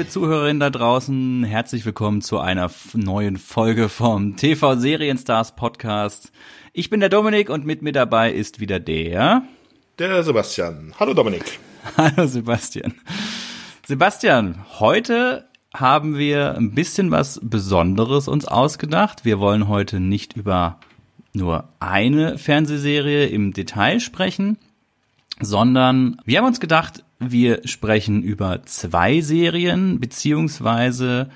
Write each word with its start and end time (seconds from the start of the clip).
liebe 0.00 0.10
Zuhörerinnen 0.10 0.60
da 0.60 0.70
draußen. 0.70 1.44
Herzlich 1.44 1.84
willkommen 1.84 2.22
zu 2.22 2.38
einer 2.38 2.70
neuen 2.94 3.36
Folge 3.36 3.90
vom 3.90 4.34
TV 4.34 4.76
Serienstars 4.76 5.56
Podcast. 5.56 6.32
Ich 6.72 6.88
bin 6.88 7.00
der 7.00 7.10
Dominik 7.10 7.50
und 7.50 7.66
mit 7.66 7.82
mir 7.82 7.92
dabei 7.92 8.32
ist 8.32 8.60
wieder 8.60 8.80
der. 8.80 9.42
Der 9.98 10.22
Sebastian. 10.22 10.94
Hallo 10.98 11.12
Dominik. 11.12 11.58
Hallo 11.98 12.26
Sebastian. 12.26 12.94
Sebastian, 13.86 14.64
heute 14.78 15.44
haben 15.74 16.16
wir 16.16 16.54
ein 16.54 16.74
bisschen 16.74 17.10
was 17.10 17.38
Besonderes 17.42 18.26
uns 18.26 18.46
ausgedacht. 18.46 19.26
Wir 19.26 19.38
wollen 19.38 19.68
heute 19.68 20.00
nicht 20.00 20.34
über 20.34 20.80
nur 21.34 21.68
eine 21.78 22.38
Fernsehserie 22.38 23.26
im 23.26 23.52
Detail 23.52 24.00
sprechen, 24.00 24.56
sondern 25.40 26.22
wir 26.24 26.38
haben 26.38 26.46
uns 26.46 26.58
gedacht, 26.58 27.04
wir 27.20 27.60
sprechen 27.66 28.22
über 28.22 28.62
zwei 28.64 29.20
Serien, 29.20 30.00
beziehungsweise 30.00 31.30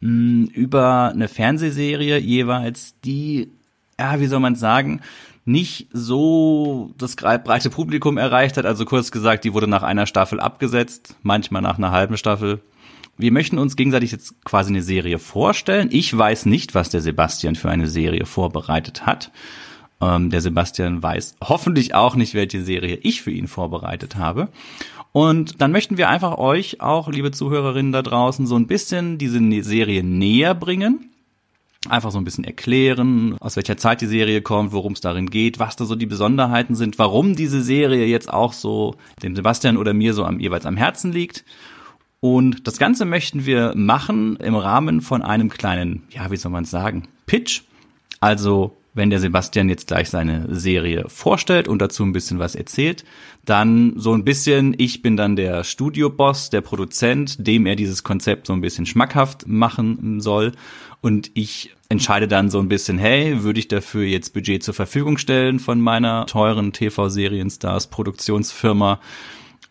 mh, 0.00 0.08
hm, 0.08 0.44
über 0.52 1.10
eine 1.10 1.28
Fernsehserie 1.28 2.18
jeweils, 2.18 2.94
die, 3.04 3.50
ja, 3.98 4.20
wie 4.20 4.26
soll 4.26 4.40
man 4.40 4.56
sagen, 4.56 5.00
nicht 5.44 5.88
so 5.92 6.92
das 6.98 7.16
breite 7.16 7.70
Publikum 7.70 8.18
erreicht 8.18 8.56
hat. 8.56 8.66
Also 8.66 8.84
kurz 8.84 9.10
gesagt, 9.10 9.44
die 9.44 9.54
wurde 9.54 9.68
nach 9.68 9.82
einer 9.82 10.06
Staffel 10.06 10.40
abgesetzt, 10.40 11.16
manchmal 11.22 11.62
nach 11.62 11.78
einer 11.78 11.92
halben 11.92 12.16
Staffel. 12.16 12.60
Wir 13.16 13.32
möchten 13.32 13.58
uns 13.58 13.76
gegenseitig 13.76 14.12
jetzt 14.12 14.44
quasi 14.44 14.70
eine 14.70 14.82
Serie 14.82 15.18
vorstellen. 15.18 15.88
Ich 15.92 16.16
weiß 16.16 16.46
nicht, 16.46 16.74
was 16.74 16.90
der 16.90 17.00
Sebastian 17.00 17.54
für 17.54 17.70
eine 17.70 17.86
Serie 17.86 18.26
vorbereitet 18.26 19.06
hat. 19.06 19.30
Ähm, 20.00 20.30
der 20.30 20.40
Sebastian 20.40 21.02
weiß 21.02 21.36
hoffentlich 21.42 21.94
auch 21.94 22.16
nicht, 22.16 22.34
welche 22.34 22.62
Serie 22.62 22.96
ich 22.96 23.22
für 23.22 23.30
ihn 23.30 23.48
vorbereitet 23.48 24.16
habe. 24.16 24.48
Und 25.12 25.60
dann 25.60 25.72
möchten 25.72 25.98
wir 25.98 26.08
einfach 26.08 26.38
euch 26.38 26.80
auch, 26.80 27.08
liebe 27.08 27.32
Zuhörerinnen 27.32 27.92
da 27.92 28.02
draußen, 28.02 28.46
so 28.46 28.56
ein 28.56 28.66
bisschen 28.66 29.18
diese 29.18 29.40
ne-, 29.40 29.62
Serie 29.62 30.04
näher 30.04 30.54
bringen. 30.54 31.10
Einfach 31.88 32.10
so 32.10 32.18
ein 32.18 32.24
bisschen 32.24 32.44
erklären, 32.44 33.36
aus 33.40 33.56
welcher 33.56 33.78
Zeit 33.78 34.02
die 34.02 34.06
Serie 34.06 34.42
kommt, 34.42 34.72
worum 34.72 34.92
es 34.92 35.00
darin 35.00 35.30
geht, 35.30 35.58
was 35.58 35.76
da 35.76 35.86
so 35.86 35.94
die 35.94 36.06
Besonderheiten 36.06 36.74
sind, 36.74 36.98
warum 36.98 37.34
diese 37.36 37.62
Serie 37.62 38.04
jetzt 38.04 38.30
auch 38.30 38.52
so 38.52 38.96
dem 39.22 39.34
Sebastian 39.34 39.78
oder 39.78 39.94
mir 39.94 40.12
so 40.12 40.24
am, 40.24 40.40
jeweils 40.40 40.66
am 40.66 40.76
Herzen 40.76 41.10
liegt. 41.10 41.44
Und 42.20 42.66
das 42.66 42.76
Ganze 42.76 43.06
möchten 43.06 43.46
wir 43.46 43.72
machen 43.74 44.36
im 44.36 44.54
Rahmen 44.54 45.00
von 45.00 45.22
einem 45.22 45.48
kleinen, 45.48 46.02
ja, 46.10 46.30
wie 46.30 46.36
soll 46.36 46.52
man 46.52 46.66
sagen, 46.66 47.08
Pitch. 47.24 47.62
Also 48.20 48.76
wenn 48.92 49.10
der 49.10 49.20
Sebastian 49.20 49.68
jetzt 49.68 49.86
gleich 49.86 50.10
seine 50.10 50.46
Serie 50.54 51.04
vorstellt 51.08 51.68
und 51.68 51.80
dazu 51.80 52.02
ein 52.02 52.12
bisschen 52.12 52.38
was 52.38 52.54
erzählt, 52.54 53.04
dann 53.44 53.94
so 53.96 54.12
ein 54.12 54.24
bisschen, 54.24 54.74
ich 54.78 55.02
bin 55.02 55.16
dann 55.16 55.36
der 55.36 55.64
Studioboss, 55.64 56.50
der 56.50 56.60
Produzent, 56.60 57.46
dem 57.46 57.66
er 57.66 57.76
dieses 57.76 58.02
Konzept 58.02 58.46
so 58.48 58.52
ein 58.52 58.60
bisschen 58.60 58.86
schmackhaft 58.86 59.46
machen 59.46 60.20
soll. 60.20 60.52
Und 61.00 61.30
ich 61.34 61.74
entscheide 61.88 62.28
dann 62.28 62.50
so 62.50 62.58
ein 62.58 62.68
bisschen, 62.68 62.98
hey, 62.98 63.42
würde 63.42 63.60
ich 63.60 63.68
dafür 63.68 64.04
jetzt 64.04 64.34
Budget 64.34 64.62
zur 64.62 64.74
Verfügung 64.74 65.18
stellen 65.18 65.58
von 65.58 65.80
meiner 65.80 66.26
teuren 66.26 66.72
TV-Serienstars 66.72 67.88
Produktionsfirma? 67.88 69.00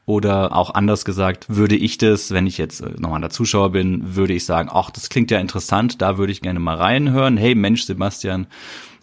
Oder 0.06 0.56
auch 0.56 0.74
anders 0.74 1.06
gesagt, 1.06 1.56
würde 1.56 1.76
ich 1.76 2.00
das, 2.00 2.32
wenn 2.32 2.48
ich 2.48 2.58
jetzt 2.58 2.82
äh, 2.82 2.96
nochmal 2.98 3.22
der 3.22 3.30
Zuschauer 3.30 3.74
bin, 3.74 4.16
würde 4.16 4.34
ich 4.34 4.44
sagen, 4.44 4.68
ach, 4.74 4.90
das 4.90 5.10
klingt 5.10 5.30
ja 5.30 5.40
interessant, 5.40 6.02
da 6.02 6.18
würde 6.18 6.32
ich 6.32 6.42
gerne 6.42 6.60
mal 6.60 6.78
reinhören. 6.78 7.38
Hey 7.38 7.54
Mensch, 7.54 7.84
Sebastian, 7.84 8.48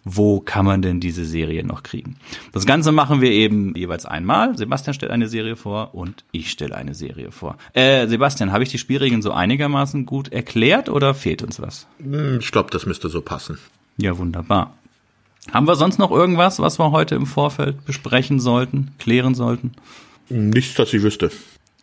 wo 0.09 0.39
kann 0.39 0.65
man 0.65 0.81
denn 0.81 0.99
diese 0.99 1.25
Serie 1.25 1.65
noch 1.65 1.83
kriegen. 1.83 2.15
Das 2.53 2.65
Ganze 2.65 2.91
machen 2.91 3.19
wir 3.19 3.31
eben 3.31 3.75
jeweils 3.75 4.05
einmal. 4.05 4.57
Sebastian 4.57 4.93
stellt 4.93 5.11
eine 5.11 5.27
Serie 5.27 5.57
vor 5.57 5.93
und 5.93 6.23
ich 6.31 6.49
stelle 6.49 6.75
eine 6.75 6.95
Serie 6.95 7.31
vor. 7.31 7.57
Äh, 7.73 8.07
Sebastian, 8.07 8.53
habe 8.53 8.63
ich 8.63 8.69
die 8.69 8.77
Spielregeln 8.77 9.21
so 9.21 9.31
einigermaßen 9.31 10.05
gut 10.05 10.31
erklärt 10.31 10.87
oder 10.87 11.13
fehlt 11.13 11.43
uns 11.43 11.61
was? 11.61 11.87
Hm, 12.01 12.39
ich 12.39 12.51
glaube, 12.51 12.69
das 12.71 12.85
müsste 12.85 13.09
so 13.09 13.21
passen. 13.21 13.57
Ja, 13.97 14.17
wunderbar. 14.17 14.77
Haben 15.51 15.67
wir 15.67 15.75
sonst 15.75 15.97
noch 15.97 16.11
irgendwas, 16.11 16.59
was 16.59 16.79
wir 16.79 16.91
heute 16.91 17.15
im 17.15 17.25
Vorfeld 17.25 17.85
besprechen 17.85 18.39
sollten, 18.39 18.91
klären 18.99 19.35
sollten? 19.35 19.73
Nichts, 20.29 20.75
dass 20.75 20.93
ich 20.93 21.03
wüsste. 21.03 21.31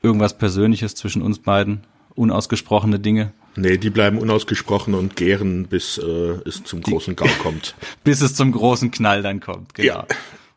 Irgendwas 0.03 0.37
Persönliches 0.37 0.95
zwischen 0.95 1.23
uns 1.23 1.39
beiden? 1.39 1.81
Unausgesprochene 2.15 2.99
Dinge? 2.99 3.33
Nee, 3.57 3.79
die 3.79 3.91
bleiben 3.91 4.19
unausgesprochen 4.19 4.95
und 4.95 5.17
gären, 5.17 5.67
bis 5.67 5.99
äh, 5.99 6.03
es 6.45 6.65
zum 6.65 6.81
großen 6.81 7.17
Gau 7.17 7.29
kommt. 7.41 7.75
bis 8.05 8.21
es 8.21 8.35
zum 8.35 8.53
großen 8.53 8.91
Knall 8.91 9.23
dann 9.23 9.41
kommt, 9.41 9.75
genau. 9.75 9.89
Ja. 9.89 10.07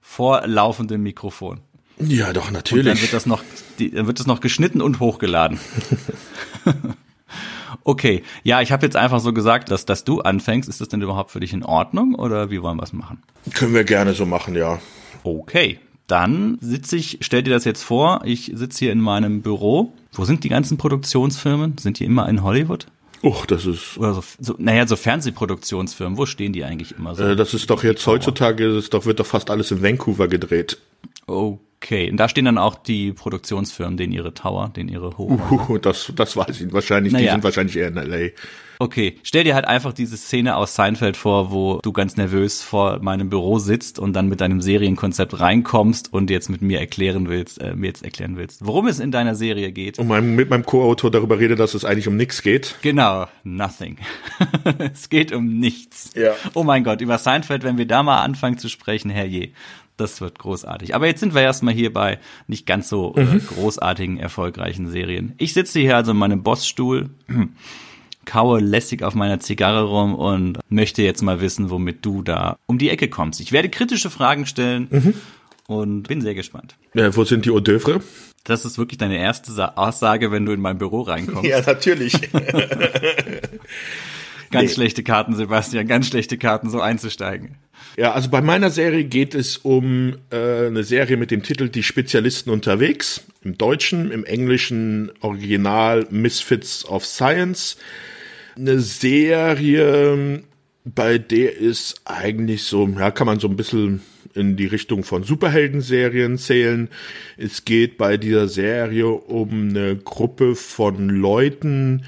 Vor 0.02 0.48
laufendem 0.48 1.04
Mikrofon. 1.04 1.60
Ja, 2.00 2.34
doch, 2.34 2.52
natürlich. 2.52 2.86
Und 2.86 2.94
dann 2.94 3.02
wird 3.02 3.14
das 3.14 3.26
noch, 3.26 3.44
die, 3.80 3.92
dann 3.92 4.08
wird 4.08 4.20
das 4.20 4.28
noch 4.28 4.40
geschnitten 4.40 4.82
und 4.82 5.00
hochgeladen. 5.00 5.60
okay, 7.84 8.24
ja, 8.44 8.62
ich 8.62 8.72
habe 8.72 8.86
jetzt 8.86 8.96
einfach 8.96 9.20
so 9.20 9.34
gesagt, 9.34 9.72
dass, 9.72 9.86
dass 9.86 10.04
du 10.04 10.22
anfängst. 10.22 10.70
Ist 10.70 10.82
das 10.82 10.90
denn 10.90 11.02
überhaupt 11.02 11.32
für 11.32 11.40
dich 11.40 11.54
in 11.54 11.64
Ordnung 11.64 12.16
oder 12.16 12.50
wie 12.52 12.62
wollen 12.62 12.78
wir 12.78 12.84
es 12.84 12.94
machen? 12.94 13.24
Können 13.54 13.74
wir 13.74 13.84
gerne 13.84 14.14
so 14.14 14.26
machen, 14.26 14.56
ja. 14.56 14.80
Okay, 15.24 15.80
dann 16.08 16.58
sitze 16.62 16.96
ich, 16.96 17.18
stell 17.22 17.44
dir 17.44 17.54
das 17.54 17.66
jetzt 17.66 17.84
vor, 17.84 18.22
ich 18.24 18.52
sitze 18.54 18.80
hier 18.80 18.92
in 18.92 19.02
meinem 19.02 19.42
Büro. 19.42 19.94
Wo 20.18 20.26
sind 20.26 20.44
die 20.44 20.50
ganzen 20.50 20.78
Produktionsfirmen? 20.78 21.78
Sind 21.78 22.00
die 22.00 22.06
immer 22.06 22.28
in 22.28 22.44
Hollywood? 22.44 22.88
Och, 23.24 23.46
das 23.46 23.66
ist. 23.66 23.98
Oder 23.98 24.14
so, 24.14 24.24
so, 24.40 24.56
naja, 24.58 24.86
so 24.88 24.96
Fernsehproduktionsfirmen, 24.96 26.18
wo 26.18 26.26
stehen 26.26 26.54
die 26.54 26.64
eigentlich 26.64 26.96
immer 26.98 27.16
so? 27.16 27.24
Äh, 27.24 27.36
das 27.36 27.54
ist 27.54 27.70
doch 27.70 27.84
jetzt 27.84 28.06
heutzutage, 28.06 28.66
ist 28.66 28.94
doch, 28.94 29.06
wird 29.06 29.20
doch 29.20 29.26
fast 29.26 29.50
alles 29.50 29.72
in 29.72 29.82
Vancouver 29.82 30.28
gedreht. 30.28 30.78
Okay, 31.26 32.10
und 32.10 32.18
da 32.18 32.30
stehen 32.30 32.46
dann 32.46 32.58
auch 32.58 32.76
die 32.76 33.12
Produktionsfirmen, 33.14 33.98
denen 33.98 34.14
ihre 34.14 34.34
Tower, 34.34 34.72
denen 34.76 34.90
ihre 34.90 35.18
Hoch. 35.18 35.70
Uh, 35.70 35.78
das, 35.78 36.12
das 36.16 36.36
weiß 36.38 36.62
ich 36.62 36.72
wahrscheinlich, 36.74 37.14
naja. 37.14 37.26
die 37.26 37.32
sind 37.32 37.44
wahrscheinlich 37.44 37.78
eher 37.78 37.88
in 37.88 37.96
LA. 37.96 38.30
Okay, 38.80 39.18
stell 39.24 39.44
dir 39.44 39.56
halt 39.56 39.66
einfach 39.66 39.94
diese 39.94 40.18
Szene 40.18 40.56
aus 40.56 40.76
Seinfeld 40.76 41.18
vor, 41.18 41.52
wo 41.52 41.80
du 41.82 41.92
ganz 41.92 42.16
nervös 42.16 42.62
vor 42.62 43.00
meinem 43.02 43.30
Büro 43.30 43.58
sitzt 43.58 43.98
und 43.98 44.14
dann 44.14 44.30
mit 44.30 44.40
deinem 44.40 44.62
Serienkonzept 44.62 45.40
reinkommst 45.40 46.14
und 46.14 46.30
jetzt 46.30 46.50
mit 46.50 46.62
mir 46.62 46.80
erklären 46.80 47.28
willst, 47.28 47.60
äh, 47.60 47.76
mir 47.76 47.88
jetzt 47.88 48.04
erklären 48.04 48.38
willst, 48.38 48.66
worum 48.66 48.88
es 48.88 49.00
in 49.00 49.12
deiner 49.12 49.34
Serie 49.34 49.72
geht. 49.72 49.98
Und 49.98 50.08
mein, 50.08 50.36
mit 50.36 50.50
meinem 50.50 50.66
Co-Autor 50.66 51.10
darüber 51.10 51.40
rede, 51.40 51.56
dass 51.56 51.74
es 51.74 51.86
eigentlich 51.86 52.08
um 52.08 52.18
nichts 52.18 52.44
geht. 52.44 52.76
Genau, 52.84 53.26
nothing. 53.44 53.98
es 54.94 55.10
geht 55.10 55.32
um 55.32 55.60
nichts. 55.60 56.12
Ja. 56.16 56.34
Oh 56.54 56.64
mein 56.64 56.84
Gott, 56.84 57.02
über 57.02 57.18
Seinfeld, 57.18 57.64
wenn 57.64 57.78
wir 57.78 57.88
da 57.88 58.04
mal 58.04 58.22
anfangen 58.22 58.60
zu 58.60 58.70
sprechen, 58.70 59.10
herrje. 59.10 59.50
Das 59.98 60.22
wird 60.22 60.38
großartig. 60.38 60.94
Aber 60.94 61.08
jetzt 61.08 61.22
sind 61.22 61.34
wir 61.34 61.42
erstmal 61.42 61.74
hier 61.74 61.92
bei 61.92 62.20
nicht 62.46 62.68
ganz 62.68 62.88
so 62.88 63.16
äh, 63.16 63.24
mhm. 63.24 63.42
großartigen, 63.48 64.20
erfolgreichen 64.20 64.88
Serien. 64.88 65.34
Ich 65.40 65.54
sitze 65.54 65.80
hier 65.80 65.96
also 65.96 66.12
in 66.12 66.18
meinem 66.18 66.44
Bossstuhl 66.44 67.10
kaue 68.28 68.60
lässig 68.60 69.02
auf 69.02 69.16
meiner 69.16 69.40
Zigarre 69.40 69.84
rum 69.84 70.14
und 70.14 70.60
möchte 70.70 71.02
jetzt 71.02 71.24
mal 71.24 71.42
wissen, 71.42 71.72
womit 71.72 72.06
du 72.06 72.22
da 72.22 72.60
um 72.68 72.78
die 72.78 72.92
Ecke 72.92 73.08
kommst. 73.08 73.40
Ich 73.40 73.52
werde 73.52 73.70
kritische 73.70 74.12
Fragen 74.12 74.46
stellen 74.46 74.88
mhm. 74.92 75.14
und 75.66 76.04
bin 76.04 76.22
sehr 76.22 76.36
gespannt. 76.36 76.76
Ja, 76.94 77.16
wo 77.16 77.24
sind 77.24 77.46
die 77.46 77.50
Hors 77.50 77.64
d'oeuvre? 77.64 78.02
Das 78.44 78.66
ist 78.66 78.78
wirklich 78.78 79.00
deine 79.00 79.18
erste 79.18 79.78
Aussage, 79.78 80.32
wenn 80.32 80.46
du 80.46 80.52
in 80.52 80.62
mein 80.62 80.78
Büro 80.78 81.02
reinkommst. 81.02 81.50
Ja, 81.50 81.62
natürlich. 81.66 82.14
ganz 84.52 84.70
nee. 84.70 84.70
schlechte 84.70 85.04
Karten, 85.04 85.36
Sebastian, 85.36 85.88
ganz 85.88 86.08
schlechte 86.08 86.38
Karten, 86.38 86.70
so 86.70 86.80
einzusteigen. 86.82 87.56
Ja, 87.98 88.12
also 88.12 88.30
bei 88.30 88.42
meiner 88.42 88.70
Serie 88.70 89.06
geht 89.06 89.34
es 89.36 89.58
um 89.58 90.18
äh, 90.30 90.68
eine 90.68 90.84
Serie 90.84 91.18
mit 91.18 91.32
dem 91.32 91.44
Titel 91.44 91.70
Die 91.70 91.84
Spezialisten 91.84 92.50
unterwegs. 92.52 93.24
Im 93.44 93.58
Deutschen, 93.58 94.12
im 94.12 94.24
Englischen 94.26 95.12
Original 95.22 96.06
Misfits 96.10 96.86
of 96.86 97.06
Science 97.06 97.78
eine 98.58 98.80
Serie, 98.80 100.44
bei 100.84 101.18
der 101.18 101.58
ist 101.58 102.02
eigentlich 102.06 102.64
so, 102.64 102.88
ja, 102.88 103.12
kann 103.12 103.28
man 103.28 103.40
so 103.40 103.48
ein 103.48 103.58
bisschen 103.58 104.02
in 104.34 104.56
die 104.56 104.68
Richtung 104.68 105.04
von 105.04 105.24
Superhelden-Serien 105.24 106.38
zählen. 106.38 106.90
Es 107.38 107.66
geht 107.66 107.98
bei 107.98 108.18
dieser 108.18 108.48
Serie 108.48 109.08
um 109.08 109.70
eine 109.70 109.96
Gruppe 109.96 110.56
von 110.56 111.10
Leuten, 111.10 112.04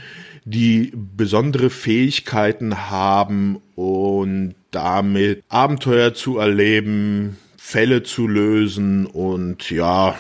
die 0.45 0.91
besondere 0.95 1.69
Fähigkeiten 1.69 2.89
haben 2.89 3.61
und 3.75 4.55
damit 4.71 5.43
Abenteuer 5.49 6.13
zu 6.13 6.37
erleben, 6.37 7.37
Fälle 7.57 8.03
zu 8.03 8.27
lösen 8.27 9.05
und 9.05 9.69
ja, 9.69 10.17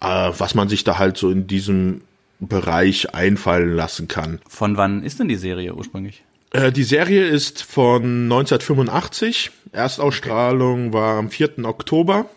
äh, 0.00 0.30
was 0.36 0.54
man 0.54 0.68
sich 0.68 0.84
da 0.84 0.98
halt 0.98 1.16
so 1.16 1.30
in 1.30 1.46
diesem 1.46 2.02
Bereich 2.40 3.14
einfallen 3.14 3.74
lassen 3.74 4.08
kann. 4.08 4.40
Von 4.48 4.76
wann 4.76 5.02
ist 5.02 5.18
denn 5.18 5.28
die 5.28 5.36
Serie 5.36 5.74
ursprünglich? 5.74 6.22
Äh, 6.52 6.72
die 6.72 6.84
Serie 6.84 7.26
ist 7.26 7.62
von 7.62 8.24
1985. 8.24 9.50
Erstausstrahlung 9.72 10.92
war 10.92 11.18
am 11.18 11.30
4. 11.30 11.64
Oktober. 11.64 12.28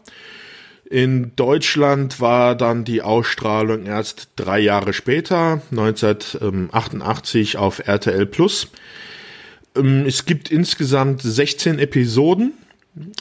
In 0.90 1.36
Deutschland 1.38 2.20
war 2.20 2.56
dann 2.56 2.84
die 2.84 3.02
Ausstrahlung 3.02 3.86
erst 3.86 4.30
drei 4.36 4.60
Jahre 4.60 4.92
später, 4.92 5.62
1988 5.72 7.56
auf 7.58 7.88
RTL 7.88 8.26
Plus. 8.26 8.68
Ähm, 9.76 10.06
es 10.06 10.26
gibt 10.26 10.52
insgesamt 10.52 11.22
16 11.22 11.80
Episoden 11.80 12.54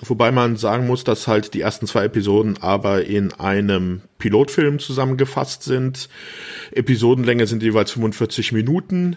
Wobei 0.05 0.33
man 0.33 0.57
sagen 0.57 0.87
muss, 0.87 1.05
dass 1.05 1.29
halt 1.29 1.55
die 1.55 1.61
ersten 1.61 1.87
zwei 1.87 2.05
Episoden 2.05 2.59
aber 2.61 3.05
in 3.05 3.33
einem 3.35 4.03
Pilotfilm 4.19 4.79
zusammengefasst 4.79 5.63
sind. 5.63 6.09
Episodenlänge 6.73 7.47
sind 7.47 7.63
jeweils 7.63 7.93
45 7.93 8.53
Minuten. 8.53 9.17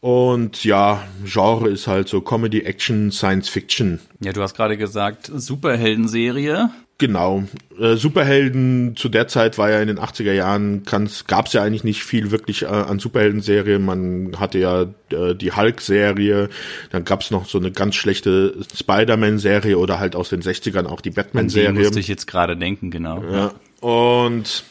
Und 0.00 0.64
ja, 0.64 1.02
Genre 1.24 1.68
ist 1.70 1.86
halt 1.86 2.08
so 2.08 2.20
Comedy, 2.20 2.60
Action, 2.60 3.10
Science 3.10 3.48
Fiction. 3.48 4.00
Ja, 4.20 4.32
du 4.32 4.42
hast 4.42 4.54
gerade 4.54 4.76
gesagt, 4.76 5.30
Superheldenserie. 5.34 6.70
Genau. 6.98 7.42
Äh, 7.78 7.96
Superhelden 7.96 8.94
zu 8.96 9.08
der 9.08 9.26
Zeit 9.26 9.58
war 9.58 9.68
ja 9.68 9.80
in 9.80 9.88
den 9.88 9.98
80er 9.98 10.32
Jahren, 10.32 10.84
gab 10.84 11.46
es 11.46 11.52
ja 11.52 11.62
eigentlich 11.62 11.82
nicht 11.82 12.04
viel 12.04 12.30
wirklich 12.30 12.62
äh, 12.62 12.66
an 12.66 13.00
Superhelden-Serien. 13.00 13.84
Man 13.84 14.38
hatte 14.38 14.58
ja 14.58 14.82
äh, 15.10 15.34
die 15.34 15.52
Hulk-Serie, 15.52 16.48
dann 16.90 17.04
gab 17.04 17.22
es 17.22 17.32
noch 17.32 17.46
so 17.46 17.58
eine 17.58 17.72
ganz 17.72 17.96
schlechte 17.96 18.54
Spider-Man-Serie 18.76 19.76
oder 19.76 19.98
halt 19.98 20.14
aus 20.14 20.28
den 20.28 20.42
60ern 20.42 20.86
auch 20.86 21.00
die 21.00 21.10
Batman-Serie. 21.10 21.70
An 21.70 21.74
die 21.74 21.82
musste 21.82 22.00
ich 22.00 22.08
jetzt 22.08 22.28
gerade 22.28 22.56
denken, 22.56 22.92
genau. 22.92 23.24
Ja. 23.24 23.52
Und 23.80 24.64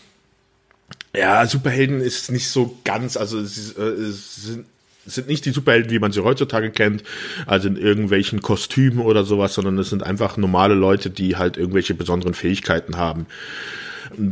ja, 1.16 1.46
Superhelden 1.46 2.00
ist 2.00 2.32
nicht 2.32 2.50
so 2.50 2.80
ganz, 2.86 3.18
also 3.18 3.38
es, 3.38 3.74
äh, 3.74 3.82
es 3.82 4.36
sind 4.36 4.66
es 5.06 5.16
sind 5.16 5.28
nicht 5.28 5.46
die 5.46 5.52
Superhelden, 5.52 5.92
wie 5.92 6.00
man 6.00 6.12
sie 6.12 6.24
heutzutage 6.24 6.72
kennt, 6.72 7.04
also 7.46 7.68
in 7.68 7.76
irgendwelchen 7.76 8.42
Kostümen 8.42 9.00
oder 9.00 9.24
sowas, 9.24 9.54
sondern 9.54 9.78
es 9.78 9.90
sind 9.90 10.04
einfach 10.04 10.38
normale 10.38 10.76
Leute, 10.76 11.10
die 11.10 11.36
halt 11.36 11.58
irgendwelche 11.58 11.94
besonderen 11.94 12.34
Fähigkeiten 12.34 12.98
haben. 12.98 13.28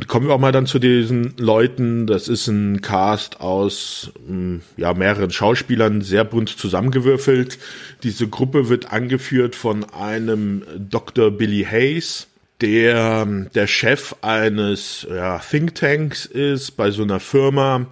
Kommen 0.07 0.27
wir 0.27 0.35
auch 0.35 0.39
mal 0.39 0.51
dann 0.51 0.67
zu 0.67 0.79
diesen 0.79 1.33
Leuten. 1.37 2.05
Das 2.05 2.27
ist 2.27 2.47
ein 2.47 2.81
Cast 2.81 3.41
aus 3.41 4.11
hm, 4.27 4.61
ja, 4.77 4.93
mehreren 4.93 5.31
Schauspielern, 5.31 6.01
sehr 6.01 6.23
bunt 6.23 6.49
zusammengewürfelt. 6.49 7.57
Diese 8.03 8.27
Gruppe 8.27 8.69
wird 8.69 8.91
angeführt 8.91 9.55
von 9.55 9.83
einem 9.85 10.63
Dr. 10.77 11.31
Billy 11.31 11.65
Hayes, 11.69 12.27
der 12.59 13.25
der 13.25 13.67
Chef 13.67 14.15
eines 14.21 15.07
ja, 15.09 15.39
Thinktanks 15.39 16.25
ist 16.25 16.71
bei 16.71 16.91
so 16.91 17.01
einer 17.01 17.19
Firma, 17.19 17.87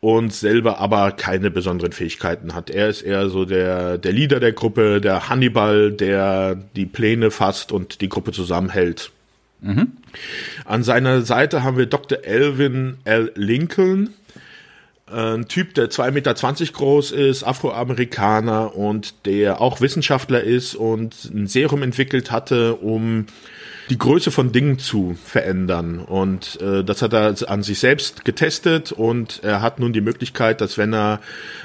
und 0.00 0.32
selber 0.32 0.78
aber 0.78 1.10
keine 1.12 1.50
besonderen 1.50 1.92
Fähigkeiten 1.92 2.54
hat. 2.54 2.70
Er 2.70 2.88
ist 2.88 3.02
eher 3.02 3.28
so 3.28 3.44
der, 3.44 3.98
der 3.98 4.12
Leader 4.12 4.38
der 4.40 4.52
Gruppe, 4.52 5.00
der 5.00 5.28
Hannibal, 5.28 5.90
der 5.92 6.54
die 6.76 6.86
Pläne 6.86 7.30
fasst 7.30 7.72
und 7.72 8.00
die 8.00 8.08
Gruppe 8.08 8.32
zusammenhält. 8.32 9.10
Mhm. 9.60 9.92
An 10.64 10.84
seiner 10.84 11.22
Seite 11.22 11.64
haben 11.64 11.76
wir 11.76 11.86
Dr. 11.86 12.24
Elvin 12.24 12.98
L. 13.04 13.32
Lincoln, 13.34 14.10
ein 15.10 15.48
Typ, 15.48 15.74
der 15.74 15.90
2,20 15.90 16.10
Meter 16.10 16.34
groß 16.72 17.12
ist, 17.12 17.42
Afroamerikaner 17.42 18.76
und 18.76 19.26
der 19.26 19.60
auch 19.60 19.80
Wissenschaftler 19.80 20.42
ist 20.42 20.74
und 20.74 21.24
ein 21.32 21.46
Serum 21.46 21.82
entwickelt 21.82 22.30
hatte, 22.30 22.74
um 22.74 23.26
die 23.90 23.98
Größe 23.98 24.30
von 24.30 24.52
Dingen 24.52 24.78
zu 24.78 25.16
verändern. 25.22 25.98
Und 25.98 26.60
äh, 26.60 26.84
das 26.84 27.02
hat 27.02 27.12
er 27.12 27.34
an 27.48 27.62
sich 27.62 27.78
selbst 27.78 28.24
getestet 28.24 28.92
und 28.92 29.40
er 29.42 29.62
hat 29.62 29.78
nun 29.78 29.92
die 29.92 30.00
Möglichkeit, 30.00 30.60
dass 30.60 30.78
wenn 30.78 30.92
er 30.92 31.20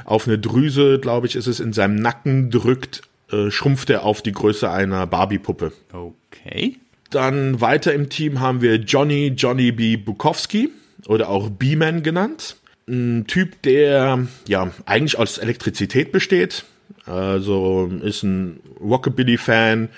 auf 0.06 0.28
eine 0.28 0.40
Drüse, 0.40 1.00
glaube 1.00 1.28
ich, 1.28 1.36
ist 1.36 1.48
es 1.48 1.60
in 1.60 1.74
seinem 1.74 1.96
Nacken 1.96 2.50
drückt, 2.50 3.02
äh, 3.32 3.52
schrumpft 3.52 3.90
er 3.90 4.04
auf 4.04 4.22
die 4.22 4.32
Größe 4.32 4.70
einer 4.70 5.08
Barbie-Puppe. 5.08 5.74
Okay. 5.92 6.78
Dann 7.10 7.62
weiter 7.62 7.94
im 7.94 8.10
Team 8.10 8.40
haben 8.40 8.62
wir 8.62 8.76
Johnny 8.76 9.34
Johnny 9.36 9.72
B. 9.72 9.98
Bukowski 9.98 10.70
oder 11.08 11.30
auch 11.30 11.50
B-Man 11.50 12.04
genannt. 12.04 12.58
Ein 12.88 13.26
Typ, 13.28 13.62
der 13.62 14.28
ja 14.48 14.72
eigentlich 14.86 15.18
aus 15.18 15.38
Elektrizität 15.38 16.12
besteht. 16.12 16.66
Also 17.06 17.92
ist 18.02 18.24
ein 18.24 18.60
Rockabilly-Fan 18.80 19.90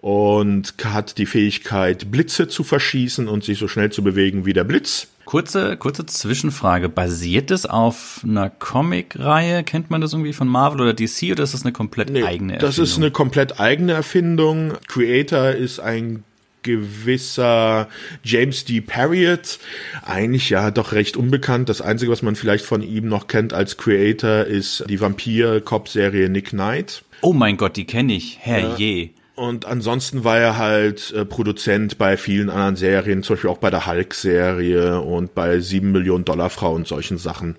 und 0.00 0.74
hat 0.82 1.18
die 1.18 1.26
Fähigkeit, 1.26 2.10
Blitze 2.10 2.48
zu 2.48 2.64
verschießen 2.64 3.28
und 3.28 3.44
sich 3.44 3.58
so 3.58 3.68
schnell 3.68 3.92
zu 3.92 4.02
bewegen 4.02 4.46
wie 4.46 4.54
der 4.54 4.64
Blitz. 4.64 5.08
Kurze, 5.26 5.76
kurze 5.76 6.06
Zwischenfrage. 6.06 6.88
Basiert 6.88 7.50
es 7.50 7.66
auf 7.66 8.22
einer 8.24 8.50
Comic-Reihe? 8.50 9.62
Kennt 9.62 9.90
man 9.90 10.00
das 10.00 10.12
irgendwie 10.12 10.32
von 10.32 10.48
Marvel 10.48 10.80
oder 10.80 10.94
DC 10.94 11.32
oder 11.32 11.44
ist 11.44 11.54
das 11.54 11.62
eine 11.62 11.72
komplett 11.72 12.10
nee, 12.10 12.24
eigene 12.24 12.54
Erfindung? 12.54 12.68
Das 12.68 12.78
ist 12.78 12.96
eine 12.96 13.10
komplett 13.10 13.60
eigene 13.60 13.92
Erfindung. 13.92 14.72
Creator 14.88 15.50
ist 15.50 15.78
ein 15.78 16.24
gewisser 16.62 17.88
James 18.24 18.64
D. 18.64 18.80
Parriott, 18.80 19.58
eigentlich 20.04 20.50
ja 20.50 20.70
doch 20.70 20.92
recht 20.92 21.16
unbekannt. 21.16 21.68
Das 21.68 21.80
Einzige, 21.80 22.10
was 22.10 22.22
man 22.22 22.36
vielleicht 22.36 22.64
von 22.64 22.82
ihm 22.82 23.08
noch 23.08 23.28
kennt 23.28 23.52
als 23.52 23.76
Creator, 23.76 24.44
ist 24.44 24.84
die 24.88 25.00
Vampir-Cop-Serie 25.00 26.28
Nick 26.28 26.50
Knight. 26.50 27.02
Oh 27.22 27.32
mein 27.32 27.56
Gott, 27.56 27.76
die 27.76 27.84
kenne 27.84 28.14
ich. 28.14 28.38
Herrje. 28.40 29.04
Ja. 29.04 29.10
Und 29.40 29.64
ansonsten 29.64 30.22
war 30.22 30.38
er 30.38 30.58
halt 30.58 31.14
äh, 31.16 31.24
Produzent 31.24 31.96
bei 31.96 32.18
vielen 32.18 32.50
anderen 32.50 32.76
Serien, 32.76 33.22
zum 33.22 33.36
Beispiel 33.36 33.48
auch 33.48 33.56
bei 33.56 33.70
der 33.70 33.86
Hulk-Serie 33.86 35.00
und 35.00 35.34
bei 35.34 35.60
7 35.60 35.90
Millionen 35.90 36.26
Dollar 36.26 36.50
Frau 36.50 36.74
und 36.74 36.86
solchen 36.86 37.16
Sachen. 37.16 37.56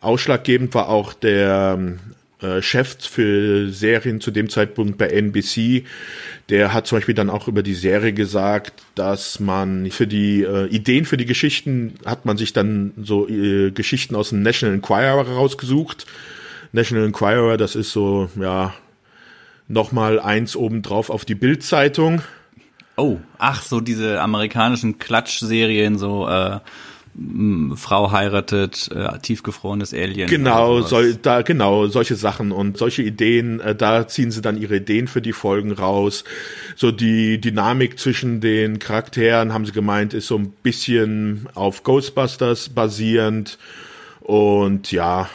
Ausschlaggebend 0.00 0.72
war 0.72 0.88
auch 0.88 1.12
der 1.12 1.98
äh, 2.40 2.62
Chef 2.62 2.96
für 2.98 3.68
Serien 3.68 4.22
zu 4.22 4.30
dem 4.30 4.48
Zeitpunkt 4.48 4.96
bei 4.96 5.08
NBC. 5.08 5.84
Der 6.48 6.72
hat 6.72 6.86
zum 6.86 6.96
Beispiel 6.96 7.14
dann 7.14 7.28
auch 7.28 7.46
über 7.46 7.62
die 7.62 7.74
Serie 7.74 8.14
gesagt, 8.14 8.84
dass 8.94 9.40
man 9.40 9.90
für 9.90 10.06
die 10.06 10.44
äh, 10.44 10.64
Ideen 10.68 11.04
für 11.04 11.18
die 11.18 11.26
Geschichten 11.26 11.96
hat 12.06 12.24
man 12.24 12.38
sich 12.38 12.54
dann 12.54 12.94
so 12.96 13.28
äh, 13.28 13.70
Geschichten 13.70 14.14
aus 14.14 14.30
dem 14.30 14.40
National 14.40 14.76
Enquirer 14.76 15.28
rausgesucht. 15.28 16.06
National 16.72 17.04
Enquirer, 17.04 17.58
das 17.58 17.76
ist 17.76 17.92
so, 17.92 18.30
ja, 18.40 18.72
nochmal 19.68 20.20
eins 20.20 20.56
obendrauf 20.56 21.10
auf 21.10 21.24
die 21.24 21.34
Bildzeitung. 21.34 22.22
Oh, 22.96 23.18
ach, 23.38 23.62
so 23.62 23.80
diese 23.80 24.20
amerikanischen 24.20 24.98
Klatschserien, 24.98 25.98
so 25.98 26.28
äh, 26.28 26.60
Frau 27.76 28.10
heiratet, 28.10 28.90
äh, 28.92 29.18
tiefgefrorenes 29.18 29.94
Alien. 29.94 30.28
Genau, 30.28 30.80
soll, 30.82 31.14
da, 31.14 31.42
genau, 31.42 31.86
solche 31.86 32.16
Sachen 32.16 32.50
und 32.50 32.76
solche 32.76 33.02
Ideen, 33.02 33.60
äh, 33.60 33.74
da 33.74 34.08
ziehen 34.08 34.32
sie 34.32 34.42
dann 34.42 34.60
ihre 34.60 34.76
Ideen 34.76 35.06
für 35.06 35.22
die 35.22 35.32
Folgen 35.32 35.72
raus. 35.72 36.24
So 36.74 36.90
die 36.90 37.40
Dynamik 37.40 38.00
zwischen 38.00 38.40
den 38.40 38.80
Charakteren, 38.80 39.52
haben 39.52 39.64
sie 39.64 39.72
gemeint, 39.72 40.12
ist 40.12 40.26
so 40.26 40.36
ein 40.36 40.50
bisschen 40.62 41.48
auf 41.54 41.84
Ghostbusters 41.84 42.70
basierend. 42.70 43.58
Und 44.20 44.90
ja, 44.90 45.28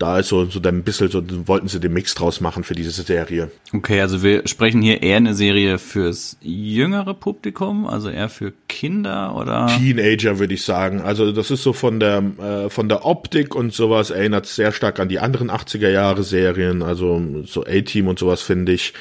da 0.00 0.18
ist 0.18 0.28
so, 0.28 0.46
so 0.46 0.60
ein 0.62 0.82
bisschen 0.82 1.08
so, 1.10 1.22
wollten 1.46 1.68
sie 1.68 1.78
den 1.78 1.92
Mix 1.92 2.14
draus 2.14 2.40
machen 2.40 2.64
für 2.64 2.74
diese 2.74 3.02
Serie. 3.02 3.50
Okay, 3.74 4.00
also 4.00 4.22
wir 4.22 4.48
sprechen 4.48 4.80
hier 4.80 5.02
eher 5.02 5.18
eine 5.18 5.34
Serie 5.34 5.76
fürs 5.76 6.38
jüngere 6.40 7.12
Publikum, 7.12 7.86
also 7.86 8.08
eher 8.08 8.30
für 8.30 8.54
Kinder 8.66 9.36
oder? 9.36 9.66
Teenager 9.66 10.38
würde 10.38 10.54
ich 10.54 10.64
sagen. 10.64 11.02
Also 11.02 11.32
das 11.32 11.50
ist 11.50 11.62
so 11.62 11.74
von 11.74 12.00
der, 12.00 12.22
äh, 12.38 12.70
von 12.70 12.88
der 12.88 13.04
Optik 13.04 13.54
und 13.54 13.74
sowas 13.74 14.08
erinnert 14.08 14.46
sehr 14.46 14.72
stark 14.72 14.98
an 15.00 15.10
die 15.10 15.18
anderen 15.18 15.50
80er 15.50 15.90
Jahre 15.90 16.22
Serien, 16.22 16.82
also 16.82 17.22
so 17.44 17.64
A-Team 17.64 18.08
und 18.08 18.18
sowas 18.18 18.40
finde 18.40 18.72
ich. 18.72 18.94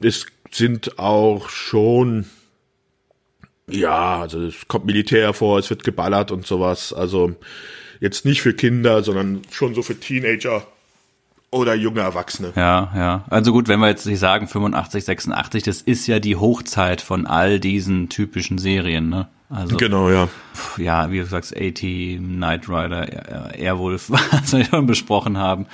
Es 0.00 0.24
sind 0.50 0.98
auch 0.98 1.50
schon 1.50 2.24
ja, 3.68 4.20
also 4.20 4.42
es 4.42 4.66
kommt 4.66 4.86
Militär 4.86 5.32
vor, 5.32 5.58
es 5.58 5.70
wird 5.70 5.84
geballert 5.84 6.32
und 6.32 6.44
sowas. 6.44 6.92
Also 6.92 7.36
Jetzt 8.00 8.24
nicht 8.24 8.42
für 8.42 8.54
Kinder, 8.54 9.02
sondern 9.02 9.42
schon 9.50 9.74
so 9.74 9.82
für 9.82 9.98
Teenager 9.98 10.66
oder 11.50 11.74
junge 11.74 12.00
Erwachsene. 12.00 12.52
Ja, 12.56 12.92
ja. 12.94 13.24
Also 13.28 13.52
gut, 13.52 13.68
wenn 13.68 13.80
wir 13.80 13.88
jetzt 13.88 14.06
nicht 14.06 14.20
sagen 14.20 14.48
85, 14.48 15.04
86, 15.04 15.62
das 15.62 15.82
ist 15.82 16.06
ja 16.06 16.18
die 16.18 16.36
Hochzeit 16.36 17.00
von 17.00 17.26
all 17.26 17.60
diesen 17.60 18.08
typischen 18.08 18.58
Serien, 18.58 19.08
ne? 19.08 19.28
Also, 19.50 19.76
genau, 19.76 20.10
ja. 20.10 20.28
Ja, 20.76 21.10
wie 21.10 21.18
du 21.18 21.26
sagst, 21.26 21.56
AT, 21.56 21.80
Knight 21.80 22.68
Rider, 22.68 23.52
Airwolf, 23.58 24.08
was 24.10 24.52
wir 24.52 24.64
schon 24.64 24.86
besprochen 24.86 25.38
haben 25.38 25.66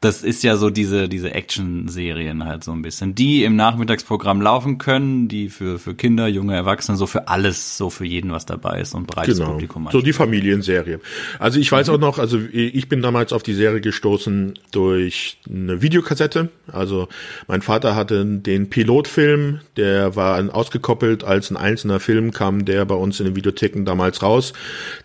das 0.00 0.22
ist 0.22 0.44
ja 0.44 0.56
so 0.56 0.70
diese, 0.70 1.08
diese 1.08 1.34
Action-Serien 1.34 2.44
halt 2.44 2.62
so 2.62 2.70
ein 2.70 2.82
bisschen, 2.82 3.16
die 3.16 3.42
im 3.42 3.56
Nachmittagsprogramm 3.56 4.40
laufen 4.40 4.78
können, 4.78 5.26
die 5.26 5.48
für, 5.48 5.80
für 5.80 5.94
Kinder, 5.96 6.28
junge 6.28 6.54
Erwachsene, 6.54 6.96
so 6.96 7.06
für 7.06 7.26
alles, 7.26 7.76
so 7.76 7.90
für 7.90 8.04
jeden 8.04 8.30
was 8.30 8.46
dabei 8.46 8.80
ist 8.80 8.94
und 8.94 9.08
breites 9.08 9.38
genau. 9.38 9.50
Publikum. 9.52 9.88
So 9.90 10.00
die 10.00 10.12
Familienserie. 10.12 11.00
Also 11.40 11.58
ich 11.58 11.72
weiß 11.72 11.88
auch 11.88 11.98
noch, 11.98 12.20
also 12.20 12.38
ich 12.52 12.88
bin 12.88 13.02
damals 13.02 13.32
auf 13.32 13.42
die 13.42 13.54
Serie 13.54 13.80
gestoßen 13.80 14.54
durch 14.70 15.38
eine 15.48 15.82
Videokassette. 15.82 16.50
Also 16.70 17.08
mein 17.48 17.62
Vater 17.62 17.96
hatte 17.96 18.24
den 18.24 18.70
Pilotfilm, 18.70 19.60
der 19.76 20.14
war 20.14 20.38
ausgekoppelt, 20.54 21.24
als 21.24 21.50
ein 21.50 21.56
einzelner 21.56 21.98
Film 21.98 22.30
kam, 22.30 22.64
der 22.64 22.84
bei 22.84 22.94
uns 22.94 23.18
in 23.18 23.26
den 23.26 23.34
Videotheken 23.34 23.84
damals 23.84 24.22
raus. 24.22 24.52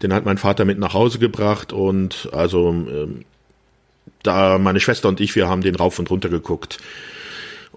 Den 0.03 0.13
hat 0.13 0.23
mein 0.23 0.37
Vater 0.37 0.65
mit 0.65 0.77
nach 0.77 0.93
Hause 0.93 1.17
gebracht 1.17 1.73
und 1.73 2.29
also 2.31 2.69
ähm, 2.69 3.25
da 4.23 4.57
meine 4.57 4.79
Schwester 4.79 5.09
und 5.09 5.19
ich, 5.21 5.35
wir 5.35 5.47
haben 5.47 5.61
den 5.61 5.75
rauf 5.75 5.99
und 5.99 6.09
runter 6.09 6.29
geguckt. 6.29 6.79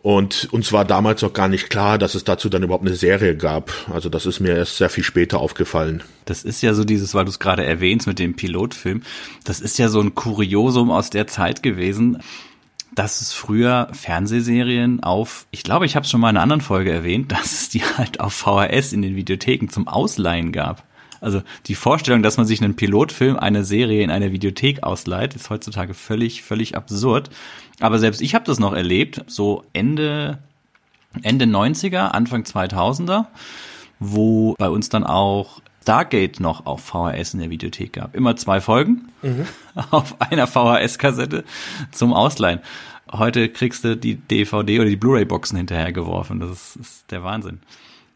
Und 0.02 0.48
uns 0.52 0.72
war 0.72 0.84
damals 0.84 1.22
noch 1.22 1.32
gar 1.32 1.48
nicht 1.48 1.68
klar, 1.68 1.98
dass 1.98 2.14
es 2.14 2.22
dazu 2.22 2.48
dann 2.48 2.62
überhaupt 2.62 2.86
eine 2.86 2.94
Serie 2.94 3.36
gab. 3.36 3.72
Also 3.92 4.08
das 4.08 4.24
ist 4.24 4.38
mir 4.38 4.56
erst 4.56 4.76
sehr 4.76 4.88
viel 4.88 5.02
später 5.02 5.40
aufgefallen. 5.40 6.02
Das 6.26 6.44
ist 6.44 6.62
ja 6.62 6.74
so 6.74 6.84
dieses, 6.84 7.12
weil 7.14 7.24
du 7.24 7.30
es 7.30 7.40
gerade 7.40 7.64
erwähnst 7.64 8.06
mit 8.06 8.20
dem 8.20 8.36
Pilotfilm, 8.36 9.02
das 9.42 9.60
ist 9.60 9.78
ja 9.78 9.88
so 9.88 10.00
ein 10.00 10.14
Kuriosum 10.14 10.92
aus 10.92 11.10
der 11.10 11.26
Zeit 11.26 11.62
gewesen. 11.62 12.22
dass 12.94 13.20
es 13.20 13.32
früher 13.32 13.88
Fernsehserien 13.92 15.02
auf, 15.02 15.46
ich 15.50 15.62
glaube, 15.62 15.86
ich 15.86 15.96
habe 15.96 16.04
es 16.04 16.10
schon 16.10 16.20
mal 16.20 16.30
in 16.30 16.36
einer 16.36 16.42
anderen 16.42 16.62
Folge 16.62 16.92
erwähnt, 16.92 17.32
dass 17.32 17.52
es 17.52 17.68
die 17.68 17.82
halt 17.82 18.20
auf 18.20 18.32
VHS 18.32 18.92
in 18.92 19.02
den 19.02 19.16
Videotheken 19.16 19.68
zum 19.68 19.88
Ausleihen 19.88 20.52
gab. 20.52 20.84
Also 21.20 21.42
die 21.66 21.74
Vorstellung, 21.74 22.22
dass 22.22 22.36
man 22.36 22.46
sich 22.46 22.62
einen 22.62 22.76
Pilotfilm, 22.76 23.36
eine 23.36 23.64
Serie 23.64 24.02
in 24.02 24.10
einer 24.10 24.32
Videothek 24.32 24.82
ausleiht, 24.82 25.34
ist 25.34 25.50
heutzutage 25.50 25.94
völlig, 25.94 26.42
völlig 26.42 26.76
absurd. 26.76 27.30
Aber 27.80 27.98
selbst 27.98 28.20
ich 28.20 28.34
habe 28.34 28.44
das 28.44 28.58
noch 28.58 28.72
erlebt, 28.72 29.24
so 29.26 29.64
Ende, 29.72 30.38
Ende 31.22 31.46
90er, 31.46 32.08
Anfang 32.08 32.42
2000er, 32.42 33.26
wo 33.98 34.54
bei 34.58 34.68
uns 34.68 34.88
dann 34.88 35.04
auch 35.04 35.60
Stargate 35.82 36.40
noch 36.40 36.66
auf 36.66 36.82
VHS 36.82 37.34
in 37.34 37.40
der 37.40 37.50
Videothek 37.50 37.92
gab. 37.92 38.16
Immer 38.16 38.34
zwei 38.34 38.60
Folgen 38.60 39.08
mhm. 39.22 39.46
auf 39.90 40.20
einer 40.20 40.48
VHS-Kassette 40.48 41.44
zum 41.92 42.12
Ausleihen. 42.12 42.60
Heute 43.12 43.48
kriegst 43.48 43.84
du 43.84 43.96
die 43.96 44.16
DVD 44.16 44.80
oder 44.80 44.88
die 44.88 44.96
Blu-ray-Boxen 44.96 45.56
hinterhergeworfen. 45.56 46.40
Das 46.40 46.50
ist, 46.50 46.76
ist 46.76 47.10
der 47.12 47.22
Wahnsinn. 47.22 47.60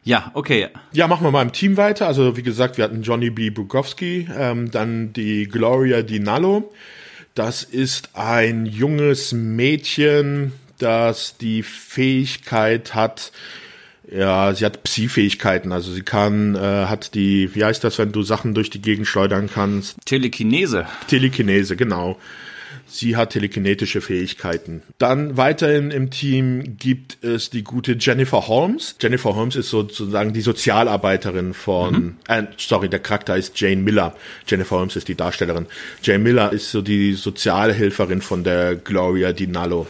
Ja, 0.02 0.30
okay. 0.34 0.68
Ja, 0.92 1.06
machen 1.06 1.24
wir 1.24 1.30
mal 1.30 1.42
im 1.42 1.52
Team 1.52 1.76
weiter. 1.76 2.06
Also 2.06 2.36
wie 2.36 2.42
gesagt, 2.42 2.78
wir 2.78 2.84
hatten 2.84 3.02
Johnny 3.02 3.30
B. 3.30 3.50
Bukowski, 3.50 4.28
ähm, 4.36 4.70
dann 4.70 5.12
die 5.12 5.46
Gloria 5.46 6.02
Di 6.02 6.20
Nallo. 6.20 6.72
Das 7.34 7.62
ist 7.62 8.10
ein 8.14 8.66
junges 8.66 9.32
Mädchen, 9.32 10.52
das 10.78 11.36
die 11.36 11.62
Fähigkeit 11.62 12.94
hat, 12.94 13.32
ja, 14.10 14.52
sie 14.54 14.64
hat 14.64 14.82
Psi-Fähigkeiten, 14.82 15.70
also 15.70 15.92
sie 15.92 16.02
kann, 16.02 16.56
äh, 16.56 16.58
hat 16.58 17.14
die, 17.14 17.54
wie 17.54 17.64
heißt 17.64 17.84
das, 17.84 17.98
wenn 17.98 18.10
du 18.10 18.22
Sachen 18.22 18.54
durch 18.54 18.70
die 18.70 18.82
Gegend 18.82 19.06
schleudern 19.06 19.48
kannst? 19.52 19.96
Telekinese. 20.04 20.86
Telekinese, 21.06 21.76
genau. 21.76 22.18
Sie 22.90 23.16
hat 23.16 23.30
telekinetische 23.30 24.00
Fähigkeiten. 24.00 24.82
Dann 24.98 25.36
weiterhin 25.36 25.90
im 25.90 26.10
Team 26.10 26.76
gibt 26.76 27.22
es 27.22 27.48
die 27.48 27.62
gute 27.62 27.96
Jennifer 27.98 28.48
Holmes. 28.48 28.96
Jennifer 29.00 29.34
Holmes 29.36 29.54
ist 29.54 29.70
sozusagen 29.70 30.32
die 30.32 30.40
Sozialarbeiterin 30.40 31.54
von, 31.54 31.94
mhm. 31.94 32.16
äh, 32.28 32.42
sorry, 32.56 32.88
der 32.88 32.98
Charakter 32.98 33.36
ist 33.36 33.58
Jane 33.60 33.82
Miller. 33.82 34.16
Jennifer 34.46 34.76
Holmes 34.76 34.96
ist 34.96 35.08
die 35.08 35.14
Darstellerin. 35.14 35.66
Jane 36.02 36.18
Miller 36.18 36.52
ist 36.52 36.70
so 36.72 36.82
die 36.82 37.14
Sozialhelferin 37.14 38.22
von 38.22 38.42
der 38.42 38.74
Gloria 38.74 39.32
Di 39.32 39.46
Nallo. 39.46 39.86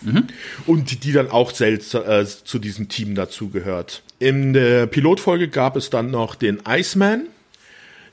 Mhm. 0.00 0.24
Und 0.66 1.04
die 1.04 1.12
dann 1.12 1.30
auch 1.30 1.50
selbst 1.50 1.94
äh, 1.94 2.24
zu 2.24 2.58
diesem 2.58 2.88
Team 2.88 3.14
dazugehört. 3.14 4.02
In 4.18 4.52
der 4.52 4.86
Pilotfolge 4.86 5.48
gab 5.48 5.76
es 5.76 5.90
dann 5.90 6.10
noch 6.10 6.34
den 6.34 6.60
Iceman. 6.66 7.26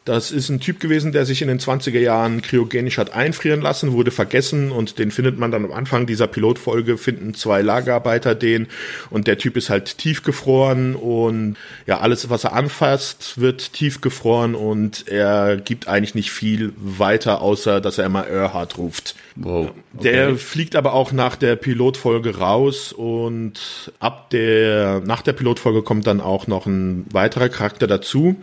Das 0.05 0.29
ist 0.29 0.50
ein 0.50 0.59
Typ 0.59 0.79
gewesen, 0.79 1.12
der 1.13 1.25
sich 1.25 1.41
in 1.41 1.47
den 1.47 1.59
20er 1.59 1.97
Jahren 1.97 2.43
kryogenisch 2.43 3.00
hat 3.00 3.13
einfrieren 3.13 3.59
lassen, 3.59 3.91
wurde 3.91 4.12
vergessen 4.12 4.71
und 4.71 5.00
den 5.00 5.09
findet 5.09 5.39
man 5.39 5.50
dann 5.50 5.65
am 5.65 5.71
Anfang 5.71 6.05
dieser 6.05 6.27
Pilotfolge, 6.27 7.00
finden 7.00 7.33
zwei 7.33 7.63
Lagerarbeiter 7.63 8.35
den 8.35 8.67
und 9.09 9.25
der 9.25 9.39
Typ 9.39 9.57
ist 9.57 9.71
halt 9.71 9.97
tiefgefroren 9.97 10.95
und 10.95 11.57
ja, 11.88 12.01
alles, 12.01 12.29
was 12.29 12.43
er 12.43 12.53
anfasst, 12.53 13.41
wird 13.41 13.74
tiefgefroren 13.74 14.53
und 14.53 15.07
er 15.07 15.57
gibt 15.57 15.88
eigentlich 15.88 16.13
nicht 16.13 16.29
viel 16.29 16.71
weiter, 16.77 17.41
außer 17.41 17.81
dass 17.81 17.97
er 17.97 18.05
immer 18.05 18.27
Earhart 18.27 18.77
ruft. 18.77 19.15
Wow, 19.35 19.71
okay. 19.97 20.03
Der 20.03 20.35
fliegt 20.35 20.75
aber 20.75 20.93
auch 20.93 21.13
nach 21.13 21.35
der 21.35 21.55
Pilotfolge 21.55 22.38
raus 22.38 22.93
und 22.93 23.91
ab 23.97 24.29
der, 24.29 25.01
nach 25.03 25.24
der 25.24 25.33
Pilotfolge 25.33 25.81
kommt 25.81 26.05
dann 26.05 26.21
auch 26.21 26.45
noch 26.45 26.67
ein 26.67 27.07
weiterer 27.09 27.50
Charakter 27.50 27.88
dazu. 27.88 28.35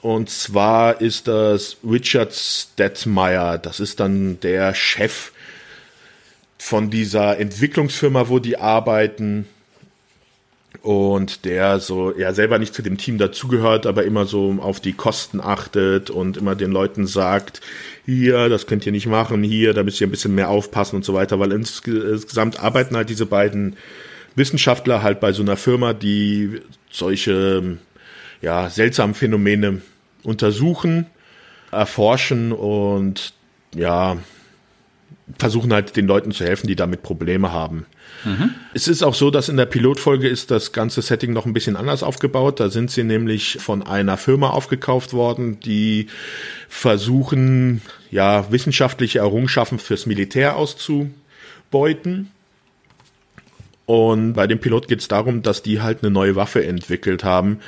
Und 0.00 0.30
zwar 0.30 1.00
ist 1.00 1.26
das 1.26 1.76
Richard 1.88 2.32
Stetmeyer. 2.32 3.58
Das 3.58 3.80
ist 3.80 4.00
dann 4.00 4.38
der 4.40 4.74
Chef 4.74 5.32
von 6.58 6.90
dieser 6.90 7.38
Entwicklungsfirma, 7.38 8.28
wo 8.28 8.38
die 8.38 8.58
arbeiten. 8.58 9.46
Und 10.82 11.44
der 11.44 11.80
so, 11.80 12.16
ja, 12.16 12.32
selber 12.32 12.58
nicht 12.58 12.74
zu 12.74 12.82
dem 12.82 12.98
Team 12.98 13.18
dazugehört, 13.18 13.86
aber 13.86 14.04
immer 14.04 14.26
so 14.26 14.58
auf 14.60 14.78
die 14.78 14.92
Kosten 14.92 15.40
achtet 15.40 16.10
und 16.10 16.36
immer 16.36 16.54
den 16.54 16.70
Leuten 16.70 17.06
sagt, 17.06 17.60
hier, 18.06 18.48
das 18.48 18.66
könnt 18.66 18.86
ihr 18.86 18.92
nicht 18.92 19.06
machen, 19.06 19.42
hier, 19.42 19.74
da 19.74 19.82
müsst 19.82 20.00
ihr 20.00 20.06
ein 20.06 20.10
bisschen 20.10 20.34
mehr 20.34 20.50
aufpassen 20.50 20.96
und 20.96 21.04
so 21.04 21.14
weiter, 21.14 21.40
weil 21.40 21.52
insgesamt 21.52 22.60
arbeiten 22.60 22.96
halt 22.96 23.08
diese 23.08 23.26
beiden 23.26 23.76
Wissenschaftler 24.36 25.02
halt 25.02 25.20
bei 25.20 25.32
so 25.32 25.42
einer 25.42 25.56
Firma, 25.56 25.94
die 25.94 26.60
solche 26.90 27.78
ja, 28.40 28.70
seltsamen 28.70 29.14
Phänomene 29.14 29.82
untersuchen, 30.22 31.06
erforschen 31.70 32.52
und 32.52 33.32
ja, 33.74 34.16
versuchen 35.36 35.72
halt 35.72 35.96
den 35.96 36.06
Leuten 36.06 36.32
zu 36.32 36.44
helfen, 36.44 36.66
die 36.66 36.76
damit 36.76 37.02
Probleme 37.02 37.52
haben. 37.52 37.86
Mhm. 38.24 38.54
Es 38.74 38.88
ist 38.88 39.02
auch 39.02 39.14
so, 39.14 39.30
dass 39.30 39.48
in 39.48 39.56
der 39.56 39.66
Pilotfolge 39.66 40.28
ist 40.28 40.50
das 40.50 40.72
ganze 40.72 41.02
Setting 41.02 41.32
noch 41.32 41.46
ein 41.46 41.52
bisschen 41.52 41.76
anders 41.76 42.02
aufgebaut. 42.02 42.60
Da 42.60 42.70
sind 42.70 42.90
sie 42.90 43.04
nämlich 43.04 43.58
von 43.60 43.82
einer 43.82 44.16
Firma 44.16 44.50
aufgekauft 44.50 45.12
worden, 45.12 45.60
die 45.60 46.08
versuchen, 46.68 47.82
ja, 48.10 48.50
wissenschaftliche 48.50 49.18
Errungenschaften 49.20 49.78
fürs 49.78 50.06
Militär 50.06 50.56
auszubeuten. 50.56 52.30
Und 53.88 54.34
bei 54.34 54.46
dem 54.46 54.58
Pilot 54.58 54.86
geht 54.86 55.00
es 55.00 55.08
darum, 55.08 55.40
dass 55.40 55.62
die 55.62 55.80
halt 55.80 56.02
eine 56.02 56.10
neue 56.10 56.36
Waffe 56.36 56.62
entwickelt 56.62 57.24
haben. 57.24 57.60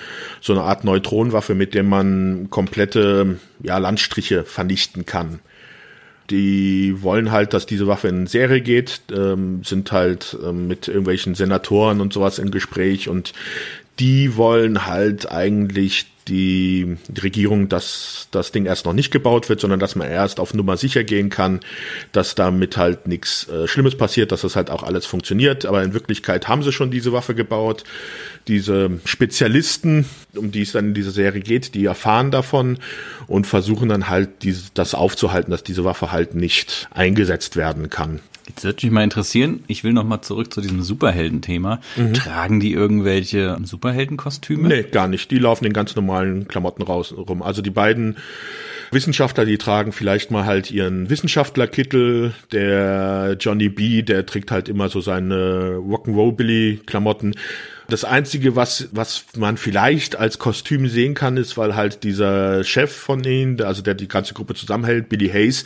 So 0.43 0.53
eine 0.53 0.61
Art 0.61 0.85
Neutronenwaffe, 0.85 1.55
mit 1.55 1.73
der 1.73 1.83
man 1.83 2.49
komplette 2.51 3.39
ja, 3.63 3.79
Landstriche 3.79 4.45
vernichten 4.45 5.07
kann. 5.07 5.41
Die 6.29 7.01
wollen 7.01 7.33
halt, 7.33 7.55
dass 7.55 7.65
diese 7.65 7.87
Waffe 7.87 8.09
in 8.09 8.27
Serie 8.27 8.61
geht, 8.61 9.01
ähm, 9.11 9.65
sind 9.65 9.93
halt 9.93 10.37
ähm, 10.45 10.69
mit 10.69 10.89
irgendwelchen 10.89 11.35
Senatoren 11.35 12.03
und 12.03 12.13
sowas 12.13 12.39
in 12.39 12.51
Gespräch 12.51 13.09
und 13.09 13.33
die 14.01 14.37
wollen 14.37 14.87
halt 14.87 15.31
eigentlich 15.31 16.07
die, 16.27 16.97
Regierung, 17.23 17.69
dass 17.69 18.29
das 18.31 18.53
Ding 18.53 18.65
erst 18.65 18.87
noch 18.87 18.93
nicht 18.93 19.11
gebaut 19.11 19.49
wird, 19.49 19.61
sondern 19.61 19.81
dass 19.81 19.97
man 19.97 20.09
erst 20.09 20.39
auf 20.39 20.55
Nummer 20.55 20.77
sicher 20.77 21.03
gehen 21.03 21.29
kann, 21.29 21.61
dass 22.13 22.35
damit 22.35 22.77
halt 22.77 23.09
nichts 23.09 23.49
äh, 23.49 23.67
Schlimmes 23.67 23.97
passiert, 23.97 24.33
dass 24.33 24.43
das 24.43 24.57
halt 24.57 24.71
auch 24.71 24.83
alles 24.83 25.07
funktioniert. 25.07 25.67
Aber 25.67 25.83
in 25.83 25.93
Wirklichkeit 25.93 26.49
haben 26.49 26.63
sie 26.63 26.73
schon 26.73 26.91
diese 26.91 27.13
Waffe 27.13 27.35
gebaut. 27.35 27.85
Diese 28.49 29.01
Spezialisten, 29.05 30.07
um 30.37 30.53
die 30.53 30.63
es 30.63 30.73
dann 30.73 30.89
in 30.89 30.95
dieser 30.95 31.11
Serie 31.11 31.41
geht, 31.41 31.75
die 31.75 31.85
erfahren 31.85 32.31
davon 32.31 32.79
und 33.27 33.47
versuchen 33.47 33.89
dann 33.89 34.09
halt 34.09 34.43
diese, 34.43 34.71
das 34.75 34.95
aufzuhalten, 34.95 35.51
dass 35.51 35.65
diese 35.65 35.85
Waffe 35.85 36.13
halt 36.13 36.35
nicht 36.35 36.89
eingesetzt 36.93 37.57
werden 37.57 37.91
kann. 37.91 38.21
Jetzt 38.49 38.65
würde 38.65 38.87
mich 38.87 38.93
mal 38.93 39.05
interessieren, 39.05 39.63
ich 39.69 39.85
will 39.85 39.93
noch 39.93 40.05
mal 40.05 40.23
zurück 40.23 40.53
zu 40.53 40.61
diesem 40.61 40.83
Superhelden-Thema. 40.83 41.81
Mhm. 41.97 42.15
Tragen 42.15 42.61
die 42.61 42.73
irgendwelche 42.73 43.57
Superheldenkostüme? 43.63 44.69
Nee, 44.69 44.83
gar 44.83 45.09
nicht. 45.09 45.31
Die 45.31 45.39
laufen 45.39 45.67
in 45.67 45.73
ganz 45.73 45.95
normalen 45.95 46.49
Klamotten 46.49 46.83
raus 46.83 47.15
rum. 47.17 47.43
Also 47.43 47.63
die 47.63 47.71
beiden 47.71 48.17
Wissenschaftler, 48.91 49.45
die 49.45 49.59
tragen 49.59 49.93
vielleicht 49.93 50.31
mal 50.31 50.47
halt 50.47 50.71
ihren 50.71 51.11
Wissenschaftlerkittel. 51.11 52.33
Der 52.53 53.37
Johnny 53.39 53.69
B, 53.69 54.03
der 54.03 54.27
trägt 54.27 54.51
halt 54.51 54.69
immer 54.69 54.89
so 54.89 55.01
seine 55.01 55.77
Rock'n'Roll-Billy-Klamotten. 55.77 57.35
Das 57.91 58.05
Einzige, 58.05 58.55
was, 58.55 58.89
was 58.93 59.25
man 59.37 59.57
vielleicht 59.57 60.15
als 60.15 60.39
Kostüm 60.39 60.89
sehen 60.89 61.15
kann, 61.15 61.37
ist, 61.37 61.57
weil 61.57 61.75
halt 61.75 62.05
dieser 62.05 62.63
Chef 62.63 62.95
von 62.95 63.25
ihnen, 63.25 63.61
also 63.61 63.83
der 63.83 63.95
die 63.95 64.07
ganze 64.07 64.33
Gruppe 64.33 64.55
zusammenhält, 64.55 65.09
Billy 65.09 65.29
Hayes, 65.29 65.65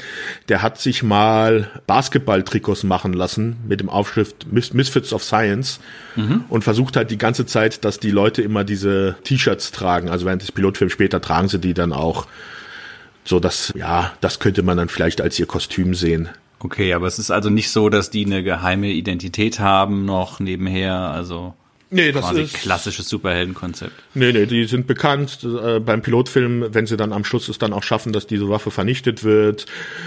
der 0.49 0.63
hat 0.63 0.81
sich 0.81 1.03
mal 1.03 1.71
Basketball-Trikots 1.87 2.83
machen 2.85 3.13
lassen 3.13 3.57
mit 3.69 3.81
dem 3.81 3.91
Aufschrift 3.91 4.51
Misfits 4.51 5.13
of 5.13 5.23
Science 5.23 5.81
mhm. 6.17 6.45
und 6.49 6.65
versucht 6.65 6.97
halt 6.97 7.11
die 7.11 7.19
ganze 7.19 7.45
Zeit, 7.45 7.85
dass 7.85 8.01
die 8.01 8.11
Leute 8.11 8.41
immer 8.41 8.65
diese 8.65 9.17
T-Shirts 9.25 9.71
tragen. 9.71 10.09
Also 10.09 10.25
während 10.25 10.41
des 10.41 10.51
Pilotfilms 10.51 10.93
später 10.93 11.21
tragen 11.21 11.49
sie 11.49 11.59
die 11.59 11.75
dann 11.75 11.93
auch. 11.93 12.27
So 13.25 13.39
dass, 13.39 13.73
ja, 13.77 14.13
das 14.23 14.39
könnte 14.39 14.63
man 14.63 14.79
dann 14.79 14.89
vielleicht 14.89 15.21
als 15.21 15.39
ihr 15.39 15.47
Kostüm 15.47 15.95
sehen. 15.95 16.31
Okay, 16.59 16.95
aber 16.95 17.07
es 17.07 17.19
ist 17.19 17.31
also 17.31 17.51
nicht 17.51 17.71
so, 17.71 17.91
dass 17.91 18.09
die 18.09 18.25
eine 18.25 18.43
geheime 18.43 18.89
Identität 18.89 19.61
haben 19.61 20.07
noch 20.07 20.41
nebenher, 20.41 20.95
also. 20.95 21.55
Nee, 21.95 22.11
das 22.11 22.25
Quasi 22.25 22.43
ist 22.43 22.55
klassisches 22.55 23.09
Superheldenkonzept. 23.09 23.93
Nee, 24.15 24.33
nee, 24.33 24.47
die 24.47 24.65
sind 24.65 24.89
bekannt 24.89 25.39
äh, 25.45 25.79
beim 25.79 26.03
Pilotfilm, 26.03 26.75
wenn 26.75 26.87
sie 26.87 26.97
dann 26.97 27.13
am 27.13 27.25
Schluss 27.25 27.49
es 27.49 27.59
dann 27.59 27.73
auch 27.73 27.85
schaffen, 27.85 28.13
dass 28.13 28.27
diese 28.27 28.49
Waffe 28.49 28.73
vernichtet 28.73 29.23
wird. 29.23 29.67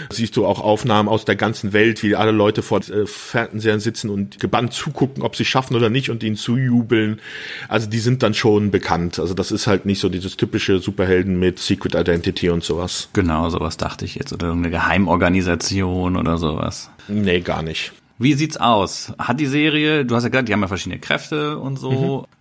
Siehst 0.10 0.36
du 0.36 0.46
auch 0.46 0.60
Aufnahmen 0.60 1.08
aus 1.08 1.24
der 1.24 1.38
ganzen 1.38 1.72
Welt, 1.72 2.04
wie 2.04 2.14
alle 2.18 2.32
Leute 2.32 2.62
vor 2.62 2.82
äh, 2.82 3.06
Fernsehern 3.06 3.80
sitzen 3.80 4.10
und 4.10 4.38
gebannt 4.38 4.74
zugucken, 4.74 5.24
ob 5.24 5.38
sie 5.38 5.46
schaffen 5.46 5.78
oder 5.78 5.90
nicht 5.90 6.10
und 6.10 6.24
ihnen 6.24 6.36
zujubeln. 6.36 7.22
Also 7.70 7.88
die 7.90 8.00
sind 8.00 8.22
dann 8.22 8.34
schon 8.34 8.70
bekannt. 8.70 9.18
Also 9.18 9.34
das 9.34 9.52
ist 9.52 9.66
halt 9.66 9.86
nicht 9.86 10.02
so 10.02 10.10
dieses 10.10 10.36
typische 10.36 10.80
Superhelden 10.80 11.40
mit 11.40 11.60
Secret 11.60 11.96
Identity 11.96 12.50
und 12.50 12.66
sowas. 12.66 13.08
Genau, 13.14 13.50
sowas 13.50 13.78
dachte 13.78 14.04
ich 14.04 14.16
jetzt 14.16 14.34
oder 14.34 14.48
irgendeine 14.48 14.76
Geheimorganisation 14.76 16.18
oder 16.18 16.38
sowas. 16.38 16.90
Nee, 17.08 17.40
gar 17.40 17.64
nicht. 17.64 17.94
Wie 18.20 18.34
sieht's 18.34 18.58
aus? 18.58 19.14
Hat 19.20 19.40
die 19.40 19.46
Serie, 19.46 20.06
du 20.06 20.16
hast 20.16 20.24
ja 20.24 20.30
gesagt, 20.30 20.50
die 20.50 20.54
haben 20.54 20.62
ja 20.62 20.68
verschiedene 20.68 21.00
Kräfte 21.00 21.60
und 21.60 21.78
so. 21.78 22.26
Mhm. 22.26 22.34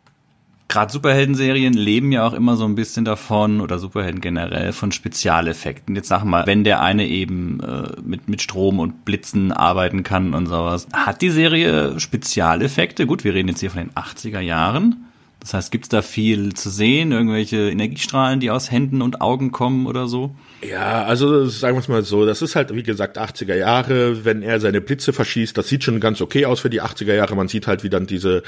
gerade 0.68 0.92
Superhelden-Serien 0.92 1.74
leben 1.74 2.12
ja 2.12 2.26
auch 2.26 2.32
immer 2.32 2.56
so 2.56 2.64
ein 2.64 2.74
bisschen 2.74 3.04
davon, 3.04 3.60
oder 3.60 3.78
Superhelden 3.78 4.20
generell, 4.20 4.72
von 4.72 4.90
Spezialeffekten. 4.90 5.94
Jetzt 5.94 6.08
sag 6.08 6.24
mal, 6.24 6.46
wenn 6.46 6.64
der 6.64 6.80
eine 6.80 7.06
eben 7.06 7.60
äh, 7.60 8.00
mit, 8.02 8.28
mit 8.28 8.42
Strom 8.42 8.78
und 8.78 9.04
Blitzen 9.04 9.52
arbeiten 9.52 10.02
kann 10.02 10.34
und 10.34 10.46
sowas. 10.46 10.88
Hat 10.92 11.22
die 11.22 11.30
Serie 11.30 12.00
Spezialeffekte? 12.00 13.06
Gut, 13.06 13.22
wir 13.22 13.34
reden 13.34 13.48
jetzt 13.48 13.60
hier 13.60 13.70
von 13.70 13.82
den 13.82 13.92
80er 13.92 14.40
Jahren. 14.40 15.06
Das 15.40 15.54
heißt, 15.54 15.70
gibt's 15.70 15.88
da 15.88 16.02
viel 16.02 16.54
zu 16.54 16.70
sehen? 16.70 17.12
Irgendwelche 17.12 17.70
Energiestrahlen, 17.70 18.40
die 18.40 18.50
aus 18.50 18.70
Händen 18.70 19.02
und 19.02 19.20
Augen 19.20 19.52
kommen 19.52 19.86
oder 19.86 20.08
so? 20.08 20.34
Ja, 20.68 21.04
also 21.04 21.46
sagen 21.46 21.76
wir 21.76 21.80
es 21.80 21.88
mal 21.88 22.02
so, 22.02 22.26
das 22.26 22.42
ist 22.42 22.56
halt, 22.56 22.74
wie 22.74 22.82
gesagt, 22.82 23.18
80er 23.18 23.54
Jahre, 23.54 24.24
wenn 24.24 24.42
er 24.42 24.58
seine 24.58 24.80
Blitze 24.80 25.12
verschießt, 25.12 25.56
das 25.56 25.68
sieht 25.68 25.84
schon 25.84 26.00
ganz 26.00 26.20
okay 26.20 26.46
aus 26.46 26.60
für 26.60 26.70
die 26.70 26.82
80er 26.82 27.14
Jahre. 27.14 27.36
Man 27.36 27.48
sieht 27.48 27.66
halt, 27.66 27.84
wie 27.84 27.90
dann 27.90 28.06
diese 28.06 28.42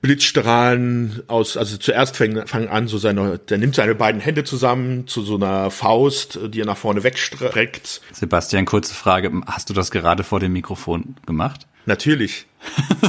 Blitzstrahlen 0.00 1.22
aus, 1.26 1.56
also 1.56 1.76
zuerst 1.76 2.16
fangen, 2.16 2.46
fangen 2.46 2.68
an, 2.68 2.86
so 2.86 2.98
seine, 2.98 3.38
der 3.38 3.58
nimmt 3.58 3.74
seine 3.74 3.94
beiden 3.94 4.20
Hände 4.20 4.44
zusammen 4.44 5.06
zu 5.06 5.22
so 5.22 5.34
einer 5.34 5.70
Faust, 5.70 6.38
die 6.48 6.60
er 6.60 6.66
nach 6.66 6.76
vorne 6.76 7.02
wegstreckt. 7.02 8.00
Sebastian, 8.12 8.64
kurze 8.64 8.94
Frage. 8.94 9.32
Hast 9.46 9.70
du 9.70 9.74
das 9.74 9.90
gerade 9.90 10.22
vor 10.22 10.40
dem 10.40 10.52
Mikrofon 10.52 11.16
gemacht? 11.26 11.66
Natürlich. 11.86 12.46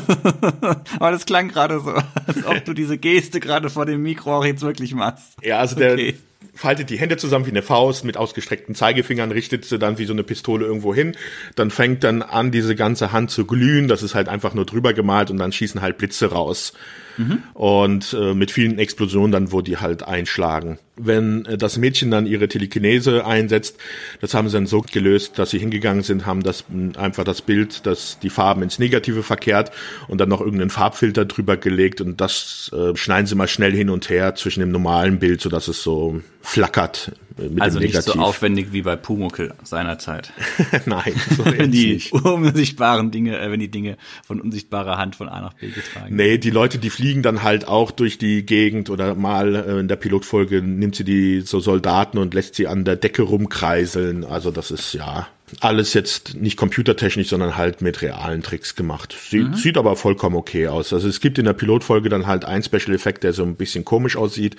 Aber 1.00 1.12
das 1.12 1.25
klang 1.25 1.50
gerade 1.50 1.79
so, 1.81 1.93
als 2.25 2.46
ob 2.46 2.63
du 2.65 2.74
diese 2.74 2.98
Geste 2.98 3.39
gerade 3.39 3.69
vor 3.69 3.86
dem 3.86 4.01
Mikro 4.01 4.38
auch 4.38 4.46
jetzt 4.46 4.62
wirklich 4.62 4.93
machst. 4.93 5.36
Ja, 5.43 5.60
also 5.60 5.75
der, 5.75 5.93
okay 5.93 6.15
faltet 6.59 6.89
die 6.89 6.99
Hände 6.99 7.15
zusammen 7.15 7.45
wie 7.45 7.51
eine 7.51 7.61
Faust 7.61 8.03
mit 8.03 8.17
ausgestreckten 8.17 8.75
Zeigefingern, 8.75 9.31
richtet 9.31 9.63
sie 9.63 9.79
dann 9.79 9.97
wie 9.97 10.03
so 10.03 10.11
eine 10.11 10.23
Pistole 10.23 10.65
irgendwo 10.65 10.93
hin. 10.93 11.15
Dann 11.55 11.71
fängt 11.71 12.03
dann 12.03 12.21
an, 12.21 12.51
diese 12.51 12.75
ganze 12.75 13.13
Hand 13.13 13.31
zu 13.31 13.45
glühen. 13.45 13.87
Das 13.87 14.03
ist 14.03 14.13
halt 14.13 14.27
einfach 14.27 14.53
nur 14.53 14.65
drüber 14.65 14.93
gemalt 14.93 15.31
und 15.31 15.37
dann 15.37 15.53
schießen 15.53 15.81
halt 15.81 15.97
Blitze 15.97 16.31
raus. 16.31 16.73
Mhm. 17.15 17.43
Und 17.53 18.13
äh, 18.13 18.33
mit 18.33 18.51
vielen 18.51 18.77
Explosionen 18.77 19.31
dann, 19.31 19.51
wo 19.53 19.61
die 19.61 19.77
halt 19.77 20.03
einschlagen. 20.03 20.79
Wenn 21.00 21.46
äh, 21.46 21.58
das 21.58 21.77
Mädchen 21.77 22.12
dann 22.12 22.25
ihre 22.25 22.48
Telekinese 22.48 23.25
einsetzt, 23.25 23.77
das 24.22 24.34
haben 24.34 24.48
sie 24.50 24.53
dann 24.53 24.68
so 24.68 24.82
gelöst, 24.82 25.39
dass 25.39 25.51
sie 25.51 25.60
hingegangen 25.60 26.03
sind, 26.03 26.25
haben 26.25 26.44
das 26.44 26.65
einfach 26.98 27.24
das 27.24 27.41
Bild, 27.41 27.86
das 27.86 28.20
die 28.20 28.29
Farben 28.29 28.63
ins 28.63 28.79
Negative 28.79 29.24
verkehrt 29.24 29.72
und 30.08 30.20
dann 30.20 30.29
noch 30.29 30.41
irgendeinen 30.41 30.70
Farbfilter 30.70 31.25
drüber 31.25 31.58
gelegt. 31.58 32.01
Und 32.01 32.22
das 32.22 32.72
äh, 32.74 32.96
schneiden 32.96 33.27
sie 33.27 33.36
mal 33.36 33.48
schnell 33.48 33.74
hin 33.74 33.89
und 33.89 34.10
her 34.10 34.36
zwischen 34.36 34.60
dem 34.60 34.72
normalen 34.72 35.20
Bild, 35.20 35.41
so 35.41 35.50
dass 35.50 35.68
es 35.68 35.82
so 35.82 36.22
flackert 36.41 37.12
mit 37.39 37.62
also 37.62 37.79
dem 37.79 37.88
Negativ. 37.88 38.08
nicht 38.08 38.15
so 38.15 38.22
aufwendig 38.22 38.67
wie 38.72 38.81
bei 38.81 38.96
Pumuckl 38.96 39.53
seinerzeit. 39.63 40.31
Nein, 40.86 41.13
so 41.38 41.46
wenn 41.46 41.72
die 41.72 41.93
nicht. 41.93 42.13
unsichtbaren 42.13 43.12
Dinge, 43.12 43.39
äh, 43.39 43.51
wenn 43.51 43.60
die 43.60 43.72
Dinge 43.72 43.98
von 44.25 44.41
unsichtbarer 44.41 44.98
Hand 44.98 45.15
von 45.15 45.29
A 45.29 45.41
nach 45.41 45.53
B 45.53 45.69
getragen. 45.69 46.15
Nee, 46.15 46.38
die 46.38 46.50
Leute, 46.50 46.77
die 46.77 46.89
fliegen 46.89 47.24
dann 47.24 47.43
halt 47.43 47.67
auch 47.67 47.91
durch 47.91 48.17
die 48.17 48.46
Gegend 48.46 48.89
oder 48.89 49.15
mal 49.15 49.55
äh, 49.55 49.79
in 49.79 49.88
der 49.88 49.96
Pilotfolge 49.96 50.62
nimmt 50.62 50.96
sie 50.96 51.03
die 51.03 51.41
so 51.41 51.60
Soldaten 51.60 52.17
und 52.17 52.34
lässt 52.34 52.55
sie 52.55 52.67
an 52.67 52.86
der 52.86 52.96
Decke 52.96 53.24
rumkreiseln. 53.24 54.24
Also 54.25 54.51
das 54.51 54.72
ist 54.72 54.93
ja 54.93 55.27
alles 55.60 55.94
jetzt 55.94 56.36
nicht 56.36 56.58
computertechnisch, 56.58 57.29
sondern 57.29 57.58
halt 57.58 57.82
mit 57.82 58.01
realen 58.01 58.44
Tricks 58.44 58.75
gemacht. 58.75 59.15
Sieht, 59.29 59.50
mhm. 59.50 59.53
sieht 59.56 59.77
aber 59.77 59.96
vollkommen 59.96 60.36
okay 60.36 60.68
aus. 60.68 60.94
Also 60.94 61.08
es 61.08 61.20
gibt 61.20 61.38
in 61.38 61.46
der 61.46 61.53
Pilotfolge 61.53 62.10
dann 62.10 62.27
halt 62.27 62.46
ein 62.46 62.63
Special 62.63 62.94
Effekt, 62.94 63.24
der 63.24 63.34
so 63.34 63.44
ein 63.44 63.56
bisschen 63.56 63.86
komisch 63.86 64.15
aussieht. 64.15 64.56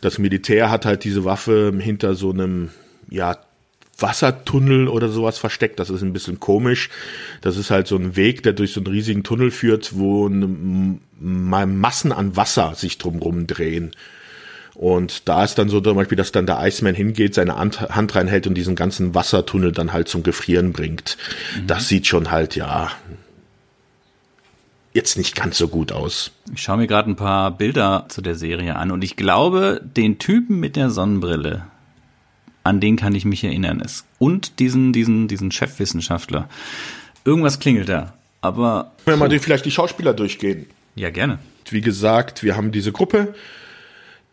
Das 0.00 0.18
Militär 0.18 0.70
hat 0.70 0.86
halt 0.86 1.04
diese 1.04 1.24
Waffe 1.24 1.72
hinter 1.78 2.14
so 2.14 2.30
einem, 2.30 2.70
ja, 3.08 3.38
Wassertunnel 3.98 4.88
oder 4.88 5.08
sowas 5.08 5.38
versteckt. 5.38 5.78
Das 5.78 5.90
ist 5.90 6.02
ein 6.02 6.12
bisschen 6.12 6.40
komisch. 6.40 6.88
Das 7.42 7.56
ist 7.56 7.70
halt 7.70 7.86
so 7.86 7.96
ein 7.96 8.16
Weg, 8.16 8.42
der 8.42 8.52
durch 8.52 8.72
so 8.72 8.80
einen 8.80 8.86
riesigen 8.86 9.22
Tunnel 9.22 9.50
führt, 9.50 9.96
wo 9.96 10.28
Massen 11.20 12.12
an 12.12 12.36
Wasser 12.36 12.74
sich 12.74 12.98
drumrum 12.98 13.46
drehen. 13.46 13.92
Und 14.80 15.28
da 15.28 15.44
ist 15.44 15.58
dann 15.58 15.68
so 15.68 15.78
zum 15.82 15.94
Beispiel, 15.94 16.16
dass 16.16 16.32
dann 16.32 16.46
der 16.46 16.58
Iceman 16.62 16.94
hingeht, 16.94 17.34
seine 17.34 17.54
Hand 17.56 18.14
reinhält 18.16 18.46
und 18.46 18.54
diesen 18.54 18.76
ganzen 18.76 19.14
Wassertunnel 19.14 19.72
dann 19.72 19.92
halt 19.92 20.08
zum 20.08 20.22
Gefrieren 20.22 20.72
bringt. 20.72 21.18
Mhm. 21.54 21.66
Das 21.66 21.86
sieht 21.86 22.06
schon 22.06 22.30
halt, 22.30 22.56
ja, 22.56 22.90
jetzt 24.94 25.18
nicht 25.18 25.36
ganz 25.36 25.58
so 25.58 25.68
gut 25.68 25.92
aus. 25.92 26.30
Ich 26.54 26.62
schaue 26.62 26.78
mir 26.78 26.86
gerade 26.86 27.10
ein 27.10 27.16
paar 27.16 27.50
Bilder 27.50 28.06
zu 28.08 28.22
der 28.22 28.36
Serie 28.36 28.76
an 28.76 28.90
und 28.90 29.04
ich 29.04 29.16
glaube, 29.16 29.82
den 29.84 30.18
Typen 30.18 30.60
mit 30.60 30.76
der 30.76 30.88
Sonnenbrille, 30.88 31.66
an 32.64 32.80
den 32.80 32.96
kann 32.96 33.14
ich 33.14 33.26
mich 33.26 33.44
erinnern. 33.44 33.82
Es, 33.84 34.06
und 34.18 34.60
diesen, 34.60 34.94
diesen, 34.94 35.28
diesen 35.28 35.52
Chefwissenschaftler. 35.52 36.48
Irgendwas 37.26 37.58
klingelt 37.58 37.90
da. 37.90 38.14
Aber. 38.40 38.92
Wenn 39.04 39.18
wir 39.18 39.28
mal 39.28 39.38
vielleicht 39.40 39.66
die 39.66 39.72
Schauspieler 39.72 40.14
durchgehen. 40.14 40.64
Ja, 40.94 41.10
gerne. 41.10 41.38
Wie 41.68 41.82
gesagt, 41.82 42.42
wir 42.42 42.56
haben 42.56 42.72
diese 42.72 42.92
Gruppe 42.92 43.34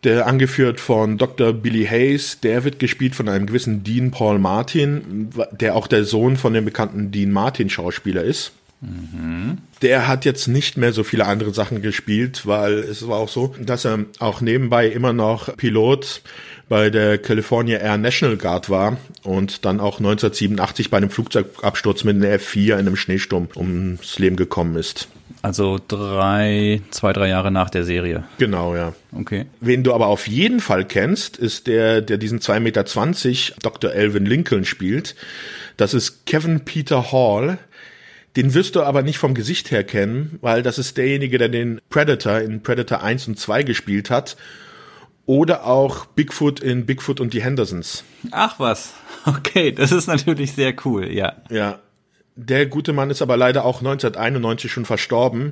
der 0.04 0.28
angeführt 0.28 0.80
von 0.80 1.18
Dr. 1.18 1.54
Billy 1.54 1.86
Hayes, 1.86 2.40
der 2.40 2.64
wird 2.64 2.80
gespielt 2.80 3.16
von 3.16 3.28
einem 3.28 3.48
gewissen 3.48 3.84
Dean 3.84 4.12
Paul 4.12 4.40
Martin, 4.40 5.30
der 5.52 5.76
auch 5.76 5.88
der 5.88 6.04
Sohn 6.04 6.38
von 6.38 6.54
dem 6.54 6.66
bekannten 6.66 7.12
Dean 7.12 7.32
Martin 7.32 7.70
Schauspieler 7.70 8.24
ist. 8.24 8.52
Mhm. 8.82 9.58
Der 9.82 10.08
hat 10.08 10.24
jetzt 10.24 10.48
nicht 10.48 10.78
mehr 10.78 10.94
so 10.94 11.04
viele 11.04 11.26
andere 11.26 11.54
Sachen 11.54 11.82
gespielt, 11.82 12.46
weil 12.46 12.74
es 12.74 13.08
war 13.08 13.18
auch 13.18 13.30
so, 13.30 13.56
dass 13.60 13.86
er 13.86 14.06
auch 14.20 14.42
nebenbei 14.42 14.88
immer 14.88 15.14
noch 15.14 15.56
Pilot 15.58 16.22
bei 16.70 16.90
der 16.90 17.18
California 17.18 17.78
Air 17.80 17.98
National 17.98 18.38
Guard 18.38 18.70
war 18.70 18.98
und 19.24 19.66
dann 19.66 19.80
auch 19.80 20.00
1987 20.00 20.90
bei 20.90 20.98
einem 20.98 21.10
Flugzeugabsturz 21.10 22.04
mit 22.04 22.16
einem 22.16 22.40
F4 22.40 22.74
in 22.74 22.80
einem 22.80 22.96
Schneesturm 22.96 23.48
ums 23.56 24.20
Leben 24.20 24.36
gekommen 24.36 24.76
ist. 24.76 25.08
Also 25.42 25.80
drei, 25.88 26.82
zwei, 26.90 27.14
drei 27.14 27.30
Jahre 27.30 27.52
nach 27.52 27.70
der 27.70 27.84
Serie. 27.84 28.24
Genau, 28.38 28.76
ja. 28.76 28.94
Okay. 29.14 29.46
Wen 29.62 29.84
du 29.84 29.94
aber 29.94 30.08
auf 30.08 30.28
jeden 30.28 30.60
Fall 30.60 30.84
kennst, 30.86 31.38
ist 31.38 31.68
der, 31.68 32.02
der 32.02 32.18
diesen 32.18 32.40
2,20 32.40 32.60
Meter 32.60 32.84
Dr. 33.62 33.94
Elvin 33.94 34.26
Lincoln 34.26 34.66
spielt. 34.66 35.16
Das 35.78 35.94
ist 35.94 36.26
Kevin 36.26 36.62
Peter 36.62 37.12
Hall. 37.12 37.60
Den 38.36 38.54
wirst 38.54 38.76
du 38.76 38.82
aber 38.84 39.04
nicht 39.04 39.18
vom 39.18 39.34
Gesicht 39.34 39.72
her 39.72 39.84
kennen, 39.84 40.38
weil 40.42 40.64
das 40.64 40.78
ist 40.78 40.98
derjenige, 40.98 41.38
der 41.38 41.50
den 41.50 41.82
Predator 41.90 42.40
in 42.40 42.62
Predator 42.62 43.02
1 43.02 43.28
und 43.28 43.40
2 43.40 43.64
gespielt 43.64 44.10
hat. 44.10 44.38
Oder 45.28 45.68
auch 45.68 46.06
Bigfoot 46.06 46.62
in 46.62 46.86
Bigfoot 46.88 47.20
und 47.20 47.34
die 47.34 47.44
Hendersons. 47.44 48.04
Ach 48.32 48.60
was. 48.60 48.94
Okay, 49.26 49.74
das 49.74 49.92
ist 49.92 50.08
natürlich 50.08 50.54
sehr 50.54 50.74
cool, 50.86 51.12
ja. 51.12 51.34
Ja, 51.50 51.80
der 52.38 52.66
gute 52.66 52.94
Mann 52.94 53.10
ist 53.10 53.22
aber 53.22 53.36
leider 53.36 53.66
auch 53.66 53.80
1991 53.80 54.72
schon 54.72 54.86
verstorben 54.86 55.52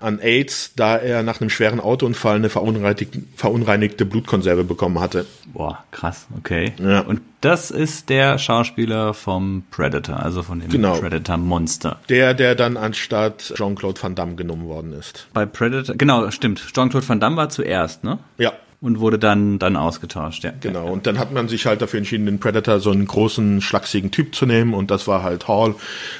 an 0.00 0.18
AIDS, 0.18 0.72
da 0.74 0.96
er 0.96 1.22
nach 1.22 1.40
einem 1.40 1.50
schweren 1.50 1.78
Autounfall 1.78 2.36
eine 2.36 2.48
verunreinigte, 2.48 3.22
verunreinigte 3.36 4.04
Blutkonserve 4.04 4.64
bekommen 4.64 4.98
hatte. 4.98 5.26
Boah, 5.52 5.84
krass, 5.90 6.26
okay. 6.36 6.72
Ja. 6.82 7.00
Und 7.00 7.20
das 7.40 7.70
ist 7.70 8.08
der 8.08 8.38
Schauspieler 8.38 9.14
vom 9.14 9.64
Predator, 9.70 10.20
also 10.20 10.42
von 10.42 10.60
dem 10.60 10.70
genau. 10.70 10.96
Predator 10.96 11.36
Monster. 11.36 12.00
Der, 12.08 12.34
der 12.34 12.54
dann 12.54 12.76
anstatt 12.76 13.52
Jean-Claude 13.56 14.02
Van 14.02 14.14
Damme 14.14 14.34
genommen 14.34 14.66
worden 14.66 14.92
ist. 14.92 15.28
Bei 15.34 15.46
Predator, 15.46 15.94
genau, 15.96 16.30
stimmt. 16.30 16.72
Jean-Claude 16.72 17.08
Van 17.08 17.20
Damme 17.20 17.36
war 17.36 17.48
zuerst, 17.50 18.04
ne? 18.04 18.18
Ja 18.38 18.52
und 18.82 18.98
wurde 19.00 19.18
dann 19.18 19.58
dann 19.58 19.76
ausgetauscht, 19.76 20.44
ja. 20.44 20.52
Genau, 20.60 20.88
und 20.88 21.06
dann 21.06 21.18
hat 21.18 21.32
man 21.32 21.48
sich 21.48 21.64
halt 21.66 21.80
dafür 21.80 21.98
entschieden, 21.98 22.26
den 22.26 22.40
Predator 22.40 22.80
so 22.80 22.90
einen 22.90 23.06
großen, 23.06 23.62
schlachsigen 23.62 24.10
Typ 24.10 24.34
zu 24.34 24.44
nehmen 24.44 24.74
und 24.74 24.90
das 24.90 25.06
war 25.06 25.22
halt 25.22 25.48
Hall, 25.48 25.76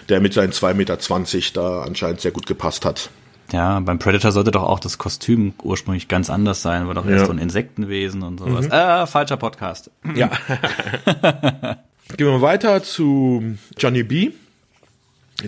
der 0.09 0.21
mit 0.21 0.33
seinen 0.33 0.53
2,20 0.53 0.75
Meter 0.75 0.97
da 1.53 1.83
anscheinend 1.83 2.21
sehr 2.21 2.31
gut 2.31 2.47
gepasst 2.47 2.85
hat. 2.85 3.11
Ja, 3.53 3.81
beim 3.81 3.99
Predator 3.99 4.33
sollte 4.33 4.53
doch 4.53 4.63
auch 4.63 4.79
das 4.79 4.97
Kostüm 4.97 5.53
ursprünglich 5.63 6.09
ganz 6.09 6.31
anders 6.31 6.63
sein, 6.63 6.87
war 6.87 6.95
doch 6.95 7.05
ja. 7.05 7.13
erst 7.13 7.27
so 7.27 7.33
ein 7.33 7.39
Insektenwesen 7.39 8.23
und 8.23 8.39
sowas. 8.39 8.67
Mhm. 8.67 8.73
Äh, 8.73 9.07
falscher 9.07 9.37
Podcast. 9.37 9.91
Ja. 10.15 10.31
Gehen 12.17 12.27
wir 12.27 12.33
mal 12.33 12.43
weiter 12.43 12.83
zu 12.83 13.57
Johnny 13.77 14.05
B. 14.05 14.31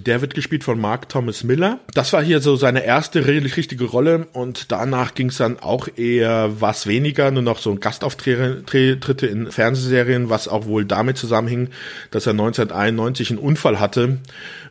Der 0.01 0.21
wird 0.21 0.35
gespielt 0.35 0.65
von 0.65 0.81
Mark 0.81 1.09
Thomas 1.09 1.45
Miller. 1.45 1.79
Das 1.95 2.13
war 2.13 2.23
hier 2.23 2.41
so 2.41 2.57
seine 2.57 2.85
erste 2.85 3.27
richtig 3.27 3.57
richtige 3.57 3.85
Rolle 3.85 4.27
und 4.33 4.73
danach 4.73 5.15
ging 5.15 5.29
es 5.29 5.37
dann 5.37 5.59
auch 5.59 5.89
eher 5.97 6.61
was 6.61 6.87
weniger, 6.87 7.31
nur 7.31 7.43
noch 7.43 7.59
so 7.59 7.75
Gastauftritte 7.75 9.27
in 9.27 9.51
Fernsehserien, 9.51 10.31
was 10.31 10.49
auch 10.49 10.67
wohl 10.67 10.85
damit 10.85 11.17
zusammenhing, 11.17 11.69
dass 12.11 12.27
er 12.27 12.33
1991 12.33 13.31
einen 13.31 13.39
Unfall 13.39 13.79
hatte, 13.79 14.19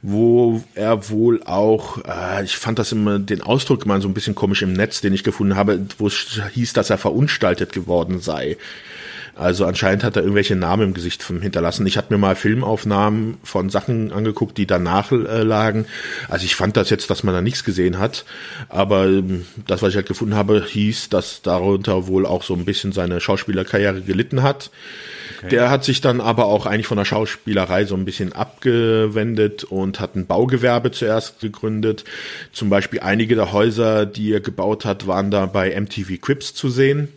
wo 0.01 0.63
er 0.75 1.09
wohl 1.09 1.41
auch, 1.43 1.99
äh, 2.05 2.43
ich 2.43 2.57
fand 2.57 2.79
das 2.79 2.91
immer 2.91 3.19
den 3.19 3.41
Ausdruck 3.41 3.86
mal 3.86 4.01
so 4.01 4.07
ein 4.07 4.13
bisschen 4.13 4.36
komisch 4.36 4.62
im 4.62 4.73
Netz, 4.73 5.01
den 5.01 5.13
ich 5.13 5.23
gefunden 5.23 5.55
habe, 5.55 5.79
wo 5.97 6.07
es 6.07 6.41
hieß, 6.53 6.73
dass 6.73 6.89
er 6.89 6.97
verunstaltet 6.97 7.71
geworden 7.71 8.19
sei 8.19 8.57
Also 9.35 9.65
anscheinend 9.65 10.03
hat 10.03 10.15
er 10.15 10.21
irgendwelche 10.21 10.55
Namen 10.55 10.83
im 10.83 10.93
Gesicht 10.93 11.23
hinterlassen. 11.23 11.87
Ich 11.87 11.97
habe 11.97 12.07
mir 12.11 12.19
mal 12.19 12.35
Filmaufnahmen 12.35 13.37
von 13.43 13.69
Sachen 13.69 14.11
angeguckt, 14.11 14.57
die 14.59 14.67
danach 14.67 15.11
äh, 15.11 15.41
lagen. 15.41 15.87
Also 16.29 16.45
ich 16.45 16.55
fand 16.55 16.77
das 16.77 16.91
jetzt, 16.91 17.09
dass 17.09 17.23
man 17.23 17.33
da 17.33 17.41
nichts 17.41 17.63
gesehen 17.63 17.97
hat. 17.97 18.25
Aber 18.69 19.05
ähm, 19.05 19.45
das, 19.65 19.81
was 19.81 19.89
ich 19.89 19.95
halt 19.95 20.07
gefunden 20.07 20.35
habe, 20.35 20.63
hieß, 20.63 21.09
dass 21.09 21.41
darunter 21.41 22.05
wohl 22.05 22.27
auch 22.27 22.43
so 22.43 22.53
ein 22.53 22.65
bisschen 22.65 22.91
seine 22.91 23.19
Schauspielerkarriere 23.19 24.01
gelitten 24.01 24.43
hat. 24.43 24.69
Okay. 25.39 25.49
Der 25.49 25.71
hat 25.71 25.83
sich 25.83 25.99
dann 25.99 26.21
aber 26.21 26.45
auch 26.45 26.67
eigentlich 26.67 26.87
von 26.87 26.97
der 26.97 27.05
Schauspielerei 27.05 27.85
so 27.85 27.95
ein 27.95 28.05
bisschen 28.05 28.33
abgewendet 28.33 29.63
und 29.63 29.99
hat 29.99 30.15
ein 30.15 30.27
Baugewerbe 30.27 30.91
zuerst 30.91 31.39
gegründet. 31.39 32.03
Zum 32.51 32.69
Beispiel 32.69 32.99
einige 32.99 33.35
der 33.35 33.51
Häuser, 33.51 34.05
die 34.05 34.31
er 34.31 34.41
gebaut 34.41 34.85
hat, 34.85 35.07
waren 35.07 35.31
da 35.31 35.47
bei 35.47 35.79
MTV 35.79 36.21
Crips 36.21 36.53
zu 36.53 36.69
sehen 36.69 37.09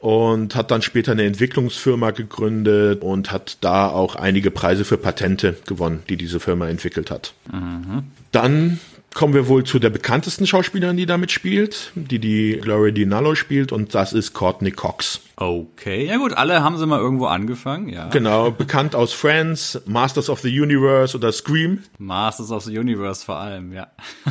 und 0.00 0.54
hat 0.54 0.70
dann 0.70 0.80
später 0.80 1.12
eine 1.12 1.24
Entwicklungsfirma 1.24 2.10
gegründet 2.10 3.02
und 3.02 3.30
hat 3.30 3.58
da 3.60 3.88
auch 3.88 4.16
einige 4.16 4.50
Preise 4.50 4.86
für 4.86 4.96
Patente 4.96 5.56
gewonnen, 5.66 6.02
die 6.08 6.16
diese 6.16 6.40
Firma 6.40 6.68
entwickelt 6.68 7.10
hat. 7.10 7.34
Mhm. 7.52 8.04
Dann 8.32 8.80
kommen 9.14 9.34
wir 9.34 9.48
wohl 9.48 9.64
zu 9.64 9.78
der 9.78 9.90
bekanntesten 9.90 10.46
Schauspielerin, 10.46 10.96
die 10.96 11.06
damit 11.06 11.32
spielt, 11.32 11.92
die 11.94 12.18
die 12.18 12.58
Gloria 12.60 12.92
Dinallo 12.92 13.34
spielt 13.34 13.72
und 13.72 13.94
das 13.94 14.12
ist 14.12 14.34
Courtney 14.34 14.70
Cox. 14.70 15.20
Okay, 15.36 16.06
ja 16.06 16.16
gut, 16.18 16.34
alle 16.34 16.62
haben 16.62 16.76
sie 16.76 16.86
mal 16.86 17.00
irgendwo 17.00 17.26
angefangen, 17.26 17.88
ja. 17.88 18.08
Genau, 18.08 18.50
bekannt 18.50 18.94
aus 18.94 19.12
Friends, 19.12 19.80
Masters 19.86 20.28
of 20.28 20.40
the 20.40 20.60
Universe 20.60 21.16
oder 21.16 21.32
Scream. 21.32 21.80
Masters 21.98 22.50
of 22.50 22.62
the 22.64 22.78
Universe 22.78 23.24
vor 23.24 23.36
allem, 23.36 23.72
ja. 23.72 23.88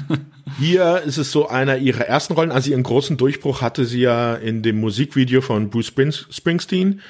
Hier 0.60 1.02
ist 1.02 1.18
es 1.18 1.32
so 1.32 1.48
einer 1.48 1.78
ihrer 1.78 2.06
ersten 2.06 2.34
Rollen, 2.34 2.52
also 2.52 2.72
ihren 2.72 2.84
großen 2.84 3.18
Durchbruch 3.18 3.62
hatte 3.62 3.86
sie 3.86 4.02
ja 4.02 4.36
in 4.36 4.64
dem 4.64 4.80
Musikvideo 4.80 5.42
von 5.42 5.70
Bruce 5.70 5.92
Springsteen 6.32 7.02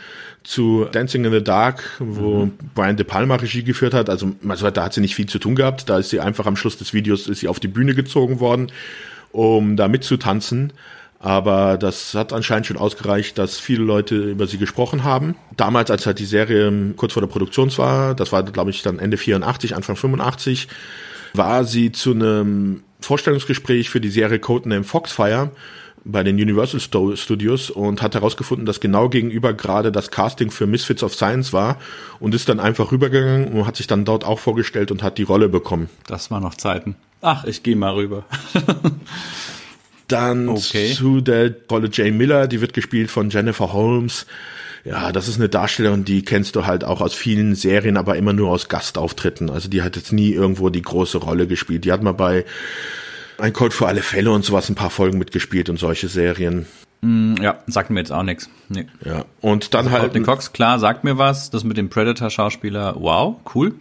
zu 0.50 0.88
Dancing 0.92 1.26
in 1.26 1.32
the 1.32 1.44
Dark, 1.44 1.84
wo 2.00 2.46
mhm. 2.46 2.54
Brian 2.74 2.98
De 2.98 3.06
Palma 3.06 3.36
Regie 3.36 3.64
geführt 3.64 3.94
hat. 3.94 4.10
Also, 4.10 4.32
also 4.48 4.72
da 4.72 4.86
hat 4.86 4.94
sie 4.96 5.02
nicht 5.02 5.14
viel 5.14 5.28
zu 5.28 5.38
tun 5.38 5.54
gehabt. 5.54 5.88
Da 5.88 6.00
ist 6.00 6.10
sie 6.10 6.20
einfach 6.20 6.48
am 6.48 6.56
Schluss 6.56 6.76
des 6.76 6.92
Videos 6.92 7.28
ist 7.28 7.42
sie 7.42 7.48
auf 7.48 7.60
die 7.60 7.68
Bühne 7.68 7.94
gezogen 7.94 8.40
worden, 8.40 8.72
um 9.32 9.76
da 9.76 9.88
mitzutanzen. 9.88 10.74
Aber 11.20 11.78
das 11.78 12.16
hat 12.16 12.34
anscheinend 12.34 12.66
schon 12.66 12.78
ausgereicht, 12.78 13.38
dass 13.38 13.60
viele 13.60 13.84
Leute 13.84 14.16
über 14.16 14.48
sie 14.48 14.58
gesprochen 14.58 15.04
haben. 15.04 15.36
Damals, 15.56 15.92
als 15.92 16.08
halt 16.08 16.18
die 16.18 16.26
Serie 16.26 16.94
kurz 16.96 17.14
vor 17.14 17.22
der 17.22 17.28
Produktion 17.28 17.72
war, 17.78 18.16
das 18.16 18.32
war, 18.32 18.42
glaube 18.42 18.72
ich, 18.72 18.82
dann 18.82 18.98
Ende 18.98 19.18
84, 19.18 19.76
Anfang 19.76 19.98
85, 19.98 20.68
war 21.36 21.64
sie 21.64 21.92
zu 21.92 22.12
einem 22.14 22.82
Vorstellungsgespräch 23.02 23.92
für 23.92 24.02
die 24.02 24.10
Serie 24.10 24.40
Codename 24.40 24.84
Foxfire 24.84 25.52
bei 26.06 26.24
den 26.24 26.36
Universal 26.36 26.80
Studios 27.16 27.70
und 27.70 28.02
hat 28.02 28.16
herausgefunden, 28.16 28.66
dass 28.66 28.80
genau 28.80 29.10
gegenüber 29.10 29.54
gerade 29.54 29.92
das 29.92 30.12
Casting 30.12 30.52
für 30.52 30.68
Misfits 30.68 31.04
of 31.04 31.14
Science 31.14 31.54
war 31.54 31.78
und 32.20 32.34
ist 32.34 32.50
dann 32.50 32.60
einfach 32.60 32.92
rübergegangen 32.92 33.48
und 33.50 33.66
hat 33.66 33.76
sich 33.76 33.88
dann 33.88 34.06
dort 34.06 34.24
auch 34.24 34.40
vorgestellt 34.40 34.92
und 34.92 35.04
hat 35.04 35.18
die 35.18 35.24
Rolle 35.24 35.50
bekommen. 35.50 35.90
Das 36.08 36.32
war 36.32 36.40
noch 36.40 36.56
Zeiten. 36.56 36.96
Ach, 37.22 37.44
ich 37.44 37.64
gehe 37.64 37.76
mal 37.76 37.94
rüber. 37.94 38.24
dann 40.08 40.50
okay. 40.50 40.94
zu 40.94 41.22
der 41.22 41.54
Rolle 41.70 41.90
Jane 41.92 42.12
Miller, 42.12 42.48
die 42.48 42.62
wird 42.62 42.74
gespielt 42.74 43.12
von 43.12 43.30
Jennifer 43.30 43.74
Holmes. 43.74 44.26
Ja, 44.86 45.12
das 45.12 45.28
ist 45.28 45.36
eine 45.36 45.50
Darstellerin, 45.50 46.06
die 46.06 46.24
kennst 46.24 46.56
du 46.56 46.66
halt 46.66 46.84
auch 46.84 47.02
aus 47.02 47.14
vielen 47.14 47.54
Serien, 47.56 47.98
aber 47.98 48.16
immer 48.16 48.34
nur 48.34 48.50
aus 48.50 48.70
Gastauftritten. 48.70 49.50
Also 49.50 49.70
die 49.70 49.82
hat 49.82 49.98
jetzt 49.98 50.14
nie 50.14 50.32
irgendwo 50.32 50.70
die 50.70 50.82
große 50.82 51.18
Rolle 51.18 51.48
gespielt. 51.48 51.84
Die 51.84 51.92
hat 51.92 52.02
mal 52.02 52.14
bei 52.14 52.46
ein 53.42 53.54
Code 53.54 53.74
für 53.74 53.88
alle 53.88 54.02
Fälle 54.02 54.32
und 54.32 54.46
sowas 54.46 54.70
ein 54.70 54.76
paar 54.76 54.90
Folgen 54.90 55.18
mitgespielt 55.18 55.70
und 55.70 55.78
solche 55.78 56.08
Serien. 56.08 56.66
Mm, 57.02 57.36
ja, 57.42 57.60
sagt 57.68 57.90
mir 57.90 58.00
jetzt 58.00 58.12
auch 58.12 58.24
nichts. 58.24 58.50
Nee. 58.68 58.88
Ja, 59.06 59.26
und 59.42 59.74
dann 59.74 59.86
also 59.86 59.92
halt. 59.92 60.04
Courtney 60.04 60.24
Cox, 60.24 60.54
klar, 60.54 60.80
sagt 60.80 61.04
mir 61.04 61.18
was. 61.18 61.50
Das 61.50 61.64
mit 61.64 61.78
dem 61.78 61.90
Predator-Schauspieler, 61.90 62.96
wow, 62.98 63.38
cool. 63.56 63.76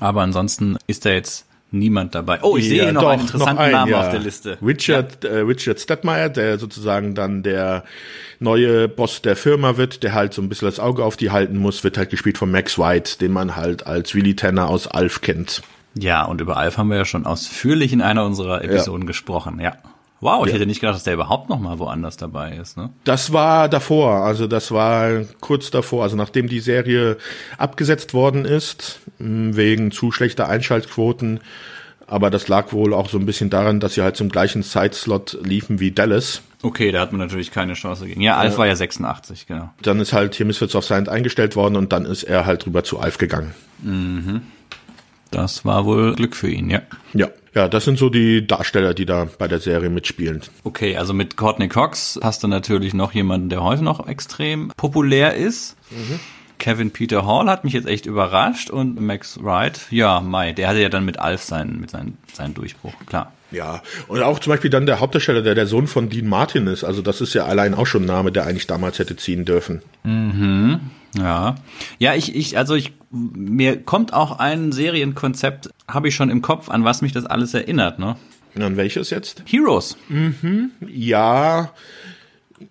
Aber 0.00 0.22
ansonsten 0.22 0.78
ist 0.86 1.04
da 1.04 1.10
jetzt 1.10 1.46
niemand 1.70 2.14
dabei. 2.14 2.38
Oh, 2.42 2.56
ich 2.56 2.64
ja, 2.64 2.70
sehe 2.70 2.82
hier 2.84 2.92
noch 2.92 3.02
doch, 3.02 3.10
einen 3.10 3.22
interessanten 3.22 3.56
noch 3.56 3.62
ein, 3.62 3.72
Namen 3.72 3.90
ja. 3.90 4.00
auf 4.00 4.10
der 4.10 4.20
Liste. 4.20 4.58
Richard, 4.62 5.24
ja. 5.24 5.30
äh, 5.30 5.38
Richard 5.40 5.80
Stadtmeier, 5.80 6.30
der 6.30 6.58
sozusagen 6.58 7.14
dann 7.14 7.42
der 7.42 7.84
neue 8.38 8.88
Boss 8.88 9.20
der 9.20 9.36
Firma 9.36 9.76
wird, 9.76 10.02
der 10.02 10.14
halt 10.14 10.32
so 10.32 10.40
ein 10.40 10.48
bisschen 10.48 10.66
das 10.66 10.80
Auge 10.80 11.04
auf 11.04 11.16
die 11.16 11.30
halten 11.30 11.58
muss, 11.58 11.84
wird 11.84 11.98
halt 11.98 12.10
gespielt 12.10 12.38
von 12.38 12.50
Max 12.50 12.78
White, 12.78 13.18
den 13.18 13.32
man 13.32 13.56
halt 13.56 13.86
als 13.86 14.14
Willy 14.14 14.36
Tanner 14.36 14.68
aus 14.68 14.86
Alf 14.86 15.20
kennt. 15.20 15.62
Ja, 15.94 16.24
und 16.24 16.40
über 16.40 16.56
Alf 16.56 16.76
haben 16.78 16.88
wir 16.88 16.96
ja 16.96 17.04
schon 17.04 17.26
ausführlich 17.26 17.92
in 17.92 18.02
einer 18.02 18.24
unserer 18.24 18.64
Episoden 18.64 19.02
ja. 19.02 19.06
gesprochen, 19.06 19.60
ja. 19.60 19.74
Wow, 20.20 20.46
ich 20.46 20.52
ja. 20.52 20.54
hätte 20.54 20.66
nicht 20.66 20.80
gedacht, 20.80 20.96
dass 20.96 21.04
der 21.04 21.14
überhaupt 21.14 21.50
noch 21.50 21.60
mal 21.60 21.78
woanders 21.78 22.16
dabei 22.16 22.52
ist. 22.52 22.78
Ne? 22.78 22.90
Das 23.04 23.32
war 23.32 23.68
davor, 23.68 24.24
also 24.24 24.46
das 24.46 24.70
war 24.70 25.10
kurz 25.40 25.70
davor, 25.70 26.02
also 26.02 26.16
nachdem 26.16 26.48
die 26.48 26.60
Serie 26.60 27.18
abgesetzt 27.58 28.14
worden 28.14 28.46
ist 28.46 29.00
wegen 29.18 29.90
zu 29.90 30.12
schlechter 30.12 30.48
Einschaltquoten, 30.48 31.40
aber 32.06 32.30
das 32.30 32.48
lag 32.48 32.72
wohl 32.72 32.94
auch 32.94 33.08
so 33.08 33.18
ein 33.18 33.26
bisschen 33.26 33.50
daran, 33.50 33.80
dass 33.80 33.94
sie 33.94 34.02
halt 34.02 34.16
zum 34.16 34.30
gleichen 34.30 34.62
Zeitslot 34.62 35.38
liefen 35.42 35.80
wie 35.80 35.90
Dallas. 35.90 36.42
Okay, 36.62 36.90
da 36.90 37.00
hat 37.00 37.12
man 37.12 37.20
natürlich 37.20 37.50
keine 37.50 37.74
Chance 37.74 38.06
gegen. 38.06 38.22
Ja, 38.22 38.36
Alf 38.36 38.54
ja. 38.54 38.58
war 38.58 38.66
ja 38.66 38.76
86, 38.76 39.46
genau. 39.46 39.70
Dann 39.82 40.00
ist 40.00 40.14
halt 40.14 40.34
hier 40.34 40.46
Misfits 40.46 40.74
of 40.74 40.84
Science 40.84 41.08
eingestellt 41.08 41.56
worden 41.56 41.76
und 41.76 41.92
dann 41.92 42.06
ist 42.06 42.22
er 42.22 42.46
halt 42.46 42.66
rüber 42.66 42.84
zu 42.84 42.98
Alf 42.98 43.18
gegangen. 43.18 43.52
Mhm. 43.82 44.42
Das 45.34 45.64
war 45.64 45.84
wohl 45.84 46.14
Glück 46.14 46.36
für 46.36 46.50
ihn, 46.50 46.70
ja. 46.70 46.82
Ja. 47.12 47.28
Ja, 47.54 47.68
das 47.68 47.84
sind 47.84 47.98
so 47.98 48.10
die 48.10 48.44
Darsteller, 48.44 48.94
die 48.94 49.06
da 49.06 49.28
bei 49.38 49.46
der 49.46 49.60
Serie 49.60 49.88
mitspielen. 49.88 50.42
Okay, 50.64 50.96
also 50.96 51.14
mit 51.14 51.36
Courtney 51.36 51.68
Cox 51.68 52.18
hast 52.20 52.42
du 52.42 52.48
natürlich 52.48 52.94
noch 52.94 53.12
jemanden, 53.12 53.48
der 53.48 53.62
heute 53.62 53.84
noch 53.84 54.08
extrem 54.08 54.72
populär 54.76 55.34
ist. 55.34 55.76
Mhm. 55.90 56.18
Kevin 56.58 56.90
Peter 56.90 57.26
Hall 57.26 57.48
hat 57.48 57.62
mich 57.62 57.72
jetzt 57.72 57.86
echt 57.86 58.06
überrascht 58.06 58.70
und 58.70 59.00
Max 59.00 59.38
Wright, 59.42 59.82
ja, 59.90 60.20
Mai, 60.20 60.52
der 60.52 60.68
hatte 60.68 60.80
ja 60.80 60.88
dann 60.88 61.04
mit 61.04 61.20
Alf 61.20 61.42
seinen, 61.42 61.80
mit 61.80 61.90
seinen, 61.90 62.18
seinen 62.32 62.54
Durchbruch, 62.54 62.94
klar. 63.06 63.32
Ja, 63.50 63.82
und 64.08 64.20
auch 64.22 64.40
zum 64.40 64.52
Beispiel 64.52 64.70
dann 64.70 64.86
der 64.86 64.98
Hauptdarsteller, 64.98 65.42
der 65.42 65.54
der 65.54 65.66
Sohn 65.66 65.86
von 65.86 66.08
Dean 66.08 66.26
Martin 66.26 66.66
ist. 66.66 66.82
Also 66.82 67.02
das 67.02 67.20
ist 67.20 67.34
ja 67.34 67.44
allein 67.44 67.74
auch 67.74 67.86
schon 67.86 68.02
ein 68.02 68.06
Name, 68.06 68.32
der 68.32 68.46
eigentlich 68.46 68.66
damals 68.66 68.98
hätte 68.98 69.14
ziehen 69.16 69.44
dürfen. 69.44 69.82
Mhm. 70.02 70.80
Ja. 71.16 71.54
Ja, 71.98 72.14
ich, 72.14 72.34
ich, 72.34 72.58
also 72.58 72.74
ich, 72.74 72.92
mir 73.10 73.80
kommt 73.80 74.12
auch 74.12 74.38
ein 74.38 74.72
Serienkonzept, 74.72 75.70
habe 75.88 76.08
ich 76.08 76.14
schon 76.14 76.30
im 76.30 76.42
Kopf, 76.42 76.68
an 76.68 76.84
was 76.84 77.02
mich 77.02 77.12
das 77.12 77.26
alles 77.26 77.54
erinnert, 77.54 77.98
ne? 77.98 78.16
An 78.58 78.76
welches 78.76 79.10
jetzt? 79.10 79.42
Heroes. 79.46 79.96
Mhm. 80.08 80.70
Ja. 80.86 81.72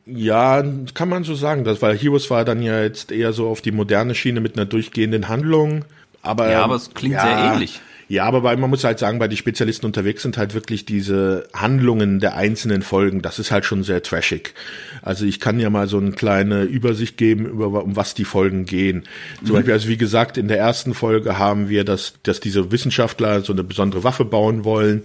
Ja, 0.06 0.64
kann 0.94 1.10
man 1.10 1.24
so 1.24 1.36
sagen, 1.36 1.66
das, 1.66 1.82
weil 1.82 1.98
Heroes 1.98 2.30
war 2.30 2.46
dann 2.46 2.62
ja 2.62 2.82
jetzt 2.82 3.12
eher 3.12 3.34
so 3.34 3.50
auf 3.50 3.62
die 3.62 3.72
moderne 3.72 4.16
Schiene 4.16 4.40
mit 4.40 4.58
einer 4.58 4.66
durchgehenden 4.66 5.28
Handlung. 5.28 5.86
Aber, 6.22 6.50
ja, 6.50 6.64
aber 6.64 6.76
es 6.76 6.94
klingt 6.94 7.16
ja, 7.16 7.22
sehr 7.22 7.54
ähnlich. 7.54 7.82
Ja, 8.14 8.26
aber 8.26 8.42
bei, 8.42 8.56
man 8.56 8.70
muss 8.70 8.84
halt 8.84 9.00
sagen, 9.00 9.18
bei 9.18 9.28
die 9.28 9.38
Spezialisten 9.38 9.88
unterwegs 9.88 10.22
sind 10.22 10.38
halt 10.38 10.54
wirklich 10.54 10.86
diese 10.86 11.48
Handlungen 11.52 12.20
der 12.20 12.36
einzelnen 12.36 12.84
Folgen, 12.84 13.24
das 13.24 13.40
ist 13.40 13.50
halt 13.50 13.66
schon 13.66 13.82
sehr 13.82 14.04
trashig. 14.04 14.54
Also 15.02 15.26
ich 15.26 15.40
kann 15.40 15.60
ja 15.60 15.72
mal 15.72 15.88
so 15.88 15.98
eine 15.98 16.12
kleine 16.12 16.62
Übersicht 16.62 17.18
geben, 17.18 17.48
über 17.48 17.84
um 17.84 17.96
was 17.96 18.14
die 18.14 18.24
Folgen 18.24 18.66
gehen. 18.66 19.06
Zum 19.40 19.48
mhm. 19.48 19.54
Beispiel, 19.54 19.74
also 19.74 19.88
wie 19.88 19.98
gesagt, 19.98 20.38
in 20.38 20.48
der 20.48 20.60
ersten 20.60 20.94
Folge 20.94 21.40
haben 21.40 21.70
wir, 21.70 21.86
dass, 21.86 22.14
dass 22.22 22.40
diese 22.40 22.72
Wissenschaftler 22.72 23.42
so 23.42 23.52
eine 23.52 23.64
besondere 23.64 24.04
Waffe 24.04 24.26
bauen 24.26 24.64
wollen. 24.64 25.02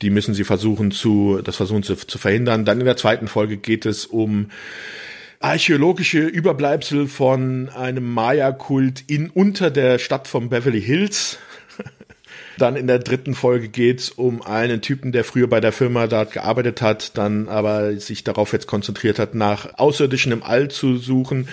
Die 0.00 0.08
müssen 0.08 0.32
sie 0.32 0.44
versuchen 0.44 0.90
zu, 0.90 1.42
das 1.44 1.56
versuchen 1.56 1.82
sie 1.82 1.98
zu 1.98 2.16
verhindern. 2.16 2.64
Dann 2.64 2.80
in 2.80 2.86
der 2.86 2.96
zweiten 2.96 3.28
Folge 3.28 3.58
geht 3.58 3.84
es 3.84 4.06
um 4.06 4.46
archäologische 5.40 6.20
Überbleibsel 6.20 7.08
von 7.08 7.68
einem 7.68 8.10
Maya-Kult 8.10 9.04
in 9.06 9.28
unter 9.28 9.70
der 9.70 9.98
Stadt 9.98 10.28
von 10.28 10.48
Beverly 10.48 10.80
Hills. 10.80 11.38
Dann 12.58 12.74
in 12.74 12.88
der 12.88 12.98
dritten 12.98 13.34
Folge 13.34 13.68
geht's 13.68 14.10
um 14.10 14.42
einen 14.42 14.80
Typen, 14.82 15.12
der 15.12 15.22
früher 15.22 15.46
bei 15.46 15.60
der 15.60 15.70
Firma 15.70 16.08
dort 16.08 16.32
gearbeitet 16.32 16.82
hat, 16.82 17.16
dann 17.16 17.48
aber 17.48 17.96
sich 17.96 18.24
darauf 18.24 18.52
jetzt 18.52 18.66
konzentriert 18.66 19.20
hat, 19.20 19.36
nach 19.36 19.78
Außerirdischen 19.78 20.32
im 20.32 20.42
All 20.42 20.68
zu 20.68 20.96
suchen 20.96 21.48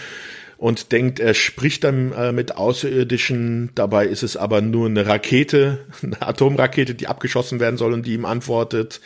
und 0.58 0.91
denkt, 0.91 1.20
er 1.20 1.36
spricht 1.36 1.84
dann 1.84 2.12
äh, 2.12 2.32
mit 2.32 2.58
Außerirdischen. 2.58 3.70
Dabei 3.76 4.08
ist 4.08 4.24
es 4.24 4.36
aber 4.36 4.62
nur 4.62 4.88
eine 4.88 5.06
Rakete, 5.06 5.86
eine 6.02 6.22
Atomrakete, 6.22 6.96
die 6.96 7.08
abgeschossen 7.08 7.60
werden 7.60 7.78
soll 7.78 7.94
und 7.94 8.08
die 8.08 8.13
ihm 8.13 8.26
antwortet. 8.26 9.00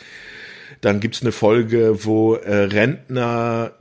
Dann 0.80 1.00
gibt's 1.00 1.20
eine 1.20 1.32
Folge, 1.32 2.04
wo 2.04 2.34
äh, 2.34 2.64
Rentner 2.64 3.72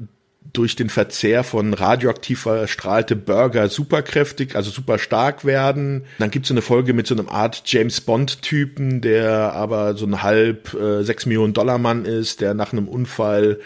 durch 0.54 0.76
den 0.76 0.90
Verzehr 0.90 1.44
von 1.44 1.74
radioaktiv 1.74 2.42
verstrahlte 2.42 3.16
Burger 3.16 3.70
superkräftig, 3.70 4.56
also 4.56 4.72
super 4.72 4.98
stark 4.98 5.46
werden. 5.46 6.06
Dann 6.18 6.32
gibt's 6.32 6.50
eine 6.50 6.62
Folge 6.62 6.94
mit 6.94 7.08
so 7.08 7.16
einem 7.16 7.30
Art 7.30 7.64
James 7.66 8.02
Bond-Typen, 8.02 9.02
der 9.02 9.54
aber 9.54 9.96
so 9.96 10.06
ein 10.06 10.24
halb 10.24 10.74
äh, 10.74 11.04
sechs 11.04 11.26
Millionen 11.26 11.54
Dollar 11.54 11.78
Mann 11.78 12.06
ist, 12.06 12.42
der 12.42 12.54
nach 12.54 12.74
einem 12.74 12.88
Unfall 12.88 13.60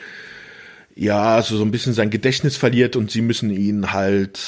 ja 0.95 1.41
so, 1.41 1.57
so 1.57 1.63
ein 1.63 1.71
bisschen 1.71 1.93
sein 1.93 2.09
Gedächtnis 2.09 2.57
verliert 2.57 2.95
und 2.95 3.11
sie 3.11 3.21
müssen 3.21 3.49
ihn 3.49 3.93
halt 3.93 4.39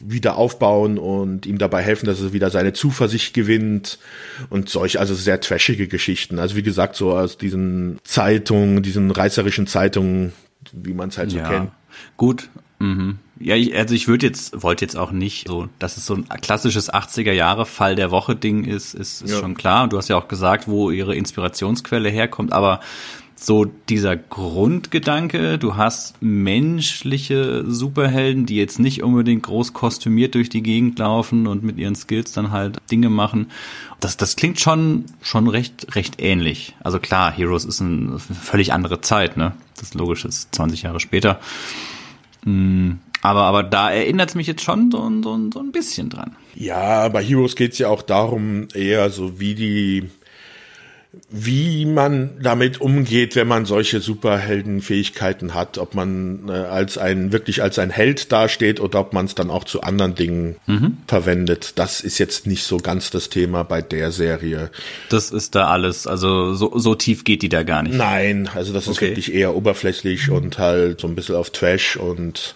wieder 0.00 0.36
aufbauen 0.36 0.98
und 0.98 1.44
ihm 1.46 1.58
dabei 1.58 1.82
helfen, 1.82 2.06
dass 2.06 2.22
er 2.22 2.32
wieder 2.32 2.50
seine 2.50 2.72
Zuversicht 2.72 3.34
gewinnt 3.34 3.98
und 4.48 4.68
solch, 4.70 4.98
also 4.98 5.14
sehr 5.14 5.40
trashige 5.40 5.88
Geschichten. 5.88 6.38
Also 6.38 6.56
wie 6.56 6.62
gesagt, 6.62 6.96
so 6.96 7.12
aus 7.12 7.36
diesen 7.36 7.98
Zeitungen, 8.02 8.82
diesen 8.82 9.10
reißerischen 9.10 9.66
Zeitungen 9.66 10.32
wie 10.72 10.94
man 10.94 11.08
es 11.08 11.18
halt 11.18 11.30
so 11.30 11.38
ja. 11.38 11.48
kennt. 11.48 11.70
Gut. 12.16 12.48
Mhm. 12.78 13.18
Ja, 13.38 13.56
ich, 13.56 13.74
also 13.76 13.94
ich 13.94 14.08
würde 14.08 14.26
jetzt, 14.26 14.62
wollte 14.62 14.84
jetzt 14.84 14.96
auch 14.96 15.12
nicht 15.12 15.48
so, 15.48 15.68
dass 15.78 15.96
es 15.96 16.06
so 16.06 16.14
ein 16.14 16.28
klassisches 16.40 16.92
80er 16.92 17.32
Jahre 17.32 17.66
Fall 17.66 17.94
der 17.94 18.10
Woche 18.10 18.36
Ding 18.36 18.64
ist, 18.64 18.94
ist, 18.94 19.22
ist 19.22 19.32
ja. 19.32 19.38
schon 19.38 19.54
klar. 19.54 19.84
Und 19.84 19.92
du 19.92 19.98
hast 19.98 20.08
ja 20.08 20.16
auch 20.16 20.28
gesagt, 20.28 20.68
wo 20.68 20.90
ihre 20.90 21.14
Inspirationsquelle 21.14 22.08
herkommt, 22.08 22.52
aber 22.52 22.80
so 23.42 23.64
dieser 23.64 24.16
Grundgedanke, 24.16 25.58
du 25.58 25.76
hast 25.76 26.20
menschliche 26.20 27.64
Superhelden, 27.66 28.44
die 28.44 28.56
jetzt 28.56 28.78
nicht 28.78 29.02
unbedingt 29.02 29.44
groß 29.44 29.72
kostümiert 29.72 30.34
durch 30.34 30.50
die 30.50 30.62
Gegend 30.62 30.98
laufen 30.98 31.46
und 31.46 31.62
mit 31.62 31.78
ihren 31.78 31.94
Skills 31.94 32.32
dann 32.32 32.50
halt 32.50 32.76
Dinge 32.90 33.08
machen. 33.08 33.50
Das, 33.98 34.18
das 34.18 34.36
klingt 34.36 34.60
schon, 34.60 35.06
schon 35.22 35.48
recht, 35.48 35.96
recht 35.96 36.20
ähnlich. 36.20 36.76
Also 36.80 36.98
klar, 36.98 37.32
Heroes 37.32 37.64
ist 37.64 37.80
eine 37.80 38.18
völlig 38.18 38.74
andere 38.74 39.00
Zeit, 39.00 39.38
ne? 39.38 39.52
Das 39.74 39.84
ist 39.84 39.94
logisch, 39.94 40.22
das 40.22 40.36
ist 40.36 40.54
20 40.54 40.82
Jahre 40.82 41.00
später. 41.00 41.40
Mm, 42.44 42.92
aber, 43.22 43.42
aber 43.42 43.62
da 43.62 43.90
erinnert 43.90 44.28
es 44.28 44.34
mich 44.34 44.48
jetzt 44.48 44.62
schon 44.62 44.90
so, 44.90 45.10
so, 45.22 45.50
so 45.50 45.60
ein 45.60 45.72
bisschen 45.72 46.10
dran. 46.10 46.36
Ja, 46.54 47.08
bei 47.08 47.24
Heroes 47.24 47.56
geht 47.56 47.72
es 47.72 47.78
ja 47.78 47.88
auch 47.88 48.02
darum, 48.02 48.68
eher 48.74 49.08
so 49.08 49.40
wie 49.40 49.54
die 49.54 50.10
wie 51.28 51.86
man 51.86 52.38
damit 52.40 52.80
umgeht, 52.80 53.34
wenn 53.34 53.48
man 53.48 53.64
solche 53.64 54.00
Superheldenfähigkeiten 54.00 55.54
hat, 55.54 55.76
ob 55.78 55.94
man 55.94 56.48
äh, 56.48 56.52
als 56.52 56.98
ein 56.98 57.32
wirklich 57.32 57.62
als 57.62 57.80
ein 57.80 57.90
Held 57.90 58.30
dasteht 58.30 58.78
oder 58.78 59.00
ob 59.00 59.12
man 59.12 59.26
es 59.26 59.34
dann 59.34 59.50
auch 59.50 59.64
zu 59.64 59.80
anderen 59.80 60.14
Dingen 60.14 60.56
mhm. 60.66 60.98
verwendet. 61.08 61.72
Das 61.76 62.00
ist 62.00 62.18
jetzt 62.18 62.46
nicht 62.46 62.62
so 62.62 62.76
ganz 62.76 63.10
das 63.10 63.28
Thema 63.28 63.64
bei 63.64 63.82
der 63.82 64.12
Serie. 64.12 64.70
Das 65.08 65.32
ist 65.32 65.56
da 65.56 65.66
alles, 65.66 66.06
also 66.06 66.54
so, 66.54 66.78
so 66.78 66.94
tief 66.94 67.24
geht 67.24 67.42
die 67.42 67.48
da 67.48 67.64
gar 67.64 67.82
nicht. 67.82 67.96
Nein, 67.96 68.48
also 68.54 68.72
das 68.72 68.86
ist 68.86 68.98
okay. 68.98 69.08
wirklich 69.08 69.34
eher 69.34 69.56
oberflächlich 69.56 70.30
und 70.30 70.58
halt 70.58 71.00
so 71.00 71.08
ein 71.08 71.16
bisschen 71.16 71.34
auf 71.34 71.50
Trash 71.50 71.96
und 71.96 72.54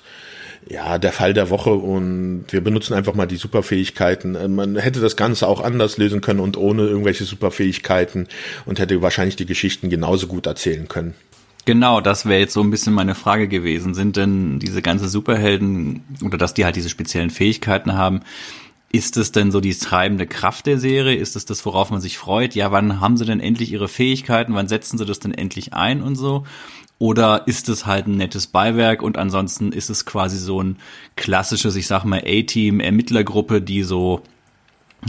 ja, 0.69 0.99
der 0.99 1.13
Fall 1.13 1.35
der 1.35 1.51
Woche 1.51 1.75
und 1.75 2.47
wir 2.51 2.63
benutzen 2.63 2.95
einfach 2.95 3.15
mal 3.15 3.27
die 3.27 3.37
Superfähigkeiten. 3.37 4.35
Äh, 4.35 4.49
man 4.49 4.77
hätte 4.77 5.01
das 5.01 5.17
Ganze 5.17 5.47
auch 5.47 5.61
anders 5.61 5.99
lösen 5.99 6.21
können 6.21 6.41
und 6.41 6.57
ohne 6.57 6.83
irgendwelche 6.83 7.25
Superfähigkeiten 7.25 8.29
und 8.65 8.79
hätte 8.79 9.01
wahrscheinlich 9.03 9.37
die 9.37 9.47
Geschichten 9.47 9.91
genauso 9.91 10.27
gut 10.27 10.47
erzählen 10.47 10.89
können. 10.89 11.15
Genau, 11.67 12.01
das 12.01 12.27
wäre 12.27 12.41
jetzt 12.41 12.53
so 12.53 12.61
ein 12.61 12.71
bisschen 12.71 12.93
meine 12.93 13.15
Frage 13.15 13.49
gewesen. 13.49 13.95
Sind 13.95 14.17
denn 14.17 14.59
diese 14.59 14.83
ganze 14.83 15.09
Superhelden 15.09 16.03
oder 16.23 16.37
dass 16.37 16.53
die 16.53 16.65
halt 16.65 16.77
diese 16.77 16.91
speziellen 16.91 17.31
Fähigkeiten 17.31 17.95
haben, 17.95 18.21
ist 18.93 19.17
es 19.17 19.33
denn 19.33 19.51
so 19.51 19.61
die 19.61 19.75
treibende 19.75 20.27
Kraft 20.27 20.67
der 20.67 20.79
Serie? 20.79 21.17
Ist 21.17 21.37
es 21.37 21.47
das, 21.47 21.65
worauf 21.67 21.91
man 21.91 22.01
sich 22.01 22.17
freut? 22.17 22.55
Ja, 22.55 22.71
wann 22.71 23.01
haben 23.01 23.17
sie 23.17 23.25
denn 23.25 23.41
endlich 23.41 23.73
ihre 23.73 23.89
Fähigkeiten? 23.89 24.55
Wann 24.55 24.69
setzen 24.69 24.99
sie 24.99 25.07
das 25.07 25.19
denn 25.19 25.35
endlich 25.35 25.73
ein 25.73 26.01
und 26.01 26.15
so? 26.15 26.45
Oder 26.99 27.47
ist 27.47 27.69
es 27.69 27.87
halt 27.87 28.07
ein 28.07 28.17
nettes 28.17 28.47
Beiwerk 28.47 29.03
und 29.03 29.19
ansonsten 29.19 29.73
ist 29.73 29.91
es 29.91 30.07
quasi 30.07 30.39
so 30.39 30.63
ein 30.63 30.77
klassisches, 31.17 31.77
ich 31.77 31.87
sag 31.87 32.05
mal, 32.05 32.23
A-Team, 32.25 32.81
Ermittlergruppe, 32.81 33.61
die 33.61 33.83
so 33.83 34.23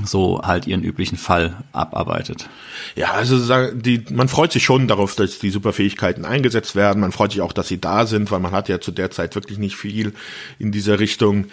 so 0.03 0.41
halt 0.43 0.67
ihren 0.67 0.83
üblichen 0.83 1.17
Fall 1.17 1.63
abarbeitet. 1.71 2.49
Ja, 2.95 3.11
also 3.11 3.71
die, 3.71 4.03
man 4.11 4.27
freut 4.27 4.51
sich 4.51 4.63
schon 4.63 4.87
darauf, 4.87 5.15
dass 5.15 5.39
die 5.39 5.49
Superfähigkeiten 5.49 6.25
eingesetzt 6.25 6.75
werden. 6.75 6.99
Man 6.99 7.11
freut 7.11 7.31
sich 7.31 7.41
auch, 7.41 7.53
dass 7.53 7.67
sie 7.67 7.79
da 7.79 8.05
sind, 8.05 8.31
weil 8.31 8.39
man 8.39 8.51
hat 8.51 8.67
ja 8.67 8.81
zu 8.81 8.91
der 8.91 9.11
Zeit 9.11 9.35
wirklich 9.35 9.57
nicht 9.57 9.75
viel 9.75 10.13
in 10.59 10.71
dieser 10.71 10.99
Richtung. 10.99 11.45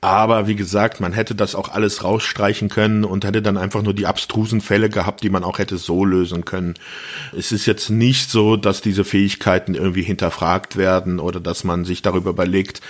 Aber 0.00 0.46
wie 0.46 0.54
gesagt, 0.54 1.00
man 1.00 1.12
hätte 1.12 1.34
das 1.34 1.56
auch 1.56 1.70
alles 1.70 2.04
rausstreichen 2.04 2.68
können 2.68 3.04
und 3.04 3.24
hätte 3.24 3.42
dann 3.42 3.56
einfach 3.56 3.82
nur 3.82 3.94
die 3.94 4.06
abstrusen 4.06 4.60
Fälle 4.60 4.90
gehabt, 4.90 5.24
die 5.24 5.30
man 5.30 5.42
auch 5.42 5.58
hätte 5.58 5.76
so 5.76 6.04
lösen 6.04 6.44
können. 6.44 6.74
Es 7.36 7.50
ist 7.50 7.66
jetzt 7.66 7.90
nicht 7.90 8.30
so, 8.30 8.56
dass 8.56 8.80
diese 8.80 9.04
Fähigkeiten 9.04 9.74
irgendwie 9.74 10.02
hinterfragt 10.02 10.76
werden 10.76 11.18
oder 11.18 11.40
dass 11.40 11.64
man 11.64 11.84
sich 11.84 12.00
darüber 12.00 12.30
überlegt, 12.30 12.80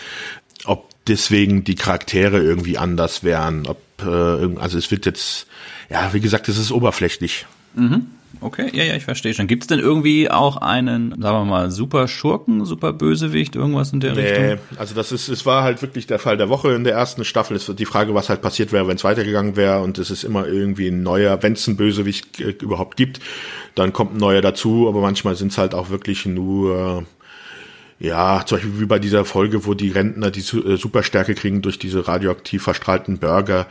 ob 0.67 0.91
deswegen 1.07 1.65
die 1.65 1.77
Charaktere 1.77 2.43
irgendwie 2.43 2.77
anders 2.77 3.25
wären. 3.25 3.67
Ob, 3.67 3.81
äh, 4.03 4.59
also 4.61 4.77
es 4.77 4.91
wird 4.91 5.07
jetzt, 5.07 5.47
ja, 5.89 6.13
wie 6.13 6.21
gesagt, 6.21 6.49
es 6.51 6.59
ist 6.59 6.71
oberflächlich. 6.71 7.47
Mhm. 7.75 8.09
Okay, 8.41 8.71
ja, 8.73 8.85
ja, 8.85 8.95
ich 8.95 9.05
verstehe 9.05 9.35
schon. 9.35 9.47
Gibt 9.47 9.65
es 9.65 9.67
denn 9.67 9.79
irgendwie 9.79 10.31
auch 10.31 10.57
einen, 10.59 11.11
sagen 11.21 11.39
wir 11.39 11.45
mal, 11.45 11.71
super 11.71 12.09
Schurken, 12.09 12.65
super 12.65 12.93
Bösewicht, 12.93 13.57
irgendwas 13.57 13.93
in 13.93 14.01
der 14.01 14.15
nee, 14.15 14.21
Richtung? 14.21 14.59
also 14.79 14.95
das 14.95 15.13
ist, 15.13 15.29
es 15.29 15.45
war 15.47 15.63
halt 15.63 15.83
wirklich 15.83 16.07
der 16.07 16.19
Fall 16.19 16.37
der 16.37 16.49
Woche 16.49 16.73
in 16.73 16.85
der 16.85 16.95
ersten 16.95 17.25
Staffel. 17.25 17.57
Es 17.57 17.67
wird 17.69 17.79
die 17.79 17.87
Frage, 17.87 18.15
was 18.15 18.29
halt 18.29 18.43
passiert 18.43 18.73
wäre, 18.73 18.87
wenn 18.87 18.97
es 18.97 19.05
weitergegangen 19.05 19.57
wäre 19.57 19.81
und 19.81 19.99
es 19.99 20.11
ist 20.11 20.25
immer 20.25 20.47
irgendwie 20.47 20.89
ein 20.89 21.03
neuer, 21.03 21.43
wenn 21.43 21.55
es 21.55 21.67
einen 21.67 21.77
Bösewicht 21.77 22.41
äh, 22.41 22.51
überhaupt 22.51 22.97
gibt, 22.97 23.21
dann 23.75 23.93
kommt 23.93 24.15
ein 24.15 24.19
neuer 24.19 24.41
dazu, 24.41 24.89
aber 24.89 25.01
manchmal 25.01 25.35
sind 25.35 25.53
es 25.53 25.59
halt 25.59 25.75
auch 25.75 25.91
wirklich 25.91 26.27
nur 26.27 27.05
ja, 28.01 28.45
zum 28.47 28.59
Beispiel 28.59 28.81
wie 28.81 28.87
bei 28.87 29.01
dieser 29.01 29.25
Folge, 29.25 29.67
wo 29.67 29.75
die 29.75 29.91
Rentner 29.91 30.31
die 30.31 30.41
äh, 30.41 30.77
Superstärke 30.77 31.35
kriegen 31.35 31.63
durch 31.63 31.81
diese 31.81 32.07
radioaktiv 32.07 32.63
verstrahlten 32.63 33.19
Burger. 33.19 33.67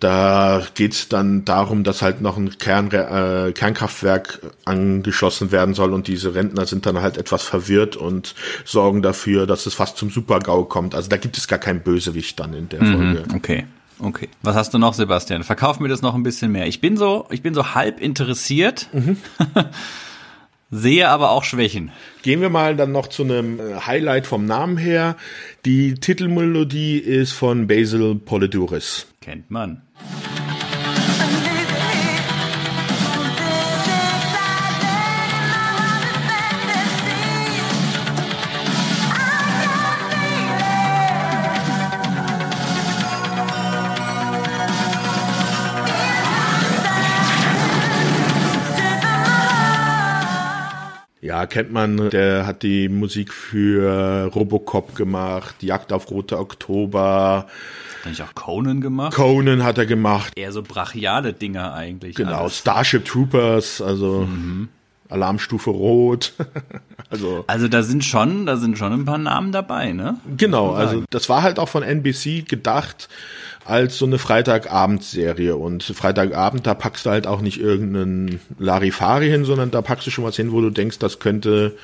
Da 0.00 0.62
geht's 0.74 1.08
dann 1.08 1.44
darum, 1.44 1.84
dass 1.84 2.02
halt 2.02 2.20
noch 2.20 2.36
ein 2.36 2.58
Kern, 2.58 2.90
äh, 2.90 3.52
Kernkraftwerk 3.52 4.40
angeschlossen 4.64 5.52
werden 5.52 5.74
soll 5.74 5.92
und 5.92 6.08
diese 6.08 6.34
Rentner 6.34 6.66
sind 6.66 6.86
dann 6.86 7.00
halt 7.00 7.18
etwas 7.18 7.44
verwirrt 7.44 7.94
und 7.94 8.34
sorgen 8.64 9.00
dafür, 9.00 9.46
dass 9.46 9.66
es 9.66 9.74
fast 9.74 9.96
zum 9.96 10.10
Supergau 10.10 10.64
kommt. 10.64 10.96
Also 10.96 11.08
da 11.08 11.16
gibt 11.16 11.38
es 11.38 11.46
gar 11.46 11.60
keinen 11.60 11.82
Bösewicht 11.82 12.40
dann 12.40 12.54
in 12.54 12.68
der 12.68 12.82
mhm, 12.82 12.92
Folge. 12.94 13.24
Okay. 13.34 13.64
Okay. 14.00 14.28
Was 14.42 14.56
hast 14.56 14.74
du 14.74 14.78
noch, 14.78 14.94
Sebastian? 14.94 15.44
Verkauf 15.44 15.78
mir 15.78 15.86
das 15.86 16.02
noch 16.02 16.16
ein 16.16 16.24
bisschen 16.24 16.50
mehr. 16.50 16.66
Ich 16.66 16.80
bin 16.80 16.96
so, 16.96 17.26
ich 17.30 17.42
bin 17.42 17.54
so 17.54 17.76
halb 17.76 18.00
interessiert. 18.00 18.88
Mhm. 18.92 19.16
sehe 20.72 21.08
aber 21.08 21.30
auch 21.30 21.44
Schwächen. 21.44 21.92
Gehen 22.22 22.40
wir 22.40 22.50
mal 22.50 22.74
dann 22.74 22.90
noch 22.90 23.06
zu 23.06 23.22
einem 23.22 23.60
äh, 23.60 23.74
Highlight 23.86 24.26
vom 24.26 24.46
Namen 24.46 24.76
her. 24.76 25.16
Die 25.64 25.94
Titelmelodie 25.94 26.98
ist 26.98 27.32
von 27.32 27.68
Basil 27.68 28.16
Polidouris. 28.16 29.06
Kennt 29.20 29.50
man. 29.52 29.82
Ja, 51.32 51.46
kennt 51.46 51.72
man. 51.72 52.10
Der 52.10 52.46
hat 52.46 52.62
die 52.62 52.90
Musik 52.90 53.32
für 53.32 54.30
Robocop 54.34 54.94
gemacht, 54.94 55.62
Jagd 55.62 55.90
auf 55.90 56.10
Rote 56.10 56.38
Oktober. 56.38 57.46
Hat 58.00 58.06
nicht 58.06 58.20
auch 58.20 58.34
Conan 58.34 58.82
gemacht? 58.82 59.14
Conan 59.14 59.64
hat 59.64 59.78
er 59.78 59.86
gemacht. 59.86 60.34
Eher 60.36 60.52
so 60.52 60.62
brachiale 60.62 61.32
Dinger 61.32 61.72
eigentlich. 61.72 62.16
Genau, 62.16 62.42
alles. 62.42 62.58
Starship 62.58 63.06
Troopers, 63.06 63.80
also 63.80 64.26
mhm. 64.26 64.68
Alarmstufe 65.08 65.70
Rot. 65.70 66.34
also, 67.08 67.44
also 67.46 67.66
da 67.66 67.82
sind 67.82 68.04
schon, 68.04 68.44
da 68.44 68.58
sind 68.58 68.76
schon 68.76 68.92
ein 68.92 69.06
paar 69.06 69.16
Namen 69.16 69.52
dabei, 69.52 69.92
ne? 69.92 70.18
Genau, 70.36 70.72
also 70.74 71.02
das 71.08 71.30
war 71.30 71.40
halt 71.40 71.58
auch 71.58 71.70
von 71.70 71.82
NBC 71.82 72.46
gedacht 72.46 73.08
als 73.64 73.98
so 73.98 74.06
eine 74.06 74.18
Freitagabendserie. 74.18 75.56
Und 75.56 75.82
Freitagabend, 75.82 76.66
da 76.66 76.74
packst 76.74 77.06
du 77.06 77.10
halt 77.10 77.26
auch 77.26 77.40
nicht 77.40 77.60
irgendeinen 77.60 78.40
Larifari 78.58 79.28
hin, 79.28 79.44
sondern 79.44 79.70
da 79.70 79.82
packst 79.82 80.06
du 80.06 80.10
schon 80.10 80.24
was 80.24 80.36
hin, 80.36 80.52
wo 80.52 80.60
du 80.60 80.70
denkst, 80.70 80.98
das 80.98 81.18
könnte, 81.18 81.76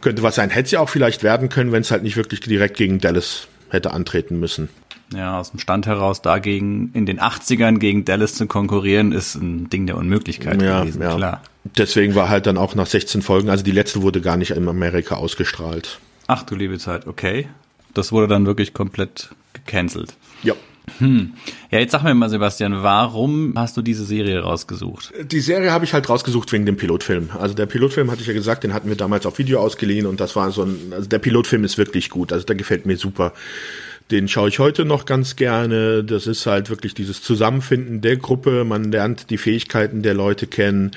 könnte 0.00 0.22
was 0.22 0.34
sein. 0.34 0.50
Hätte 0.50 0.70
sie 0.70 0.76
auch 0.76 0.88
vielleicht 0.88 1.22
werden 1.22 1.48
können, 1.48 1.72
wenn 1.72 1.82
es 1.82 1.90
halt 1.90 2.02
nicht 2.02 2.16
wirklich 2.16 2.40
direkt 2.40 2.76
gegen 2.76 2.98
Dallas 2.98 3.48
hätte 3.70 3.92
antreten 3.92 4.38
müssen. 4.38 4.68
Ja, 5.14 5.38
aus 5.38 5.52
dem 5.52 5.60
Stand 5.60 5.86
heraus 5.86 6.20
dagegen 6.20 6.90
in 6.92 7.06
den 7.06 7.20
80ern 7.20 7.78
gegen 7.78 8.04
Dallas 8.04 8.34
zu 8.34 8.46
konkurrieren, 8.46 9.12
ist 9.12 9.36
ein 9.36 9.70
Ding 9.70 9.86
der 9.86 9.96
Unmöglichkeit 9.96 10.60
ja, 10.60 10.80
gewesen, 10.80 11.00
ja. 11.00 11.14
klar. 11.14 11.42
Deswegen 11.76 12.14
war 12.14 12.28
halt 12.28 12.46
dann 12.46 12.56
auch 12.58 12.74
nach 12.74 12.86
16 12.86 13.22
Folgen, 13.22 13.48
also 13.48 13.62
die 13.62 13.70
letzte 13.70 14.02
wurde 14.02 14.20
gar 14.20 14.36
nicht 14.36 14.50
in 14.50 14.68
Amerika 14.68 15.16
ausgestrahlt. 15.16 16.00
Ach 16.26 16.42
du 16.42 16.56
liebe 16.56 16.78
Zeit, 16.78 17.06
okay. 17.06 17.48
Das 17.94 18.10
wurde 18.10 18.26
dann 18.26 18.46
wirklich 18.46 18.74
komplett 18.74 19.30
gecancelt. 19.52 20.14
Ja. 20.42 20.54
Hm. 20.98 21.34
Ja, 21.70 21.80
jetzt 21.80 21.92
sag 21.92 22.04
mir 22.04 22.14
mal, 22.14 22.30
Sebastian, 22.30 22.82
warum 22.82 23.54
hast 23.56 23.76
du 23.76 23.82
diese 23.82 24.04
Serie 24.04 24.40
rausgesucht? 24.40 25.12
Die 25.30 25.40
Serie 25.40 25.72
habe 25.72 25.84
ich 25.84 25.92
halt 25.92 26.08
rausgesucht 26.08 26.52
wegen 26.52 26.64
dem 26.64 26.76
Pilotfilm. 26.76 27.30
Also 27.38 27.54
der 27.54 27.66
Pilotfilm 27.66 28.10
hatte 28.10 28.22
ich 28.22 28.28
ja 28.28 28.32
gesagt, 28.32 28.64
den 28.64 28.72
hatten 28.72 28.88
wir 28.88 28.96
damals 28.96 29.26
auf 29.26 29.38
Video 29.38 29.60
ausgeliehen 29.60 30.06
und 30.06 30.20
das 30.20 30.36
war 30.36 30.50
so 30.52 30.62
ein, 30.62 30.92
also 30.92 31.08
der 31.08 31.18
Pilotfilm 31.18 31.64
ist 31.64 31.76
wirklich 31.76 32.08
gut. 32.10 32.32
Also 32.32 32.46
der 32.46 32.56
gefällt 32.56 32.86
mir 32.86 32.96
super. 32.96 33.32
Den 34.12 34.28
schaue 34.28 34.48
ich 34.48 34.60
heute 34.60 34.84
noch 34.84 35.04
ganz 35.04 35.34
gerne. 35.34 36.04
Das 36.04 36.28
ist 36.28 36.46
halt 36.46 36.70
wirklich 36.70 36.94
dieses 36.94 37.22
Zusammenfinden 37.22 38.00
der 38.00 38.16
Gruppe. 38.16 38.64
Man 38.64 38.92
lernt 38.92 39.30
die 39.30 39.38
Fähigkeiten 39.38 40.02
der 40.02 40.14
Leute 40.14 40.46
kennen. 40.46 40.92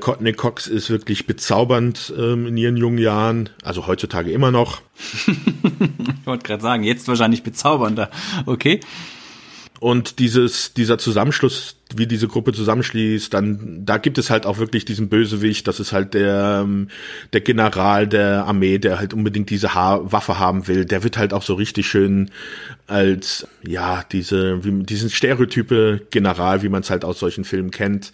Courtney 0.00 0.32
Cox 0.32 0.66
ist 0.66 0.90
wirklich 0.90 1.26
bezaubernd 1.26 2.12
ähm, 2.18 2.48
in 2.48 2.56
ihren 2.56 2.76
jungen 2.76 2.98
Jahren, 2.98 3.50
also 3.62 3.86
heutzutage 3.86 4.32
immer 4.32 4.50
noch. 4.50 4.80
ich 5.26 6.26
wollte 6.26 6.42
gerade 6.42 6.62
sagen, 6.62 6.82
jetzt 6.82 7.06
wahrscheinlich 7.06 7.44
bezaubernder. 7.44 8.10
Okay. 8.46 8.80
Und 9.80 10.18
dieses, 10.18 10.74
dieser 10.74 10.98
Zusammenschluss 10.98 11.76
wie 11.96 12.06
diese 12.06 12.28
Gruppe 12.28 12.52
zusammenschließt, 12.52 13.32
dann 13.32 13.84
da 13.84 13.96
gibt 13.96 14.18
es 14.18 14.28
halt 14.28 14.44
auch 14.44 14.58
wirklich 14.58 14.84
diesen 14.84 15.08
Bösewicht, 15.08 15.66
das 15.66 15.80
ist 15.80 15.92
halt 15.92 16.12
der 16.14 16.60
ähm, 16.64 16.88
der 17.32 17.40
General 17.40 18.06
der 18.06 18.44
Armee, 18.44 18.78
der 18.78 18.98
halt 18.98 19.14
unbedingt 19.14 19.48
diese 19.48 19.74
ha 19.74 20.00
Waffe 20.04 20.38
haben 20.38 20.68
will. 20.68 20.84
Der 20.84 21.02
wird 21.02 21.16
halt 21.16 21.32
auch 21.32 21.42
so 21.42 21.54
richtig 21.54 21.88
schön 21.88 22.30
als 22.86 23.48
ja 23.66 24.04
diese 24.12 24.62
wie, 24.64 24.84
diesen 24.84 25.08
Stereotype 25.08 26.02
General, 26.10 26.62
wie 26.62 26.68
man 26.68 26.82
es 26.82 26.90
halt 26.90 27.04
aus 27.04 27.18
solchen 27.18 27.44
Filmen 27.44 27.70
kennt 27.70 28.12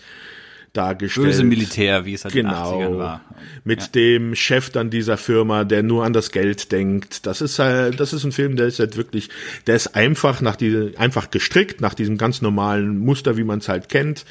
dargestellt. 0.76 1.26
Böse 1.26 1.44
Militär, 1.44 2.04
wie 2.04 2.14
es 2.14 2.24
halt 2.24 2.34
genau, 2.34 2.74
in 2.74 2.78
den 2.78 2.88
80ern 2.88 2.98
war. 2.98 3.20
Mit 3.64 3.80
ja. 3.82 3.86
dem 3.88 4.34
Chef 4.34 4.70
dann 4.70 4.90
dieser 4.90 5.16
Firma, 5.16 5.64
der 5.64 5.82
nur 5.82 6.04
an 6.04 6.12
das 6.12 6.30
Geld 6.30 6.72
denkt. 6.72 7.26
Das 7.26 7.40
ist 7.40 7.58
halt, 7.58 8.00
das 8.00 8.12
ist 8.12 8.24
ein 8.24 8.32
Film, 8.32 8.56
der 8.56 8.66
ist 8.66 8.78
halt 8.78 8.96
wirklich, 8.96 9.28
der 9.66 9.76
ist 9.76 9.94
einfach 9.94 10.40
nach 10.40 10.56
diese, 10.56 10.92
einfach 10.98 11.30
gestrickt, 11.30 11.80
nach 11.80 11.94
diesem 11.94 12.18
ganz 12.18 12.42
normalen 12.42 12.98
Muster, 12.98 13.36
wie 13.36 13.44
man 13.44 13.58
es 13.60 13.68
halt 13.68 13.88
kennt. 13.88 14.24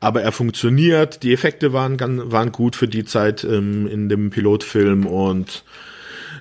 Aber 0.00 0.22
er 0.22 0.32
funktioniert. 0.32 1.22
Die 1.22 1.32
Effekte 1.32 1.72
waren, 1.72 1.98
waren 2.32 2.52
gut 2.52 2.76
für 2.76 2.88
die 2.88 3.04
Zeit 3.04 3.44
ähm, 3.44 3.86
in 3.86 4.08
dem 4.08 4.30
Pilotfilm 4.30 5.06
und 5.06 5.64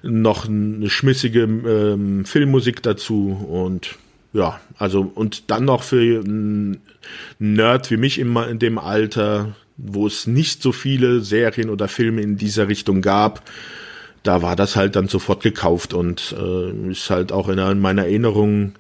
noch 0.04 0.48
eine 0.48 0.90
schmissige 0.90 1.42
ähm, 1.42 2.26
Filmmusik 2.26 2.82
dazu 2.82 3.46
und 3.50 3.98
ja, 4.34 4.60
also 4.78 5.12
und 5.14 5.50
dann 5.52 5.66
noch 5.66 5.84
für 5.84 6.22
einen 6.22 6.82
Nerd 7.40 7.92
wie 7.92 7.98
mich 7.98 8.20
immer 8.20 8.48
in 8.48 8.60
dem 8.60 8.78
Alter, 8.78 9.56
wo 9.78 10.08
es 10.08 10.28
nicht 10.28 10.62
so 10.62 10.72
viele 10.72 11.22
Serien 11.22 11.70
oder 11.70 11.88
Filme 11.88 12.22
in 12.22 12.38
dieser 12.38 12.68
Richtung 12.68 13.02
gab, 13.02 13.42
da 14.24 14.42
war 14.42 14.56
das 14.56 14.76
halt 14.76 14.96
dann 14.96 15.08
sofort 15.08 15.42
gekauft 15.42 15.94
und 15.94 16.36
äh, 16.38 16.92
ist 16.92 17.10
halt 17.10 17.32
auch 17.32 17.50
in 17.50 17.80
meiner 17.80 18.04
Erinnerung 18.04 18.74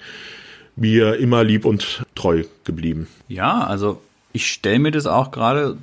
mir 0.75 1.15
immer 1.15 1.43
lieb 1.43 1.65
und 1.65 2.03
treu 2.15 2.43
geblieben. 2.63 3.07
Ja, 3.27 3.63
also 3.63 4.01
ich 4.33 4.47
stelle 4.47 4.79
mir 4.79 4.91
das 4.91 5.07
auch 5.07 5.31
gerade 5.31 5.77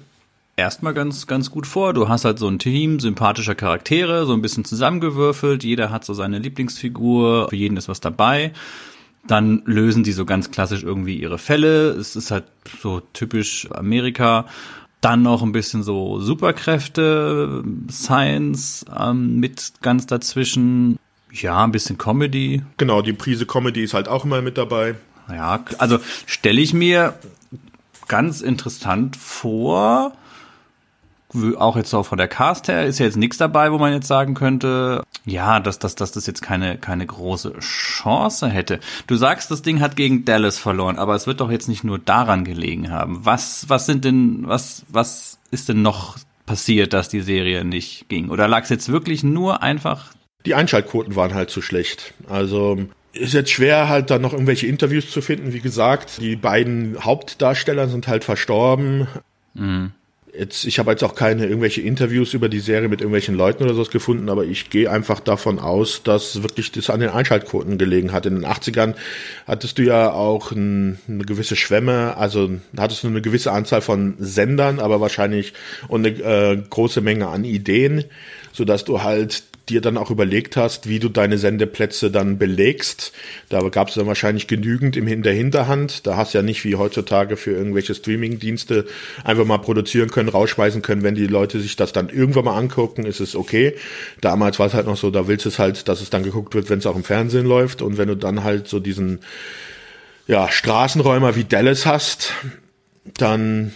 erstmal 0.57 0.95
ganz, 0.95 1.27
ganz 1.27 1.51
gut 1.51 1.67
vor. 1.67 1.93
Du 1.93 2.09
hast 2.09 2.25
halt 2.25 2.39
so 2.39 2.49
ein 2.49 2.59
Team 2.59 3.01
sympathischer 3.01 3.55
Charaktere, 3.55 4.27
so 4.27 4.33
ein 4.33 4.43
bisschen 4.43 4.65
zusammengewürfelt. 4.65 5.65
Jeder 5.65 5.91
hat 5.91 6.05
so 6.05 6.15
seine 6.15 6.39
Lieblingsfigur, 6.39 7.49
für 7.49 7.57
jeden 7.57 7.77
ist 7.77 7.89
was 7.89 8.01
dabei. 8.01 8.53
Dann 9.29 9.63
lösen 9.67 10.03
die 10.03 10.13
so 10.13 10.25
ganz 10.25 10.51
klassisch 10.51 10.83
irgendwie 10.83 11.17
ihre 11.17 11.39
Fälle. 11.39 11.91
Es 11.91 12.17
ist 12.17 12.31
halt 12.31 12.45
so 12.83 13.01
typisch 13.13 13.69
Amerika. 13.71 14.47
Dann 15.01 15.23
noch 15.23 15.43
ein 15.43 15.53
bisschen 15.53 15.85
so 15.85 16.19
Superkräfte, 16.19 17.63
Science 17.89 18.85
ähm, 18.99 19.39
mit 19.39 19.75
ganz 19.81 20.07
dazwischen. 20.07 20.99
Ja, 21.31 21.63
ein 21.63 21.71
bisschen 21.71 21.99
Comedy. 21.99 22.63
Genau, 22.79 23.03
die 23.03 23.13
Prise 23.13 23.47
Comedy 23.47 23.85
ist 23.85 23.95
halt 23.95 24.09
auch 24.09 24.25
immer 24.25 24.43
mit 24.43 24.59
dabei. 24.59 24.97
Ja, 25.29 25.63
also 25.77 25.99
stelle 26.27 26.61
ich 26.61 26.73
mir 26.73 27.15
ganz 28.09 28.41
interessant 28.41 29.17
vor 29.17 30.15
auch 31.59 31.77
jetzt 31.77 31.93
auch 31.95 32.07
von 32.07 32.19
der 32.19 32.29
Cast 32.29 32.69
her 32.69 32.87
ist 32.87 32.99
ja 32.99 33.07
jetzt 33.07 33.17
nichts 33.17 33.37
dabei, 33.37 33.71
wo 33.71 33.79
man 33.79 33.93
jetzt 33.93 34.07
sagen 34.07 34.35
könnte, 34.35 35.05
ja, 35.27 35.61
dass, 35.61 35.79
dass, 35.79 35.95
dass 35.95 36.13
das 36.13 36.27
jetzt 36.27 36.41
keine, 36.41 36.79
keine 36.79 37.07
große 37.07 37.59
Chance 37.59 38.49
hätte. 38.49 38.81
Du 39.07 39.17
sagst, 39.17 39.51
das 39.51 39.63
Ding 39.63 39.81
hat 39.81 39.97
gegen 39.97 40.25
Dallas 40.25 40.59
verloren, 40.59 40.99
aber 40.99 41.15
es 41.15 41.27
wird 41.27 41.41
doch 41.41 41.51
jetzt 41.51 41.69
nicht 41.69 41.85
nur 41.85 41.99
daran 41.99 42.45
gelegen 42.45 42.91
haben. 42.91 43.25
Was, 43.25 43.69
was 43.69 43.87
sind 43.87 44.05
denn, 44.05 44.45
was, 44.47 44.85
was 44.89 45.39
ist 45.51 45.69
denn 45.69 45.83
noch 45.83 46.17
passiert, 46.47 46.95
dass 46.95 47.09
die 47.09 47.21
Serie 47.21 47.65
nicht 47.65 48.09
ging? 48.09 48.31
Oder 48.31 48.49
lag 48.49 48.63
es 48.63 48.71
jetzt 48.71 48.91
wirklich 48.91 49.23
nur 49.23 49.63
einfach? 49.63 50.13
Die 50.47 50.55
Einschaltquoten 50.55 51.15
waren 51.15 51.35
halt 51.35 51.51
zu 51.51 51.61
schlecht. 51.61 52.15
Also 52.29 52.79
ist 53.13 53.35
jetzt 53.35 53.51
schwer, 53.51 53.89
halt 53.89 54.11
dann 54.11 54.23
noch 54.23 54.33
irgendwelche 54.33 54.67
Interviews 54.67 55.11
zu 55.11 55.21
finden. 55.21 55.53
Wie 55.53 55.61
gesagt, 55.61 56.21
die 56.21 56.37
beiden 56.37 57.05
Hauptdarsteller 57.05 57.89
sind 57.89 58.09
halt 58.09 58.25
verstorben. 58.25 59.09
Mhm. 59.55 59.93
Jetzt, 60.39 60.67
ich 60.67 60.79
habe 60.79 60.93
jetzt 60.93 61.03
auch 61.03 61.17
keine 61.17 61.47
irgendwelche 61.47 61.81
Interviews 61.81 62.33
über 62.33 62.49
die 62.49 62.61
Serie 62.61 62.89
mit 62.89 63.01
irgendwelchen 63.01 63.35
Leuten 63.35 63.65
oder 63.65 63.75
sowas 63.75 63.91
gefunden, 63.91 64.29
aber 64.29 64.45
ich 64.45 64.71
gehe 64.71 64.89
einfach 64.89 65.19
davon 65.19 65.59
aus, 65.59 66.05
dass 66.05 66.45
wirklich 66.45 66.71
das 66.71 66.91
an 66.91 67.01
den 67.01 67.09
Einschaltquoten 67.09 67.77
gelegen 67.77 68.13
hat. 68.13 68.25
In 68.25 68.37
den 68.37 68.47
80ern 68.47 68.95
hattest 69.49 69.79
du 69.79 69.83
ja 69.83 70.13
auch 70.13 70.53
ein, 70.53 71.01
eine 71.09 71.25
gewisse 71.25 71.57
Schwemme, 71.57 72.17
also 72.17 72.51
hattest 72.77 73.03
du 73.03 73.09
eine 73.09 73.21
gewisse 73.21 73.51
Anzahl 73.51 73.81
von 73.81 74.15
Sendern, 74.21 74.79
aber 74.79 75.01
wahrscheinlich 75.01 75.55
und 75.89 76.07
eine 76.07 76.17
äh, 76.21 76.63
große 76.71 77.01
Menge 77.01 77.27
an 77.27 77.43
Ideen, 77.43 78.05
so 78.53 78.65
dass 78.65 78.85
du 78.85 79.03
halt 79.03 79.43
dir 79.69 79.81
dann 79.81 79.97
auch 79.97 80.11
überlegt 80.11 80.57
hast, 80.57 80.89
wie 80.89 80.99
du 80.99 81.09
deine 81.09 81.39
Sendeplätze 81.39 82.11
dann 82.11 82.39
belegst. 82.39 83.13
Da 83.49 83.61
gab 83.69 83.89
es 83.89 83.95
dann 83.95 84.07
wahrscheinlich 84.07 84.47
genügend 84.47 84.97
im 84.97 85.07
in 85.09 85.23
der 85.23 85.33
Hinterhand. 85.33 86.07
Da 86.07 86.17
hast 86.17 86.35
du 86.35 86.39
ja 86.39 86.43
nicht 86.43 86.65
wie 86.65 86.77
heutzutage 86.77 87.37
für 87.37 87.53
irgendwelche 87.53 87.95
Streaming-Dienste 87.95 88.87
einfach 89.25 89.45
mal 89.45 89.59
produzieren 89.59 90.11
können, 90.11 90.29
rausschmeißen 90.29 90.83
können. 90.83 91.03
Wenn 91.03 91.15
die 91.15 91.27
Leute 91.27 91.61
sich 91.61 91.77
das 91.77 91.93
dann 91.93 92.09
irgendwann 92.09 92.45
mal 92.45 92.57
angucken, 92.57 93.05
ist 93.05 93.21
es 93.21 93.37
okay. 93.37 93.75
Damals 94.21 94.59
war 94.59 94.67
es 94.67 94.75
halt 94.75 94.87
noch 94.87 94.97
so, 94.97 95.11
da 95.11 95.29
willst 95.29 95.45
du 95.45 95.49
es 95.49 95.59
halt, 95.59 95.89
dass 95.89 96.01
es 96.01 96.11
dann 96.11 96.23
geguckt 96.23 96.55
wird, 96.55 96.71
wenn 96.71 96.79
es 96.79 96.87
auch 96.87 96.97
im 96.97 97.05
Fernsehen 97.05 97.47
läuft. 97.47 97.83
Und 97.83 97.99
wenn 97.99 98.09
du 98.09 98.17
dann 98.17 98.45
halt 98.45 98.69
so 98.69 98.81
diesen 98.81 99.21
ja, 100.27 100.51
Straßenräumer 100.51 101.37
wie 101.37 101.45
Dallas 101.45 101.87
hast, 101.87 102.33
dann 103.17 103.73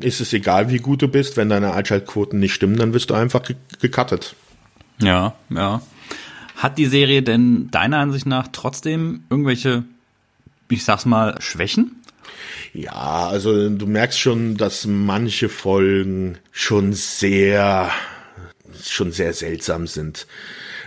ist 0.00 0.20
es 0.20 0.32
egal, 0.32 0.70
wie 0.70 0.78
gut 0.78 1.02
du 1.02 1.08
bist. 1.08 1.36
Wenn 1.36 1.48
deine 1.48 1.74
Einschaltquoten 1.74 2.38
nicht 2.38 2.54
stimmen, 2.54 2.78
dann 2.78 2.94
wirst 2.94 3.10
du 3.10 3.14
einfach 3.14 3.42
gecuttet. 3.80 4.34
Ja, 5.00 5.34
ja. 5.48 5.82
Hat 6.56 6.78
die 6.78 6.86
Serie 6.86 7.22
denn 7.22 7.70
deiner 7.70 7.98
Ansicht 7.98 8.26
nach 8.26 8.48
trotzdem 8.52 9.24
irgendwelche, 9.30 9.84
ich 10.68 10.84
sag's 10.84 11.06
mal, 11.06 11.40
Schwächen? 11.40 11.96
Ja, 12.72 13.28
also 13.28 13.68
du 13.68 13.86
merkst 13.86 14.18
schon, 14.18 14.56
dass 14.56 14.86
manche 14.86 15.48
Folgen 15.48 16.38
schon 16.52 16.92
sehr, 16.92 17.90
schon 18.82 19.10
sehr 19.10 19.32
seltsam 19.32 19.86
sind. 19.86 20.26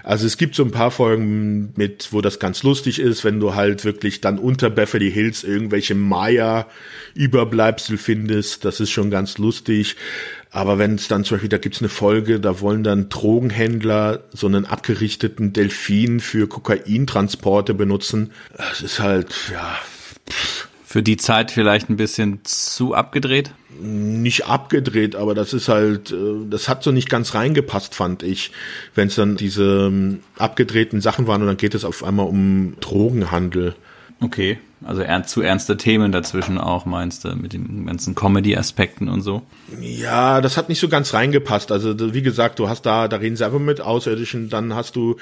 Also 0.03 0.27
es 0.27 0.37
gibt 0.37 0.55
so 0.55 0.63
ein 0.63 0.71
paar 0.71 0.91
Folgen 0.91 1.73
mit, 1.75 2.09
wo 2.11 2.21
das 2.21 2.39
ganz 2.39 2.63
lustig 2.63 2.99
ist, 2.99 3.23
wenn 3.23 3.39
du 3.39 3.55
halt 3.55 3.85
wirklich 3.85 4.21
dann 4.21 4.37
unter 4.37 4.69
Beverly 4.69 5.11
Hills 5.11 5.43
irgendwelche 5.43 5.95
Maya-Überbleibsel 5.95 7.97
findest. 7.97 8.65
Das 8.65 8.79
ist 8.79 8.91
schon 8.91 9.09
ganz 9.09 9.37
lustig. 9.37 9.95
Aber 10.51 10.77
wenn 10.77 10.95
es 10.95 11.07
dann 11.07 11.23
zum 11.23 11.35
Beispiel, 11.35 11.49
da 11.49 11.57
gibt's 11.57 11.79
eine 11.79 11.89
Folge, 11.89 12.39
da 12.39 12.59
wollen 12.59 12.83
dann 12.83 13.09
Drogenhändler 13.09 14.23
so 14.33 14.47
einen 14.47 14.65
abgerichteten 14.65 15.53
Delfin 15.53 16.19
für 16.19 16.47
Kokaintransporte 16.47 17.73
benutzen. 17.73 18.31
Das 18.55 18.81
ist 18.81 18.99
halt, 18.99 19.33
ja. 19.51 19.77
Pff 20.29 20.67
für 20.93 21.01
die 21.01 21.17
Zeit 21.17 21.49
vielleicht 21.49 21.89
ein 21.89 21.97
bisschen 21.97 22.41
zu 22.43 22.93
abgedreht? 22.93 23.51
Nicht 23.81 24.45
abgedreht, 24.45 25.15
aber 25.15 25.36
das 25.36 25.53
ist 25.53 25.67
halt, 25.67 26.12
äh, 26.12 26.47
das 26.49 26.69
hat 26.69 26.83
so 26.83 26.91
nicht 26.91 27.09
ganz 27.09 27.33
reingepasst, 27.33 27.95
fand 27.95 28.23
ich. 28.23 28.51
Wenn 28.95 29.07
es 29.07 29.15
dann 29.15 29.38
diese 29.38 29.88
ähm, 29.88 30.19
abgedrehten 30.38 31.01
Sachen 31.01 31.27
waren 31.27 31.41
und 31.41 31.47
dann 31.47 31.57
geht 31.57 31.75
es 31.75 31.86
auf 31.86 32.03
einmal 32.03 32.27
um 32.27 32.75
Drogenhandel. 32.79 33.75
Okay, 34.21 34.57
also 34.86 35.01
ernst, 35.01 35.29
zu 35.29 35.41
ernste 35.41 35.77
Themen 35.77 36.12
dazwischen 36.12 36.57
auch, 36.57 36.86
meinst 36.86 37.25
du, 37.25 37.36
mit 37.36 37.53
den 37.53 37.86
ganzen 37.86 38.15
Comedy-Aspekten 38.15 39.09
und 39.09 39.21
so? 39.21 39.41
Ja, 39.79 40.41
das 40.41 40.57
hat 40.57 40.69
nicht 40.69 40.79
so 40.79 40.89
ganz 40.89 41.13
reingepasst. 41.13 41.71
Also 41.71 42.13
wie 42.13 42.21
gesagt, 42.21 42.59
du 42.59 42.69
hast 42.69 42.86
da, 42.86 43.07
da 43.07 43.17
reden 43.17 43.36
sie 43.36 43.45
einfach 43.45 43.59
mit 43.59 43.81
Außerirdischen, 43.81 44.49
dann 44.49 44.75
hast 44.75 44.95
du 44.95 45.17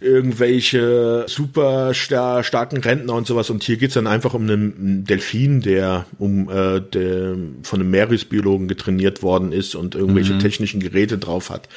irgendwelche 0.00 1.24
super 1.28 1.94
star 1.94 2.44
starken 2.44 2.78
Rentner 2.78 3.14
und 3.14 3.26
sowas. 3.26 3.50
Und 3.50 3.62
hier 3.62 3.76
geht's 3.76 3.94
dann 3.94 4.06
einfach 4.06 4.34
um 4.34 4.42
einen 4.42 5.04
Delfin, 5.04 5.60
der 5.60 6.06
um 6.18 6.48
äh, 6.48 6.80
der 6.80 7.36
von 7.62 7.80
einem 7.80 7.90
Meeresbiologen 7.90 8.68
getrainiert 8.68 9.22
worden 9.22 9.52
ist 9.52 9.74
und 9.74 9.94
irgendwelche 9.94 10.34
mhm. 10.34 10.40
technischen 10.40 10.80
Geräte 10.80 11.18
drauf 11.18 11.50
hat. 11.50 11.68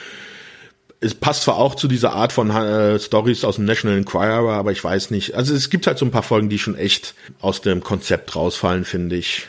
Es 1.01 1.15
passt 1.15 1.43
zwar 1.43 1.58
auch 1.58 1.75
zu 1.75 1.88
dieser 1.88 2.12
Art 2.12 2.34
von 2.34 2.49
äh, 2.49 2.99
Stories 2.99 3.45
aus 3.45 3.55
dem 3.55 3.65
National 3.65 3.97
Enquirer, 3.97 4.51
aber 4.51 4.73
ich 4.73 4.84
weiß 4.84 5.12
nicht. 5.12 5.34
Also 5.34 5.55
es 5.55 5.69
gibt 5.69 5.88
halt 5.88 5.97
so 5.97 6.05
ein 6.05 6.12
paar 6.12 6.23
Folgen, 6.23 6.49
die 6.49 6.60
schon 6.60 6.75
echt 6.75 7.15
aus 7.39 7.62
dem 7.62 7.82
Konzept 7.82 8.36
rausfallen, 8.36 8.84
finde 8.84 9.15
ich. 9.15 9.47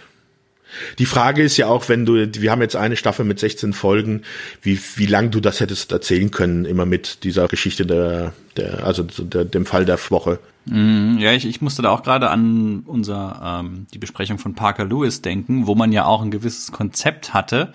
Die 0.98 1.06
Frage 1.06 1.42
ist 1.42 1.56
ja 1.56 1.66
auch, 1.66 1.88
wenn 1.88 2.06
du, 2.06 2.14
wir 2.14 2.50
haben 2.50 2.62
jetzt 2.62 2.76
eine 2.76 2.96
Staffel 2.96 3.24
mit 3.24 3.38
16 3.38 3.72
Folgen, 3.72 4.22
wie, 4.62 4.78
wie 4.96 5.06
lang 5.06 5.30
du 5.30 5.40
das 5.40 5.60
hättest 5.60 5.92
erzählen 5.92 6.30
können, 6.30 6.64
immer 6.64 6.86
mit 6.86 7.24
dieser 7.24 7.48
Geschichte 7.48 7.86
der, 7.86 8.32
der 8.56 8.84
also 8.84 9.02
der, 9.02 9.44
dem 9.44 9.66
Fall 9.66 9.84
der 9.84 9.98
Woche. 10.10 10.38
Mm, 10.66 11.18
ja, 11.18 11.32
ich, 11.32 11.46
ich 11.46 11.60
musste 11.60 11.82
da 11.82 11.90
auch 11.90 12.02
gerade 12.02 12.30
an 12.30 12.82
unser, 12.86 13.60
ähm, 13.64 13.86
die 13.92 13.98
Besprechung 13.98 14.38
von 14.38 14.54
Parker 14.54 14.84
Lewis 14.84 15.22
denken, 15.22 15.66
wo 15.66 15.74
man 15.74 15.92
ja 15.92 16.04
auch 16.04 16.22
ein 16.22 16.30
gewisses 16.30 16.72
Konzept 16.72 17.34
hatte, 17.34 17.72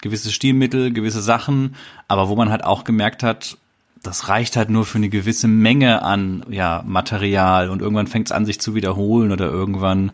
gewisse 0.00 0.32
Stilmittel, 0.32 0.92
gewisse 0.92 1.22
Sachen, 1.22 1.74
aber 2.06 2.28
wo 2.28 2.36
man 2.36 2.50
halt 2.50 2.64
auch 2.64 2.84
gemerkt 2.84 3.22
hat, 3.22 3.56
das 4.02 4.28
reicht 4.28 4.56
halt 4.56 4.70
nur 4.70 4.84
für 4.84 4.98
eine 4.98 5.08
gewisse 5.08 5.48
Menge 5.48 6.02
an 6.02 6.44
ja, 6.50 6.82
Material 6.86 7.70
und 7.70 7.82
irgendwann 7.82 8.06
fängt 8.06 8.28
es 8.28 8.32
an, 8.32 8.46
sich 8.46 8.60
zu 8.60 8.74
wiederholen 8.74 9.32
oder 9.32 9.46
irgendwann 9.46 10.12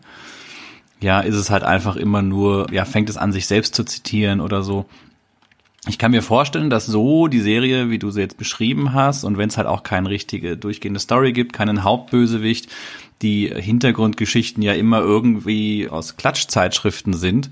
ja, 1.01 1.19
ist 1.19 1.35
es 1.35 1.49
halt 1.49 1.63
einfach 1.63 1.95
immer 1.95 2.21
nur, 2.21 2.71
ja, 2.71 2.85
fängt 2.85 3.09
es 3.09 3.17
an, 3.17 3.31
sich 3.31 3.47
selbst 3.47 3.75
zu 3.75 3.83
zitieren 3.83 4.41
oder 4.41 4.63
so. 4.63 4.85
Ich 5.87 5.99
kann 5.99 6.11
mir 6.11 6.23
vorstellen, 6.23 6.69
dass 6.69 6.87
so 6.87 7.27
die 7.27 7.41
Serie, 7.41 7.89
wie 7.89 7.99
du 7.99 8.09
sie 8.09 8.21
jetzt 8.21 8.37
beschrieben 8.37 8.93
hast, 8.93 9.23
und 9.23 9.37
wenn 9.37 9.49
es 9.49 9.57
halt 9.57 9.67
auch 9.67 9.83
keine 9.83 10.09
richtige 10.09 10.57
durchgehende 10.57 10.99
Story 10.99 11.31
gibt, 11.31 11.53
keinen 11.53 11.83
Hauptbösewicht, 11.83 12.69
die 13.21 13.47
Hintergrundgeschichten 13.47 14.63
ja 14.63 14.73
immer 14.73 14.99
irgendwie 14.99 15.87
aus 15.89 16.17
Klatschzeitschriften 16.17 17.13
sind, 17.13 17.51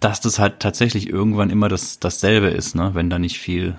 dass 0.00 0.20
das 0.20 0.38
halt 0.38 0.60
tatsächlich 0.60 1.08
irgendwann 1.08 1.50
immer 1.50 1.68
das, 1.68 1.98
dasselbe 1.98 2.48
ist, 2.48 2.74
ne, 2.74 2.90
wenn 2.94 3.10
da 3.10 3.18
nicht 3.18 3.38
viel 3.38 3.76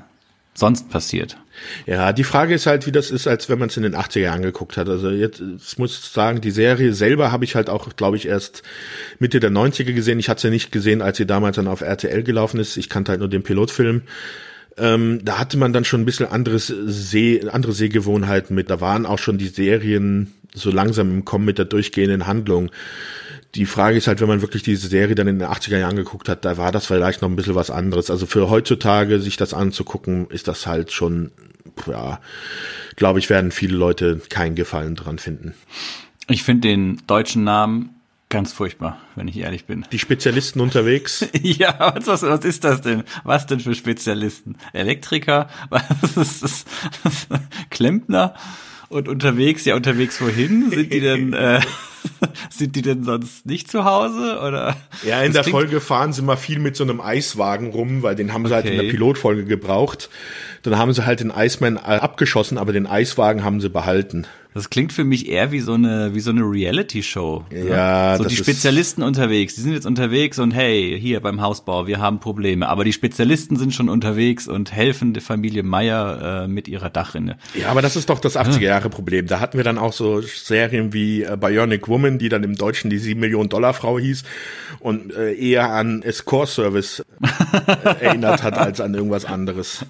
sonst 0.53 0.89
passiert. 0.89 1.37
Ja, 1.85 2.13
die 2.13 2.23
Frage 2.23 2.53
ist 2.53 2.65
halt, 2.65 2.85
wie 2.87 2.91
das 2.91 3.11
ist, 3.11 3.27
als 3.27 3.49
wenn 3.49 3.59
man 3.59 3.69
es 3.69 3.77
in 3.77 3.83
den 3.83 3.95
80er 3.95 4.19
Jahren 4.19 4.41
geguckt 4.41 4.77
hat. 4.77 4.89
Also 4.89 5.09
jetzt 5.09 5.41
ich 5.41 5.77
muss 5.77 6.13
sagen, 6.13 6.41
die 6.41 6.51
Serie 6.51 6.93
selber 6.93 7.31
habe 7.31 7.45
ich 7.45 7.55
halt 7.55 7.69
auch, 7.69 7.95
glaube 7.95 8.17
ich, 8.17 8.27
erst 8.27 8.63
Mitte 9.19 9.39
der 9.39 9.51
90er 9.51 9.93
gesehen. 9.93 10.19
Ich 10.19 10.29
hatte 10.29 10.41
sie 10.41 10.49
nicht 10.49 10.71
gesehen, 10.71 11.01
als 11.01 11.17
sie 11.17 11.25
damals 11.25 11.55
dann 11.55 11.67
auf 11.67 11.81
RTL 11.81 12.23
gelaufen 12.23 12.59
ist. 12.59 12.77
Ich 12.77 12.89
kannte 12.89 13.11
halt 13.11 13.19
nur 13.19 13.29
den 13.29 13.43
Pilotfilm. 13.43 14.03
Ähm, 14.77 15.19
da 15.23 15.37
hatte 15.37 15.57
man 15.57 15.73
dann 15.73 15.85
schon 15.85 16.01
ein 16.01 16.05
bisschen 16.05 16.25
anderes 16.25 16.67
Seh, 16.67 17.47
andere 17.47 17.73
Sehgewohnheiten 17.73 18.55
mit. 18.55 18.69
Da 18.69 18.81
waren 18.81 19.05
auch 19.05 19.19
schon 19.19 19.37
die 19.37 19.47
Serien 19.47 20.33
so 20.55 20.71
langsam 20.71 21.11
im 21.11 21.25
Kommen 21.25 21.45
mit 21.45 21.57
der 21.57 21.65
durchgehenden 21.65 22.27
Handlung. 22.27 22.71
Die 23.55 23.65
Frage 23.65 23.97
ist 23.97 24.07
halt, 24.07 24.19
wenn 24.19 24.27
man 24.27 24.41
wirklich 24.41 24.63
diese 24.63 24.87
Serie 24.87 25.13
dann 25.13 25.27
in 25.27 25.39
den 25.39 25.47
80er 25.47 25.77
Jahren 25.77 25.95
geguckt 25.95 26.27
hat, 26.27 26.43
da 26.43 26.57
war 26.57 26.71
das 26.71 26.87
vielleicht 26.87 27.21
noch 27.21 27.29
ein 27.29 27.35
bisschen 27.35 27.55
was 27.55 27.69
anderes. 27.69 28.09
Also 28.09 28.25
für 28.25 28.49
heutzutage 28.49 29.19
sich 29.19 29.37
das 29.37 29.53
anzugucken, 29.53 30.27
ist 30.29 30.47
das 30.47 30.65
halt 30.65 30.91
schon, 30.91 31.31
ja, 31.87 32.19
glaube 32.95 33.19
ich, 33.19 33.29
werden 33.29 33.51
viele 33.51 33.77
Leute 33.77 34.21
keinen 34.29 34.55
Gefallen 34.55 34.95
dran 34.95 35.19
finden. 35.19 35.53
Ich 36.27 36.43
finde 36.43 36.67
den 36.67 37.01
deutschen 37.05 37.43
Namen 37.43 37.89
ganz 38.33 38.51
furchtbar, 38.51 38.99
wenn 39.15 39.27
ich 39.27 39.37
ehrlich 39.37 39.65
bin. 39.65 39.85
Die 39.91 39.99
Spezialisten 39.99 40.59
unterwegs? 40.59 41.23
ja, 41.43 41.93
was, 41.95 42.07
was, 42.07 42.23
was 42.23 42.43
ist 42.43 42.63
das 42.63 42.81
denn? 42.81 43.03
Was 43.23 43.45
denn 43.45 43.59
für 43.59 43.75
Spezialisten? 43.75 44.55
Elektriker? 44.73 45.47
Was 45.69 46.17
ist 46.17 46.43
das? 46.43 46.65
Klempner? 47.69 48.33
Und 48.89 49.07
unterwegs, 49.07 49.65
ja, 49.65 49.75
unterwegs 49.75 50.19
wohin? 50.19 50.71
Sind 50.71 50.91
die 50.91 50.99
denn, 50.99 51.33
äh, 51.33 51.61
sind 52.49 52.75
die 52.75 52.81
denn 52.81 53.03
sonst 53.03 53.45
nicht 53.45 53.69
zu 53.69 53.85
Hause? 53.85 54.39
Oder? 54.39 54.75
Ja, 55.05 55.21
in 55.21 55.33
das 55.33 55.45
der 55.45 55.51
Folge 55.51 55.81
fahren 55.81 56.13
sie 56.13 56.21
mal 56.21 56.37
viel 56.37 56.59
mit 56.59 56.75
so 56.75 56.83
einem 56.83 57.01
Eiswagen 57.01 57.71
rum, 57.71 58.03
weil 58.03 58.15
den 58.15 58.33
haben 58.33 58.45
sie 58.45 58.53
okay. 58.53 58.63
halt 58.63 58.73
in 58.73 58.81
der 58.81 58.91
Pilotfolge 58.91 59.45
gebraucht. 59.45 60.09
Dann 60.63 60.77
haben 60.77 60.93
sie 60.93 61.05
halt 61.05 61.19
den 61.19 61.31
Iceman 61.35 61.77
abgeschossen, 61.77 62.57
aber 62.57 62.71
den 62.71 62.87
Eiswagen 62.87 63.43
haben 63.43 63.59
sie 63.59 63.69
behalten. 63.69 64.25
Das 64.53 64.69
klingt 64.69 64.93
für 64.93 65.03
mich 65.03 65.29
eher 65.29 65.51
wie 65.51 65.61
so 65.61 65.73
eine 65.73 66.13
wie 66.13 66.19
so 66.19 66.29
eine 66.29 66.41
Reality 66.41 67.01
Show. 67.01 67.43
Ja, 67.51 68.17
so 68.17 68.25
die 68.25 68.35
Spezialisten 68.35 69.01
unterwegs. 69.01 69.55
Die 69.55 69.61
sind 69.61 69.73
jetzt 69.73 69.87
unterwegs 69.87 70.37
und 70.37 70.51
hey, 70.51 70.95
hier 70.99 71.21
beim 71.21 71.41
Hausbau, 71.41 71.87
wir 71.87 71.99
haben 71.99 72.19
Probleme. 72.19 72.69
Aber 72.69 72.83
die 72.83 72.93
Spezialisten 72.93 73.55
sind 73.55 73.73
schon 73.73 73.89
unterwegs 73.89 74.47
und 74.47 74.71
helfen 74.71 75.13
der 75.13 75.23
Familie 75.23 75.63
Meier 75.63 76.43
äh, 76.43 76.47
mit 76.47 76.67
ihrer 76.67 76.91
Dachrinne. 76.91 77.37
Ja, 77.59 77.69
aber 77.69 77.81
das 77.81 77.95
ist 77.95 78.09
doch 78.09 78.19
das 78.19 78.37
80er 78.37 78.61
Jahre 78.61 78.89
Problem. 78.89 79.25
Da 79.25 79.39
hatten 79.39 79.57
wir 79.57 79.63
dann 79.63 79.79
auch 79.79 79.93
so 79.93 80.21
Serien 80.21 80.93
wie 80.93 81.23
äh, 81.23 81.35
Bionic 81.35 81.87
Woman, 81.93 82.17
die 82.17 82.27
dann 82.27 82.43
im 82.43 82.55
Deutschen 82.55 82.89
die 82.89 82.97
7 82.97 83.19
Millionen 83.19 83.49
Dollar 83.49 83.75
Frau 83.75 83.99
hieß 83.99 84.23
und 84.79 85.13
äh, 85.13 85.33
eher 85.35 85.69
an 85.69 86.01
Escort 86.01 86.49
Service 86.49 87.05
äh, 87.21 87.99
erinnert 88.03 88.41
hat 88.41 88.57
als 88.57 88.81
an 88.81 88.95
irgendwas 88.95 89.25
anderes. 89.25 89.85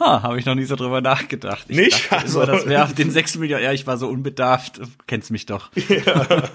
ha, 0.00 0.22
habe 0.22 0.38
ich 0.40 0.46
noch 0.46 0.56
nie 0.56 0.64
so 0.64 0.74
drüber 0.74 1.00
nachgedacht. 1.00 1.66
Ich 1.68 1.76
Nicht? 1.76 2.12
also, 2.12 2.42
immer, 2.42 2.52
das 2.52 2.66
wäre 2.66 2.82
auf 2.82 2.92
den 2.92 3.12
sechs 3.12 3.38
Millionen, 3.38 3.62
ja, 3.62 3.72
ich 3.72 3.86
war 3.86 3.98
so 3.98 4.08
unbedarft, 4.08 4.80
kennst 5.06 5.30
mich 5.30 5.46
doch. 5.46 5.70
Ja. 5.88 6.26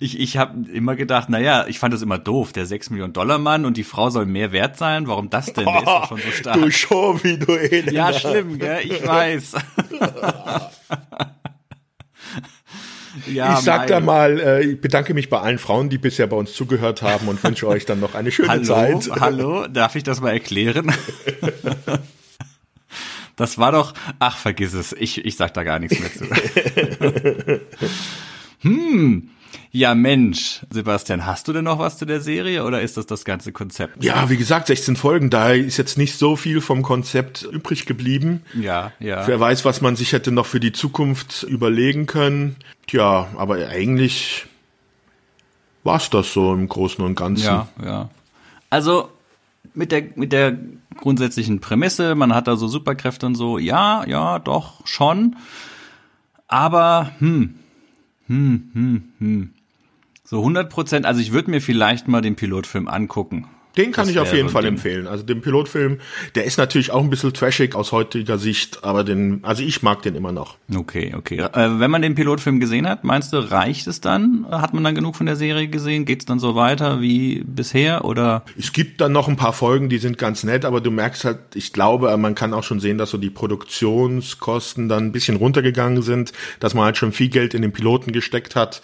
Ich, 0.00 0.18
ich 0.18 0.36
habe 0.36 0.68
immer 0.72 0.96
gedacht, 0.96 1.28
naja, 1.28 1.66
ich 1.68 1.78
fand 1.78 1.94
das 1.94 2.02
immer 2.02 2.18
doof, 2.18 2.52
der 2.52 2.66
sechs 2.66 2.90
Millionen 2.90 3.12
Dollar 3.12 3.38
Mann 3.38 3.64
und 3.64 3.76
die 3.76 3.84
Frau 3.84 4.10
soll 4.10 4.26
mehr 4.26 4.50
wert 4.50 4.76
sein, 4.76 5.06
warum 5.06 5.30
das 5.30 5.52
denn? 5.52 5.64
Der 5.64 5.78
ist 5.78 5.86
doch 5.86 6.08
schon 6.08 6.18
so 6.18 6.30
stark. 6.32 6.60
Du 6.60 6.70
schon, 6.72 7.22
wie 7.22 7.38
du 7.38 7.52
Elena. 7.52 7.92
Ja, 7.92 8.12
schlimm, 8.12 8.58
gell, 8.58 8.80
ich 8.84 9.06
weiß. 9.06 9.54
Ja, 13.26 13.54
ich 13.54 13.64
sag 13.64 13.86
da 13.86 14.00
mal, 14.00 14.40
äh, 14.40 14.64
ich 14.64 14.80
bedanke 14.80 15.14
mich 15.14 15.28
bei 15.28 15.40
allen 15.40 15.58
Frauen, 15.58 15.88
die 15.88 15.98
bisher 15.98 16.26
bei 16.26 16.36
uns 16.36 16.52
zugehört 16.52 17.02
haben 17.02 17.28
und 17.28 17.42
wünsche 17.42 17.66
euch 17.66 17.86
dann 17.86 18.00
noch 18.00 18.14
eine 18.14 18.30
schöne 18.30 18.48
hallo, 18.48 18.64
Zeit. 18.64 19.20
Hallo, 19.20 19.66
darf 19.68 19.96
ich 19.96 20.02
das 20.02 20.20
mal 20.20 20.32
erklären? 20.32 20.92
Das 23.36 23.58
war 23.58 23.70
doch, 23.70 23.92
ach, 24.18 24.38
vergiss 24.38 24.72
es, 24.72 24.94
ich, 24.94 25.22
ich 25.26 25.36
sag 25.36 25.52
da 25.52 25.62
gar 25.62 25.78
nichts 25.78 26.00
mehr 26.00 26.10
zu. 26.10 26.24
hm, 28.62 29.28
ja, 29.76 29.94
Mensch, 29.94 30.64
Sebastian, 30.70 31.26
hast 31.26 31.48
du 31.48 31.52
denn 31.52 31.64
noch 31.64 31.78
was 31.78 31.98
zu 31.98 32.06
der 32.06 32.22
Serie 32.22 32.64
oder 32.64 32.80
ist 32.80 32.96
das 32.96 33.04
das 33.04 33.26
ganze 33.26 33.52
Konzept? 33.52 34.02
Ja, 34.02 34.30
wie 34.30 34.38
gesagt, 34.38 34.68
16 34.68 34.96
Folgen, 34.96 35.28
da 35.28 35.50
ist 35.50 35.76
jetzt 35.76 35.98
nicht 35.98 36.16
so 36.16 36.34
viel 36.34 36.62
vom 36.62 36.82
Konzept 36.82 37.42
übrig 37.42 37.84
geblieben. 37.84 38.42
Ja, 38.54 38.92
ja. 39.00 39.26
Wer 39.26 39.38
weiß, 39.38 39.66
was 39.66 39.82
man 39.82 39.94
sich 39.94 40.12
hätte 40.12 40.32
noch 40.32 40.46
für 40.46 40.60
die 40.60 40.72
Zukunft 40.72 41.42
überlegen 41.42 42.06
können. 42.06 42.56
Tja, 42.86 43.28
aber 43.36 43.68
eigentlich 43.68 44.46
war's 45.84 46.08
das 46.08 46.32
so 46.32 46.54
im 46.54 46.68
Großen 46.68 47.04
und 47.04 47.14
Ganzen. 47.14 47.44
Ja, 47.44 47.68
ja. 47.84 48.08
Also 48.70 49.10
mit 49.74 49.92
der 49.92 50.04
mit 50.14 50.32
der 50.32 50.56
grundsätzlichen 50.96 51.60
Prämisse, 51.60 52.14
man 52.14 52.34
hat 52.34 52.48
da 52.48 52.56
so 52.56 52.66
Superkräfte 52.66 53.26
und 53.26 53.34
so, 53.34 53.58
ja, 53.58 54.06
ja, 54.06 54.38
doch, 54.38 54.86
schon. 54.86 55.36
Aber, 56.48 57.10
hm, 57.18 57.56
hm, 58.26 58.70
hm, 58.72 59.02
hm. 59.18 59.50
So 60.28 60.38
100 60.40 60.68
Prozent, 60.68 61.06
also 61.06 61.20
ich 61.20 61.32
würde 61.32 61.50
mir 61.50 61.60
vielleicht 61.60 62.08
mal 62.08 62.20
den 62.20 62.34
Pilotfilm 62.34 62.88
angucken. 62.88 63.46
Den 63.76 63.92
kann 63.92 64.06
das 64.06 64.12
ich 64.12 64.18
auf 64.18 64.32
jeden 64.32 64.48
Fall 64.48 64.62
Ding. 64.62 64.72
empfehlen. 64.72 65.06
Also 65.06 65.22
den 65.22 65.42
Pilotfilm, 65.42 65.98
der 66.34 66.44
ist 66.44 66.56
natürlich 66.56 66.90
auch 66.90 67.02
ein 67.02 67.10
bisschen 67.10 67.32
trashig 67.34 67.74
aus 67.74 67.92
heutiger 67.92 68.38
Sicht, 68.38 68.82
aber 68.84 69.04
den, 69.04 69.40
also 69.44 69.62
ich 69.62 69.82
mag 69.82 70.02
den 70.02 70.14
immer 70.14 70.32
noch. 70.32 70.56
Okay, 70.74 71.14
okay. 71.16 71.38
Äh, 71.40 71.78
wenn 71.78 71.90
man 71.90 72.00
den 72.00 72.14
Pilotfilm 72.14 72.58
gesehen 72.58 72.88
hat, 72.88 73.04
meinst 73.04 73.32
du, 73.34 73.36
reicht 73.36 73.86
es 73.86 74.00
dann? 74.00 74.46
Hat 74.50 74.72
man 74.72 74.82
dann 74.82 74.94
genug 74.94 75.14
von 75.14 75.26
der 75.26 75.36
Serie 75.36 75.68
gesehen? 75.68 76.06
Geht 76.06 76.20
es 76.20 76.26
dann 76.26 76.38
so 76.38 76.54
weiter 76.54 77.02
wie 77.02 77.44
bisher 77.44 78.04
oder? 78.06 78.44
Es 78.58 78.72
gibt 78.72 79.00
dann 79.02 79.12
noch 79.12 79.28
ein 79.28 79.36
paar 79.36 79.52
Folgen, 79.52 79.90
die 79.90 79.98
sind 79.98 80.16
ganz 80.16 80.42
nett, 80.42 80.64
aber 80.64 80.80
du 80.80 80.90
merkst 80.90 81.24
halt, 81.26 81.38
ich 81.54 81.74
glaube, 81.74 82.16
man 82.16 82.34
kann 82.34 82.54
auch 82.54 82.64
schon 82.64 82.80
sehen, 82.80 82.96
dass 82.96 83.10
so 83.10 83.18
die 83.18 83.30
Produktionskosten 83.30 84.88
dann 84.88 85.04
ein 85.04 85.12
bisschen 85.12 85.36
runtergegangen 85.36 86.02
sind, 86.02 86.32
dass 86.60 86.72
man 86.72 86.86
halt 86.86 86.96
schon 86.96 87.12
viel 87.12 87.28
Geld 87.28 87.52
in 87.52 87.60
den 87.60 87.72
Piloten 87.72 88.12
gesteckt 88.12 88.56
hat. 88.56 88.80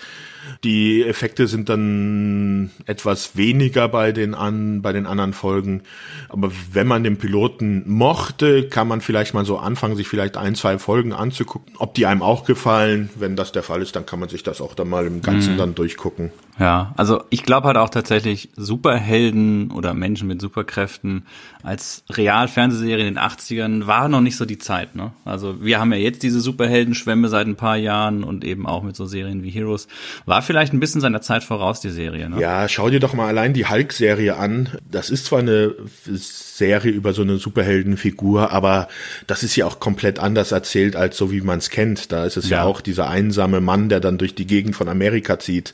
Die 0.65 1.03
Effekte 1.03 1.47
sind 1.47 1.69
dann 1.69 2.71
etwas 2.87 3.37
weniger 3.37 3.89
bei 3.89 4.13
den 4.13 4.35
an, 4.35 4.83
bei 4.83 4.93
den 4.93 5.07
anderen 5.07 5.33
Folgen. 5.33 5.83
Aber 6.29 6.51
wenn 6.73 6.87
man 6.87 7.05
den 7.05 7.17
Piloten 7.17 7.85
mochte, 7.87 8.69
kann 8.69 8.89
man 8.89 9.01
vielleicht 9.01 9.35
mal 9.35 9.45
so 9.45 9.59
anfangen, 9.59 9.97
sich 9.97 10.09
vielleicht 10.09 10.37
ein, 10.37 10.55
zwei 10.55 10.79
Folgen 10.79 11.13
anzugucken, 11.13 11.75
ob 11.79 11.95
die 11.95 12.07
einem 12.07 12.23
auch 12.23 12.45
gefallen. 12.45 13.11
Wenn 13.17 13.37
das 13.37 13.53
der 13.53 13.63
Fall 13.63 13.83
ist, 13.83 13.97
dann 13.97 14.07
kann 14.07 14.21
man 14.21 14.29
sich 14.29 14.43
das 14.43 14.61
auch 14.61 14.75
dann 14.75 14.89
mal 14.89 15.07
im 15.07 15.23
Ganzen 15.23 15.55
mhm. 15.55 15.59
dann 15.59 15.75
durchgucken. 15.75 16.31
Ja, 16.59 16.93
also 16.99 17.25
ich 17.31 17.45
glaube 17.45 17.69
halt 17.69 17.79
auch 17.79 17.89
tatsächlich 17.89 18.51
Superhelden 18.57 19.71
oder 19.71 19.95
Menschen 19.95 20.29
mit 20.29 20.41
Superkräften 20.41 21.25
als 21.63 22.05
Real-Fernsehserie 22.11 23.07
in 23.07 23.15
den 23.15 23.19
80ern 23.19 23.87
war 23.87 24.09
noch 24.09 24.21
nicht 24.21 24.37
so 24.37 24.45
die 24.45 24.59
Zeit, 24.59 24.95
ne? 24.95 25.13
Also 25.25 25.65
wir 25.65 25.81
haben 25.81 25.93
ja 25.93 25.99
jetzt 25.99 26.23
diese 26.23 26.41
Superheldenschwemme 26.41 27.29
seit 27.29 27.47
ein 27.47 27.57
paar 27.57 27.77
Jahren 27.77 28.23
und 28.23 28.45
eben 28.45 28.67
auch 28.67 28.83
mit 28.83 28.97
so 28.97 29.07
Serien 29.07 29.43
wie 29.43 29.51
Heroes. 29.51 29.89
War 30.27 30.43
vielleicht 30.43 30.75
ein 30.75 30.81
bisschen 30.81 31.01
seiner 31.01 31.23
Zeit 31.23 31.43
voraus, 31.43 31.81
die 31.81 31.91
Serie, 31.91 32.29
ne? 32.29 32.39
Ja, 32.39 32.69
schau 32.69 32.91
dir 32.91 33.01
doch 33.01 33.15
mal 33.15 33.29
allein 33.29 33.55
die 33.55 33.67
Hulk-Serie 33.67 34.37
an. 34.37 34.69
Das 34.91 35.09
ist 35.09 35.27
zwar 35.27 35.39
eine 35.39 35.75
Serie 36.05 36.93
über 36.93 37.15
so 37.15 37.23
eine 37.23 37.39
Superheldenfigur, 37.39 38.53
aber 38.53 38.89
das 39.27 39.43
ist 39.43 39.57
ja 39.57 39.65
auch 39.65 39.81
komplett 39.81 40.19
anders 40.19 40.53
erzählt 40.53 40.97
als 40.97 41.17
so 41.17 41.33
wie 41.33 41.41
man 41.41 41.61
es 41.61 41.71
kennt. 41.71 42.13
Da 42.13 42.27
ist 42.27 42.37
es 42.37 42.51
ja. 42.51 42.59
ja 42.59 42.65
auch 42.65 42.83
dieser 42.83 43.09
einsame 43.09 43.63
Mann, 43.63 43.89
der 43.89 44.01
dann 44.01 44.19
durch 44.19 44.35
die 44.35 44.47
Gegend 44.47 44.77
von 44.77 44.89
Amerika 44.89 45.39
zieht 45.39 45.73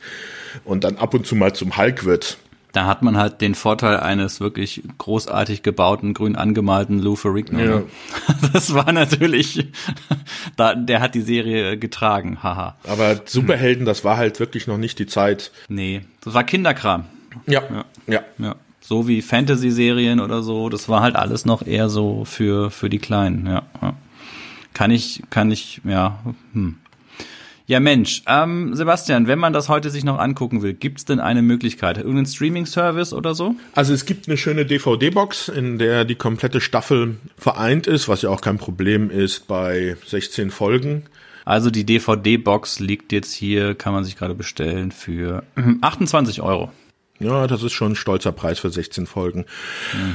und 0.69 0.85
dann 0.85 0.97
ab 0.99 1.15
und 1.15 1.27
zu 1.27 1.35
mal 1.35 1.55
zum 1.55 1.77
Hulk 1.77 2.05
wird. 2.05 2.39
Da 2.73 2.85
hat 2.85 3.03
man 3.03 3.17
halt 3.17 3.41
den 3.41 3.55
Vorteil 3.55 3.99
eines 3.99 4.41
wirklich 4.41 4.83
großartig 4.99 5.63
gebauten, 5.63 6.13
grün 6.13 6.37
angemalten 6.37 6.99
Lou 6.99 7.17
Ferrigno. 7.17 7.59
Ja. 7.59 7.83
Das 8.53 8.75
war 8.75 8.93
natürlich, 8.93 9.67
da, 10.57 10.75
der 10.75 11.01
hat 11.01 11.15
die 11.15 11.23
Serie 11.23 11.79
getragen, 11.79 12.43
haha. 12.43 12.77
Aber 12.87 13.21
Superhelden, 13.25 13.85
das 13.85 14.05
war 14.05 14.17
halt 14.17 14.39
wirklich 14.39 14.67
noch 14.67 14.77
nicht 14.77 14.99
die 14.99 15.07
Zeit. 15.07 15.51
Nee, 15.69 16.03
das 16.23 16.35
war 16.35 16.45
Kinderkram. 16.45 17.07
Ja, 17.47 17.63
ja, 17.71 17.85
ja. 18.07 18.23
ja. 18.39 18.57
So 18.81 19.09
wie 19.09 19.23
Fantasy-Serien 19.23 20.21
oder 20.21 20.43
so, 20.43 20.69
das 20.69 20.89
war 20.89 21.01
halt 21.01 21.17
alles 21.17 21.45
noch 21.47 21.67
eher 21.67 21.89
so 21.89 22.25
für, 22.25 22.71
für 22.71 22.91
die 22.91 22.99
Kleinen, 22.99 23.47
ja. 23.47 23.63
ja. 23.83 23.95
Kann 24.75 24.91
ich, 24.91 25.23
kann 25.31 25.51
ich, 25.51 25.81
ja, 25.85 26.19
hm. 26.53 26.77
Ja, 27.69 27.81
Mensch, 27.81 28.23
ähm, 28.27 28.75
Sebastian, 28.75 29.27
wenn 29.27 29.39
man 29.39 29.53
das 29.53 29.69
heute 29.69 29.91
sich 29.91 30.03
noch 30.03 30.19
angucken 30.19 30.63
will, 30.63 30.73
gibt's 30.73 31.05
denn 31.05 31.21
eine 31.21 31.43
Möglichkeit? 31.43 31.99
Irgendeinen 31.99 32.25
Streaming-Service 32.25 33.13
oder 33.13 33.35
so? 33.35 33.57
Also 33.75 33.93
es 33.93 34.07
gibt 34.07 34.27
eine 34.27 34.39
schöne 34.39 34.65
DVD-Box, 34.65 35.51
in 35.51 35.79
der 35.79 36.07
die 36.07 36.15
komplette 36.15 36.63
Staffel 36.63 37.19
vereint 37.37 37.87
ist, 37.87 38.09
was 38.09 38.23
ja 38.23 38.31
auch 38.31 38.41
kein 38.41 38.57
Problem 38.57 39.11
ist 39.11 39.49
bei 39.49 39.99
16 40.07 40.51
Folgen. 40.51 41.05
Also 41.45 41.69
die 41.69 41.85
DVD-Box 41.85 42.81
liegt 42.81 43.13
jetzt 43.13 43.35
hier, 43.35 43.75
kann 43.75 43.93
man 43.93 44.03
sich 44.03 44.17
gerade 44.17 44.35
bestellen, 44.35 44.91
für 44.91 45.43
28 45.83 46.41
Euro. 46.41 46.73
Ja, 47.21 47.47
das 47.47 47.63
ist 47.63 47.73
schon 47.73 47.93
ein 47.93 47.97
stolzer 47.97 48.33
Preis 48.33 48.61
für 48.61 48.71
16 48.71 49.07
Folgen. 49.07 49.45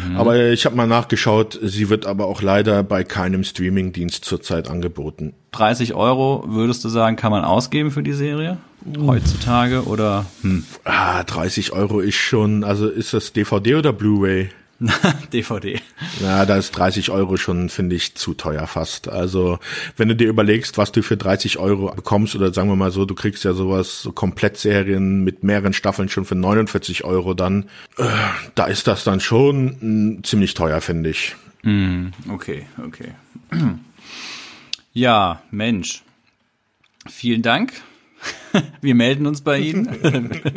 Mhm. 0.08 0.16
Aber 0.18 0.52
ich 0.52 0.66
habe 0.66 0.76
mal 0.76 0.88
nachgeschaut, 0.88 1.60
sie 1.62 1.90
wird 1.90 2.06
aber 2.06 2.28
auch 2.28 2.42
leider 2.42 2.84
bei 2.84 3.04
keinem 3.04 3.44
Streamingdienst 3.44 4.24
zurzeit 4.24 4.70
angeboten. 4.70 5.34
30 5.52 5.94
Euro, 5.94 6.46
würdest 6.48 6.84
du 6.86 6.90
sagen, 6.90 7.16
kann 7.16 7.32
man 7.32 7.44
ausgeben 7.44 7.92
für 7.92 8.04
die 8.04 8.14
Serie? 8.14 8.58
Heutzutage 8.98 9.86
oder? 9.86 10.26
Hm. 10.42 10.66
Ah, 10.84 11.24
30 11.24 11.74
Euro 11.74 12.00
ist 12.00 12.16
schon, 12.16 12.64
also 12.64 12.88
ist 12.88 13.14
das 13.14 13.34
DVD 13.34 13.76
oder 13.76 13.94
Blu-ray? 13.94 14.50
DVD. 15.34 15.80
Ja, 16.22 16.46
da 16.46 16.58
ist 16.58 16.72
30 16.72 17.10
Euro 17.12 17.38
schon, 17.38 17.70
finde 17.70 17.96
ich, 17.96 18.16
zu 18.16 18.34
teuer 18.34 18.68
fast. 18.68 19.08
Also, 19.08 19.60
wenn 19.98 20.08
du 20.08 20.16
dir 20.16 20.28
überlegst, 20.28 20.78
was 20.78 20.92
du 20.92 21.02
für 21.02 21.18
30 21.18 21.58
Euro 21.58 21.94
bekommst, 21.94 22.36
oder 22.36 22.54
sagen 22.54 22.70
wir 22.70 22.76
mal 22.76 22.92
so, 22.92 23.06
du 23.06 23.16
kriegst 23.16 23.44
ja 23.44 23.54
sowas, 23.54 24.02
so 24.02 24.12
Komplettserien 24.12 25.24
mit 25.24 25.44
mehreren 25.44 25.74
Staffeln 25.74 26.10
schon 26.10 26.26
für 26.26 26.36
49 26.36 27.04
Euro 27.04 27.34
dann, 27.34 27.70
äh, 27.98 28.04
da 28.56 28.66
ist 28.66 28.88
das 28.88 29.04
dann 29.04 29.20
schon 29.20 29.78
mh, 30.16 30.24
ziemlich 30.24 30.54
teuer, 30.54 30.82
finde 30.82 31.10
ich. 31.10 31.36
Mm, 31.64 32.08
okay, 32.30 32.68
okay. 32.86 33.14
Ja, 34.96 35.42
Mensch. 35.50 36.04
Vielen 37.10 37.42
Dank. 37.42 37.74
Wir 38.82 38.94
melden 38.94 39.26
uns 39.26 39.42
bei 39.42 39.58
Ihnen. 39.58 39.86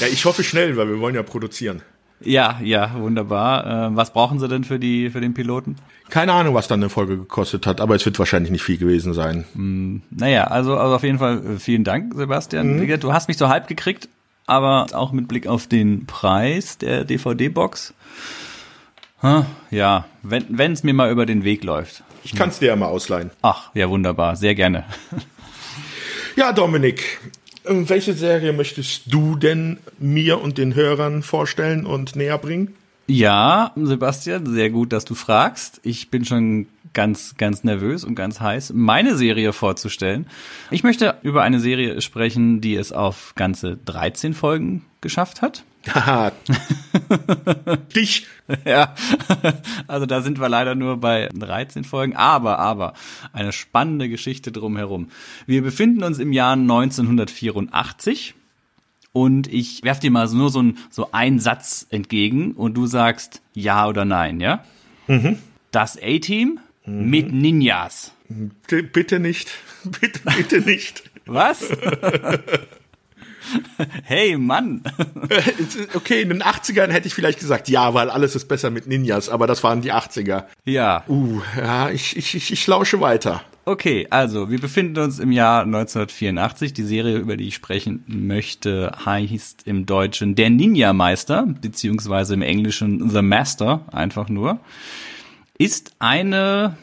ja, 0.00 0.08
ich 0.08 0.24
hoffe 0.24 0.42
schnell, 0.42 0.76
weil 0.76 0.88
wir 0.88 0.98
wollen 0.98 1.14
ja 1.14 1.22
produzieren. 1.22 1.82
Ja, 2.24 2.60
ja, 2.62 2.94
wunderbar. 2.98 3.90
Äh, 3.90 3.96
was 3.96 4.12
brauchen 4.12 4.38
Sie 4.38 4.48
denn 4.48 4.64
für 4.64 4.78
die 4.78 5.10
für 5.10 5.20
den 5.20 5.34
Piloten? 5.34 5.76
Keine 6.08 6.32
Ahnung, 6.32 6.54
was 6.54 6.68
dann 6.68 6.80
eine 6.80 6.90
Folge 6.90 7.16
gekostet 7.16 7.66
hat, 7.66 7.80
aber 7.80 7.94
es 7.94 8.04
wird 8.04 8.18
wahrscheinlich 8.18 8.52
nicht 8.52 8.62
viel 8.62 8.76
gewesen 8.78 9.14
sein. 9.14 9.44
Mm, 9.54 9.96
naja, 10.10 10.44
also, 10.44 10.76
also 10.76 10.96
auf 10.96 11.02
jeden 11.02 11.18
Fall 11.18 11.38
äh, 11.38 11.58
vielen 11.58 11.84
Dank, 11.84 12.14
Sebastian. 12.14 12.78
Mhm. 12.78 13.00
Du 13.00 13.12
hast 13.12 13.28
mich 13.28 13.38
so 13.38 13.48
halb 13.48 13.66
gekriegt, 13.66 14.08
aber 14.46 14.86
auch 14.92 15.12
mit 15.12 15.28
Blick 15.28 15.46
auf 15.46 15.66
den 15.66 16.06
Preis 16.06 16.78
der 16.78 17.04
DVD-Box. 17.04 17.94
Ja, 19.70 20.04
wenn 20.22 20.72
es 20.72 20.82
mir 20.82 20.94
mal 20.94 21.12
über 21.12 21.26
den 21.26 21.44
Weg 21.44 21.62
läuft. 21.62 22.02
Ich 22.24 22.34
kann 22.34 22.48
es 22.48 22.58
dir 22.58 22.66
ja 22.66 22.76
mal 22.76 22.86
ausleihen. 22.86 23.30
Ach, 23.40 23.70
ja, 23.72 23.88
wunderbar, 23.88 24.34
sehr 24.34 24.56
gerne. 24.56 24.84
Ja, 26.34 26.52
Dominik, 26.52 27.20
welche 27.64 28.14
Serie 28.14 28.52
möchtest 28.52 29.12
du 29.12 29.36
denn 29.36 29.78
mir 29.98 30.40
und 30.40 30.58
den 30.58 30.74
Hörern 30.74 31.22
vorstellen 31.22 31.86
und 31.86 32.16
näher 32.16 32.38
bringen? 32.38 32.74
Ja, 33.06 33.72
Sebastian, 33.76 34.46
sehr 34.46 34.70
gut, 34.70 34.92
dass 34.92 35.04
du 35.04 35.14
fragst. 35.14 35.80
Ich 35.82 36.10
bin 36.10 36.24
schon 36.24 36.66
ganz, 36.92 37.34
ganz 37.36 37.64
nervös 37.64 38.04
und 38.04 38.14
ganz 38.14 38.40
heiß, 38.40 38.72
meine 38.74 39.16
Serie 39.16 39.52
vorzustellen. 39.52 40.26
Ich 40.70 40.82
möchte 40.82 41.16
über 41.22 41.42
eine 41.42 41.60
Serie 41.60 42.00
sprechen, 42.00 42.60
die 42.60 42.76
es 42.76 42.92
auf 42.92 43.34
ganze 43.34 43.76
13 43.76 44.34
Folgen 44.34 44.84
geschafft 45.00 45.42
hat. 45.42 45.64
Haha. 45.88 46.32
Dich. 47.94 48.26
Ja. 48.64 48.94
Also 49.86 50.06
da 50.06 50.20
sind 50.22 50.40
wir 50.40 50.48
leider 50.48 50.74
nur 50.74 50.98
bei 50.98 51.28
13 51.34 51.84
Folgen, 51.84 52.16
aber, 52.16 52.58
aber 52.58 52.94
eine 53.32 53.52
spannende 53.52 54.08
Geschichte 54.08 54.52
drumherum. 54.52 55.10
Wir 55.46 55.62
befinden 55.62 56.02
uns 56.02 56.18
im 56.18 56.32
Jahr 56.32 56.52
1984 56.52 58.34
und 59.12 59.52
ich 59.52 59.82
werf 59.82 60.00
dir 60.00 60.10
mal 60.10 60.28
nur 60.28 60.50
so, 60.50 60.62
ein, 60.62 60.78
so 60.90 61.12
einen 61.12 61.38
Satz 61.38 61.86
entgegen 61.90 62.52
und 62.52 62.74
du 62.74 62.86
sagst 62.86 63.42
ja 63.52 63.86
oder 63.86 64.04
nein, 64.04 64.40
ja? 64.40 64.64
Mhm. 65.06 65.38
Das 65.70 65.98
A-Team 66.00 66.60
mhm. 66.86 67.10
mit 67.10 67.32
Ninjas. 67.32 68.12
Bitte 68.68 69.20
nicht. 69.20 69.50
Bitte, 69.84 70.20
bitte 70.36 70.60
nicht. 70.60 71.02
Was? 71.26 71.70
hey, 74.04 74.36
Mann. 74.36 74.82
okay, 75.94 76.22
in 76.22 76.28
den 76.28 76.42
80ern 76.42 76.90
hätte 76.90 77.08
ich 77.08 77.14
vielleicht 77.14 77.40
gesagt, 77.40 77.68
ja, 77.68 77.94
weil 77.94 78.10
alles 78.10 78.34
ist 78.34 78.48
besser 78.48 78.70
mit 78.70 78.86
Ninjas, 78.86 79.28
aber 79.28 79.46
das 79.46 79.62
waren 79.62 79.82
die 79.82 79.92
80er. 79.92 80.44
Ja. 80.64 81.04
Uh, 81.08 81.40
ja, 81.56 81.90
ich, 81.90 82.16
ich, 82.16 82.34
ich, 82.34 82.52
ich 82.52 82.66
lausche 82.66 83.00
weiter. 83.00 83.42
Okay, 83.64 84.08
also 84.10 84.50
wir 84.50 84.60
befinden 84.60 84.98
uns 84.98 85.20
im 85.20 85.30
Jahr 85.30 85.62
1984. 85.62 86.72
Die 86.72 86.82
Serie, 86.82 87.18
über 87.18 87.36
die 87.36 87.46
ich 87.46 87.54
sprechen 87.54 88.02
möchte, 88.08 88.90
heißt 89.04 89.68
im 89.68 89.86
Deutschen 89.86 90.34
Der 90.34 90.50
Ninja-Meister, 90.50 91.46
beziehungsweise 91.60 92.34
im 92.34 92.42
Englischen 92.42 93.08
The 93.08 93.22
Master, 93.22 93.84
einfach 93.92 94.28
nur. 94.28 94.58
Ist 95.58 95.92
eine, 96.00 96.76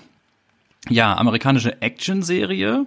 ja, 0.88 1.18
amerikanische 1.18 1.82
Action-Serie, 1.82 2.86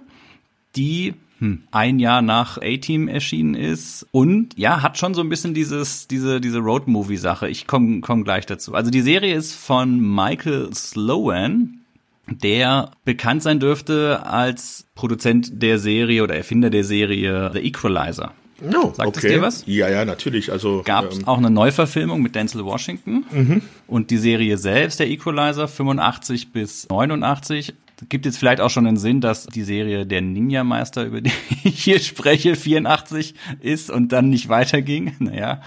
die 0.75 1.13
hm, 1.43 1.63
ein 1.71 1.99
Jahr 1.99 2.21
nach 2.21 2.57
A-Team 2.57 3.09
erschienen 3.09 3.53
ist 3.53 4.07
und 4.11 4.57
ja, 4.57 4.81
hat 4.81 4.97
schon 4.97 5.13
so 5.13 5.19
ein 5.19 5.27
bisschen 5.27 5.53
dieses, 5.53 6.07
diese, 6.07 6.39
diese 6.39 6.59
Road-Movie-Sache. 6.59 7.49
Ich 7.49 7.67
komme 7.67 7.99
komm 7.99 8.23
gleich 8.23 8.45
dazu. 8.45 8.73
Also 8.75 8.89
die 8.89 9.01
Serie 9.01 9.35
ist 9.35 9.53
von 9.53 9.99
Michael 9.99 10.73
Sloan, 10.73 11.81
der 12.27 12.91
bekannt 13.03 13.43
sein 13.43 13.59
dürfte 13.59 14.25
als 14.25 14.87
Produzent 14.95 15.61
der 15.61 15.79
Serie 15.79 16.23
oder 16.23 16.33
Erfinder 16.33 16.69
der 16.69 16.85
Serie 16.85 17.51
The 17.51 17.59
Equalizer. 17.59 18.31
No, 18.61 18.93
Sagt 18.95 19.09
okay. 19.09 19.27
es 19.27 19.33
dir 19.33 19.41
was? 19.41 19.63
Ja, 19.65 19.89
ja, 19.89 20.05
natürlich. 20.05 20.49
Also 20.49 20.81
gab 20.85 21.11
es 21.11 21.17
ähm, 21.17 21.27
auch 21.27 21.39
eine 21.39 21.49
Neuverfilmung 21.49 22.21
mit 22.21 22.35
Denzel 22.35 22.63
Washington 22.63 23.25
mhm. 23.29 23.61
und 23.87 24.11
die 24.11 24.17
Serie 24.17 24.57
selbst, 24.57 25.01
der 25.01 25.09
Equalizer, 25.09 25.67
85 25.67 26.53
bis 26.53 26.87
89 26.87 27.73
gibt 28.09 28.25
jetzt 28.25 28.37
vielleicht 28.37 28.61
auch 28.61 28.69
schon 28.69 28.87
einen 28.87 28.97
Sinn, 28.97 29.21
dass 29.21 29.45
die 29.45 29.63
Serie 29.63 30.05
der 30.05 30.21
Ninja-Meister, 30.21 31.05
über 31.05 31.21
die 31.21 31.31
ich 31.63 31.83
hier 31.83 31.99
spreche, 31.99 32.55
84 32.55 33.35
ist 33.59 33.89
und 33.89 34.11
dann 34.11 34.29
nicht 34.29 34.49
weiterging. 34.49 35.15
Naja. 35.23 35.61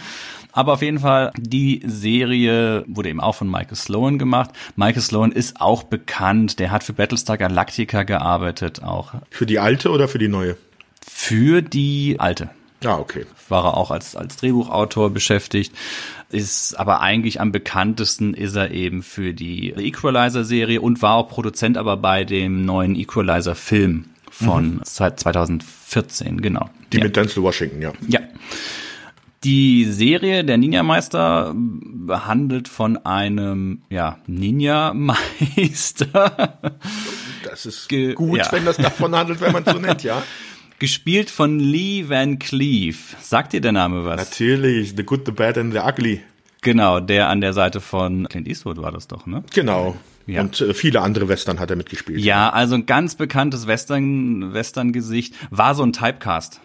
Aber 0.52 0.72
auf 0.74 0.82
jeden 0.82 0.98
Fall, 0.98 1.32
die 1.36 1.82
Serie 1.84 2.84
wurde 2.86 3.10
eben 3.10 3.20
auch 3.20 3.34
von 3.34 3.50
Michael 3.50 3.76
Sloan 3.76 4.18
gemacht. 4.18 4.50
Michael 4.74 5.02
Sloan 5.02 5.32
ist 5.32 5.60
auch 5.60 5.82
bekannt. 5.82 6.58
Der 6.58 6.70
hat 6.70 6.82
für 6.82 6.94
Battlestar 6.94 7.36
Galactica 7.36 8.04
gearbeitet 8.04 8.82
auch. 8.82 9.14
Für 9.30 9.44
die 9.44 9.58
alte 9.58 9.90
oder 9.90 10.08
für 10.08 10.18
die 10.18 10.28
neue? 10.28 10.56
Für 11.06 11.60
die 11.62 12.16
alte. 12.18 12.50
Ah, 12.84 12.98
okay. 12.98 13.26
War 13.48 13.64
er 13.64 13.76
auch 13.76 13.90
als, 13.90 14.16
als 14.16 14.36
Drehbuchautor 14.36 15.10
beschäftigt. 15.10 15.74
Ist 16.28 16.74
aber 16.74 17.00
eigentlich 17.02 17.40
am 17.40 17.52
bekanntesten 17.52 18.34
ist 18.34 18.56
er 18.56 18.72
eben 18.72 19.04
für 19.04 19.32
die 19.32 19.70
Equalizer-Serie 19.70 20.80
und 20.80 21.00
war 21.00 21.14
auch 21.14 21.28
Produzent 21.28 21.78
aber 21.78 21.96
bei 21.96 22.24
dem 22.24 22.64
neuen 22.64 22.96
Equalizer-Film 22.96 24.06
von 24.30 24.74
mhm. 24.76 24.84
2014, 24.84 26.42
genau. 26.42 26.68
Die 26.92 26.98
ja. 26.98 27.04
mit 27.04 27.16
Denzel 27.16 27.44
Washington, 27.44 27.80
ja. 27.80 27.92
Ja. 28.08 28.20
Die 29.44 29.84
Serie 29.84 30.44
Der 30.44 30.58
Ninja-Meister 30.58 31.54
handelt 32.08 32.66
von 32.66 32.96
einem 33.06 33.82
ja, 33.88 34.18
Ninja-Meister. 34.26 35.14
Das 37.44 37.66
ist 37.66 37.88
gut, 38.16 38.38
ja. 38.38 38.50
wenn 38.50 38.64
das 38.64 38.78
davon 38.78 39.14
handelt, 39.14 39.40
wenn 39.40 39.52
man 39.52 39.64
so 39.64 39.78
nennt, 39.78 40.02
ja. 40.02 40.22
Gespielt 40.78 41.30
von 41.30 41.58
Lee 41.58 42.06
Van 42.08 42.38
Cleef. 42.38 43.16
Sagt 43.22 43.54
dir 43.54 43.62
der 43.62 43.72
Name 43.72 44.04
was? 44.04 44.16
Natürlich, 44.16 44.92
The 44.94 45.04
Good, 45.04 45.22
The 45.24 45.32
Bad 45.32 45.56
and 45.56 45.72
The 45.72 45.78
Ugly. 45.78 46.20
Genau, 46.60 47.00
der 47.00 47.30
an 47.30 47.40
der 47.40 47.54
Seite 47.54 47.80
von 47.80 48.28
Clint 48.28 48.46
Eastwood 48.46 48.76
war 48.76 48.92
das 48.92 49.08
doch, 49.08 49.24
ne? 49.24 49.42
Genau. 49.54 49.96
Ja. 50.26 50.42
Und 50.42 50.60
äh, 50.60 50.74
viele 50.74 51.00
andere 51.00 51.28
Western 51.28 51.60
hat 51.60 51.70
er 51.70 51.76
mitgespielt. 51.76 52.20
Ja, 52.20 52.50
also 52.50 52.74
ein 52.74 52.84
ganz 52.84 53.14
bekanntes 53.14 53.66
Western, 53.66 54.52
Western-Gesicht. 54.52 55.34
War 55.50 55.74
so 55.74 55.82
ein 55.82 55.94
Typecast 55.94 56.60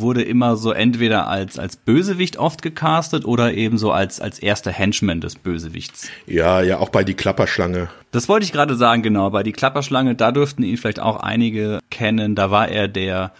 wurde 0.00 0.22
immer 0.22 0.56
so 0.56 0.72
entweder 0.72 1.28
als, 1.28 1.58
als 1.58 1.76
Bösewicht 1.76 2.36
oft 2.36 2.62
gecastet 2.62 3.24
oder 3.24 3.54
eben 3.54 3.78
so 3.78 3.92
als, 3.92 4.20
als 4.20 4.38
erster 4.38 4.70
Henchman 4.70 5.20
des 5.20 5.36
Bösewichts. 5.36 6.08
Ja, 6.26 6.62
ja, 6.62 6.78
auch 6.78 6.88
bei 6.88 7.04
die 7.04 7.14
Klapperschlange. 7.14 7.88
Das 8.10 8.28
wollte 8.28 8.44
ich 8.44 8.52
gerade 8.52 8.76
sagen, 8.76 9.02
genau. 9.02 9.30
Bei 9.30 9.42
die 9.42 9.52
Klapperschlange, 9.52 10.14
da 10.14 10.32
dürften 10.32 10.62
ihn 10.62 10.76
vielleicht 10.76 11.00
auch 11.00 11.20
einige 11.20 11.80
kennen. 11.90 12.34
Da 12.34 12.50
war 12.50 12.68
er 12.68 12.88
der, 12.88 13.32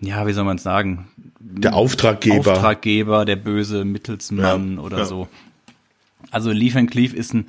ja, 0.00 0.26
wie 0.26 0.32
soll 0.32 0.44
man 0.44 0.56
es 0.56 0.62
sagen? 0.62 1.08
Der 1.38 1.74
Auftraggeber. 1.74 2.52
Auftraggeber, 2.52 3.24
der 3.24 3.36
böse 3.36 3.84
Mittelsmann 3.84 4.76
ja, 4.76 4.82
oder 4.82 4.98
ja. 4.98 5.04
so. 5.04 5.28
Also 6.30 6.50
Lee 6.50 6.74
Van 6.74 6.88
Cleef 6.88 7.14
ist 7.14 7.34
ein 7.34 7.46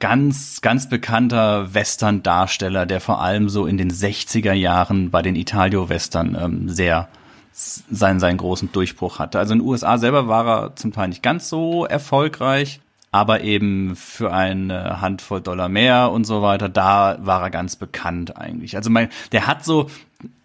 ganz, 0.00 0.60
ganz 0.60 0.88
bekannter 0.88 1.72
Western-Darsteller, 1.72 2.86
der 2.86 3.00
vor 3.00 3.20
allem 3.22 3.48
so 3.48 3.66
in 3.66 3.78
den 3.78 3.90
60er 3.90 4.52
Jahren 4.52 5.10
bei 5.10 5.22
den 5.22 5.36
Italio-Western 5.36 6.36
ähm, 6.40 6.68
sehr 6.68 7.08
seinen, 7.54 8.18
seinen 8.18 8.36
großen 8.36 8.72
Durchbruch 8.72 9.20
hatte. 9.20 9.38
Also 9.38 9.52
in 9.52 9.60
den 9.60 9.68
USA 9.68 9.96
selber 9.96 10.26
war 10.26 10.46
er 10.46 10.76
zum 10.76 10.92
Teil 10.92 11.08
nicht 11.08 11.22
ganz 11.22 11.48
so 11.48 11.84
erfolgreich, 11.84 12.80
aber 13.12 13.42
eben 13.42 13.94
für 13.94 14.32
eine 14.32 15.00
Handvoll 15.00 15.40
Dollar 15.40 15.68
mehr 15.68 16.10
und 16.10 16.24
so 16.24 16.42
weiter, 16.42 16.68
da 16.68 17.16
war 17.20 17.42
er 17.42 17.50
ganz 17.50 17.76
bekannt 17.76 18.36
eigentlich. 18.36 18.76
Also 18.76 18.90
mein, 18.90 19.08
der 19.30 19.46
hat 19.46 19.64
so, 19.64 19.88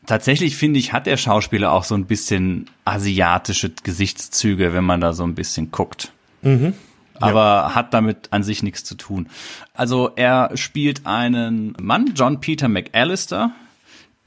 tatsächlich 0.05 0.55
finde 0.55 0.77
ich, 0.79 0.93
hat 0.93 1.07
der 1.07 1.17
Schauspieler 1.17 1.71
auch 1.71 1.83
so 1.83 1.95
ein 1.95 2.05
bisschen 2.05 2.69
asiatische 2.85 3.71
Gesichtszüge, 3.83 4.71
wenn 4.71 4.83
man 4.83 5.01
da 5.01 5.13
so 5.13 5.23
ein 5.23 5.33
bisschen 5.33 5.71
guckt. 5.71 6.11
Mhm. 6.43 6.75
Aber 7.19 7.39
ja. 7.39 7.75
hat 7.75 7.93
damit 7.95 8.27
an 8.31 8.43
sich 8.43 8.61
nichts 8.61 8.83
zu 8.83 8.93
tun. 8.93 9.29
Also 9.73 10.11
er 10.15 10.51
spielt 10.55 11.07
einen 11.07 11.75
Mann, 11.81 12.13
John 12.15 12.39
Peter 12.39 12.69
McAllister, 12.69 13.51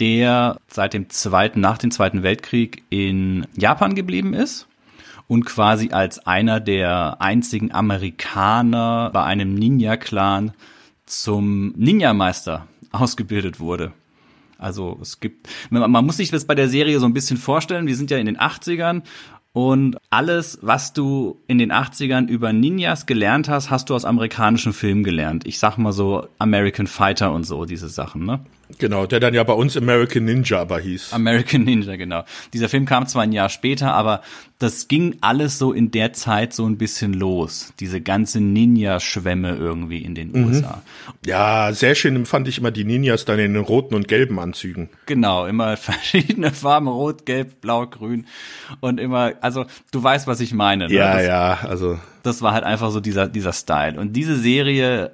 der 0.01 0.59
seit 0.69 0.95
dem 0.95 1.11
zweiten, 1.11 1.61
nach 1.61 1.79
dem 1.79 1.91
Zweiten 1.91 2.23
Weltkrieg 2.23 2.83
in 2.91 3.47
Japan 3.57 3.95
geblieben 3.95 4.35
ist 4.35 4.67
und 5.29 5.45
quasi 5.45 5.91
als 5.93 6.27
einer 6.27 6.61
der 6.61 7.21
einzigen 7.21 7.73
Amerikaner 7.73 9.11
bei 9.13 9.23
einem 9.23 9.55
Ninja-Clan 9.55 10.53
zum 11.07 11.73
Ninja-Meister 11.77 12.67
ausgebildet 12.91 13.61
wurde. 13.61 13.93
Also 14.59 14.99
es 15.03 15.21
gibt, 15.21 15.49
man 15.71 16.05
muss 16.05 16.19
sich 16.19 16.31
das 16.31 16.45
bei 16.45 16.55
der 16.55 16.69
Serie 16.69 17.01
so 17.01 17.07
ein 17.07 17.15
bisschen 17.15 17.37
vorstellen. 17.37 17.87
Wir 17.87 17.97
sind 17.97 18.11
ja 18.11 18.19
in 18.19 18.27
den 18.27 18.39
80ern 18.39 19.03
und 19.53 19.99
alles, 20.09 20.59
was 20.63 20.93
du 20.93 21.41
in 21.47 21.59
den 21.59 21.73
80ern 21.73 22.27
über 22.29 22.53
Ninjas 22.53 23.05
gelernt 23.07 23.49
hast, 23.49 23.71
hast 23.71 23.91
du 23.91 23.95
aus 23.95 24.05
amerikanischen 24.05 24.73
Filmen 24.73 25.05
gelernt. 25.05 25.47
Ich 25.47 25.59
sag 25.59 25.77
mal 25.77 25.93
so 25.93 26.27
American 26.39 26.87
Fighter 26.87 27.33
und 27.33 27.45
so, 27.45 27.65
diese 27.65 27.89
Sachen, 27.89 28.25
ne? 28.25 28.41
Genau, 28.79 29.07
der 29.07 29.21
dann 29.21 29.35
ja 29.35 29.45
bei 29.45 29.53
uns 29.53 29.77
American 29.77 30.25
Ninja 30.25 30.61
aber 30.61 30.81
hieß. 30.81 31.13
American 31.13 31.65
Ninja, 31.65 31.97
genau. 31.97 32.25
Dieser 32.53 32.69
Film 32.69 32.85
kam 32.85 33.07
zwar 33.07 33.23
ein 33.23 33.33
Jahr 33.33 33.49
später, 33.49 33.95
aber 33.95 34.23
das 34.59 34.87
ging 34.87 35.17
alles 35.21 35.59
so 35.59 35.73
in 35.73 35.91
der 35.91 36.13
Zeit 36.13 36.53
so 36.53 36.67
ein 36.67 36.79
bisschen 36.79 37.15
los. 37.15 37.73
Diese 37.81 38.01
ganze 38.01 38.41
Ninja-Schwämme 38.41 39.57
irgendwie 39.57 39.99
in 39.99 40.15
den 40.15 40.33
mhm. 40.33 40.47
USA. 40.47 40.83
Ja, 41.27 41.73
sehr 41.73 41.95
schön 41.95 42.25
fand 42.27 42.47
ich 42.49 42.59
immer 42.59 42.71
die 42.71 42.85
Ninjas 42.85 43.25
dann 43.25 43.39
in 43.39 43.55
den 43.55 43.63
roten 43.63 43.95
und 43.95 44.07
gelben 44.07 44.39
Anzügen. 44.39 44.89
Genau, 45.07 45.47
immer 45.47 45.77
verschiedene 45.77 46.53
Farben, 46.53 46.89
rot, 46.89 47.27
gelb, 47.27 47.61
blau, 47.61 47.87
grün 47.87 48.27
und 48.81 49.01
immer, 49.01 49.33
also 49.41 49.67
du 49.91 50.03
weißt, 50.03 50.27
was 50.27 50.41
ich 50.41 50.55
meine. 50.55 50.87
Ne? 50.87 50.95
Ja, 50.95 51.15
das, 51.15 51.27
ja, 51.27 51.59
also. 51.69 51.99
Das 52.23 52.41
war 52.41 52.53
halt 52.53 52.65
einfach 52.65 52.93
so 52.93 53.01
dieser, 53.01 53.27
dieser 53.27 53.53
Style. 53.53 53.99
Und 53.99 54.13
diese 54.13 54.37
Serie 54.37 55.11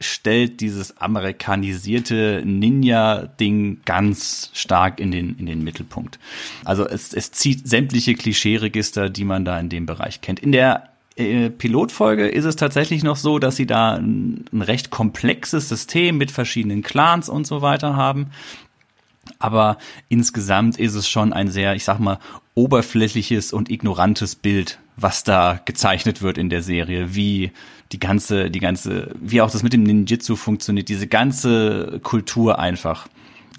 stellt 0.00 0.60
dieses 0.60 0.96
amerikanisierte 0.98 2.42
Ninja-Ding 2.44 3.80
ganz 3.84 4.50
stark 4.54 5.00
in 5.00 5.10
den, 5.10 5.36
in 5.38 5.46
den 5.46 5.64
Mittelpunkt. 5.64 6.18
Also 6.64 6.86
es, 6.86 7.12
es 7.12 7.32
zieht 7.32 7.68
sämtliche 7.68 8.14
Klischeeregister, 8.14 9.10
die 9.10 9.24
man 9.24 9.44
da 9.44 9.58
in 9.58 9.68
dem 9.68 9.86
Bereich 9.86 10.20
kennt. 10.20 10.38
In 10.38 10.52
der 10.52 10.90
äh, 11.16 11.50
Pilotfolge 11.50 12.28
ist 12.28 12.44
es 12.44 12.54
tatsächlich 12.54 13.02
noch 13.02 13.16
so, 13.16 13.40
dass 13.40 13.56
sie 13.56 13.66
da 13.66 13.94
ein, 13.94 14.44
ein 14.52 14.62
recht 14.62 14.90
komplexes 14.90 15.68
System 15.68 16.16
mit 16.16 16.30
verschiedenen 16.30 16.82
Clans 16.82 17.28
und 17.28 17.46
so 17.46 17.60
weiter 17.60 17.96
haben. 17.96 18.28
Aber 19.40 19.78
insgesamt 20.08 20.78
ist 20.78 20.94
es 20.94 21.08
schon 21.08 21.32
ein 21.32 21.48
sehr, 21.48 21.74
ich 21.74 21.84
sag 21.84 21.98
mal, 21.98 22.18
oberflächliches 22.58 23.52
und 23.52 23.70
ignorantes 23.70 24.34
Bild, 24.34 24.80
was 24.96 25.22
da 25.22 25.60
gezeichnet 25.64 26.22
wird 26.22 26.38
in 26.38 26.50
der 26.50 26.60
Serie, 26.60 27.14
wie 27.14 27.52
die 27.92 28.00
ganze, 28.00 28.50
die 28.50 28.58
ganze, 28.58 29.14
wie 29.20 29.40
auch 29.40 29.50
das 29.50 29.62
mit 29.62 29.72
dem 29.72 29.84
Ninjitsu 29.84 30.34
funktioniert, 30.34 30.88
diese 30.88 31.06
ganze 31.06 32.00
Kultur 32.02 32.58
einfach. 32.58 33.06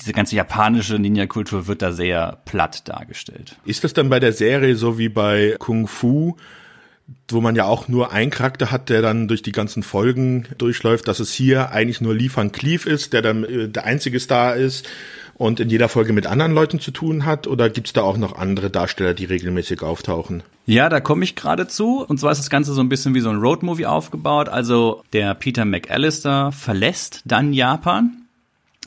Diese 0.02 0.12
ganze 0.14 0.36
japanische 0.36 1.00
Ninja-Kultur 1.00 1.68
wird 1.68 1.82
da 1.82 1.92
sehr 1.92 2.40
platt 2.46 2.88
dargestellt. 2.88 3.58
Ist 3.66 3.84
das 3.84 3.94
dann 3.94 4.10
bei 4.10 4.20
der 4.20 4.34
Serie 4.34 4.76
so 4.76 4.98
wie 4.98 5.10
bei 5.10 5.56
Kung 5.60 5.88
Fu, 5.88 6.36
wo 7.30 7.42
man 7.42 7.56
ja 7.56 7.66
auch 7.66 7.88
nur 7.88 8.12
einen 8.12 8.32
Charakter 8.32 8.72
hat, 8.72 8.90
der 8.90 9.02
dann 9.02 9.28
durch 9.28 9.42
die 9.42 9.52
ganzen 9.52 9.84
Folgen 9.84 10.46
durchläuft, 10.58 11.08
dass 11.08 11.20
es 11.20 11.34
hier 11.34 11.72
eigentlich 11.72 12.02
nur 12.02 12.16
Lee 12.16 12.30
Van 12.34 12.52
Cleef 12.52 12.86
ist, 12.86 13.14
der 13.14 13.22
dann 13.22 13.44
äh, 13.44 13.70
der 13.70 13.86
einzige 13.86 14.20
Star 14.20 14.56
ist 14.56 14.88
und 15.40 15.62
in 15.62 15.70
jeder 15.70 15.88
Folge 15.88 16.12
mit 16.12 16.28
anderen 16.28 16.54
Leuten 16.54 16.80
zu 16.80 16.92
tun 16.92 17.26
hat? 17.26 17.48
Oder 17.48 17.70
gibt's 17.70 17.94
da 17.94 18.02
auch 18.02 18.18
noch 18.18 18.36
andere 18.36 18.70
Darsteller, 18.70 19.14
die 19.16 19.26
regelmäßig 19.26 19.82
auftauchen? 19.82 20.44
Ja, 20.66 20.90
da 20.90 21.00
komme 21.00 21.24
ich 21.24 21.36
gerade 21.36 21.66
zu. 21.68 22.06
Und 22.06 22.20
zwar 22.20 22.34
ist 22.34 22.40
das 22.40 22.50
Ganze 22.50 22.74
so 22.74 22.82
ein 22.82 22.90
bisschen 22.90 23.16
wie 23.16 23.22
so 23.22 23.30
ein 23.30 23.38
Roadmovie 23.38 23.86
aufgebaut. 23.86 24.50
Also 24.50 25.02
der 25.14 25.34
Peter 25.34 25.64
McAllister 25.64 26.52
verlässt 26.52 27.22
dann 27.24 27.54
Japan, 27.54 28.26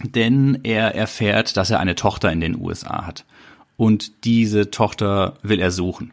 denn 0.05 0.61
er 0.63 0.95
erfährt, 0.95 1.57
dass 1.57 1.71
er 1.71 1.81
eine 1.81 1.95
Tochter 1.95 2.31
in 2.31 2.41
den 2.41 2.61
USA 2.61 3.07
hat. 3.07 3.25
Und 3.79 4.25
diese 4.25 4.71
Tochter 4.71 5.39
will 5.43 5.59
er 5.59 5.71
suchen. 5.71 6.13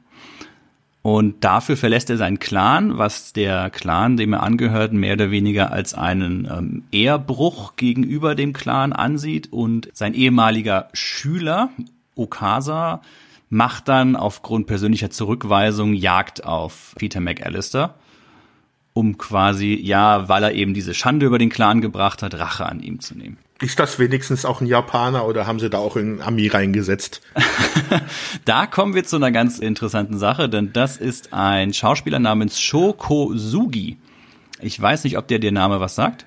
Und 1.02 1.44
dafür 1.46 1.78
verlässt 1.78 2.10
er 2.10 2.18
seinen 2.18 2.40
Clan, 2.40 2.98
was 2.98 3.32
der 3.32 3.70
Clan, 3.70 4.18
dem 4.18 4.34
er 4.34 4.44
angehört, 4.44 4.92
mehr 4.92 5.14
oder 5.14 5.32
weniger 5.32 5.72
als 5.72 5.94
einen 5.94 6.46
ähm, 6.52 6.84
Ehrbruch 6.92 7.78
gegenüber 7.78 8.36
dem 8.36 8.52
Clan 8.52 8.92
ansieht. 8.92 9.52
Und 9.52 9.90
sein 9.94 10.14
ehemaliger 10.14 10.90
Schüler, 10.94 11.70
Okasa, 12.16 13.02
macht 13.50 13.88
dann 13.88 14.16
aufgrund 14.16 14.68
persönlicher 14.68 15.10
Zurückweisung 15.10 15.94
Jagd 15.94 16.44
auf 16.44 16.94
Peter 16.98 17.22
McAllister, 17.22 17.96
um 18.94 19.18
quasi, 19.18 19.80
ja, 19.82 20.28
weil 20.28 20.44
er 20.44 20.54
eben 20.54 20.74
diese 20.74 20.94
Schande 20.94 21.26
über 21.26 21.38
den 21.38 21.50
Clan 21.50 21.80
gebracht 21.80 22.22
hat, 22.22 22.36
Rache 22.36 22.66
an 22.66 22.82
ihm 22.82 23.00
zu 23.00 23.18
nehmen. 23.18 23.38
Ist 23.62 23.80
das 23.80 24.00
wenigstens 24.00 24.46
auch 24.46 24.62
ein 24.62 24.68
Japaner 24.68 25.26
oder 25.26 25.46
haben 25.46 25.60
sie 25.60 25.70
da 25.70 25.80
auch 25.80 25.98
einen 25.98 26.22
Ami 26.22 26.48
reingesetzt? 26.48 27.22
da 28.46 28.66
kommen 28.66 28.96
wir 28.96 29.04
zu 29.04 29.18
einer 29.18 29.32
ganz 29.32 29.60
interessanten 29.60 30.18
Sache, 30.18 30.48
denn 30.48 30.72
das 30.72 30.96
ist 30.96 31.34
ein 31.34 31.74
Schauspieler 31.74 32.20
namens 32.20 32.62
Shoko 32.62 33.34
Sugi. 33.36 33.98
Ich 34.62 34.82
weiß 34.82 35.04
nicht, 35.04 35.18
ob 35.18 35.28
der 35.28 35.40
dir 35.40 35.52
Name 35.52 35.80
was 35.80 35.96
sagt. 35.96 36.26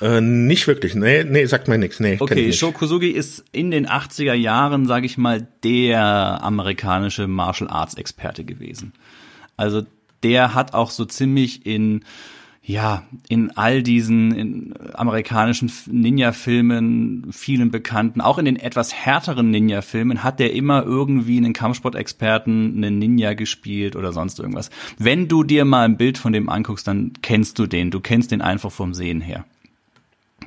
Äh, 0.00 0.20
nicht 0.20 0.66
wirklich. 0.66 0.94
Nee, 0.94 1.24
nee, 1.24 1.44
sagt 1.46 1.68
mir 1.68 1.76
nichts. 1.76 2.00
Nee, 2.00 2.16
okay, 2.20 2.52
Shokuzugi 2.52 3.10
ist 3.10 3.44
in 3.52 3.70
den 3.70 3.86
80er 3.86 4.34
Jahren, 4.34 4.86
sage 4.86 5.06
ich 5.06 5.18
mal, 5.18 5.46
der 5.64 6.42
amerikanische 6.42 7.26
Martial 7.26 7.68
Arts 7.68 7.94
Experte 7.94 8.44
gewesen. 8.44 8.92
Also 9.56 9.82
der 10.22 10.54
hat 10.54 10.72
auch 10.74 10.90
so 10.90 11.04
ziemlich 11.04 11.66
in 11.66 12.04
ja, 12.68 13.04
in 13.30 13.56
all 13.56 13.82
diesen 13.82 14.34
in 14.34 14.74
amerikanischen 14.92 15.72
Ninja-Filmen, 15.86 17.28
vielen 17.32 17.70
bekannten, 17.70 18.20
auch 18.20 18.36
in 18.36 18.44
den 18.44 18.56
etwas 18.56 18.92
härteren 18.92 19.50
Ninja-Filmen, 19.50 20.22
hat 20.22 20.38
der 20.38 20.52
immer 20.52 20.82
irgendwie 20.82 21.38
einen 21.38 21.54
Kampfsportexperten, 21.54 22.74
einen 22.76 22.98
Ninja 22.98 23.32
gespielt 23.32 23.96
oder 23.96 24.12
sonst 24.12 24.38
irgendwas. 24.38 24.68
Wenn 24.98 25.28
du 25.28 25.44
dir 25.44 25.64
mal 25.64 25.86
ein 25.86 25.96
Bild 25.96 26.18
von 26.18 26.34
dem 26.34 26.50
anguckst, 26.50 26.86
dann 26.86 27.14
kennst 27.22 27.58
du 27.58 27.66
den. 27.66 27.90
Du 27.90 28.00
kennst 28.00 28.32
den 28.32 28.42
einfach 28.42 28.70
vom 28.70 28.92
Sehen 28.92 29.22
her. 29.22 29.46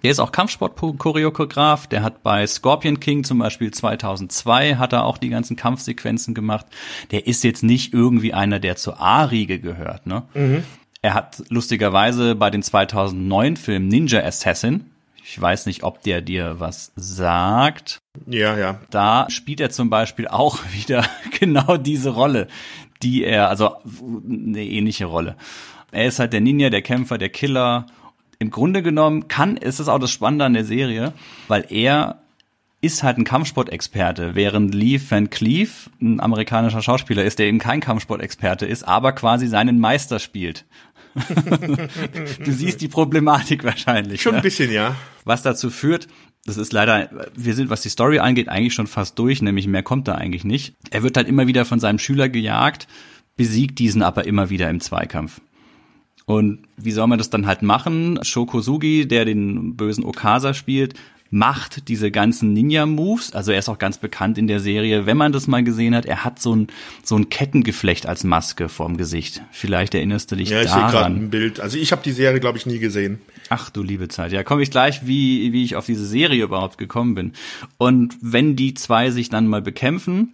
Der 0.04 0.12
ist 0.12 0.20
auch 0.20 0.32
Kampfsport-Choreograf. 0.32 1.88
Der 1.88 2.04
hat 2.04 2.22
bei 2.22 2.46
Scorpion 2.46 3.00
King 3.00 3.24
zum 3.24 3.40
Beispiel 3.40 3.72
2002 3.72 4.76
hat 4.76 4.94
er 4.94 5.06
auch 5.06 5.18
die 5.18 5.30
ganzen 5.30 5.56
Kampfsequenzen 5.56 6.36
gemacht. 6.36 6.68
Der 7.10 7.26
ist 7.26 7.44
jetzt 7.44 7.64
nicht 7.64 7.96
irgendwie 7.96 8.34
einer, 8.34 8.60
der 8.60 8.76
zur 8.76 9.02
A-Riege 9.02 9.60
gehört, 9.60 10.06
ne? 10.06 10.24
Mhm. 10.36 10.64
Er 11.02 11.14
hat 11.16 11.44
lustigerweise 11.50 12.36
bei 12.36 12.50
den 12.50 12.62
2009 12.62 13.58
Filmen 13.58 13.88
Ninja 13.88 14.22
Assassin, 14.22 14.92
ich 15.24 15.40
weiß 15.40 15.66
nicht, 15.66 15.84
ob 15.84 16.02
der 16.02 16.22
dir 16.22 16.60
was 16.60 16.92
sagt. 16.96 18.00
Ja, 18.28 18.58
ja. 18.58 18.80
Da 18.90 19.28
spielt 19.30 19.60
er 19.62 19.70
zum 19.70 19.90
Beispiel 19.90 20.28
auch 20.28 20.60
wieder 20.74 21.06
genau 21.40 21.78
diese 21.78 22.10
Rolle, 22.10 22.48
die 23.02 23.24
er, 23.24 23.50
also 23.50 23.78
eine 23.86 24.64
ähnliche 24.64 25.06
Rolle. 25.06 25.38
Er 25.92 26.06
ist 26.06 26.20
halt 26.20 26.34
der 26.34 26.42
Ninja, 26.42 26.70
der 26.70 26.82
Kämpfer, 26.82 27.18
der 27.18 27.30
Killer. 27.30 27.86
Im 28.40 28.52
Grunde 28.52 28.82
genommen 28.82 29.28
kann, 29.28 29.58
ist 29.58 29.80
es 29.80 29.88
auch 29.88 30.00
das 30.00 30.12
Spannende 30.12 30.46
an 30.46 30.54
der 30.54 30.66
Serie, 30.66 31.14
weil 31.48 31.66
er 31.70 32.22
ist 32.82 33.04
halt 33.04 33.18
ein 33.18 33.24
Kampfsportexperte, 33.24 34.34
während 34.34 34.74
Lee 34.74 35.00
Van 35.08 35.30
Cleef 35.30 35.90
ein 36.02 36.20
amerikanischer 36.20 36.82
Schauspieler 36.82 37.24
ist, 37.24 37.38
der 37.38 37.46
eben 37.46 37.60
kein 37.60 37.80
Kampfsportexperte 37.80 38.66
ist, 38.66 38.84
aber 38.84 39.14
quasi 39.14 39.48
seinen 39.48 39.80
Meister 39.80 40.20
spielt. 40.20 40.66
du 41.16 42.52
siehst 42.52 42.82
die 42.82 42.88
Problematik 42.88 43.64
wahrscheinlich. 43.64 44.22
Schon 44.22 44.34
ein 44.34 44.38
ne? 44.38 44.42
bisschen, 44.42 44.72
ja. 44.72 44.96
Was 45.26 45.44
dazu 45.44 45.70
führt, 45.70 46.08
das 46.46 46.58
ist 46.58 46.74
leider, 46.74 47.10
wir 47.36 47.54
sind, 47.54 47.70
was 47.70 47.82
die 47.82 47.90
Story 47.90 48.18
angeht, 48.20 48.50
eigentlich 48.50 48.74
schon 48.74 48.88
fast 48.88 49.20
durch, 49.20 49.42
nämlich 49.44 49.68
mehr 49.68 49.84
kommt 49.84 50.08
da 50.08 50.16
eigentlich 50.16 50.44
nicht. 50.44 50.74
Er 50.90 51.04
wird 51.04 51.18
halt 51.18 51.28
immer 51.28 51.46
wieder 51.46 51.66
von 51.66 51.80
seinem 51.80 52.00
Schüler 52.00 52.30
gejagt, 52.30 52.88
besiegt 53.36 53.78
diesen 53.78 54.02
aber 54.02 54.26
immer 54.26 54.50
wieder 54.50 54.70
im 54.70 54.80
Zweikampf. 54.80 55.40
Und 56.26 56.60
wie 56.78 56.92
soll 56.92 57.08
man 57.08 57.18
das 57.18 57.30
dann 57.30 57.46
halt 57.46 57.62
machen? 57.62 58.20
Shokosugi, 58.24 59.08
der 59.08 59.26
den 59.26 59.76
bösen 59.76 60.04
Okasa 60.04 60.54
spielt, 60.54 60.96
macht 61.34 61.88
diese 61.88 62.12
ganzen 62.12 62.52
Ninja-Moves. 62.52 63.34
Also 63.34 63.54
er 63.54 63.60
ist 63.60 63.70
auch 63.70 63.80
ganz 63.80 63.98
bekannt 63.98 64.38
in 64.38 64.48
der 64.48 64.60
Serie. 64.60 65.06
Wenn 65.06 65.16
man 65.16 65.32
das 65.32 65.48
mal 65.48 65.64
gesehen 65.64 65.96
hat, 65.96 66.06
er 66.06 66.26
hat 66.26 66.40
so 66.42 66.54
ein, 66.54 66.68
so 67.04 67.16
ein 67.16 67.30
Kettengeflecht 67.30 68.06
als 68.06 68.26
Maske 68.26 68.68
vorm 68.68 68.98
Gesicht. 68.98 69.42
Vielleicht 69.50 69.96
erinnerst 69.96 70.32
du 70.32 70.36
dich 70.36 70.50
ja, 70.50 70.62
ich 70.62 70.68
daran. 70.68 70.82
Ja, 70.82 70.92
gerade 70.92 71.16
ein 71.16 71.30
Bild. 71.30 71.62
Also 71.62 71.78
ich 71.78 71.94
habe 71.94 72.04
die 72.04 72.12
Serie, 72.12 72.42
glaube 72.42 72.58
ich, 72.58 72.66
nie 72.66 72.80
gesehen. 72.80 73.22
Ach 73.50 73.70
du 73.70 73.82
liebe 73.82 74.10
Zeit. 74.10 74.34
Ja, 74.34 74.44
komme 74.44 74.62
ich 74.62 74.72
gleich, 74.72 75.08
wie, 75.08 75.54
wie 75.54 75.64
ich 75.64 75.78
auf 75.78 75.86
diese 75.86 76.06
Serie 76.06 76.44
überhaupt 76.44 76.78
gekommen 76.78 77.16
bin. 77.16 77.32
Und 77.78 78.18
wenn 78.22 78.58
die 78.58 78.74
zwei 78.74 79.10
sich 79.10 79.30
dann 79.30 79.48
mal 79.48 79.62
bekämpfen, 79.62 80.34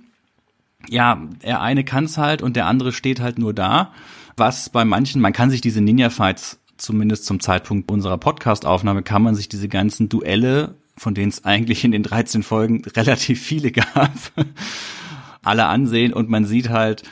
ja, 0.90 1.22
der 1.44 1.62
eine 1.62 1.84
kann's 1.84 2.18
halt 2.18 2.42
und 2.42 2.56
der 2.56 2.66
andere 2.66 2.92
steht 2.92 3.20
halt 3.20 3.38
nur 3.38 3.54
da. 3.54 3.94
Was 4.36 4.70
bei 4.70 4.84
manchen, 4.84 5.22
man 5.22 5.34
kann 5.34 5.52
sich 5.52 5.62
diese 5.62 5.82
Ninja-Fights 5.82 6.60
zumindest 6.78 7.26
zum 7.26 7.40
Zeitpunkt 7.40 7.92
unserer 7.92 8.18
Podcast-Aufnahme 8.18 9.04
kann 9.04 9.22
man 9.22 9.36
sich 9.36 9.50
diese 9.50 9.68
ganzen 9.68 10.10
Duelle 10.10 10.76
von 10.98 11.14
denen 11.14 11.30
es 11.30 11.46
eigentlich 11.46 11.84
in 11.84 11.92
den 11.92 12.04
13 12.04 12.44
Folgen 12.44 12.84
relativ 12.96 13.42
viele 13.42 13.72
gab, 13.72 14.12
alle 15.44 15.66
ansehen 15.66 16.14
und 16.14 16.30
man 16.30 16.46
sieht 16.46 16.70
halt, 16.70 17.04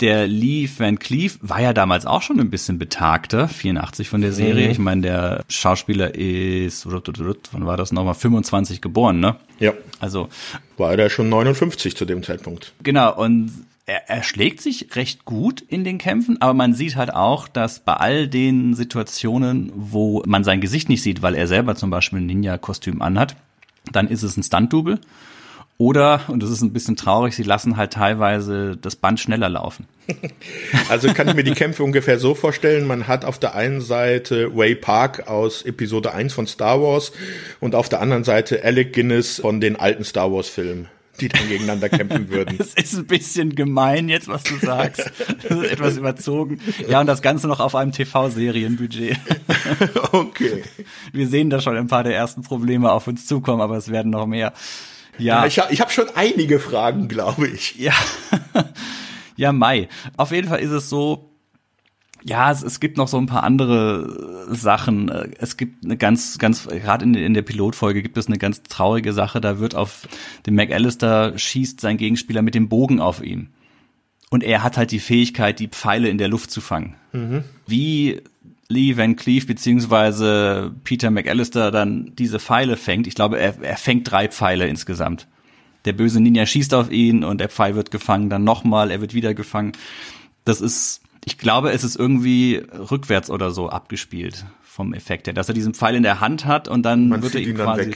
der 0.00 0.26
Lee 0.26 0.68
Van 0.76 0.98
Cleef 0.98 1.38
war 1.40 1.60
ja 1.60 1.72
damals 1.72 2.04
auch 2.04 2.20
schon 2.20 2.40
ein 2.40 2.50
bisschen 2.50 2.78
betagter, 2.78 3.46
84 3.46 4.08
von 4.08 4.20
der 4.20 4.32
Serie. 4.32 4.66
Mhm. 4.66 4.72
Ich 4.72 4.78
meine, 4.78 5.02
der 5.02 5.44
Schauspieler 5.48 6.14
ist, 6.16 6.86
wann 6.90 7.66
war 7.66 7.76
das 7.76 7.92
nochmal, 7.92 8.14
25 8.14 8.80
geboren, 8.80 9.20
ne? 9.20 9.36
Ja. 9.60 9.72
Also. 10.00 10.28
War 10.76 10.98
er 10.98 11.10
schon 11.10 11.28
59 11.28 11.96
zu 11.96 12.04
dem 12.04 12.24
Zeitpunkt. 12.24 12.72
Genau, 12.82 13.16
und 13.16 13.52
er, 13.86 14.08
er 14.08 14.22
schlägt 14.22 14.60
sich 14.60 14.96
recht 14.96 15.24
gut 15.24 15.60
in 15.60 15.84
den 15.84 15.98
Kämpfen, 15.98 16.40
aber 16.40 16.54
man 16.54 16.74
sieht 16.74 16.96
halt 16.96 17.12
auch, 17.12 17.48
dass 17.48 17.80
bei 17.80 17.94
all 17.94 18.28
den 18.28 18.74
Situationen, 18.74 19.72
wo 19.74 20.22
man 20.26 20.44
sein 20.44 20.60
Gesicht 20.60 20.88
nicht 20.88 21.02
sieht, 21.02 21.22
weil 21.22 21.34
er 21.34 21.46
selber 21.46 21.76
zum 21.76 21.90
Beispiel 21.90 22.20
ein 22.20 22.26
Ninja-Kostüm 22.26 23.02
anhat, 23.02 23.36
dann 23.92 24.08
ist 24.08 24.22
es 24.22 24.36
ein 24.36 24.42
Stunt-Double. 24.42 24.98
Oder, 25.76 26.20
und 26.28 26.40
das 26.40 26.50
ist 26.50 26.62
ein 26.62 26.72
bisschen 26.72 26.94
traurig, 26.94 27.34
sie 27.34 27.42
lassen 27.42 27.76
halt 27.76 27.94
teilweise 27.94 28.76
das 28.76 28.94
Band 28.94 29.18
schneller 29.18 29.48
laufen. 29.48 29.86
Also 30.88 31.12
kann 31.12 31.28
ich 31.28 31.34
mir 31.34 31.44
die 31.44 31.52
Kämpfe 31.52 31.82
ungefähr 31.82 32.18
so 32.18 32.34
vorstellen, 32.34 32.86
man 32.86 33.08
hat 33.08 33.24
auf 33.24 33.38
der 33.38 33.54
einen 33.54 33.80
Seite 33.80 34.54
Way 34.56 34.76
Park 34.76 35.28
aus 35.28 35.62
Episode 35.62 36.12
1 36.12 36.32
von 36.32 36.46
Star 36.46 36.80
Wars 36.80 37.10
und 37.60 37.74
auf 37.74 37.88
der 37.88 38.00
anderen 38.00 38.22
Seite 38.22 38.62
Alec 38.62 38.92
Guinness 38.92 39.40
von 39.40 39.60
den 39.60 39.76
alten 39.76 40.04
Star 40.04 40.30
Wars 40.30 40.48
Filmen 40.48 40.88
die 41.20 41.28
dann 41.28 41.48
gegeneinander 41.48 41.88
kämpfen 41.88 42.28
würden. 42.30 42.58
Das 42.64 42.74
ist 42.74 42.94
ein 42.94 43.06
bisschen 43.06 43.54
gemein 43.54 44.08
jetzt, 44.08 44.28
was 44.28 44.42
du 44.44 44.56
sagst. 44.56 45.10
Das 45.42 45.58
ist 45.58 45.70
etwas 45.70 45.96
überzogen. 45.96 46.60
Ja, 46.88 47.00
und 47.00 47.06
das 47.06 47.22
Ganze 47.22 47.48
noch 47.48 47.60
auf 47.60 47.74
einem 47.74 47.92
TV-Serienbudget. 47.92 49.18
Okay. 50.12 50.62
Wir 51.12 51.26
sehen 51.26 51.50
da 51.50 51.60
schon 51.60 51.76
ein 51.76 51.88
paar 51.88 52.04
der 52.04 52.14
ersten 52.14 52.42
Probleme 52.42 52.92
auf 52.92 53.06
uns 53.06 53.26
zukommen, 53.26 53.60
aber 53.60 53.76
es 53.76 53.90
werden 53.90 54.10
noch 54.10 54.26
mehr. 54.26 54.52
Ja. 55.18 55.40
ja 55.40 55.46
ich 55.46 55.58
habe 55.58 55.72
ich 55.72 55.80
hab 55.80 55.92
schon 55.92 56.06
einige 56.14 56.58
Fragen, 56.60 57.08
glaube 57.08 57.48
ich. 57.48 57.76
Ja. 57.76 57.94
Ja, 59.36 59.52
Mai. 59.52 59.88
Auf 60.16 60.30
jeden 60.30 60.48
Fall 60.48 60.60
ist 60.60 60.70
es 60.70 60.88
so, 60.88 61.33
ja, 62.24 62.50
es, 62.50 62.62
es 62.62 62.80
gibt 62.80 62.96
noch 62.96 63.08
so 63.08 63.18
ein 63.18 63.26
paar 63.26 63.44
andere 63.44 64.46
Sachen. 64.50 65.10
Es 65.10 65.56
gibt 65.56 65.84
eine 65.84 65.96
ganz, 65.96 66.38
ganz, 66.38 66.66
gerade 66.66 67.04
in, 67.04 67.14
in 67.14 67.34
der 67.34 67.42
Pilotfolge 67.42 68.02
gibt 68.02 68.16
es 68.16 68.26
eine 68.26 68.38
ganz 68.38 68.62
traurige 68.62 69.12
Sache. 69.12 69.40
Da 69.40 69.58
wird 69.58 69.74
auf 69.74 70.08
den 70.46 70.54
McAllister 70.54 71.36
schießt 71.36 71.80
sein 71.80 71.98
Gegenspieler 71.98 72.42
mit 72.42 72.54
dem 72.54 72.68
Bogen 72.68 73.00
auf 73.00 73.22
ihn. 73.22 73.50
Und 74.30 74.42
er 74.42 74.62
hat 74.62 74.78
halt 74.78 74.90
die 74.90 75.00
Fähigkeit, 75.00 75.60
die 75.60 75.68
Pfeile 75.68 76.08
in 76.08 76.18
der 76.18 76.28
Luft 76.28 76.50
zu 76.50 76.62
fangen. 76.62 76.94
Mhm. 77.12 77.44
Wie 77.66 78.22
Lee 78.68 78.96
Van 78.96 79.16
Cleef 79.16 79.46
beziehungsweise 79.46 80.72
Peter 80.82 81.10
McAllister 81.10 81.70
dann 81.70 82.12
diese 82.18 82.40
Pfeile 82.40 82.78
fängt. 82.78 83.06
Ich 83.06 83.14
glaube, 83.14 83.38
er, 83.38 83.62
er 83.62 83.76
fängt 83.76 84.10
drei 84.10 84.28
Pfeile 84.28 84.66
insgesamt. 84.66 85.28
Der 85.84 85.92
böse 85.92 86.20
Ninja 86.20 86.46
schießt 86.46 86.72
auf 86.72 86.90
ihn 86.90 87.22
und 87.22 87.38
der 87.38 87.50
Pfeil 87.50 87.74
wird 87.74 87.90
gefangen, 87.90 88.30
dann 88.30 88.42
nochmal, 88.44 88.90
er 88.90 89.02
wird 89.02 89.12
wieder 89.12 89.34
gefangen. 89.34 89.72
Das 90.46 90.62
ist 90.62 91.03
ich 91.24 91.38
glaube, 91.38 91.72
es 91.72 91.84
ist 91.84 91.96
irgendwie 91.96 92.62
rückwärts 92.90 93.30
oder 93.30 93.50
so 93.50 93.68
abgespielt 93.68 94.44
vom 94.62 94.92
Effekt 94.92 95.26
her, 95.26 95.34
dass 95.34 95.48
er 95.48 95.54
diesen 95.54 95.74
Pfeil 95.74 95.94
in 95.94 96.02
der 96.02 96.20
Hand 96.20 96.44
hat 96.44 96.68
und 96.68 96.82
dann 96.82 97.08
man 97.08 97.22
wird 97.22 97.34
er 97.34 97.40
ihm 97.40 97.54
quasi 97.54 97.92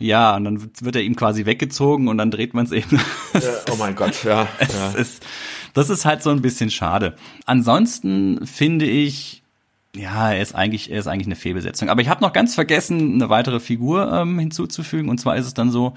ja, 0.00 0.36
und 0.36 0.44
dann 0.44 0.70
wird 0.80 0.96
er 0.96 1.02
ihm 1.02 1.16
quasi 1.16 1.44
weggezogen 1.44 2.08
und 2.08 2.18
dann 2.18 2.30
dreht 2.30 2.54
man 2.54 2.66
es 2.66 2.72
eben. 2.72 3.00
Ja, 3.34 3.40
oh 3.72 3.76
mein 3.76 3.96
Gott, 3.96 4.24
ja. 4.24 4.46
Es 4.58 4.72
ja. 4.72 4.90
Ist, 4.92 5.26
das 5.74 5.90
ist 5.90 6.04
halt 6.04 6.22
so 6.22 6.30
ein 6.30 6.42
bisschen 6.42 6.70
schade. 6.70 7.16
Ansonsten 7.46 8.46
finde 8.46 8.86
ich, 8.86 9.42
ja, 9.96 10.32
er 10.32 10.40
ist 10.40 10.54
eigentlich, 10.54 10.90
er 10.90 11.00
ist 11.00 11.08
eigentlich 11.08 11.26
eine 11.26 11.36
Fehlbesetzung. 11.36 11.88
Aber 11.88 12.00
ich 12.00 12.08
habe 12.08 12.20
noch 12.20 12.32
ganz 12.32 12.54
vergessen, 12.54 13.14
eine 13.14 13.28
weitere 13.28 13.58
Figur 13.58 14.12
ähm, 14.12 14.38
hinzuzufügen. 14.38 15.08
Und 15.08 15.18
zwar 15.18 15.36
ist 15.36 15.46
es 15.46 15.54
dann 15.54 15.70
so, 15.70 15.94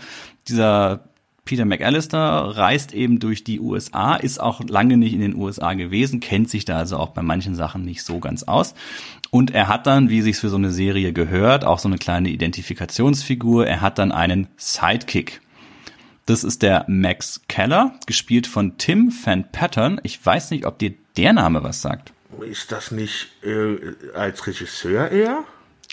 dieser 0.47 1.03
Peter 1.51 1.65
McAllister 1.65 2.17
reist 2.17 2.93
eben 2.93 3.19
durch 3.19 3.43
die 3.43 3.59
USA, 3.59 4.15
ist 4.15 4.39
auch 4.39 4.61
lange 4.63 4.95
nicht 4.95 5.11
in 5.11 5.19
den 5.19 5.35
USA 5.35 5.73
gewesen, 5.73 6.21
kennt 6.21 6.49
sich 6.49 6.63
da 6.63 6.77
also 6.77 6.95
auch 6.95 7.09
bei 7.09 7.21
manchen 7.21 7.55
Sachen 7.55 7.83
nicht 7.83 8.03
so 8.03 8.21
ganz 8.21 8.43
aus. 8.43 8.73
Und 9.31 9.51
er 9.51 9.67
hat 9.67 9.85
dann, 9.85 10.09
wie 10.09 10.21
sich's 10.21 10.39
für 10.39 10.47
so 10.47 10.55
eine 10.55 10.71
Serie 10.71 11.11
gehört, 11.11 11.65
auch 11.65 11.79
so 11.79 11.89
eine 11.89 11.97
kleine 11.97 12.29
Identifikationsfigur. 12.29 13.67
Er 13.67 13.81
hat 13.81 13.99
dann 13.99 14.13
einen 14.13 14.47
Sidekick. 14.55 15.41
Das 16.25 16.45
ist 16.45 16.61
der 16.61 16.85
Max 16.87 17.41
Keller, 17.49 17.95
gespielt 18.07 18.47
von 18.47 18.77
Tim 18.77 19.11
Van 19.11 19.51
Pattern. 19.51 19.99
Ich 20.03 20.25
weiß 20.25 20.51
nicht, 20.51 20.65
ob 20.65 20.79
dir 20.79 20.93
der 21.17 21.33
Name 21.33 21.63
was 21.63 21.81
sagt. 21.81 22.13
Ist 22.49 22.71
das 22.71 22.91
nicht 22.91 23.27
äh, 23.43 23.75
als 24.13 24.47
Regisseur 24.47 25.11
eher? 25.11 25.43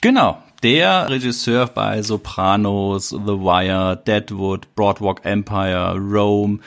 Genau, 0.01 0.43
der 0.63 1.09
Regisseur 1.09 1.67
bei 1.67 2.03
Sopranos, 2.03 3.09
The 3.09 3.19
Wire, 3.19 4.01
Deadwood, 4.07 4.75
Broadwalk 4.75 5.25
Empire, 5.25 5.97
Rome, 5.97 6.61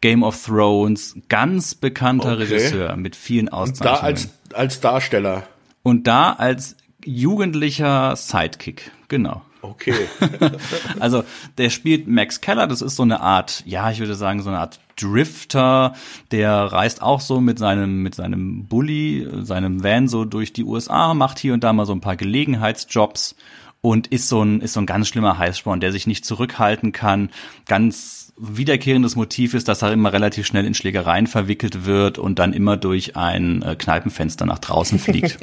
Game 0.00 0.22
of 0.22 0.40
Thrones, 0.44 1.16
ganz 1.28 1.74
bekannter 1.74 2.34
okay. 2.34 2.42
Regisseur 2.42 2.96
mit 2.96 3.16
vielen 3.16 3.48
Auszeichnungen. 3.48 3.96
Und 3.96 4.02
da 4.02 4.06
als, 4.06 4.28
als 4.52 4.80
Darsteller. 4.80 5.42
Und 5.82 6.06
da 6.06 6.32
als 6.32 6.76
jugendlicher 7.04 8.14
Sidekick, 8.16 8.90
genau. 9.08 9.42
Okay. 9.62 9.94
also 11.00 11.24
der 11.58 11.70
spielt 11.70 12.06
Max 12.06 12.40
Keller, 12.40 12.66
das 12.66 12.82
ist 12.82 12.96
so 12.96 13.02
eine 13.02 13.20
Art, 13.20 13.64
ja, 13.66 13.90
ich 13.90 13.98
würde 13.98 14.14
sagen, 14.14 14.42
so 14.42 14.50
eine 14.50 14.60
Art 14.60 14.78
Drifter, 14.96 15.94
der 16.30 16.52
reist 16.52 17.02
auch 17.02 17.20
so 17.20 17.40
mit 17.40 17.58
seinem, 17.58 18.02
mit 18.02 18.14
seinem 18.14 18.66
Bully, 18.66 19.28
seinem 19.42 19.82
Van 19.82 20.08
so 20.08 20.24
durch 20.24 20.52
die 20.52 20.64
USA, 20.64 21.14
macht 21.14 21.38
hier 21.38 21.54
und 21.54 21.62
da 21.64 21.72
mal 21.72 21.86
so 21.86 21.92
ein 21.92 22.00
paar 22.00 22.16
Gelegenheitsjobs 22.16 23.36
und 23.80 24.08
ist 24.08 24.28
so 24.28 24.42
ein, 24.42 24.60
ist 24.60 24.72
so 24.72 24.80
ein 24.80 24.86
ganz 24.86 25.08
schlimmer 25.08 25.38
Heißsporn, 25.38 25.80
der 25.80 25.92
sich 25.92 26.06
nicht 26.06 26.24
zurückhalten 26.24 26.92
kann, 26.92 27.30
ganz 27.66 28.32
wiederkehrendes 28.38 29.16
Motiv 29.16 29.54
ist, 29.54 29.68
dass 29.68 29.82
er 29.82 29.92
immer 29.92 30.12
relativ 30.12 30.46
schnell 30.46 30.66
in 30.66 30.74
Schlägereien 30.74 31.26
verwickelt 31.26 31.86
wird 31.86 32.18
und 32.18 32.38
dann 32.38 32.52
immer 32.52 32.76
durch 32.76 33.16
ein 33.16 33.62
äh, 33.62 33.76
Kneipenfenster 33.76 34.44
nach 34.44 34.58
draußen 34.58 34.98
fliegt. 34.98 35.38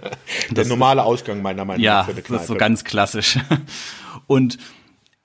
Der 0.50 0.64
normale 0.64 1.02
Ausgang 1.02 1.42
meiner 1.42 1.64
Meinung 1.64 1.82
nach 1.82 1.84
ja, 1.84 2.04
für 2.04 2.12
eine 2.12 2.22
Kneipe. 2.22 2.32
Das 2.32 2.42
ist 2.42 2.48
so 2.48 2.54
ganz 2.54 2.84
klassisch. 2.84 3.38
Und 4.26 4.58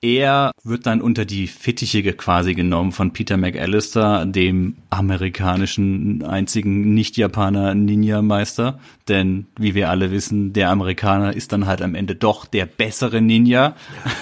er 0.04 0.52
wird 0.62 0.84
dann 0.84 1.00
unter 1.00 1.24
die 1.24 1.46
Fittiche 1.46 2.02
quasi 2.12 2.52
genommen 2.52 2.92
von 2.92 3.14
Peter 3.14 3.38
McAllister, 3.38 4.26
dem 4.26 4.76
amerikanischen 4.90 6.22
einzigen 6.22 6.92
Nicht-Japaner 6.92 7.74
Ninja-Meister. 7.74 8.78
Denn, 9.08 9.46
wie 9.56 9.74
wir 9.74 9.88
alle 9.88 10.10
wissen, 10.10 10.52
der 10.52 10.68
Amerikaner 10.68 11.34
ist 11.34 11.52
dann 11.52 11.66
halt 11.66 11.80
am 11.80 11.94
Ende 11.94 12.16
doch 12.16 12.44
der 12.44 12.66
bessere 12.66 13.22
Ninja. 13.22 13.76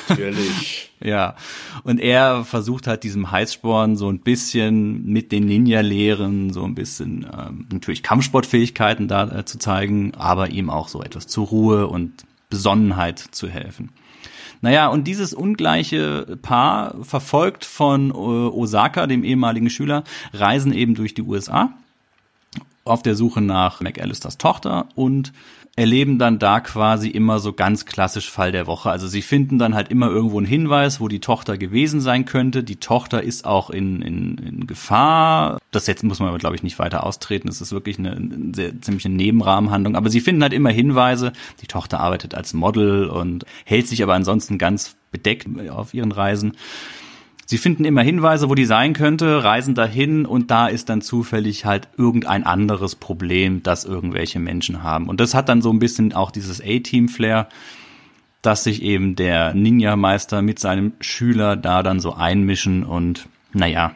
Natürlich. 0.09 0.93
ja. 1.01 1.35
Und 1.83 1.99
er 1.99 2.45
versucht 2.45 2.87
halt 2.87 3.03
diesem 3.03 3.33
Heißsporn 3.33 3.97
so 3.97 4.09
ein 4.09 4.21
bisschen 4.21 5.05
mit 5.05 5.33
den 5.33 5.47
Ninja-Lehren 5.47 6.53
so 6.53 6.63
ein 6.63 6.77
bisschen 6.77 7.27
ähm, 7.37 7.67
natürlich 7.73 8.05
Kampfsportfähigkeiten 8.05 9.09
da 9.09 9.41
äh, 9.41 9.45
zu 9.45 9.59
zeigen, 9.59 10.13
aber 10.15 10.51
ihm 10.51 10.71
auch 10.71 10.87
so 10.87 11.03
etwas 11.03 11.27
zur 11.27 11.49
Ruhe 11.49 11.89
und 11.89 12.25
Besonnenheit 12.51 13.19
zu 13.19 13.49
helfen. 13.49 13.91
Naja, 14.63 14.87
und 14.87 15.09
dieses 15.09 15.35
ungleiche 15.35 16.39
Paar, 16.41 16.95
verfolgt 17.03 17.65
von 17.65 18.11
äh, 18.11 18.15
Osaka, 18.15 19.07
dem 19.07 19.25
ehemaligen 19.25 19.69
Schüler, 19.69 20.05
reisen 20.33 20.73
eben 20.73 20.95
durch 20.95 21.15
die 21.15 21.23
USA 21.23 21.73
auf 22.85 23.03
der 23.03 23.15
Suche 23.15 23.41
nach 23.41 23.81
McAllisters 23.81 24.39
Tochter 24.39 24.87
und 24.95 25.33
erleben 25.75 26.19
dann 26.19 26.39
da 26.39 26.61
quasi 26.61 27.09
immer 27.09 27.39
so 27.39 27.55
ganz 27.55 27.87
klassisch 27.87 28.31
Fall 28.31 28.53
der 28.53 28.67
Woche. 28.67 28.91
Also 28.91 29.09
sie 29.09 29.23
finden 29.23 29.59
dann 29.59 29.75
halt 29.75 29.89
immer 29.89 30.09
irgendwo 30.09 30.37
einen 30.37 30.47
Hinweis, 30.47 31.01
wo 31.01 31.09
die 31.09 31.21
Tochter 31.21 31.57
gewesen 31.57 32.03
sein 32.03 32.27
könnte. 32.27 32.63
Die 32.63 32.77
Tochter 32.77 33.23
ist 33.23 33.47
auch 33.47 33.71
in, 33.71 34.03
in, 34.03 34.37
in 34.37 34.67
Gefahr. 34.67 35.59
Das 35.71 35.87
jetzt 35.87 36.05
muss 36.05 36.21
man 36.21 36.29
aber, 36.29 36.39
glaube 36.39 36.57
ich, 36.57 36.63
nicht 36.63 36.79
weiter 36.79 37.05
austreten. 37.05 37.49
Das 37.49 37.63
ist 37.63 37.73
wirklich 37.73 37.99
eine, 37.99 38.13
eine 38.13 38.55
sehr 38.55 38.79
ziemliche 38.83 39.09
Nebenrahmenhandlung. 39.09 39.97
Aber 39.97 40.11
sie 40.11 40.21
finden 40.21 40.43
halt 40.43 40.53
immer 40.53 40.71
Hinweise. 40.71 41.33
Die 41.63 41.67
Tochter 41.67 42.01
arbeitet 42.01 42.35
als 42.35 42.53
Model 42.53 43.07
und 43.07 43.47
hält 43.65 43.89
sich 43.89 44.03
aber 44.03 44.13
ansonsten 44.13 44.59
ganz 44.59 44.97
bedeckt 45.11 45.49
auf 45.71 45.95
ihren 45.95 46.13
Reisen. 46.13 46.53
Sie 47.53 47.59
finden 47.59 47.85
immer 47.85 48.01
Hinweise, 48.01 48.49
wo 48.49 48.55
die 48.55 48.65
sein 48.65 48.95
könnte, 48.95 49.45
reisen 49.45 49.75
dahin 49.75 50.25
und 50.25 50.51
da 50.51 50.69
ist 50.69 50.89
dann 50.89 51.03
zufällig 51.03 51.67
halt 51.67 51.87
irgendein 51.99 52.47
anderes 52.47 52.95
Problem, 52.95 53.63
das 53.63 53.85
irgendwelche 53.85 54.41
Menschen 54.41 54.83
haben. 54.83 55.07
Und 55.07 55.21
das 55.21 55.35
hat 55.35 55.51
dann 55.51 55.61
so 55.61 55.71
ein 55.71 55.79
bisschen 55.79 56.15
auch 56.15 56.31
dieses 56.31 56.63
A-Team-Flair, 56.63 57.51
dass 58.41 58.65
sich 58.65 58.81
eben 58.81 59.17
der 59.17 59.53
Ninja-Meister 59.53 60.41
mit 60.41 60.61
seinem 60.61 60.95
Schüler 61.03 61.57
da 61.57 61.83
dann 61.83 62.01
so 62.01 62.15
einmischen 62.15 62.85
und, 62.85 63.29
naja, 63.53 63.93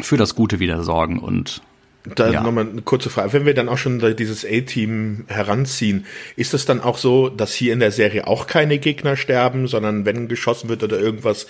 für 0.00 0.16
das 0.16 0.34
Gute 0.34 0.58
wieder 0.58 0.82
sorgen 0.82 1.20
und 1.20 1.62
da 2.04 2.30
ja. 2.30 2.42
nochmal 2.42 2.68
eine 2.68 2.82
kurze 2.82 3.10
Frage. 3.10 3.32
Wenn 3.32 3.46
wir 3.46 3.54
dann 3.54 3.68
auch 3.68 3.78
schon 3.78 4.00
dieses 4.16 4.44
A-Team 4.44 5.24
heranziehen, 5.28 6.06
ist 6.36 6.52
es 6.52 6.64
dann 6.64 6.80
auch 6.80 6.98
so, 6.98 7.28
dass 7.28 7.54
hier 7.54 7.72
in 7.72 7.80
der 7.80 7.92
Serie 7.92 8.26
auch 8.26 8.46
keine 8.46 8.78
Gegner 8.78 9.16
sterben, 9.16 9.68
sondern 9.68 10.04
wenn 10.04 10.28
geschossen 10.28 10.68
wird 10.68 10.82
oder 10.82 10.98
irgendwas, 10.98 11.46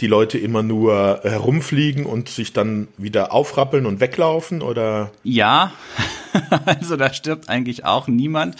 die 0.00 0.08
Leute 0.08 0.38
immer 0.38 0.62
nur 0.62 1.20
herumfliegen 1.22 2.04
und 2.04 2.28
sich 2.28 2.52
dann 2.52 2.88
wieder 2.98 3.32
aufrappeln 3.32 3.86
und 3.86 4.00
weglaufen 4.00 4.62
oder? 4.62 5.12
Ja, 5.22 5.72
also 6.66 6.96
da 6.96 7.12
stirbt 7.12 7.48
eigentlich 7.48 7.84
auch 7.84 8.08
niemand 8.08 8.56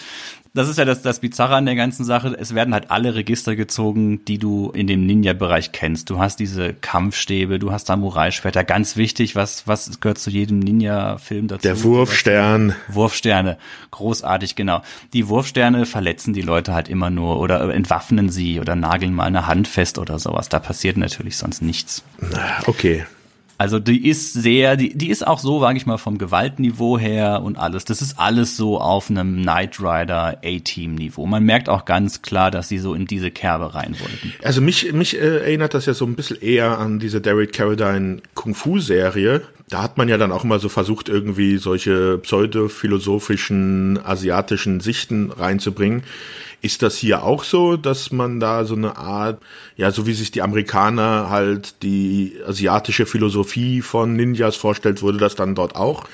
das 0.55 0.69
ist 0.69 0.77
ja 0.77 0.85
das, 0.85 1.01
das 1.01 1.19
Bizarre 1.19 1.55
an 1.55 1.65
der 1.65 1.75
ganzen 1.75 2.03
Sache. 2.03 2.35
Es 2.39 2.53
werden 2.53 2.75
halt 2.75 2.91
alle 2.91 3.15
Register 3.15 3.55
gezogen, 3.55 4.23
die 4.25 4.37
du 4.37 4.69
in 4.69 4.85
dem 4.85 5.05
Ninja-Bereich 5.05 5.71
kennst. 5.71 6.11
Du 6.11 6.19
hast 6.19 6.39
diese 6.39 6.75
Kampfstäbe, 6.75 7.57
du 7.57 7.71
hast 7.71 7.87
Samurai-Schwerter. 7.87 8.63
Ganz 8.63 8.95
wichtig, 8.95 9.35
was, 9.35 9.67
was 9.67 9.99
gehört 9.99 10.19
zu 10.19 10.29
jedem 10.29 10.59
Ninja-Film 10.59 11.47
dazu? 11.47 11.63
Der 11.63 11.81
Wurfstern. 11.83 12.75
Wurfsterne. 12.87 13.57
Großartig, 13.89 14.55
genau. 14.55 14.83
Die 15.13 15.27
Wurfsterne 15.27 15.87
verletzen 15.87 16.33
die 16.33 16.41
Leute 16.41 16.75
halt 16.75 16.87
immer 16.87 17.09
nur 17.09 17.39
oder 17.39 17.73
entwaffnen 17.73 18.29
sie 18.29 18.59
oder 18.59 18.75
nageln 18.75 19.13
mal 19.13 19.25
eine 19.25 19.47
Hand 19.47 19.67
fest 19.67 19.97
oder 19.97 20.19
sowas. 20.19 20.49
Da 20.49 20.59
passiert 20.59 20.97
natürlich 20.97 21.37
sonst 21.37 21.63
nichts. 21.63 22.03
Okay. 22.67 23.05
Also 23.63 23.79
die 23.79 24.09
ist 24.09 24.33
sehr, 24.33 24.75
die, 24.75 24.93
die 24.93 25.09
ist 25.09 25.25
auch 25.25 25.39
so, 25.39 25.61
sage 25.61 25.77
ich 25.77 25.85
mal, 25.85 25.97
vom 25.97 26.17
Gewaltniveau 26.17 26.99
her 26.99 27.41
und 27.45 27.57
alles. 27.57 27.85
Das 27.85 28.01
ist 28.01 28.19
alles 28.19 28.57
so 28.57 28.77
auf 28.77 29.09
einem 29.09 29.37
Knight 29.37 29.79
Rider 29.79 30.37
A-Team-Niveau. 30.43 31.25
Man 31.25 31.45
merkt 31.45 31.69
auch 31.69 31.85
ganz 31.85 32.21
klar, 32.21 32.51
dass 32.51 32.67
sie 32.67 32.77
so 32.77 32.93
in 32.93 33.05
diese 33.05 33.31
Kerbe 33.31 33.73
rein 33.73 33.95
wollten. 34.01 34.33
Also 34.43 34.59
mich, 34.59 34.91
mich 34.91 35.15
äh, 35.15 35.37
erinnert 35.37 35.75
das 35.75 35.85
ja 35.85 35.93
so 35.93 36.03
ein 36.03 36.15
bisschen 36.15 36.41
eher 36.41 36.77
an 36.77 36.99
diese 36.99 37.21
Derek 37.21 37.53
Carradine 37.53 38.17
Kung-Fu-Serie. 38.33 39.43
Da 39.69 39.81
hat 39.81 39.97
man 39.97 40.09
ja 40.09 40.17
dann 40.17 40.33
auch 40.33 40.43
immer 40.43 40.59
so 40.59 40.67
versucht, 40.67 41.07
irgendwie 41.07 41.55
solche 41.55 42.17
pseudophilosophischen 42.17 43.97
asiatischen 44.03 44.81
Sichten 44.81 45.31
reinzubringen. 45.31 46.03
Ist 46.63 46.81
das 46.81 46.95
hier 46.95 47.23
auch 47.23 47.43
so, 47.43 47.75
dass 47.75 48.11
man 48.11 48.39
da 48.39 48.63
so 48.63 48.73
eine 48.73 48.97
Art, 48.97 49.41
ja, 49.75 49.91
so 49.91 50.07
wie 50.07 50.13
sich 50.13 50.31
die 50.31 50.41
Amerikaner 50.41 51.29
halt 51.29 51.83
die 51.83 52.37
asiatische 52.47 53.05
Philosophie 53.05 53.81
von 53.81 54.15
Ninjas 54.15 54.55
vorstellt, 54.55 55.01
wurde 55.01 55.17
das 55.17 55.35
dann 55.35 55.55
dort 55.55 55.75
auch 55.75 56.05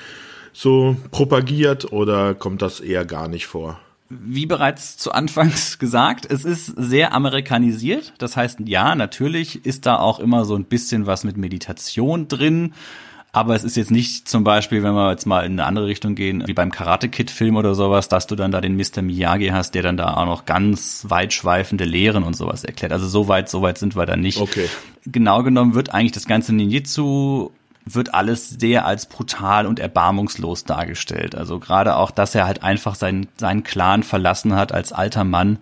so 0.52 0.96
propagiert 1.12 1.92
oder 1.92 2.34
kommt 2.34 2.62
das 2.62 2.80
eher 2.80 3.04
gar 3.04 3.28
nicht 3.28 3.46
vor? 3.46 3.78
Wie 4.08 4.46
bereits 4.46 4.96
zu 4.96 5.12
Anfangs 5.12 5.78
gesagt, 5.78 6.26
es 6.28 6.44
ist 6.44 6.66
sehr 6.66 7.12
amerikanisiert. 7.12 8.12
Das 8.18 8.36
heißt, 8.36 8.58
ja, 8.64 8.96
natürlich 8.96 9.64
ist 9.64 9.86
da 9.86 10.00
auch 10.00 10.18
immer 10.18 10.44
so 10.44 10.56
ein 10.56 10.64
bisschen 10.64 11.06
was 11.06 11.22
mit 11.22 11.36
Meditation 11.36 12.26
drin. 12.26 12.72
Aber 13.32 13.54
es 13.54 13.62
ist 13.62 13.76
jetzt 13.76 13.92
nicht 13.92 14.28
zum 14.28 14.42
Beispiel, 14.42 14.82
wenn 14.82 14.94
wir 14.94 15.10
jetzt 15.10 15.26
mal 15.26 15.46
in 15.46 15.52
eine 15.52 15.64
andere 15.64 15.86
Richtung 15.86 16.16
gehen, 16.16 16.42
wie 16.46 16.52
beim 16.52 16.72
Karate 16.72 17.08
Kid 17.08 17.30
Film 17.30 17.56
oder 17.56 17.76
sowas, 17.76 18.08
dass 18.08 18.26
du 18.26 18.34
dann 18.34 18.50
da 18.50 18.60
den 18.60 18.76
Mr. 18.76 19.02
Miyagi 19.02 19.48
hast, 19.48 19.74
der 19.76 19.82
dann 19.82 19.96
da 19.96 20.14
auch 20.14 20.26
noch 20.26 20.46
ganz 20.46 21.06
weitschweifende 21.08 21.84
Lehren 21.84 22.24
und 22.24 22.34
sowas 22.34 22.64
erklärt. 22.64 22.92
Also 22.92 23.06
so 23.06 23.28
weit, 23.28 23.48
so 23.48 23.62
weit 23.62 23.78
sind 23.78 23.94
wir 23.94 24.04
da 24.04 24.16
nicht. 24.16 24.40
Okay. 24.40 24.66
Genau 25.06 25.44
genommen 25.44 25.74
wird 25.74 25.94
eigentlich 25.94 26.12
das 26.12 26.26
ganze 26.26 26.52
Ninjitsu 26.52 27.50
wird 27.86 28.14
alles 28.14 28.50
sehr 28.50 28.84
als 28.84 29.06
brutal 29.06 29.66
und 29.66 29.78
erbarmungslos 29.78 30.64
dargestellt. 30.64 31.34
Also 31.34 31.58
gerade 31.58 31.96
auch, 31.96 32.10
dass 32.10 32.34
er 32.34 32.46
halt 32.46 32.62
einfach 32.62 32.94
seinen, 32.94 33.28
seinen 33.36 33.62
Clan 33.62 34.02
verlassen 34.02 34.54
hat 34.54 34.72
als 34.72 34.92
alter 34.92 35.24
Mann, 35.24 35.58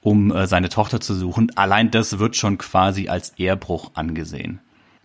um 0.00 0.32
äh, 0.32 0.46
seine 0.46 0.70
Tochter 0.70 1.00
zu 1.00 1.14
suchen. 1.14 1.50
Allein 1.56 1.90
das 1.90 2.18
wird 2.18 2.36
schon 2.36 2.58
quasi 2.58 3.08
als 3.08 3.30
Ehrbruch 3.36 3.90
angesehen 3.94 4.60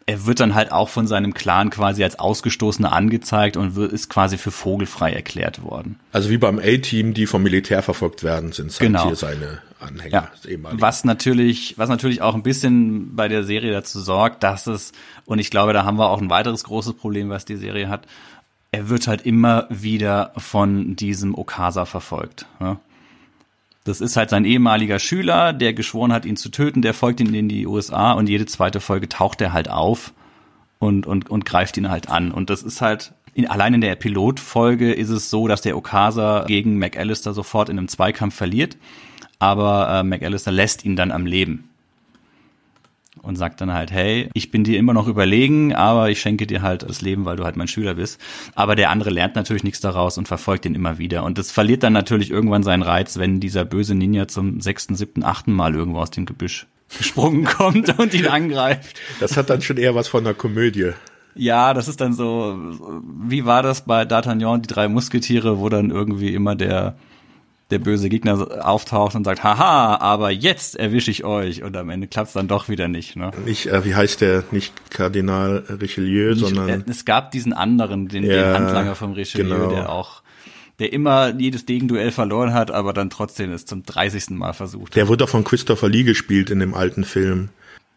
er 0.07 0.25
wird 0.25 0.39
dann 0.39 0.55
halt 0.55 0.71
auch 0.71 0.87
von 0.87 1.05
seinem 1.05 1.33
Clan 1.33 1.69
quasi 1.69 2.01
als 2.01 2.17
Ausgestoßener 2.17 2.93
angezeigt 2.93 3.57
und 3.57 3.77
ist 3.77 4.09
quasi 4.09 4.37
für 4.37 4.51
vogelfrei 4.51 5.11
erklärt 5.11 5.61
worden. 5.63 5.99
Also 6.13 6.29
wie 6.29 6.37
beim 6.37 6.59
A-Team, 6.59 7.13
die 7.13 7.27
vom 7.27 7.43
Militär 7.43 7.83
verfolgt 7.83 8.23
werden, 8.23 8.53
sind 8.53 8.67
es 8.67 8.79
halt 8.79 8.87
Genau. 8.87 9.07
hier 9.07 9.17
seine 9.17 9.61
Anhänger. 9.81 10.29
Ja, 10.45 10.57
was 10.71 11.03
natürlich, 11.03 11.77
was 11.77 11.89
natürlich 11.89 12.21
auch 12.21 12.35
ein 12.35 12.41
bisschen 12.41 13.17
bei 13.17 13.27
der 13.27 13.43
Serie 13.43 13.73
dazu 13.73 13.99
sorgt, 13.99 14.43
dass 14.43 14.65
es, 14.65 14.93
und 15.25 15.39
ich 15.39 15.51
glaube, 15.51 15.73
da 15.73 15.83
haben 15.83 15.99
wir 15.99 16.09
auch 16.09 16.21
ein 16.21 16.29
weiteres 16.29 16.63
großes 16.63 16.93
Problem, 16.93 17.29
was 17.29 17.43
die 17.43 17.57
Serie 17.57 17.89
hat, 17.89 18.07
er 18.71 18.87
wird 18.87 19.07
halt 19.07 19.23
immer 19.23 19.65
wieder 19.69 20.31
von 20.37 20.95
diesem 20.95 21.35
Okasa 21.35 21.83
verfolgt. 21.85 22.45
Ne? 22.61 22.77
Das 23.87 24.01
ist 24.01 24.17
halt 24.17 24.29
sein 24.29 24.43
ehemaliger 24.43 24.99
Schüler, 24.99 25.53
der 25.53 25.73
geschworen 25.73 26.11
hat, 26.11 26.25
ihn 26.25 26.35
zu 26.35 26.49
töten, 26.49 26.81
der 26.81 26.93
folgt 26.93 27.21
ihn 27.21 27.33
in 27.33 27.47
die 27.47 27.65
USA 27.65 28.11
und 28.11 28.27
jede 28.27 28.45
zweite 28.45 28.81
Folge 28.81 29.07
taucht 29.07 29.39
er 29.39 29.53
halt 29.53 29.69
auf 29.69 30.13
und, 30.77 31.07
und, 31.07 31.29
und 31.29 31.45
greift 31.45 31.77
ihn 31.77 31.89
halt 31.89 32.09
an. 32.09 32.31
Und 32.31 32.49
das 32.49 32.63
ist 32.63 32.81
halt, 32.81 33.13
in, 33.33 33.47
allein 33.47 33.75
in 33.75 33.81
der 33.81 33.95
Pilotfolge 33.95 34.91
ist 34.91 35.09
es 35.09 35.29
so, 35.29 35.47
dass 35.47 35.61
der 35.61 35.77
Okasa 35.77 36.43
gegen 36.47 36.77
McAllister 36.77 37.33
sofort 37.33 37.69
in 37.69 37.77
einem 37.77 37.87
Zweikampf 37.87 38.35
verliert, 38.35 38.77
aber 39.39 39.89
äh, 39.89 40.03
McAllister 40.03 40.51
lässt 40.51 40.83
ihn 40.83 40.97
dann 40.97 41.11
am 41.11 41.25
Leben 41.25 41.66
und 43.21 43.35
sagt 43.35 43.61
dann 43.61 43.73
halt, 43.73 43.91
hey, 43.91 44.29
ich 44.33 44.51
bin 44.51 44.63
dir 44.63 44.77
immer 44.77 44.93
noch 44.93 45.07
überlegen, 45.07 45.73
aber 45.73 46.09
ich 46.09 46.19
schenke 46.19 46.47
dir 46.47 46.61
halt 46.61 46.83
das 46.83 47.01
Leben, 47.01 47.25
weil 47.25 47.37
du 47.37 47.43
halt 47.43 47.57
mein 47.57 47.67
Schüler 47.67 47.95
bist. 47.95 48.19
Aber 48.55 48.75
der 48.75 48.89
andere 48.89 49.09
lernt 49.09 49.35
natürlich 49.35 49.63
nichts 49.63 49.79
daraus 49.79 50.17
und 50.17 50.27
verfolgt 50.27 50.65
ihn 50.65 50.75
immer 50.75 50.97
wieder. 50.97 51.23
Und 51.23 51.37
das 51.37 51.51
verliert 51.51 51.83
dann 51.83 51.93
natürlich 51.93 52.31
irgendwann 52.31 52.63
seinen 52.63 52.83
Reiz, 52.83 53.17
wenn 53.17 53.39
dieser 53.39 53.65
böse 53.65 53.95
Ninja 53.95 54.27
zum 54.27 54.61
sechsten, 54.61 54.95
siebten, 54.95 55.23
achten 55.23 55.53
Mal 55.53 55.75
irgendwo 55.75 55.99
aus 55.99 56.11
dem 56.11 56.25
Gebüsch 56.25 56.67
gesprungen 56.97 57.43
kommt 57.57 57.97
und 57.99 58.13
ihn 58.13 58.27
angreift. 58.27 58.99
das 59.19 59.37
hat 59.37 59.49
dann 59.49 59.61
schon 59.61 59.77
eher 59.77 59.95
was 59.95 60.07
von 60.07 60.25
einer 60.25 60.33
Komödie. 60.33 60.91
Ja, 61.35 61.73
das 61.75 61.87
ist 61.87 62.01
dann 62.01 62.13
so, 62.13 62.57
wie 63.27 63.45
war 63.45 63.61
das 63.61 63.85
bei 63.85 64.03
D'Artagnan, 64.03 64.61
die 64.61 64.67
drei 64.67 64.87
Musketiere, 64.87 65.59
wo 65.59 65.69
dann 65.69 65.91
irgendwie 65.91 66.33
immer 66.33 66.55
der, 66.55 66.95
der 67.69 67.79
böse 67.79 68.07
Gegner 68.09 68.65
auftaucht 68.65 69.15
und 69.15 69.25
sagt, 69.25 69.43
haha, 69.43 69.97
aber 69.97 70.31
jetzt 70.31 70.77
erwische 70.77 71.11
ich 71.11 71.25
euch. 71.25 71.63
Und 71.63 71.75
am 71.75 71.89
Ende 71.89 72.07
klappt's 72.07 72.33
dann 72.33 72.47
doch 72.47 72.69
wieder 72.69 72.87
nicht. 72.87 73.15
Ne? 73.15 73.31
Nicht, 73.45 73.65
äh, 73.67 73.83
wie 73.83 73.93
heißt 73.95 74.21
der? 74.21 74.43
Nicht 74.51 74.89
Kardinal 74.89 75.63
Richelieu, 75.81 76.33
sondern 76.35 76.69
Äh, 76.69 76.83
es 76.87 77.03
gab 77.03 77.31
diesen 77.31 77.51
anderen, 77.53 78.07
den, 78.07 78.23
Ja, 78.23 78.29
den 78.31 78.53
Handlanger 78.53 78.95
vom 78.95 79.11
Richelieu, 79.13 79.49
genau. 79.55 79.69
der 79.69 79.89
auch, 79.91 80.21
der 80.79 80.93
immer 80.93 81.33
jedes 81.37 81.65
Degenduell 81.65 82.11
verloren 82.11 82.53
hat, 82.53 82.71
aber 82.71 82.93
dann 82.93 83.09
trotzdem 83.09 83.51
es 83.51 83.65
zum 83.65 83.83
30. 83.83 84.29
Mal 84.31 84.53
versucht 84.53 84.91
hat. 84.91 84.95
der 84.95 85.07
wurde 85.09 85.17
doch 85.25 85.29
von 85.29 85.43
Christopher 85.43 85.89
Lee 85.89 86.03
gespielt 86.03 86.49
in 86.49 86.59
dem 86.59 86.73
alten 86.73 87.03
Film. 87.03 87.49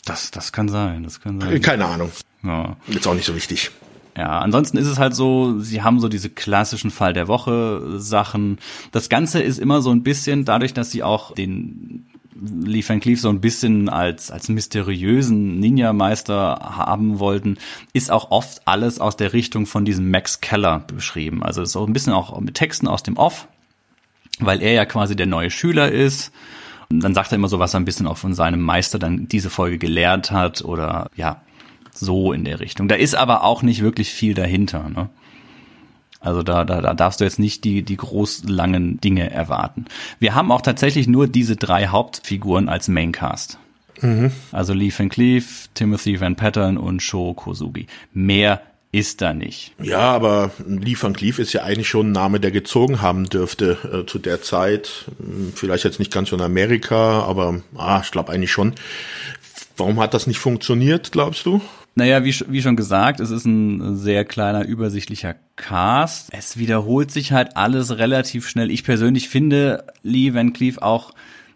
Das, 0.05 0.31
das 0.31 0.51
kann 0.51 0.69
sein, 0.69 1.05
das 1.05 1.21
kann 1.21 1.41
sein. 1.41 1.61
Keine 1.61 1.85
Ahnung. 1.85 2.11
Ja. 2.43 2.77
Ist 2.89 3.07
auch 3.07 3.15
nicht 3.15 3.27
so 3.27 3.37
wichtig. 3.37 3.71
Ja, 4.17 4.41
ansonsten 4.41 4.77
ist 4.77 4.87
es 4.87 4.99
halt 4.99 5.15
so, 5.15 5.59
sie 5.61 5.83
haben 5.83 6.01
so 6.01 6.09
diese 6.09 6.31
klassischen 6.31 6.91
Fall 6.91 7.13
der 7.13 7.29
Woche 7.29 7.99
Sachen. 7.99 8.59
Das 8.93 9.09
Ganze 9.09 9.41
ist 9.41 9.59
immer 9.59 9.83
so 9.83 9.91
ein 9.91 10.03
bisschen 10.03 10.45
dadurch, 10.45 10.75
dass 10.75 10.91
sie 10.91 11.03
auch 11.03 11.35
den 11.35 12.07
Lee 12.41 12.85
Van 12.87 13.01
Cleef 13.01 13.21
so 13.21 13.29
ein 13.29 13.41
bisschen 13.41 13.89
als, 13.89 14.31
als 14.31 14.49
mysteriösen 14.49 15.59
Ninja-Meister 15.61 16.59
haben 16.77 17.19
wollten, 17.19 17.59
ist 17.93 18.11
auch 18.11 18.31
oft 18.31 18.63
alles 18.65 18.99
aus 18.99 19.17
der 19.17 19.33
Richtung 19.33 19.67
von 19.67 19.85
diesem 19.85 20.11
Max 20.11 20.41
Keller 20.41 20.85
beschrieben. 20.87 21.43
Also 21.43 21.65
so 21.65 21.85
ein 21.85 21.93
bisschen 21.93 22.13
auch 22.13 22.39
mit 22.41 22.55
Texten 22.55 22.89
aus 22.89 23.03
dem 23.03 23.17
Off, 23.17 23.47
weil 24.39 24.63
er 24.63 24.73
ja 24.73 24.85
quasi 24.87 25.15
der 25.17 25.27
neue 25.27 25.51
Schüler 25.51 25.91
ist. 25.91 26.33
Und 26.91 27.01
dann 27.01 27.15
sagt 27.15 27.31
er 27.33 27.37
immer 27.37 27.49
so, 27.49 27.59
was 27.59 27.75
er 27.75 27.81
ein 27.81 27.85
bisschen 27.85 28.07
auch 28.07 28.17
von 28.17 28.35
seinem 28.35 28.61
Meister 28.61 28.99
dann 28.99 29.29
diese 29.29 29.51
Folge 29.51 29.79
gelernt 29.79 30.31
hat 30.31 30.63
oder 30.63 31.09
ja, 31.15 31.43
so 32.01 32.33
in 32.33 32.45
der 32.45 32.61
Richtung. 32.61 32.89
Da 32.89 32.97
ist 32.97 33.15
aber 33.15 33.45
auch 33.45 33.63
nicht 33.63 33.83
wirklich 33.83 34.11
viel 34.11 34.35
dahinter. 34.35 34.89
Ne? 34.89 35.09
Also 36.21 36.43
da, 36.43 36.65
da, 36.65 36.81
da 36.81 36.95
darfst 36.95 37.21
du 37.21 37.25
jetzt 37.25 37.39
nicht 37.39 37.65
die, 37.65 37.83
die 37.83 37.97
groß 37.97 38.45
langen 38.47 39.01
Dinge 39.01 39.31
erwarten. 39.31 39.87
Wir 40.19 40.35
haben 40.35 40.53
auch 40.53 40.61
tatsächlich 40.61 41.07
nur 41.07 41.29
diese 41.29 41.57
drei 41.57 41.87
Hauptfiguren 41.87 42.69
als 42.69 42.89
Maincast. 42.89 43.59
Also 44.53 44.73
Lee 44.73 44.93
Van 44.97 45.09
Cleef, 45.09 45.69
Timothy 45.75 46.21
Van 46.21 46.37
Pattern 46.37 46.79
und 46.79 47.03
Sho 47.03 47.35
Kosugi. 47.35 47.87
Mehr 48.13 48.63
ist 48.93 49.21
da 49.21 49.33
nicht. 49.33 49.73
Ja, 49.81 50.01
aber 50.01 50.51
Lee 50.67 50.97
Van 50.99 51.13
Cleef 51.13 51.39
ist 51.39 51.53
ja 51.53 51.63
eigentlich 51.63 51.89
schon 51.89 52.09
ein 52.09 52.13
Name, 52.13 52.41
der 52.41 52.51
gezogen 52.51 53.03
haben 53.03 53.29
dürfte 53.29 54.03
äh, 54.03 54.07
zu 54.07 54.19
der 54.19 54.43
Zeit. 54.43 55.07
Hm, 55.19 55.53
Vielleicht 55.55 55.85
jetzt 55.85 55.99
nicht 55.99 56.13
ganz 56.13 56.33
in 56.33 56.41
Amerika, 56.41 57.23
aber 57.23 57.61
ah, 57.77 58.01
ich 58.03 58.11
glaube 58.11 58.33
eigentlich 58.33 58.53
schon. 58.53 58.75
Warum 59.77 60.01
hat 60.01 60.13
das 60.13 60.27
nicht 60.27 60.39
funktioniert, 60.39 61.13
glaubst 61.13 61.47
du? 61.47 61.61
Naja, 61.95 62.25
wie, 62.25 62.35
wie 62.49 62.63
schon 62.63 62.77
gesagt, 62.77 63.21
es 63.21 63.31
ist 63.31 63.45
ein 63.45 63.97
sehr 63.97 64.25
kleiner, 64.25 64.65
übersichtlicher 64.65 65.35
Cast. 65.57 66.33
Es 66.33 66.57
wiederholt 66.57 67.11
sich 67.11 67.33
halt 67.33 67.57
alles 67.57 67.99
relativ 67.99 68.49
schnell. 68.49 68.71
Ich 68.71 68.85
persönlich 68.85 69.29
finde 69.29 69.85
Lee 70.03 70.33
Van 70.33 70.53
Cleef 70.53 70.79
auch 70.79 71.13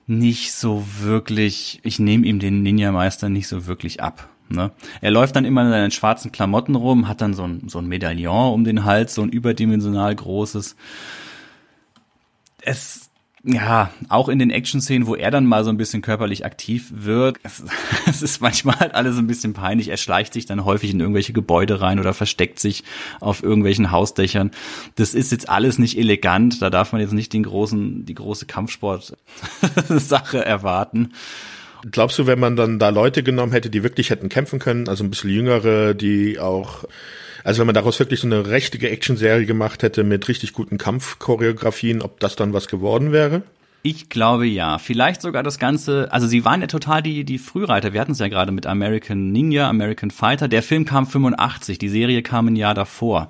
nicht 0.06 0.52
so 0.52 0.84
wirklich, 1.00 1.80
ich 1.82 1.98
nehme 1.98 2.26
ihm 2.26 2.38
den 2.38 2.62
Ninja-Meister 2.62 3.28
nicht 3.28 3.48
so 3.48 3.66
wirklich 3.66 4.02
ab. 4.02 4.28
Ne? 4.48 4.70
Er 5.00 5.10
läuft 5.10 5.36
dann 5.36 5.44
immer 5.44 5.62
in 5.62 5.70
seinen 5.70 5.90
schwarzen 5.90 6.32
Klamotten 6.32 6.74
rum, 6.74 7.08
hat 7.08 7.20
dann 7.20 7.34
so 7.34 7.44
ein, 7.44 7.68
so 7.68 7.78
ein 7.78 7.86
Medaillon 7.86 8.52
um 8.52 8.64
den 8.64 8.84
Hals, 8.84 9.14
so 9.14 9.22
ein 9.22 9.30
überdimensional 9.30 10.14
großes. 10.14 10.76
Es, 12.60 13.03
ja, 13.46 13.90
auch 14.08 14.30
in 14.30 14.38
den 14.38 14.48
Action-Szenen, 14.50 15.06
wo 15.06 15.14
er 15.14 15.30
dann 15.30 15.44
mal 15.44 15.64
so 15.64 15.70
ein 15.70 15.76
bisschen 15.76 16.00
körperlich 16.00 16.46
aktiv 16.46 16.90
wird, 16.90 17.36
es, 17.42 17.62
es 18.08 18.22
ist 18.22 18.40
manchmal 18.40 18.80
halt 18.80 18.94
alles 18.94 19.18
ein 19.18 19.26
bisschen 19.26 19.52
peinlich. 19.52 19.88
Er 19.88 19.98
schleicht 19.98 20.32
sich 20.32 20.46
dann 20.46 20.64
häufig 20.64 20.90
in 20.92 21.00
irgendwelche 21.00 21.34
Gebäude 21.34 21.82
rein 21.82 22.00
oder 22.00 22.14
versteckt 22.14 22.58
sich 22.58 22.84
auf 23.20 23.42
irgendwelchen 23.42 23.90
Hausdächern. 23.90 24.50
Das 24.96 25.12
ist 25.12 25.30
jetzt 25.30 25.50
alles 25.50 25.78
nicht 25.78 25.98
elegant. 25.98 26.62
Da 26.62 26.70
darf 26.70 26.92
man 26.92 27.02
jetzt 27.02 27.12
nicht 27.12 27.34
den 27.34 27.42
großen, 27.42 28.06
die 28.06 28.14
große 28.14 28.46
Kampfsport-Sache 28.46 30.44
erwarten. 30.44 31.12
Glaubst 31.90 32.18
du, 32.18 32.26
wenn 32.26 32.40
man 32.40 32.56
dann 32.56 32.78
da 32.78 32.88
Leute 32.88 33.22
genommen 33.22 33.52
hätte, 33.52 33.68
die 33.68 33.82
wirklich 33.82 34.08
hätten 34.08 34.30
kämpfen 34.30 34.58
können, 34.58 34.88
also 34.88 35.04
ein 35.04 35.10
bisschen 35.10 35.28
jüngere, 35.28 35.92
die 35.92 36.38
auch, 36.38 36.84
also 37.44 37.60
wenn 37.60 37.66
man 37.66 37.74
daraus 37.74 37.98
wirklich 38.00 38.20
so 38.20 38.26
eine 38.26 38.48
richtige 38.48 38.90
Actionserie 38.90 39.46
gemacht 39.46 39.82
hätte 39.82 40.02
mit 40.02 40.28
richtig 40.28 40.54
guten 40.54 40.78
Kampfchoreografien, 40.78 42.02
ob 42.02 42.18
das 42.18 42.36
dann 42.36 42.52
was 42.52 42.66
geworden 42.68 43.12
wäre? 43.12 43.42
Ich 43.86 44.08
glaube 44.08 44.46
ja. 44.46 44.78
Vielleicht 44.78 45.20
sogar 45.20 45.42
das 45.42 45.58
Ganze, 45.58 46.08
also 46.10 46.26
sie 46.26 46.46
waren 46.46 46.62
ja 46.62 46.66
total 46.68 47.02
die, 47.02 47.22
die 47.24 47.36
Frühreiter. 47.36 47.92
Wir 47.92 48.00
hatten 48.00 48.12
es 48.12 48.18
ja 48.18 48.28
gerade 48.28 48.50
mit 48.50 48.66
American 48.66 49.30
Ninja, 49.30 49.68
American 49.68 50.10
Fighter. 50.10 50.48
Der 50.48 50.62
Film 50.62 50.86
kam 50.86 51.06
85, 51.06 51.76
die 51.76 51.90
Serie 51.90 52.22
kam 52.22 52.48
ein 52.48 52.56
Jahr 52.56 52.72
davor. 52.72 53.28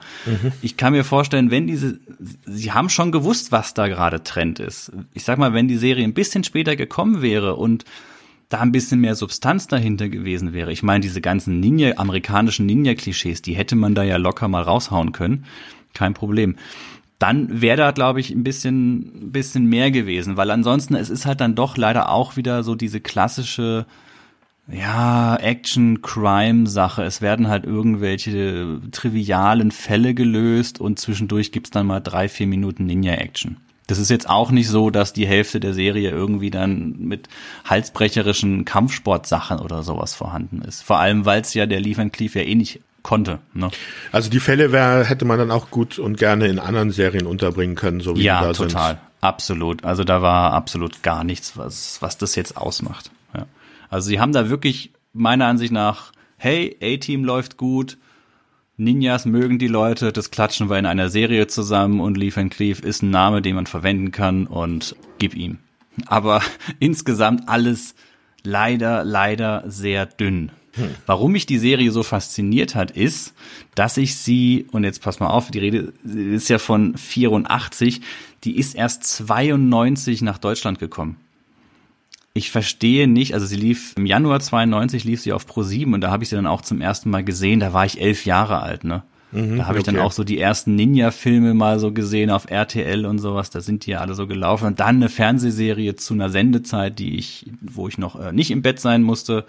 Ich 0.63 0.77
kann 0.77 0.93
mir 0.93 1.03
vorstellen, 1.03 1.51
wenn 1.51 1.67
diese, 1.67 1.99
sie 2.47 2.71
haben 2.71 2.89
schon 2.89 3.11
gewusst, 3.11 3.51
was 3.51 3.75
da 3.75 3.89
gerade 3.89 4.23
Trend 4.23 4.61
ist. 4.61 4.93
Ich 5.13 5.25
sag 5.25 5.39
mal, 5.39 5.55
wenn 5.55 5.67
die 5.67 5.77
Serie 5.77 6.05
ein 6.05 6.15
bisschen 6.15 6.45
später 6.45 6.77
gekommen 6.77 7.21
wäre 7.21 7.57
und 7.57 7.85
da 8.55 8.61
ein 8.61 8.73
bisschen 8.73 9.01
mehr 9.01 9.17
Substanz 9.17 9.67
dahinter 9.67 10.09
gewesen 10.09 10.53
wäre. 10.53 10.71
Ich 10.71 10.85
meine, 10.85 11.01
diese 11.01 11.21
ganzen 11.21 11.59
Ninja, 11.59 11.95
amerikanischen 11.97 12.67
Ninja-Klischees, 12.67 13.43
die 13.43 13.55
hätte 13.55 13.75
man 13.75 13.95
da 13.97 14.05
ja 14.05 14.17
locker 14.17 14.47
mal 14.47 14.63
raushauen 14.63 15.11
können. 15.11 15.45
Kein 15.93 16.15
Problem. 16.15 16.55
Dann 17.19 17.61
wäre 17.61 17.77
da, 17.77 17.91
glaube 17.91 18.21
ich, 18.21 18.31
ein 18.31 18.45
bisschen, 18.45 19.33
bisschen 19.33 19.67
mehr 19.67 19.91
gewesen, 19.91 20.37
weil 20.37 20.51
ansonsten, 20.53 20.95
es 20.95 21.11
ist 21.11 21.27
halt 21.27 21.41
dann 21.41 21.57
doch 21.57 21.77
leider 21.77 22.11
auch 22.11 22.37
wieder 22.37 22.63
so 22.63 22.77
diese 22.77 23.01
klassische, 23.01 23.87
ja, 24.69 25.37
Action-Crime-Sache. 25.37 27.03
Es 27.03 27.21
werden 27.23 27.49
halt 27.49 27.65
irgendwelche 27.65 28.81
trivialen 28.93 29.73
Fälle 29.73 30.15
gelöst 30.15 30.81
und 30.81 31.01
zwischendurch 31.01 31.51
gibt's 31.51 31.71
dann 31.71 31.87
mal 31.87 32.01
drei, 32.01 32.29
vier 32.29 32.47
Minuten 32.47 32.87
Ninja-Action. 32.87 33.57
Das 33.87 33.99
ist 33.99 34.11
jetzt 34.11 34.29
auch 34.29 34.51
nicht 34.51 34.69
so, 34.69 34.91
dass 34.91 35.13
die 35.13 35.27
Hälfte 35.27 35.61
der 35.61 35.75
Serie 35.75 36.11
irgendwie 36.11 36.51
dann 36.51 36.97
mit 36.99 37.29
halsbrecherischen 37.65 38.65
Kampfsportsachen 38.65 39.59
oder 39.59 39.83
sowas 39.83 40.15
vorhanden 40.15 40.63
ist. 40.63 40.83
Vor 40.83 40.99
allem, 40.99 41.27
weil 41.27 41.43
es 41.43 41.53
ja 41.53 41.67
der 41.67 41.81
Leaf 41.81 41.99
Cleave 42.13 42.41
ja 42.41 42.47
eh 42.47 42.55
nicht 42.55 42.81
konnte. 43.03 43.39
Ne? 43.53 43.71
Also 44.11 44.31
die 44.31 44.41
Fälle 44.41 44.73
wär, 44.73 45.05
hätte 45.05 45.27
man 45.27 45.39
dann 45.39 45.51
auch 45.51 45.71
gut 45.71 45.99
und 45.99 46.17
gerne 46.17 46.47
in 46.47 46.59
anderen 46.59 46.91
Serien 46.91 47.27
unterbringen 47.27 47.77
können, 47.77 48.01
so 48.01 48.17
wie 48.17 48.23
ja, 48.23 48.41
die 48.41 48.47
da 48.47 48.53
total. 48.55 48.91
sind. 48.93 49.01
Absolut. 49.21 49.85
Also 49.85 50.03
da 50.03 50.23
war 50.23 50.53
absolut 50.53 51.03
gar 51.03 51.23
nichts, 51.23 51.57
was, 51.57 52.01
was 52.01 52.19
das 52.19 52.35
jetzt 52.35 52.57
ausmacht. 52.57 53.11
Ja. 53.35 53.47
Also 53.91 54.09
sie 54.09 54.19
haben 54.19 54.33
da 54.33 54.49
wirklich 54.49 54.93
meiner 55.13 55.47
Ansicht 55.47 55.73
nach, 55.73 56.13
hey, 56.37 56.77
A-Team 56.83 57.25
läuft 57.25 57.57
gut, 57.57 57.99
Ninjas 58.77 59.25
mögen 59.25 59.59
die 59.59 59.69
Leute, 59.69 60.13
das 60.13 60.33
klatschen 60.33 60.69
wir 60.69 60.79
in 60.79 60.87
einer 60.87 61.09
Serie 61.09 61.47
zusammen 61.47 62.01
und 62.01 62.17
Leaf 62.17 62.37
and 62.37 62.53
Cleave 62.53 62.83
ist 62.83 63.03
ein 63.03 63.11
Name, 63.11 63.41
den 63.41 63.55
man 63.55 63.67
verwenden 63.67 64.11
kann 64.11 64.47
und 64.47 64.97
gib 65.19 65.37
ihm. 65.37 65.59
Aber 66.07 66.43
insgesamt 66.81 67.49
alles 67.49 67.95
leider, 68.43 69.05
leider 69.05 69.63
sehr 69.67 70.07
dünn. 70.07 70.51
Hm. 70.73 70.89
Warum 71.07 71.33
mich 71.33 71.47
die 71.47 71.59
Serie 71.59 71.93
so 71.93 72.03
fasziniert 72.03 72.75
hat, 72.75 72.91
ist, 72.91 73.33
dass 73.77 73.97
ich 73.97 74.17
sie, 74.17 74.67
und 74.73 74.83
jetzt 74.83 75.03
pass 75.03 75.21
mal 75.21 75.29
auf, 75.29 75.53
die 75.53 75.61
Rede 75.61 75.93
ist 76.05 76.49
ja 76.49 76.59
von 76.59 76.97
84, 76.97 78.01
die 78.43 78.57
ist 78.59 78.75
erst 78.75 79.05
92 79.05 80.23
nach 80.23 80.39
Deutschland 80.39 80.81
gekommen 80.81 81.17
ich 82.35 82.51
verstehe 82.51 83.07
nicht, 83.07 83.33
also 83.33 83.47
sie 83.47 83.57
lief 83.57 83.95
im 83.97 84.07
Januar 84.07 84.41
92 84.41 85.05
lief 85.05 85.23
sie 85.23 85.33
auf 85.33 85.47
Pro 85.47 85.63
7 85.63 85.95
und 85.95 86.01
da 86.01 86.11
habe 86.11 86.25
ich 86.25 86.29
sie 86.29 86.37
dann 86.37 86.49
auch 86.49 86.63
zum 86.63 86.81
ersten 86.81 87.09
Mal 87.09 87.23
gesehen, 87.23 87.61
da 87.61 87.73
war 87.73 87.87
ich 87.87 88.01
elf 88.01 88.27
Jahre 88.27 88.61
alt, 88.61 88.83
ne? 88.83 89.05
Mhm, 89.31 89.59
da 89.59 89.67
habe 89.67 89.79
ich 89.79 89.85
okay. 89.85 89.97
dann 89.97 90.05
auch 90.05 90.13
so 90.13 90.25
die 90.25 90.39
ersten 90.39 90.75
Ninja-Filme 90.75 91.55
mal 91.55 91.79
so 91.79 91.93
gesehen 91.93 92.31
auf 92.31 92.51
RTL 92.51 93.07
und 93.07 93.21
sowas, 93.21 93.51
da 93.51 93.61
sind 93.61 93.87
die 93.87 93.93
ja 93.93 94.01
alle 94.01 94.15
so 94.15 94.27
gelaufen. 94.27 94.67
Und 94.67 94.81
dann 94.81 94.97
eine 94.97 95.09
Fernsehserie 95.09 95.97
zu 95.97 96.15
einer 96.15 96.31
Sendezeit, 96.31 96.99
die 96.99 97.19
ich, 97.19 97.51
wo 97.61 97.89
ich 97.89 97.99
noch 97.99 98.19
äh, 98.21 98.33
nicht 98.33 98.51
im 98.51 98.63
Bett 98.63 98.79
sein 98.79 99.03
musste, 99.03 99.45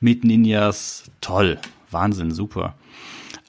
mit 0.00 0.24
Ninjas. 0.24 1.10
Toll, 1.20 1.58
Wahnsinn, 1.90 2.30
super. 2.32 2.74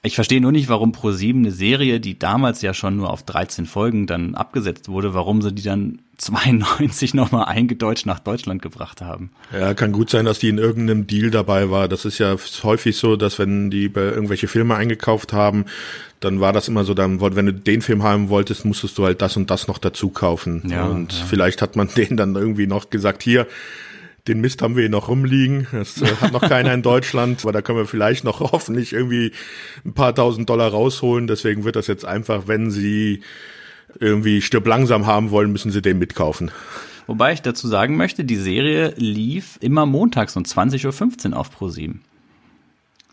Ich 0.04 0.16
verstehe 0.16 0.40
nur 0.40 0.50
nicht, 0.50 0.68
warum 0.68 0.90
Pro7 0.90 1.36
eine 1.36 1.52
Serie, 1.52 2.00
die 2.00 2.18
damals 2.18 2.60
ja 2.60 2.74
schon 2.74 2.96
nur 2.96 3.10
auf 3.10 3.22
13 3.22 3.66
Folgen 3.66 4.08
dann 4.08 4.34
abgesetzt 4.34 4.88
wurde, 4.88 5.14
warum 5.14 5.42
sie 5.42 5.52
die 5.52 5.62
dann 5.62 6.00
92 6.22 7.14
nochmal 7.14 7.46
eingedeutscht 7.46 8.06
nach 8.06 8.18
Deutschland 8.20 8.62
gebracht 8.62 9.00
haben. 9.00 9.30
Ja, 9.52 9.74
kann 9.74 9.90
gut 9.92 10.10
sein, 10.10 10.24
dass 10.24 10.38
die 10.38 10.48
in 10.48 10.58
irgendeinem 10.58 11.06
Deal 11.06 11.30
dabei 11.30 11.70
war. 11.70 11.88
Das 11.88 12.04
ist 12.04 12.18
ja 12.18 12.36
häufig 12.62 12.96
so, 12.96 13.16
dass 13.16 13.40
wenn 13.40 13.70
die 13.70 13.88
bei 13.88 14.02
irgendwelche 14.02 14.46
Filme 14.46 14.76
eingekauft 14.76 15.32
haben, 15.32 15.64
dann 16.20 16.40
war 16.40 16.52
das 16.52 16.68
immer 16.68 16.84
so, 16.84 16.94
dann, 16.94 17.20
wenn 17.20 17.46
du 17.46 17.52
den 17.52 17.82
Film 17.82 18.04
haben 18.04 18.28
wolltest, 18.28 18.64
musstest 18.64 18.98
du 18.98 19.04
halt 19.04 19.20
das 19.20 19.36
und 19.36 19.50
das 19.50 19.66
noch 19.66 19.78
dazu 19.78 20.10
kaufen. 20.10 20.62
Ja, 20.68 20.86
und 20.86 21.12
ja. 21.12 21.24
vielleicht 21.26 21.62
hat 21.62 21.74
man 21.74 21.88
denen 21.96 22.16
dann 22.16 22.36
irgendwie 22.36 22.66
noch 22.66 22.90
gesagt, 22.90 23.22
hier, 23.22 23.46
den 24.28 24.40
Mist 24.40 24.62
haben 24.62 24.76
wir 24.76 24.82
hier 24.82 24.90
noch 24.90 25.08
rumliegen. 25.08 25.66
Das 25.72 26.00
äh, 26.00 26.14
hat 26.16 26.32
noch 26.32 26.42
keiner 26.42 26.72
in 26.72 26.82
Deutschland, 26.82 27.42
aber 27.42 27.52
da 27.52 27.62
können 27.62 27.78
wir 27.78 27.86
vielleicht 27.86 28.24
noch 28.24 28.40
hoffentlich 28.52 28.92
irgendwie 28.92 29.32
ein 29.84 29.94
paar 29.94 30.14
tausend 30.14 30.48
Dollar 30.48 30.70
rausholen. 30.70 31.26
Deswegen 31.26 31.64
wird 31.64 31.76
das 31.76 31.86
jetzt 31.86 32.04
einfach, 32.04 32.46
wenn 32.46 32.70
Sie 32.70 33.22
irgendwie 33.98 34.40
stirb 34.40 34.66
langsam 34.66 35.06
haben 35.06 35.30
wollen, 35.30 35.52
müssen 35.52 35.70
Sie 35.70 35.82
den 35.82 35.98
mitkaufen. 35.98 36.50
Wobei 37.06 37.32
ich 37.32 37.42
dazu 37.42 37.66
sagen 37.66 37.96
möchte, 37.96 38.24
die 38.24 38.36
Serie 38.36 38.94
lief 38.96 39.58
immer 39.60 39.86
montags 39.86 40.36
um 40.36 40.44
20.15 40.44 41.32
Uhr 41.32 41.36
auf 41.36 41.50
Pro7. 41.50 41.96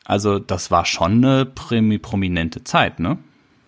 Also 0.06 0.40
das 0.40 0.72
war 0.72 0.86
schon 0.86 1.24
eine 1.24 1.46
prominente 1.46 2.64
Zeit, 2.64 3.00
ne? 3.00 3.18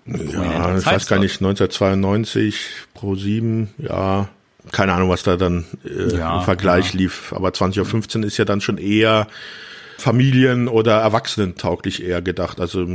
Ja, 0.06 0.78
ich 0.78 0.86
weiß 0.86 1.08
gar 1.08 1.20
nicht, 1.20 1.42
1992 1.42 2.56
Pro7, 2.96 3.68
ja, 3.78 4.30
keine 4.72 4.93
Ahnung, 4.93 5.09
was 5.09 5.24
da 5.24 5.38
dann 5.38 5.66
äh, 5.86 6.18
ja, 6.18 6.38
im 6.39 6.43
Vergleich 6.43 6.93
ja. 6.93 6.99
lief. 6.99 7.34
Aber 7.34 7.49
20.15 7.49 8.20
Uhr 8.20 8.26
ist 8.26 8.38
ja 8.38 8.45
dann 8.45 8.62
schon 8.62 8.78
eher 8.78 9.28
Familien- 9.97 10.68
oder 10.68 10.99
Erwachsenentauglich 10.99 12.03
eher 12.03 12.22
gedacht. 12.22 12.59
Also 12.59 12.86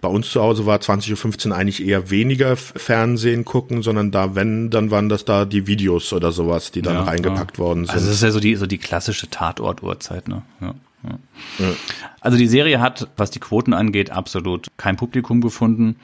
bei 0.00 0.08
uns 0.08 0.30
zu 0.30 0.40
Hause 0.40 0.66
war 0.66 0.78
20.15 0.78 1.48
Uhr 1.48 1.56
eigentlich 1.56 1.84
eher 1.84 2.10
weniger 2.10 2.56
Fernsehen 2.56 3.44
gucken, 3.44 3.82
sondern 3.82 4.10
da, 4.10 4.34
wenn, 4.34 4.70
dann 4.70 4.90
waren 4.90 5.08
das 5.08 5.24
da 5.24 5.44
die 5.44 5.66
Videos 5.66 6.12
oder 6.12 6.30
sowas, 6.32 6.70
die 6.70 6.82
dann 6.82 6.94
ja, 6.94 7.02
reingepackt 7.02 7.58
worden 7.58 7.86
sind. 7.86 7.94
Also 7.94 8.06
das 8.06 8.16
ist 8.16 8.22
ja 8.22 8.30
so 8.30 8.40
die, 8.40 8.54
so 8.54 8.66
die 8.66 8.78
klassische 8.78 9.28
Tatort-Uhrzeit, 9.28 10.28
ne? 10.28 10.42
Ja. 10.60 10.74
Also 12.20 12.36
die 12.36 12.48
Serie 12.48 12.80
hat, 12.80 13.08
was 13.16 13.30
die 13.30 13.38
Quoten 13.38 13.72
angeht, 13.72 14.10
absolut 14.10 14.66
kein 14.76 14.96
Publikum 14.96 15.40
gefunden 15.40 15.96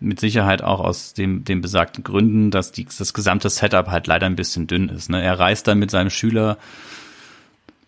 mit 0.00 0.20
Sicherheit 0.20 0.62
auch 0.62 0.80
aus 0.80 1.14
dem, 1.14 1.44
den 1.44 1.60
besagten 1.60 2.04
Gründen, 2.04 2.50
dass 2.50 2.72
die, 2.72 2.86
das 2.86 3.14
gesamte 3.14 3.50
Setup 3.50 3.88
halt 3.88 4.06
leider 4.06 4.26
ein 4.26 4.36
bisschen 4.36 4.66
dünn 4.66 4.88
ist. 4.88 5.10
Ne? 5.10 5.22
Er 5.22 5.38
reist 5.38 5.66
dann 5.66 5.78
mit 5.78 5.90
seinem 5.90 6.10
Schüler 6.10 6.58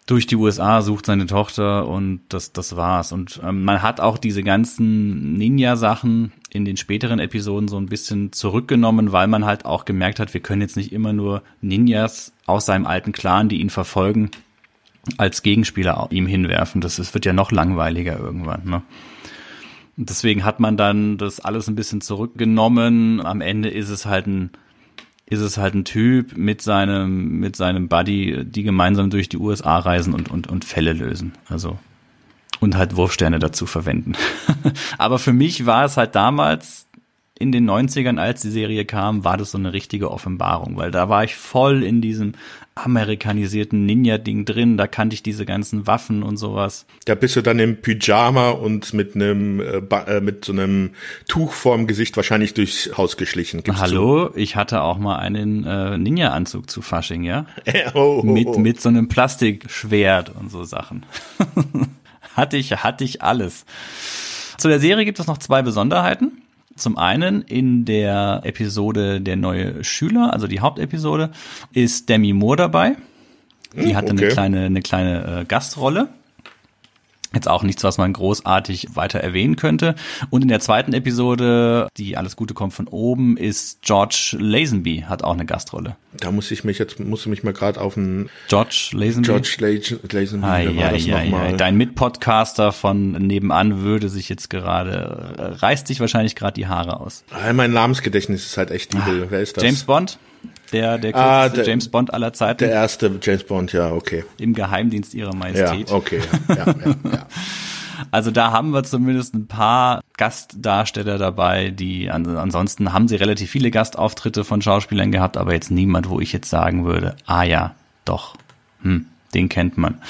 durch 0.07 0.27
die 0.27 0.35
USA, 0.35 0.83
sucht 0.83 1.07
seine 1.07 1.27
Tochter 1.27 1.87
und 1.87 2.23
das, 2.29 2.53
das 2.53 2.75
war's. 2.75 3.13
Und 3.13 3.41
ähm, 3.45 3.63
man 3.65 3.81
hat 3.81 4.01
auch 4.01 4.19
diese 4.19 4.43
ganzen 4.43 5.35
Ninja-Sachen 5.35 6.33
in 6.51 6.65
den 6.65 6.77
späteren 6.77 7.21
Episoden 7.21 7.69
so 7.69 7.77
ein 7.77 7.87
bisschen 7.87 8.33
zurückgenommen, 8.33 9.13
weil 9.13 9.29
man 9.29 9.45
halt 9.45 9.65
auch 9.65 9.85
gemerkt 9.85 10.19
hat, 10.19 10.35
wir 10.35 10.41
können 10.41 10.63
jetzt 10.63 10.77
nicht 10.77 10.93
immer 10.93 11.13
nur 11.13 11.43
Ninjas 11.61 12.33
aus 12.47 12.67
seinem 12.67 12.87
alten 12.87 13.13
Clan, 13.13 13.49
die 13.49 13.61
ihn 13.61 13.71
verfolgen, 13.71 14.33
als 15.17 15.43
Gegenspieler 15.43 16.09
ihm 16.11 16.27
hinwerfen. 16.27 16.81
Das, 16.81 16.97
das 16.97 17.15
wird 17.15 17.25
ja 17.25 17.33
noch 17.33 17.53
langweiliger 17.53 18.19
irgendwann. 18.19 18.65
Ne? 18.65 18.83
Deswegen 20.07 20.45
hat 20.45 20.61
man 20.61 20.79
dann 20.79 21.19
das 21.19 21.41
alles 21.41 21.69
ein 21.69 21.75
bisschen 21.75 22.01
zurückgenommen. 22.01 23.21
Am 23.21 23.41
Ende 23.41 23.69
ist 23.69 23.91
es 23.91 24.07
halt 24.07 24.27
ein 24.27 24.51
ist 25.27 25.41
es 25.41 25.59
halt 25.59 25.75
ein 25.75 25.85
Typ 25.85 26.37
mit 26.37 26.63
seinem 26.63 27.39
mit 27.39 27.55
seinem 27.55 27.89
Buddy, 27.89 28.45
die 28.45 28.63
gemeinsam 28.63 29.11
durch 29.11 29.29
die 29.29 29.37
USA 29.37 29.79
reisen 29.79 30.15
und 30.15 30.31
und 30.31 30.49
und 30.49 30.65
Fälle 30.65 30.95
lösen. 30.95 31.33
Also 31.49 31.79
und 32.61 32.77
halt 32.77 32.97
Wurfsterne 32.97 33.39
dazu 33.39 33.67
verwenden. 33.67 34.15
Aber 34.99 35.19
für 35.19 35.33
mich 35.33 35.67
war 35.67 35.85
es 35.85 35.97
halt 35.97 36.15
damals 36.15 36.87
in 37.41 37.53
den 37.53 37.69
90ern, 37.69 38.19
als 38.19 38.43
die 38.43 38.51
Serie 38.51 38.85
kam, 38.85 39.25
war 39.25 39.39
das 39.39 39.53
so 39.53 39.59
eine 39.59 39.73
richtige 39.73 40.11
Offenbarung, 40.11 40.77
weil 40.77 40.91
da 40.91 41.09
war 41.09 41.25
ich 41.25 41.35
voll 41.35 41.83
in 41.83 42.03
diesem 42.03 42.35
amerikanisierten 42.75 43.87
Ninja-Ding 43.87 44.45
drin, 44.45 44.77
da 44.77 44.87
kannte 44.87 45.15
ich 45.15 45.23
diese 45.23 45.47
ganzen 45.47 45.87
Waffen 45.87 46.23
und 46.23 46.37
sowas. 46.37 46.85
Da 47.07 47.15
bist 47.15 47.37
du 47.37 47.43
dann 47.43 47.59
im 47.59 47.81
Pyjama 47.81 48.51
und 48.51 48.93
mit 48.93 49.15
einem 49.15 49.61
äh, 49.61 49.79
äh 50.07 50.21
mit 50.21 50.45
so 50.45 50.53
einem 50.53 50.91
Tuch 51.29 51.53
vorm 51.53 51.87
Gesicht 51.87 52.15
wahrscheinlich 52.17 52.53
durchs 52.53 52.91
Haus 52.99 53.17
geschlichen. 53.17 53.63
Gibt's 53.63 53.81
Hallo, 53.81 54.29
zu? 54.29 54.37
ich 54.37 54.57
hatte 54.57 54.83
auch 54.83 54.99
mal 54.99 55.17
einen 55.17 55.65
äh, 55.65 55.97
Ninja-Anzug 55.97 56.71
zu 56.71 56.83
Fasching, 56.83 57.23
ja? 57.25 57.47
oh, 57.95 58.21
oh, 58.21 58.23
mit 58.23 58.49
oh. 58.49 58.59
mit 58.59 58.83
so 58.83 58.91
einem 58.91 59.09
Plastikschwert 59.09 60.29
und 60.37 60.51
so 60.51 60.65
Sachen. 60.65 61.07
hatte 62.37 62.59
ich 62.59 62.71
hatte 62.73 63.03
ich 63.05 63.23
alles. 63.23 63.65
Zu 64.59 64.69
der 64.69 64.79
Serie 64.79 65.07
gibt 65.07 65.19
es 65.19 65.27
noch 65.27 65.39
zwei 65.39 65.63
Besonderheiten. 65.63 66.43
Zum 66.81 66.97
einen 66.97 67.43
in 67.43 67.85
der 67.85 68.41
Episode 68.45 69.21
Der 69.21 69.37
neue 69.37 69.85
Schüler, 69.85 70.33
also 70.33 70.47
die 70.47 70.61
Hauptepisode, 70.61 71.31
ist 71.73 72.09
Demi 72.09 72.33
Moore 72.33 72.57
dabei. 72.57 72.97
Die 73.75 73.91
hm, 73.91 73.97
hatte 73.97 74.13
okay. 74.13 74.25
eine 74.25 74.33
kleine, 74.33 74.65
eine 74.65 74.81
kleine 74.81 75.41
äh, 75.41 75.45
Gastrolle. 75.45 76.09
Jetzt 77.33 77.49
auch 77.49 77.63
nichts, 77.63 77.85
was 77.85 77.97
man 77.97 78.13
großartig 78.13 78.89
weiter 78.95 79.21
erwähnen 79.21 79.55
könnte. 79.55 79.95
Und 80.31 80.43
in 80.43 80.49
der 80.49 80.59
zweiten 80.59 80.93
Episode, 80.93 81.89
die 81.97 82.17
Alles 82.17 82.35
Gute 82.35 82.55
kommt 82.55 82.75
von 82.75 82.89
oben, 82.89 83.37
ist 83.37 83.83
George 83.83 84.37
Lazenby, 84.39 85.05
hat 85.09 85.23
auch 85.23 85.35
eine 85.35 85.47
Gastrolle. 85.47 85.97
Da 86.19 86.33
muss 86.33 86.51
ich 86.51 86.65
mich 86.65 86.79
jetzt, 86.79 86.99
muss 86.99 87.21
ich 87.21 87.27
mich 87.27 87.45
mal 87.45 87.53
gerade 87.53 87.81
auf 87.81 87.97
einen 87.97 88.29
George 88.49 88.91
Lazenby. 88.95 89.29
George 89.29 89.57
Lazenby, 90.11 90.45
ah, 90.47 90.59
ja, 90.59 90.93
ja, 90.93 91.23
ja. 91.23 91.53
Dein 91.53 91.77
Mitpodcaster 91.77 92.73
von 92.73 93.13
nebenan 93.13 93.81
würde 93.83 94.09
sich 94.09 94.29
jetzt 94.29 94.51
gerade, 94.51 95.35
äh, 95.39 95.43
reißt 95.65 95.87
sich 95.87 96.01
wahrscheinlich 96.01 96.35
gerade 96.35 96.55
die 96.55 96.67
Haare 96.67 96.99
aus. 96.99 97.23
Ah, 97.31 97.53
mein 97.53 97.73
Namensgedächtnis 97.73 98.45
ist 98.45 98.57
halt 98.57 98.73
echt 98.73 98.93
übel. 98.93 99.25
Ah, 99.25 99.27
Wer 99.31 99.41
ist 99.41 99.57
das? 99.57 99.63
James 99.63 99.85
Bond? 99.85 100.19
Der, 100.73 100.99
der 100.99 101.17
ah, 101.17 101.49
der, 101.49 101.67
James 101.67 101.89
Bond 101.89 102.15
aller 102.15 102.33
Zeiten. 102.33 102.59
Der 102.59 102.71
erste 102.71 103.11
James 103.21 103.45
Bond, 103.45 103.73
ja, 103.73 103.91
okay. 103.91 104.25
Im 104.39 104.55
Geheimdienst 104.55 105.15
ihrer 105.15 105.35
Majestät. 105.35 105.91
Ja, 105.91 105.97
okay. 105.97 106.21
Ja, 106.49 106.55
ja, 106.57 106.67
ja, 106.67 106.95
ja. 107.13 107.27
Also 108.11 108.31
da 108.31 108.51
haben 108.51 108.71
wir 108.71 108.83
zumindest 108.83 109.35
ein 109.35 109.47
paar 109.47 110.01
Gastdarsteller 110.17 111.19
dabei, 111.19 111.71
die 111.71 112.11
an, 112.11 112.27
ansonsten 112.37 112.93
haben 112.93 113.09
sie 113.09 113.17
relativ 113.17 113.51
viele 113.51 113.71
Gastauftritte 113.71 114.43
von 114.45 114.63
Schauspielern 114.63 115.13
gehabt, 115.13 115.37
aber 115.37 115.53
jetzt 115.53 115.71
niemand, 115.71 116.09
wo 116.09 116.19
ich 116.19 116.33
jetzt 116.33 116.49
sagen 116.49 116.85
würde, 116.85 117.15
ah 117.27 117.43
ja, 117.43 117.75
doch, 118.05 118.37
hm, 118.83 119.07
Den 119.35 119.49
kennt 119.49 119.79
man. 119.79 120.01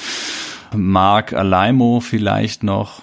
Mark 0.74 1.32
Alaimo 1.32 2.00
vielleicht 2.00 2.62
noch, 2.62 3.02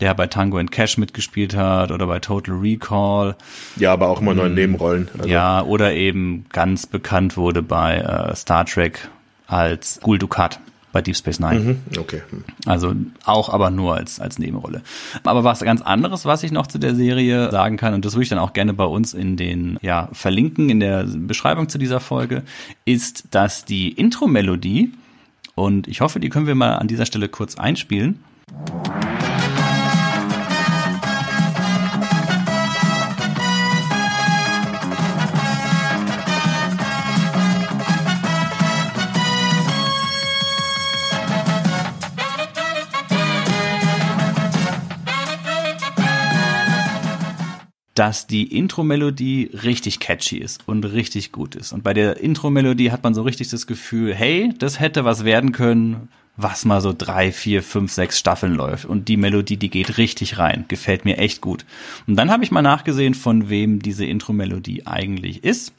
der 0.00 0.14
bei 0.14 0.26
Tango 0.26 0.58
and 0.58 0.70
Cash 0.70 0.98
mitgespielt 0.98 1.56
hat 1.56 1.90
oder 1.90 2.06
bei 2.06 2.18
Total 2.18 2.54
Recall. 2.54 3.34
Ja, 3.76 3.92
aber 3.92 4.08
auch 4.08 4.20
immer 4.20 4.34
nur 4.34 4.46
in 4.46 4.54
Nebenrollen. 4.54 5.08
Also. 5.16 5.28
Ja, 5.28 5.62
oder 5.62 5.94
eben 5.94 6.44
ganz 6.52 6.86
bekannt 6.86 7.36
wurde 7.36 7.62
bei 7.62 7.98
äh, 7.98 8.36
Star 8.36 8.66
Trek 8.66 9.08
als 9.46 10.00
Gul 10.02 10.18
Dukat 10.18 10.60
bei 10.96 11.02
Deep 11.02 11.16
Space 11.16 11.40
Nine. 11.40 11.60
Mhm, 11.60 11.78
okay. 11.98 12.22
Also 12.64 12.94
auch 13.24 13.50
aber 13.50 13.68
nur 13.70 13.96
als, 13.96 14.18
als 14.18 14.38
Nebenrolle. 14.38 14.80
Aber 15.24 15.44
was 15.44 15.60
ganz 15.60 15.82
anderes, 15.82 16.24
was 16.24 16.42
ich 16.42 16.52
noch 16.52 16.66
zu 16.66 16.78
der 16.78 16.94
Serie 16.94 17.50
sagen 17.50 17.76
kann, 17.76 17.92
und 17.92 18.06
das 18.06 18.14
würde 18.14 18.22
ich 18.22 18.28
dann 18.30 18.38
auch 18.38 18.54
gerne 18.54 18.72
bei 18.72 18.84
uns 18.84 19.12
in 19.12 19.36
den, 19.36 19.78
ja, 19.82 20.08
verlinken 20.12 20.70
in 20.70 20.80
der 20.80 21.04
Beschreibung 21.04 21.68
zu 21.68 21.76
dieser 21.76 22.00
Folge, 22.00 22.44
ist, 22.86 23.24
dass 23.30 23.66
die 23.66 23.90
Intro-Melodie, 23.90 24.92
und 25.54 25.86
ich 25.86 26.00
hoffe, 26.00 26.18
die 26.18 26.30
können 26.30 26.46
wir 26.46 26.54
mal 26.54 26.76
an 26.76 26.88
dieser 26.88 27.04
Stelle 27.04 27.28
kurz 27.28 27.56
einspielen. 27.56 28.20
Dass 47.98 48.26
die 48.26 48.56
Intro-Melodie 48.56 49.50
richtig 49.64 50.00
catchy 50.00 50.36
ist 50.36 50.62
und 50.66 50.84
richtig 50.84 51.32
gut 51.32 51.54
ist. 51.54 51.72
Und 51.72 51.82
bei 51.82 51.94
der 51.94 52.20
Intro-Melodie 52.20 52.92
hat 52.92 53.02
man 53.02 53.14
so 53.14 53.22
richtig 53.22 53.48
das 53.48 53.66
Gefühl, 53.66 54.14
hey, 54.14 54.52
das 54.58 54.78
hätte 54.78 55.04
was 55.04 55.24
werden 55.24 55.52
können, 55.52 56.08
was 56.36 56.66
mal 56.66 56.82
so 56.82 56.94
drei, 56.96 57.32
vier, 57.32 57.62
fünf, 57.62 57.90
sechs 57.90 58.18
Staffeln 58.18 58.54
läuft. 58.54 58.84
Und 58.84 59.08
die 59.08 59.16
Melodie, 59.16 59.56
die 59.56 59.70
geht 59.70 59.96
richtig 59.96 60.36
rein. 60.36 60.66
Gefällt 60.68 61.06
mir 61.06 61.16
echt 61.16 61.40
gut. 61.40 61.64
Und 62.06 62.16
dann 62.16 62.30
habe 62.30 62.44
ich 62.44 62.50
mal 62.50 62.60
nachgesehen, 62.60 63.14
von 63.14 63.48
wem 63.48 63.80
diese 63.80 64.04
Intro-Melodie 64.04 64.86
eigentlich 64.86 65.42
ist. 65.42 65.72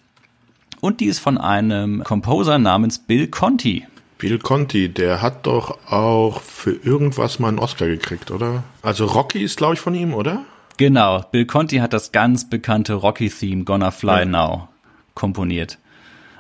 Und 0.82 1.00
die 1.00 1.06
ist 1.06 1.20
von 1.20 1.38
einem 1.38 2.04
Composer 2.04 2.58
namens 2.58 2.98
Bill 2.98 3.28
Conti. 3.28 3.86
Bill 4.18 4.40
Conti, 4.40 4.90
der 4.90 5.22
hat 5.22 5.46
doch 5.46 5.78
auch 5.92 6.42
für 6.42 6.72
irgendwas 6.72 7.38
mal 7.38 7.50
einen 7.50 7.60
Oscar 7.60 7.86
gekriegt, 7.86 8.32
oder? 8.32 8.64
Also 8.82 9.06
Rocky 9.06 9.44
ist, 9.44 9.58
glaube 9.58 9.76
ich, 9.76 9.80
von 9.80 9.94
ihm, 9.94 10.16
oder? 10.16 10.44
Genau, 10.78 11.26
Bill 11.32 11.46
Conti 11.46 11.78
hat 11.78 11.94
das 11.94 12.12
ganz 12.12 12.50
bekannte 12.50 12.94
Rocky-Theme 12.94 13.64
Gonna 13.64 13.92
Fly 13.92 14.20
ja. 14.20 14.26
Now 14.26 14.68
komponiert. 15.16 15.80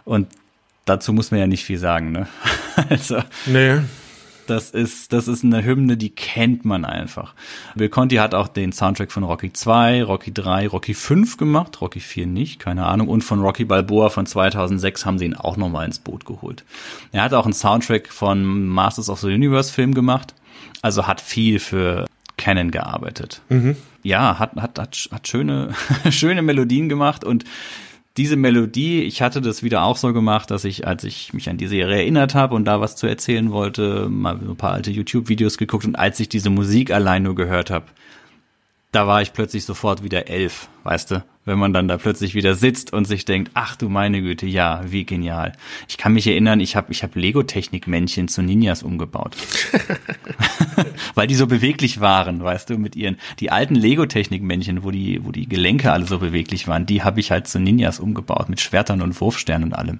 Und 0.05 0.27
dazu 0.85 1.11
muss 1.11 1.31
man 1.31 1.39
ja 1.39 1.47
nicht 1.47 1.65
viel 1.65 1.79
sagen, 1.79 2.11
ne? 2.11 2.27
also, 2.89 3.17
nee. 3.47 3.79
Das 4.45 4.69
ist, 4.69 5.11
das 5.11 5.27
ist 5.27 5.43
eine 5.43 5.65
Hymne, 5.65 5.97
die 5.97 6.11
kennt 6.11 6.63
man 6.63 6.85
einfach. 6.85 7.33
Bill 7.75 7.89
Conti 7.89 8.15
hat 8.15 8.33
auch 8.33 8.47
den 8.47 8.71
Soundtrack 8.71 9.11
von 9.11 9.23
Rocky 9.23 9.51
2, 9.51 10.03
Rocky 10.03 10.33
3, 10.33 10.67
Rocky 10.69 10.93
5 10.93 11.35
gemacht, 11.35 11.81
Rocky 11.81 11.99
4 11.99 12.27
nicht, 12.27 12.59
keine 12.59 12.85
Ahnung. 12.85 13.09
Und 13.09 13.23
von 13.23 13.41
Rocky 13.41 13.65
Balboa 13.65 14.09
von 14.09 14.25
2006 14.25 15.05
haben 15.05 15.19
sie 15.19 15.25
ihn 15.25 15.35
auch 15.35 15.57
nochmal 15.57 15.85
ins 15.85 15.99
Boot 15.99 16.25
geholt. 16.25 16.63
Er 17.11 17.23
hat 17.23 17.33
auch 17.33 17.43
einen 17.43 17.53
Soundtrack 17.53 18.07
von 18.07 18.67
Masters 18.67 19.09
of 19.09 19.19
the 19.19 19.27
Universe 19.27 19.73
Film 19.73 19.93
gemacht. 19.93 20.33
Also 20.81 21.07
hat 21.07 21.19
viel 21.19 21.59
für 21.59 22.05
Canon 22.37 22.71
gearbeitet. 22.71 23.41
Mhm. 23.49 23.75
Ja, 24.03 24.39
hat, 24.39 24.55
hat, 24.55 24.79
hat, 24.79 25.09
hat 25.11 25.27
schöne, 25.27 25.73
schöne 26.09 26.41
Melodien 26.41 26.89
gemacht 26.89 27.23
und 27.23 27.43
diese 28.17 28.35
Melodie, 28.35 29.03
ich 29.03 29.21
hatte 29.21 29.41
das 29.41 29.61
wieder 29.61 29.83
auch 29.83 29.95
so 29.95 30.11
gemacht, 30.11 30.49
dass 30.49 30.63
ich, 30.63 30.87
als 30.87 31.03
ich 31.03 31.33
mich 31.33 31.49
an 31.49 31.57
die 31.57 31.67
Serie 31.67 31.97
erinnert 31.97 32.33
habe 32.33 32.55
und 32.55 32.65
da 32.65 32.81
was 32.81 32.95
zu 32.95 33.05
erzählen 33.05 33.51
wollte, 33.51 34.07
mal 34.09 34.35
ein 34.35 34.55
paar 34.55 34.73
alte 34.73 34.89
YouTube-Videos 34.89 35.57
geguckt 35.59 35.85
und 35.85 35.95
als 35.95 36.19
ich 36.19 36.27
diese 36.27 36.49
Musik 36.49 36.89
allein 36.91 37.23
nur 37.23 37.35
gehört 37.35 37.69
habe, 37.69 37.85
da 38.91 39.05
war 39.05 39.21
ich 39.21 39.33
plötzlich 39.33 39.65
sofort 39.65 40.03
wieder 40.03 40.27
elf, 40.27 40.67
weißt 40.83 41.11
du? 41.11 41.23
Wenn 41.47 41.59
man 41.59 41.71
dann 41.71 41.87
da 41.87 41.95
plötzlich 41.95 42.35
wieder 42.35 42.55
sitzt 42.55 42.91
und 42.91 43.05
sich 43.05 43.23
denkt, 43.23 43.51
ach 43.53 43.77
du 43.77 43.87
meine 43.87 44.21
Güte, 44.21 44.45
ja, 44.45 44.81
wie 44.85 45.05
genial. 45.05 45.53
Ich 45.87 45.97
kann 45.97 46.11
mich 46.11 46.27
erinnern, 46.27 46.59
ich 46.59 46.75
habe 46.75 46.91
ich 46.91 47.03
hab 47.03 47.15
Lego-Technik-Männchen 47.15 48.27
zu 48.27 48.41
Ninjas 48.41 48.83
umgebaut. 48.83 49.37
Weil 51.15 51.27
die 51.27 51.35
so 51.35 51.47
beweglich 51.47 52.01
waren, 52.01 52.43
weißt 52.43 52.69
du, 52.69 52.77
mit 52.77 52.97
ihren, 52.97 53.15
die 53.39 53.49
alten 53.49 53.75
Lego-Technik-Männchen, 53.75 54.83
wo 54.83 54.91
die, 54.91 55.23
wo 55.23 55.31
die 55.31 55.47
Gelenke 55.47 55.93
alle 55.93 56.05
so 56.05 56.19
beweglich 56.19 56.67
waren, 56.67 56.85
die 56.85 57.01
habe 57.01 57.21
ich 57.21 57.31
halt 57.31 57.47
zu 57.47 57.61
Ninjas 57.61 58.01
umgebaut, 58.01 58.49
mit 58.49 58.59
Schwertern 58.59 59.01
und 59.01 59.19
Wurfsternen 59.21 59.69
und 59.69 59.73
allem. 59.73 59.99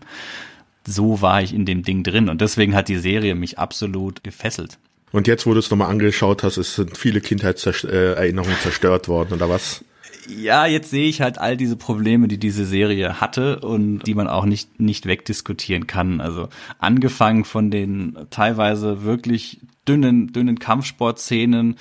So 0.86 1.22
war 1.22 1.41
ich 1.41 1.54
in 1.54 1.66
dem 1.66 1.84
Ding 1.84 2.04
drin 2.04 2.28
und 2.28 2.41
deswegen 2.41 2.76
hat 2.76 2.89
die 2.89 2.98
Serie 2.98 3.36
mich 3.36 3.58
absolut 3.58 4.22
gefesselt. 4.22 4.80
Und 5.14 5.28
jetzt, 5.28 5.45
wo 5.45 5.54
du 5.54 5.60
es 5.60 5.72
nochmal 5.72 5.89
angeschaut 5.89 6.43
hast, 6.43 6.58
es 6.58 6.76
sind 6.76 6.98
viele 6.98 7.22
Kindheitserinnerungen 7.22 8.58
zerstört 8.62 9.08
worden, 9.08 9.36
oder 9.36 9.48
was? 9.48 9.86
Ja, 10.28 10.66
jetzt 10.66 10.90
sehe 10.90 11.08
ich 11.08 11.22
halt 11.22 11.38
all 11.38 11.56
diese 11.56 11.78
Probleme, 11.78 12.28
die 12.28 12.38
diese 12.38 12.66
Serie 12.66 13.22
hatte 13.22 13.60
und 13.60 14.00
die 14.00 14.14
man 14.14 14.28
auch 14.28 14.46
nicht, 14.46 14.80
nicht 14.80 15.06
wegdiskutieren 15.06 15.88
kann. 15.88 16.20
Also 16.20 16.50
angefangen 16.80 17.46
von 17.46 17.72
den 17.72 18.18
teilweise 18.30 19.04
wirklich 19.04 19.62
dünnen, 19.88 20.34
dünnen 20.34 20.60
Kampfsportszenen, 20.60 21.78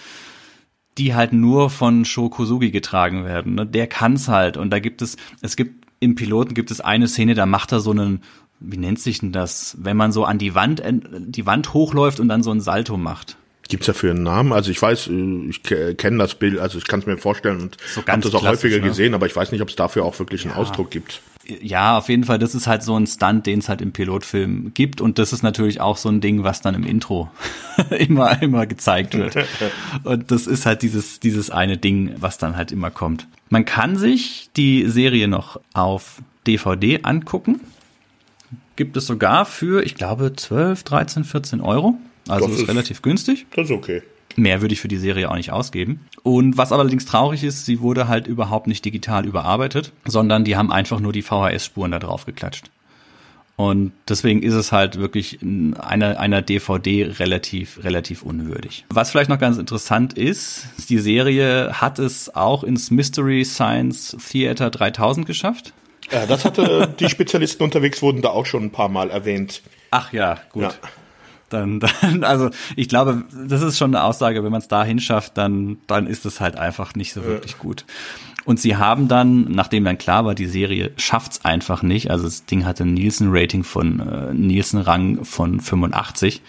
die 0.96 1.14
halt 1.14 1.32
nur 1.32 1.70
von 1.70 2.04
Sho 2.04 2.28
Kosugi 2.28 2.70
getragen 2.70 3.24
werden. 3.24 3.54
Ne? 3.54 3.66
Der 3.66 3.86
kann's 3.86 4.28
halt. 4.28 4.56
Und 4.56 4.70
da 4.70 4.78
gibt 4.78 5.02
es, 5.02 5.16
es 5.42 5.56
gibt 5.56 5.86
im 5.98 6.14
Piloten 6.14 6.54
gibt 6.54 6.70
es 6.70 6.80
eine 6.80 7.08
Szene, 7.08 7.34
da 7.34 7.46
macht 7.46 7.72
er 7.72 7.80
so 7.80 7.90
einen, 7.90 8.22
wie 8.60 8.76
nennt 8.76 9.00
sich 9.00 9.18
denn 9.18 9.32
das, 9.32 9.76
wenn 9.80 9.96
man 9.96 10.12
so 10.12 10.24
an 10.24 10.38
die 10.38 10.54
Wand, 10.54 10.82
die 10.84 11.46
Wand 11.46 11.74
hochläuft 11.74 12.20
und 12.20 12.28
dann 12.28 12.42
so 12.42 12.50
ein 12.50 12.60
Salto 12.60 12.96
macht. 12.96 13.36
Gibt's 13.68 13.86
dafür 13.86 14.12
einen 14.12 14.22
Namen? 14.22 14.52
Also 14.52 14.70
ich 14.70 14.80
weiß, 14.80 15.08
äh, 15.08 15.48
ich 15.48 15.62
kenne 15.62 16.18
das 16.18 16.34
Bild, 16.34 16.58
also 16.58 16.78
ich 16.78 16.86
kann 16.86 17.00
es 17.00 17.06
mir 17.06 17.16
vorstellen 17.16 17.60
und 17.60 17.76
so 17.94 18.02
habe 18.06 18.20
das 18.20 18.34
auch 18.34 18.46
häufiger 18.46 18.78
ne? 18.78 18.82
gesehen, 18.82 19.14
aber 19.14 19.26
ich 19.26 19.34
weiß 19.34 19.52
nicht, 19.52 19.60
ob 19.60 19.68
es 19.68 19.76
dafür 19.76 20.04
auch 20.04 20.18
wirklich 20.18 20.44
einen 20.44 20.54
ja. 20.54 20.60
Ausdruck 20.60 20.90
gibt. 20.90 21.20
Ja, 21.62 21.96
auf 21.96 22.08
jeden 22.08 22.24
Fall, 22.24 22.40
das 22.40 22.56
ist 22.56 22.66
halt 22.66 22.82
so 22.82 22.98
ein 22.98 23.06
Stunt, 23.06 23.46
den 23.46 23.60
es 23.60 23.68
halt 23.68 23.80
im 23.80 23.92
Pilotfilm 23.92 24.72
gibt 24.74 25.00
und 25.00 25.18
das 25.18 25.32
ist 25.32 25.42
natürlich 25.42 25.80
auch 25.80 25.96
so 25.96 26.08
ein 26.08 26.20
Ding, 26.20 26.42
was 26.42 26.60
dann 26.60 26.74
im 26.74 26.84
Intro 26.84 27.30
immer 27.90 28.42
immer 28.42 28.66
gezeigt 28.66 29.16
wird. 29.16 29.36
und 30.04 30.30
das 30.30 30.46
ist 30.46 30.66
halt 30.66 30.82
dieses 30.82 31.20
dieses 31.20 31.50
eine 31.50 31.76
Ding, 31.76 32.14
was 32.18 32.38
dann 32.38 32.56
halt 32.56 32.72
immer 32.72 32.90
kommt. 32.90 33.28
Man 33.48 33.64
kann 33.64 33.96
sich 33.96 34.50
die 34.56 34.88
Serie 34.88 35.28
noch 35.28 35.60
auf 35.72 36.20
DVD 36.46 37.00
angucken 37.04 37.60
gibt 38.76 38.96
es 38.96 39.06
sogar 39.06 39.46
für, 39.46 39.84
ich 39.84 39.94
glaube, 39.94 40.34
12, 40.36 40.84
13, 40.84 41.24
14 41.24 41.60
Euro. 41.60 41.98
Also 42.28 42.48
das 42.48 42.60
ist 42.60 42.68
relativ 42.68 43.02
günstig. 43.02 43.46
Das 43.54 43.66
ist 43.66 43.76
okay. 43.76 44.02
Mehr 44.36 44.60
würde 44.60 44.74
ich 44.74 44.80
für 44.80 44.88
die 44.88 44.98
Serie 44.98 45.30
auch 45.30 45.36
nicht 45.36 45.50
ausgeben. 45.52 46.00
Und 46.22 46.58
was 46.58 46.72
allerdings 46.72 47.06
traurig 47.06 47.42
ist, 47.42 47.64
sie 47.64 47.80
wurde 47.80 48.06
halt 48.08 48.26
überhaupt 48.26 48.66
nicht 48.66 48.84
digital 48.84 49.24
überarbeitet, 49.24 49.92
sondern 50.04 50.44
die 50.44 50.56
haben 50.56 50.70
einfach 50.70 51.00
nur 51.00 51.12
die 51.12 51.22
VHS-Spuren 51.22 51.92
da 51.92 51.98
drauf 51.98 52.26
geklatscht. 52.26 52.70
Und 53.56 53.92
deswegen 54.06 54.42
ist 54.42 54.52
es 54.52 54.70
halt 54.70 54.98
wirklich 54.98 55.38
einer, 55.40 56.20
einer 56.20 56.42
DVD 56.42 57.04
relativ, 57.18 57.82
relativ 57.82 58.22
unwürdig. 58.22 58.84
Was 58.90 59.10
vielleicht 59.10 59.30
noch 59.30 59.38
ganz 59.38 59.56
interessant 59.56 60.12
ist, 60.12 60.66
die 60.90 60.98
Serie 60.98 61.80
hat 61.80 61.98
es 61.98 62.34
auch 62.34 62.64
ins 62.64 62.90
Mystery 62.90 63.46
Science 63.46 64.14
Theater 64.30 64.68
3000 64.68 65.26
geschafft. 65.26 65.72
Ja, 66.12 66.26
das 66.26 66.44
hatte 66.44 66.94
die 67.00 67.08
Spezialisten 67.08 67.62
unterwegs 67.64 68.02
wurden 68.02 68.20
da 68.20 68.28
auch 68.28 68.44
schon 68.44 68.64
ein 68.64 68.72
paar 68.72 68.90
Mal 68.90 69.08
erwähnt. 69.08 69.62
Ach 69.90 70.12
ja, 70.12 70.38
gut. 70.52 70.62
Ja. 70.64 70.74
Dann, 71.48 71.80
dann, 72.00 72.24
also 72.24 72.50
ich 72.76 72.88
glaube, 72.88 73.24
das 73.46 73.62
ist 73.62 73.78
schon 73.78 73.94
eine 73.94 74.04
Aussage, 74.04 74.44
wenn 74.44 74.52
man 74.52 74.60
es 74.60 74.68
da 74.68 74.84
hinschafft, 74.84 75.36
dann, 75.36 75.78
dann 75.86 76.06
ist 76.06 76.26
es 76.26 76.40
halt 76.40 76.56
einfach 76.56 76.94
nicht 76.94 77.12
so 77.12 77.24
wirklich 77.24 77.58
gut. 77.58 77.84
Und 78.44 78.60
sie 78.60 78.76
haben 78.76 79.08
dann, 79.08 79.50
nachdem 79.50 79.84
dann 79.84 79.98
klar 79.98 80.24
war, 80.24 80.36
die 80.36 80.46
Serie 80.46 80.92
schafft's 80.96 81.44
einfach 81.44 81.82
nicht. 81.82 82.12
Also 82.12 82.24
das 82.24 82.46
Ding 82.46 82.64
hatte 82.64 82.84
ein 82.84 82.94
Nielsen-Rating 82.94 83.64
von 83.64 83.98
äh, 83.98 84.32
Nielsen-Rang 84.32 85.24
von 85.24 85.58
85. 85.58 86.42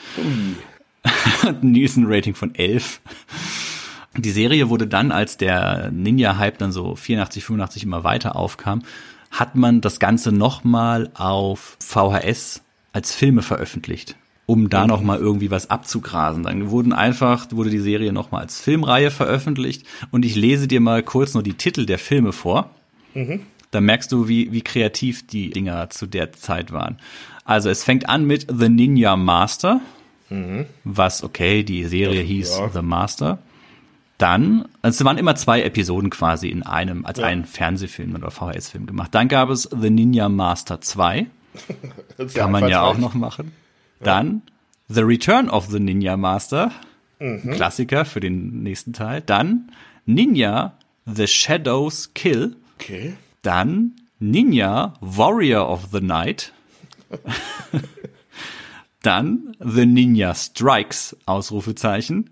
ein 1.43 1.57
Nielsen-Rating 1.61 2.35
von 2.35 2.53
11. 2.53 3.01
Die 4.15 4.29
Serie 4.29 4.69
wurde 4.69 4.85
dann, 4.85 5.11
als 5.11 5.37
der 5.37 5.89
Ninja-Hype 5.91 6.59
dann 6.59 6.71
so 6.71 6.95
84, 6.95 7.43
85 7.43 7.83
immer 7.83 8.03
weiter 8.03 8.35
aufkam, 8.35 8.83
hat 9.31 9.55
man 9.55 9.81
das 9.81 9.99
Ganze 9.99 10.31
nochmal 10.31 11.09
auf 11.15 11.77
VHS 11.79 12.61
als 12.93 13.13
Filme 13.13 13.41
veröffentlicht, 13.41 14.15
um 14.47 14.69
da 14.69 14.83
mhm. 14.83 14.87
nochmal 14.87 15.19
irgendwie 15.19 15.51
was 15.51 15.69
abzugrasen. 15.69 16.43
Dann 16.43 16.71
wurden 16.71 16.93
einfach, 16.93 17.51
wurde 17.51 17.69
die 17.69 17.79
Serie 17.79 18.11
nochmal 18.11 18.41
als 18.41 18.59
Filmreihe 18.59 19.11
veröffentlicht 19.11 19.85
und 20.09 20.25
ich 20.25 20.35
lese 20.35 20.67
dir 20.67 20.79
mal 20.79 21.03
kurz 21.03 21.35
nur 21.35 21.43
die 21.43 21.53
Titel 21.53 21.85
der 21.85 21.99
Filme 21.99 22.31
vor. 22.31 22.71
Mhm. 23.13 23.41
Da 23.69 23.81
merkst 23.81 24.11
du, 24.11 24.29
wie, 24.29 24.53
wie 24.53 24.61
kreativ 24.61 25.27
die 25.27 25.49
Dinger 25.49 25.89
zu 25.89 26.07
der 26.07 26.31
Zeit 26.31 26.71
waren. 26.71 26.97
Also 27.43 27.69
es 27.69 27.83
fängt 27.83 28.07
an 28.09 28.25
mit 28.25 28.47
The 28.49 28.69
Ninja 28.69 29.17
Master, 29.17 29.81
mhm. 30.29 30.65
was 30.85 31.23
okay, 31.23 31.63
die 31.63 31.83
Serie 31.83 32.21
das, 32.21 32.27
hieß 32.27 32.57
ja. 32.57 32.69
The 32.69 32.81
Master. 32.81 33.39
Dann, 34.17 34.65
also 34.81 35.01
es 35.01 35.05
waren 35.05 35.17
immer 35.17 35.35
zwei 35.35 35.61
Episoden 35.61 36.09
quasi 36.09 36.47
in 36.47 36.63
einem, 36.63 37.05
als 37.05 37.19
ja. 37.19 37.25
einen 37.25 37.43
Fernsehfilm 37.45 38.15
oder 38.15 38.31
VHS-Film 38.31 38.87
gemacht. 38.87 39.13
Dann 39.13 39.27
gab 39.27 39.49
es 39.49 39.63
The 39.63 39.89
Ninja 39.89 40.29
Master 40.29 40.79
2. 40.79 41.27
Kann 42.33 42.51
man 42.51 42.69
ja 42.69 42.81
auch 42.81 42.97
noch 42.97 43.13
machen. 43.13 43.51
Dann 43.99 44.41
The 44.89 45.01
Return 45.01 45.49
of 45.49 45.67
the 45.67 45.79
Ninja 45.79 46.15
Master, 46.17 46.71
mhm. 47.19 47.51
Klassiker 47.51 48.05
für 48.05 48.19
den 48.19 48.63
nächsten 48.63 48.93
Teil. 48.93 49.21
Dann 49.21 49.71
Ninja 50.05 50.73
The 51.05 51.27
Shadows 51.27 52.13
Kill. 52.13 52.55
Okay. 52.79 53.15
Dann 53.41 53.93
Ninja 54.19 54.93
Warrior 55.01 55.69
of 55.69 55.89
the 55.91 56.01
Night. 56.01 56.53
Dann 59.01 59.55
The 59.59 59.85
Ninja 59.85 60.35
Strikes, 60.35 61.15
Ausrufezeichen. 61.25 62.31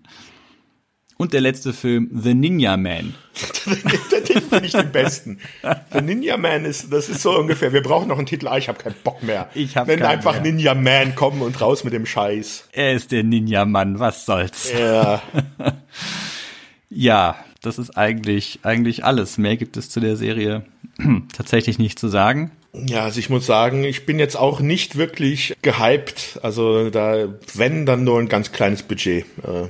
Und 1.18 1.32
der 1.32 1.40
letzte 1.40 1.72
Film, 1.72 2.10
The 2.12 2.34
Ninja 2.34 2.76
Man. 2.76 3.14
den 3.66 4.42
finde 4.42 4.66
ich 4.66 4.72
den 4.72 4.92
besten. 4.92 5.38
The 5.92 6.02
Ninja 6.02 6.36
Man 6.36 6.66
ist, 6.66 6.92
das 6.92 7.08
ist 7.08 7.22
so 7.22 7.38
ungefähr, 7.38 7.72
wir 7.72 7.82
brauchen 7.82 8.08
noch 8.08 8.18
einen 8.18 8.26
Titel, 8.26 8.48
ah, 8.48 8.58
ich 8.58 8.68
habe 8.68 8.78
keinen 8.78 8.96
Bock 9.02 9.22
mehr. 9.22 9.48
Ich 9.54 9.76
hab 9.76 9.86
Wenn 9.86 10.02
einfach 10.02 10.34
mehr. 10.34 10.52
Ninja 10.52 10.74
Man 10.74 11.14
kommen 11.14 11.40
und 11.40 11.58
raus 11.60 11.84
mit 11.84 11.94
dem 11.94 12.04
Scheiß. 12.04 12.68
Er 12.72 12.92
ist 12.92 13.12
der 13.12 13.24
Ninja 13.24 13.64
Mann, 13.64 13.98
was 13.98 14.26
soll's. 14.26 14.70
Ja. 14.78 15.22
ja, 16.90 17.36
das 17.62 17.78
ist 17.78 17.96
eigentlich, 17.96 18.60
eigentlich 18.62 19.04
alles. 19.04 19.38
Mehr 19.38 19.56
gibt 19.56 19.78
es 19.78 19.88
zu 19.88 20.00
der 20.00 20.16
Serie 20.16 20.64
tatsächlich 21.34 21.78
nicht 21.78 21.98
zu 21.98 22.08
sagen. 22.08 22.50
Ja, 22.74 23.04
also 23.04 23.18
ich 23.18 23.30
muss 23.30 23.46
sagen, 23.46 23.84
ich 23.84 24.04
bin 24.04 24.18
jetzt 24.18 24.36
auch 24.36 24.60
nicht 24.60 24.96
wirklich 24.96 25.56
gehypt. 25.62 26.40
Also 26.42 26.90
da, 26.90 27.26
wenn, 27.54 27.86
dann 27.86 28.04
nur 28.04 28.18
ein 28.18 28.28
ganz 28.28 28.52
kleines 28.52 28.82
Budget. 28.82 29.24
Äh, 29.42 29.68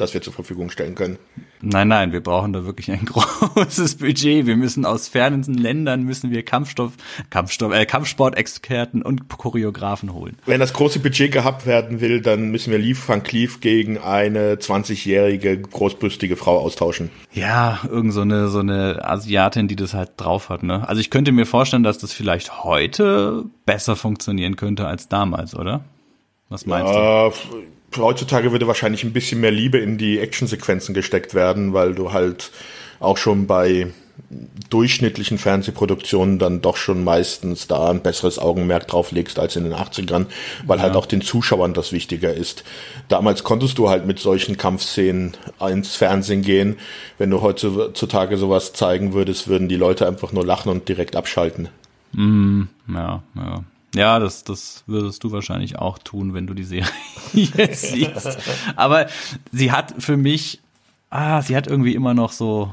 das 0.00 0.14
wir 0.14 0.22
zur 0.22 0.32
Verfügung 0.32 0.70
stellen 0.70 0.94
können. 0.94 1.18
Nein, 1.62 1.88
nein, 1.88 2.12
wir 2.12 2.22
brauchen 2.22 2.52
da 2.52 2.64
wirklich 2.64 2.90
ein 2.90 3.04
großes 3.04 3.96
Budget. 3.96 4.46
Wir 4.46 4.56
müssen 4.56 4.86
aus 4.86 5.08
fernen 5.08 5.42
Ländern 5.42 6.04
müssen 6.04 6.30
wir 6.30 6.42
Kampfstoff, 6.42 6.92
Kampfstoff, 7.28 7.72
äh, 7.72 7.84
Kampfsportexperten 7.84 9.02
und 9.02 9.28
Choreografen 9.28 10.14
holen. 10.14 10.38
Wenn 10.46 10.60
das 10.60 10.72
große 10.72 11.00
Budget 11.00 11.32
gehabt 11.32 11.66
werden 11.66 12.00
will, 12.00 12.22
dann 12.22 12.50
müssen 12.50 12.70
wir 12.70 12.78
Leaf 12.78 13.08
van 13.08 13.22
Cleef 13.22 13.60
gegen 13.60 13.98
eine 13.98 14.54
20-jährige 14.54 15.60
großbrüstige 15.60 16.36
Frau 16.36 16.58
austauschen. 16.58 17.10
Ja, 17.32 17.80
irgend 17.88 18.14
so 18.14 18.22
eine 18.22 18.48
so 18.48 18.60
eine 18.60 19.00
Asiatin, 19.04 19.68
die 19.68 19.76
das 19.76 19.92
halt 19.92 20.12
drauf 20.16 20.48
hat. 20.48 20.62
Ne? 20.62 20.88
Also 20.88 21.00
ich 21.00 21.10
könnte 21.10 21.32
mir 21.32 21.46
vorstellen, 21.46 21.82
dass 21.82 21.98
das 21.98 22.12
vielleicht 22.12 22.64
heute 22.64 23.44
besser 23.66 23.96
funktionieren 23.96 24.56
könnte 24.56 24.86
als 24.86 25.08
damals, 25.08 25.54
oder? 25.54 25.84
Was 26.48 26.66
meinst 26.66 26.92
ja, 26.92 27.28
du? 27.28 27.34
Heutzutage 27.96 28.52
würde 28.52 28.66
wahrscheinlich 28.66 29.04
ein 29.04 29.12
bisschen 29.12 29.40
mehr 29.40 29.50
Liebe 29.50 29.78
in 29.78 29.98
die 29.98 30.18
Actionsequenzen 30.18 30.94
gesteckt 30.94 31.34
werden, 31.34 31.72
weil 31.72 31.94
du 31.94 32.12
halt 32.12 32.50
auch 33.00 33.16
schon 33.16 33.46
bei 33.46 33.88
durchschnittlichen 34.68 35.38
Fernsehproduktionen 35.38 36.38
dann 36.38 36.60
doch 36.60 36.76
schon 36.76 37.02
meistens 37.02 37.66
da 37.66 37.90
ein 37.90 38.02
besseres 38.02 38.38
Augenmerk 38.38 38.86
drauf 38.86 39.10
legst 39.10 39.38
als 39.38 39.56
in 39.56 39.64
den 39.64 39.74
80ern, 39.74 40.26
weil 40.66 40.78
ja. 40.78 40.84
halt 40.84 40.96
auch 40.96 41.06
den 41.06 41.22
Zuschauern 41.22 41.74
das 41.74 41.92
wichtiger 41.92 42.32
ist. 42.32 42.62
Damals 43.08 43.42
konntest 43.42 43.78
du 43.78 43.88
halt 43.88 44.06
mit 44.06 44.18
solchen 44.18 44.56
Kampfszenen 44.56 45.36
ins 45.68 45.96
Fernsehen 45.96 46.42
gehen. 46.42 46.78
Wenn 47.18 47.30
du 47.30 47.40
heutzutage 47.42 48.36
sowas 48.36 48.72
zeigen 48.72 49.12
würdest, 49.12 49.48
würden 49.48 49.68
die 49.68 49.76
Leute 49.76 50.06
einfach 50.06 50.32
nur 50.32 50.44
lachen 50.44 50.70
und 50.70 50.88
direkt 50.88 51.16
abschalten. 51.16 51.68
Mm, 52.12 52.62
ja, 52.92 53.22
ja. 53.34 53.64
Ja, 53.94 54.18
das, 54.18 54.44
das 54.44 54.84
würdest 54.86 55.24
du 55.24 55.32
wahrscheinlich 55.32 55.78
auch 55.78 55.98
tun, 55.98 56.32
wenn 56.34 56.46
du 56.46 56.54
die 56.54 56.64
Serie 56.64 56.90
jetzt 57.32 57.82
siehst. 57.82 58.38
Aber 58.76 59.08
sie 59.50 59.72
hat 59.72 59.94
für 59.98 60.16
mich, 60.16 60.60
ah, 61.10 61.42
sie 61.42 61.56
hat 61.56 61.66
irgendwie 61.66 61.94
immer 61.94 62.14
noch 62.14 62.32
so 62.32 62.70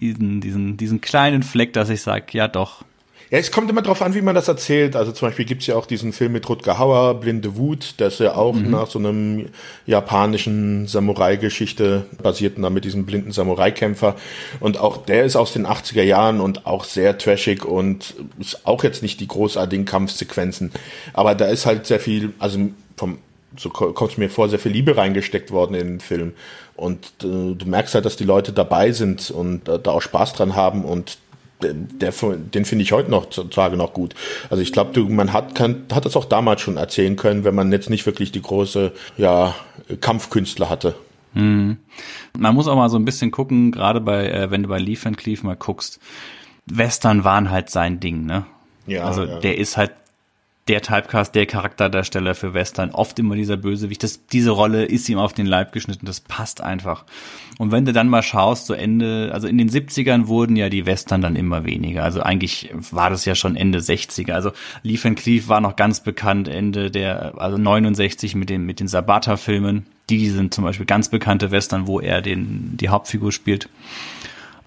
diesen, 0.00 0.40
diesen, 0.40 0.76
diesen 0.76 1.00
kleinen 1.00 1.42
Fleck, 1.42 1.72
dass 1.72 1.88
ich 1.88 2.02
sage, 2.02 2.26
ja 2.32 2.48
doch, 2.48 2.84
ja, 3.32 3.38
es 3.38 3.50
kommt 3.50 3.70
immer 3.70 3.80
drauf 3.80 4.02
an, 4.02 4.12
wie 4.12 4.20
man 4.20 4.34
das 4.34 4.48
erzählt. 4.48 4.94
Also 4.94 5.10
zum 5.10 5.28
Beispiel 5.28 5.46
gibt's 5.46 5.66
ja 5.66 5.74
auch 5.74 5.86
diesen 5.86 6.12
Film 6.12 6.32
mit 6.32 6.46
Rutger 6.46 6.78
Hauer, 6.78 7.14
Blinde 7.14 7.56
Wut, 7.56 7.94
der 7.98 8.08
ist 8.08 8.20
ja 8.20 8.34
auch 8.34 8.52
mhm. 8.52 8.70
nach 8.70 8.88
so 8.88 8.98
einem 8.98 9.48
japanischen 9.86 10.86
Samurai-Geschichte 10.86 12.04
basiert, 12.22 12.58
da 12.58 12.68
mit 12.68 12.84
diesem 12.84 13.06
blinden 13.06 13.32
Samurai-Kämpfer. 13.32 14.16
Und 14.60 14.76
auch 14.76 14.98
der 14.98 15.24
ist 15.24 15.36
aus 15.36 15.54
den 15.54 15.66
80er 15.66 16.02
Jahren 16.02 16.42
und 16.42 16.66
auch 16.66 16.84
sehr 16.84 17.16
trashig 17.16 17.64
und 17.64 18.12
ist 18.38 18.66
auch 18.66 18.84
jetzt 18.84 19.02
nicht 19.02 19.18
die 19.18 19.28
großartigen 19.28 19.86
Kampfsequenzen. 19.86 20.70
Aber 21.14 21.34
da 21.34 21.46
ist 21.46 21.64
halt 21.64 21.86
sehr 21.86 22.00
viel, 22.00 22.34
also 22.38 22.58
vom 22.98 23.16
so 23.56 23.70
kommt 23.70 24.12
es 24.12 24.18
mir 24.18 24.30
vor, 24.30 24.48
sehr 24.48 24.58
viel 24.58 24.72
Liebe 24.72 24.96
reingesteckt 24.96 25.50
worden 25.50 25.74
in 25.74 25.86
den 25.86 26.00
Film. 26.00 26.32
Und 26.74 27.06
äh, 27.22 27.54
du 27.54 27.64
merkst 27.66 27.94
halt, 27.94 28.04
dass 28.04 28.16
die 28.16 28.24
Leute 28.24 28.52
dabei 28.52 28.92
sind 28.92 29.30
und 29.30 29.68
äh, 29.68 29.78
da 29.78 29.90
auch 29.90 30.02
Spaß 30.02 30.34
dran 30.34 30.54
haben 30.54 30.84
und 30.84 31.18
der, 31.62 32.12
den 32.12 32.64
finde 32.64 32.82
ich 32.82 32.92
heute 32.92 33.10
noch 33.10 33.26
Tage 33.26 33.76
noch 33.76 33.92
gut. 33.92 34.14
Also 34.50 34.62
ich 34.62 34.72
glaube, 34.72 35.00
man 35.04 35.32
hat 35.32 35.54
kann, 35.54 35.84
hat 35.92 36.04
das 36.04 36.16
auch 36.16 36.24
damals 36.24 36.60
schon 36.60 36.76
erzählen 36.76 37.16
können, 37.16 37.44
wenn 37.44 37.54
man 37.54 37.72
jetzt 37.72 37.90
nicht 37.90 38.06
wirklich 38.06 38.32
die 38.32 38.42
große 38.42 38.92
ja, 39.16 39.54
Kampfkünstler 40.00 40.68
hatte. 40.68 40.94
Hm. 41.34 41.78
Man 42.36 42.54
muss 42.54 42.68
auch 42.68 42.76
mal 42.76 42.88
so 42.88 42.98
ein 42.98 43.04
bisschen 43.04 43.30
gucken, 43.30 43.72
gerade 43.72 44.00
bei, 44.00 44.28
äh, 44.28 44.50
wenn 44.50 44.64
du 44.64 44.68
bei 44.68 44.78
Leaf 44.78 45.06
and 45.06 45.16
Cleave 45.16 45.44
mal 45.44 45.56
guckst, 45.56 45.98
Western 46.66 47.24
waren 47.24 47.50
halt 47.50 47.70
sein 47.70 48.00
Ding, 48.00 48.26
ne? 48.26 48.44
Ja. 48.86 49.04
Also 49.04 49.24
ja. 49.24 49.38
der 49.38 49.58
ist 49.58 49.76
halt 49.76 49.92
der 50.68 50.80
Typecast, 50.80 51.34
der 51.34 51.46
Charakterdarsteller 51.46 52.36
für 52.36 52.54
Western, 52.54 52.90
oft 52.90 53.18
immer 53.18 53.34
dieser 53.34 53.56
Bösewicht. 53.56 54.02
Das, 54.04 54.26
diese 54.26 54.50
Rolle 54.50 54.84
ist 54.84 55.08
ihm 55.08 55.18
auf 55.18 55.32
den 55.32 55.46
Leib 55.46 55.72
geschnitten, 55.72 56.06
das 56.06 56.20
passt 56.20 56.60
einfach. 56.60 57.04
Und 57.58 57.72
wenn 57.72 57.84
du 57.84 57.92
dann 57.92 58.08
mal 58.08 58.22
schaust, 58.22 58.66
so 58.66 58.74
Ende, 58.74 59.30
also 59.32 59.48
in 59.48 59.58
den 59.58 59.68
70ern 59.68 60.28
wurden 60.28 60.54
ja 60.54 60.68
die 60.68 60.86
Western 60.86 61.20
dann 61.20 61.34
immer 61.34 61.64
weniger. 61.64 62.04
Also 62.04 62.20
eigentlich 62.20 62.70
war 62.72 63.10
das 63.10 63.24
ja 63.24 63.34
schon 63.34 63.56
Ende 63.56 63.80
60er. 63.80 64.32
Also 64.32 64.52
Leaf 64.84 65.04
and 65.04 65.18
Cleave 65.18 65.48
war 65.48 65.60
noch 65.60 65.74
ganz 65.74 66.00
bekannt 66.00 66.46
Ende 66.46 66.92
der, 66.92 67.34
also 67.38 67.58
69 67.58 68.36
mit 68.36 68.48
den, 68.48 68.64
mit 68.64 68.78
den 68.78 68.86
Sabata-Filmen. 68.86 69.86
Die 70.10 70.28
sind 70.30 70.54
zum 70.54 70.62
Beispiel 70.62 70.86
ganz 70.86 71.08
bekannte 71.08 71.50
Western, 71.50 71.88
wo 71.88 71.98
er 71.98 72.22
den, 72.22 72.76
die 72.76 72.88
Hauptfigur 72.88 73.32
spielt. 73.32 73.68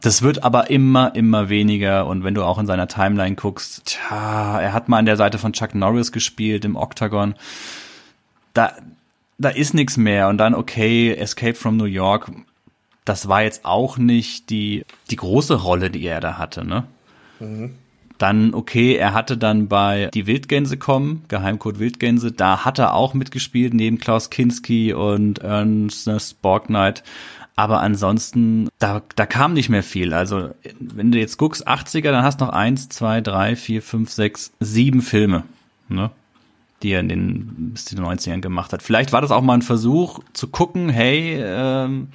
Das 0.05 0.21
wird 0.21 0.43
aber 0.43 0.69
immer, 0.69 1.15
immer 1.15 1.49
weniger. 1.49 2.05
Und 2.05 2.23
wenn 2.23 2.35
du 2.35 2.43
auch 2.43 2.59
in 2.59 2.67
seiner 2.67 2.87
Timeline 2.87 3.33
guckst, 3.33 3.85
tja, 3.85 4.61
er 4.61 4.71
hat 4.71 4.87
mal 4.87 4.99
an 4.99 5.07
der 5.07 5.17
Seite 5.17 5.39
von 5.39 5.51
Chuck 5.51 5.73
Norris 5.73 6.11
gespielt 6.11 6.63
im 6.63 6.75
Octagon. 6.75 7.33
Da, 8.53 8.73
da 9.39 9.49
ist 9.49 9.73
nichts 9.73 9.97
mehr. 9.97 10.27
Und 10.27 10.37
dann, 10.37 10.53
okay, 10.53 11.11
Escape 11.15 11.55
from 11.55 11.77
New 11.77 11.85
York. 11.85 12.31
Das 13.03 13.29
war 13.29 13.41
jetzt 13.41 13.65
auch 13.65 13.97
nicht 13.97 14.51
die, 14.51 14.85
die 15.09 15.15
große 15.15 15.55
Rolle, 15.55 15.89
die 15.89 16.05
er 16.05 16.21
da 16.21 16.37
hatte, 16.37 16.63
ne? 16.63 16.83
Mhm. 17.39 17.73
Dann, 18.19 18.53
okay, 18.53 18.93
er 18.95 19.15
hatte 19.15 19.39
dann 19.39 19.67
bei 19.67 20.11
Die 20.13 20.27
Wildgänse 20.27 20.77
kommen, 20.77 21.23
Geheimcode 21.29 21.79
Wildgänse, 21.79 22.31
da 22.31 22.63
hat 22.63 22.77
er 22.77 22.93
auch 22.93 23.15
mitgespielt, 23.15 23.73
neben 23.73 23.97
Klaus 23.97 24.29
Kinski 24.29 24.93
und 24.93 25.39
Ernst 25.39 26.41
Borgnine. 26.43 26.93
Aber 27.55 27.81
ansonsten, 27.81 28.69
da, 28.79 29.01
da 29.15 29.25
kam 29.25 29.53
nicht 29.53 29.69
mehr 29.69 29.83
viel. 29.83 30.13
Also, 30.13 30.49
wenn 30.79 31.11
du 31.11 31.17
jetzt 31.17 31.37
guckst, 31.37 31.67
80er, 31.67 32.11
dann 32.11 32.23
hast 32.23 32.41
du 32.41 32.45
noch 32.45 32.53
eins, 32.53 32.89
zwei, 32.89 33.21
drei, 33.21 33.55
vier, 33.55 33.81
fünf, 33.81 34.11
sechs, 34.11 34.51
sieben 34.59 35.01
Filme, 35.01 35.43
ne? 35.87 36.11
Die 36.83 36.91
er 36.91 36.99
in 36.99 37.07
den, 37.07 37.71
bis 37.73 37.85
den 37.85 37.99
90ern 37.99 38.41
gemacht 38.41 38.73
hat. 38.73 38.83
Vielleicht 38.83 39.13
war 39.13 39.21
das 39.21 39.31
auch 39.31 39.41
mal 39.41 39.53
ein 39.53 39.61
Versuch 39.61 40.19
zu 40.33 40.49
gucken, 40.49 40.89
hey, 40.89 41.41
ähm, 41.41 42.09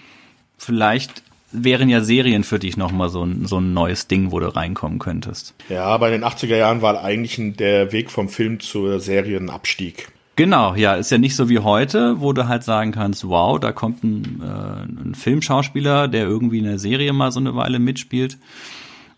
vielleicht 0.59 1.23
wären 1.53 1.89
ja 1.89 2.03
Serien 2.03 2.45
für 2.45 2.59
dich 2.59 2.77
nochmal 2.77 3.09
so 3.09 3.25
ein, 3.25 3.47
so 3.47 3.59
ein 3.59 3.73
neues 3.73 4.07
Ding, 4.07 4.33
wo 4.33 4.39
du 4.39 4.55
reinkommen 4.55 4.99
könntest. 4.99 5.55
Ja, 5.71 5.85
aber 5.85 6.13
in 6.13 6.21
den 6.21 6.25
80er 6.25 6.57
Jahren 6.57 6.83
war 6.83 7.03
eigentlich 7.03 7.41
der 7.57 7.93
Weg 7.93 8.11
vom 8.11 8.29
Film 8.29 8.61
zur 8.61 9.01
Serie 9.01 9.39
ein 9.39 9.51
Abstieg. 9.51 10.13
Genau, 10.41 10.75
ja, 10.75 10.95
ist 10.95 11.11
ja 11.11 11.19
nicht 11.19 11.37
so 11.37 11.51
wie 11.51 11.59
heute, 11.59 12.23
wo 12.23 12.33
du 12.33 12.49
halt 12.49 12.65
sagen 12.65 12.93
kannst, 12.93 13.29
wow, 13.29 13.61
da 13.61 13.73
kommt 13.73 14.03
ein, 14.03 14.41
äh, 14.41 15.03
ein 15.03 15.15
Filmschauspieler, 15.15 16.09
der 16.09 16.23
irgendwie 16.23 16.61
in 16.61 16.65
der 16.65 16.79
Serie 16.79 17.13
mal 17.13 17.31
so 17.31 17.41
eine 17.41 17.55
Weile 17.57 17.79
mitspielt. 17.79 18.39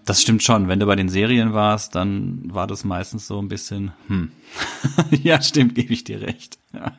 Das 0.04 0.20
stimmt 0.20 0.42
schon. 0.42 0.66
Wenn 0.66 0.80
du 0.80 0.86
bei 0.86 0.96
den 0.96 1.08
Serien 1.08 1.54
warst, 1.54 1.94
dann 1.94 2.52
war 2.52 2.66
das 2.66 2.82
meistens 2.82 3.28
so 3.28 3.38
ein 3.38 3.46
bisschen, 3.46 3.92
hm. 4.08 4.32
ja, 5.22 5.40
stimmt, 5.40 5.76
gebe 5.76 5.92
ich 5.92 6.02
dir 6.02 6.22
recht. 6.22 6.58
Ja. 6.74 6.90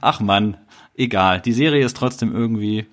Ach 0.00 0.20
man, 0.20 0.56
egal. 0.94 1.42
Die 1.42 1.52
Serie 1.52 1.84
ist 1.84 1.98
trotzdem 1.98 2.34
irgendwie, 2.34 2.86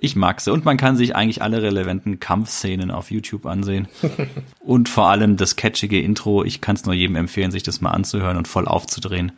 ich 0.00 0.16
mag 0.16 0.40
sie. 0.40 0.50
Und 0.50 0.64
man 0.64 0.78
kann 0.78 0.96
sich 0.96 1.14
eigentlich 1.14 1.42
alle 1.42 1.60
relevanten 1.60 2.20
Kampfszenen 2.20 2.90
auf 2.90 3.10
YouTube 3.10 3.44
ansehen. 3.44 3.88
und 4.60 4.88
vor 4.88 5.10
allem 5.10 5.36
das 5.36 5.56
catchige 5.56 6.00
Intro. 6.00 6.42
Ich 6.42 6.62
kann 6.62 6.74
es 6.74 6.86
nur 6.86 6.94
jedem 6.94 7.16
empfehlen, 7.16 7.50
sich 7.50 7.64
das 7.64 7.82
mal 7.82 7.90
anzuhören 7.90 8.38
und 8.38 8.48
voll 8.48 8.66
aufzudrehen 8.66 9.32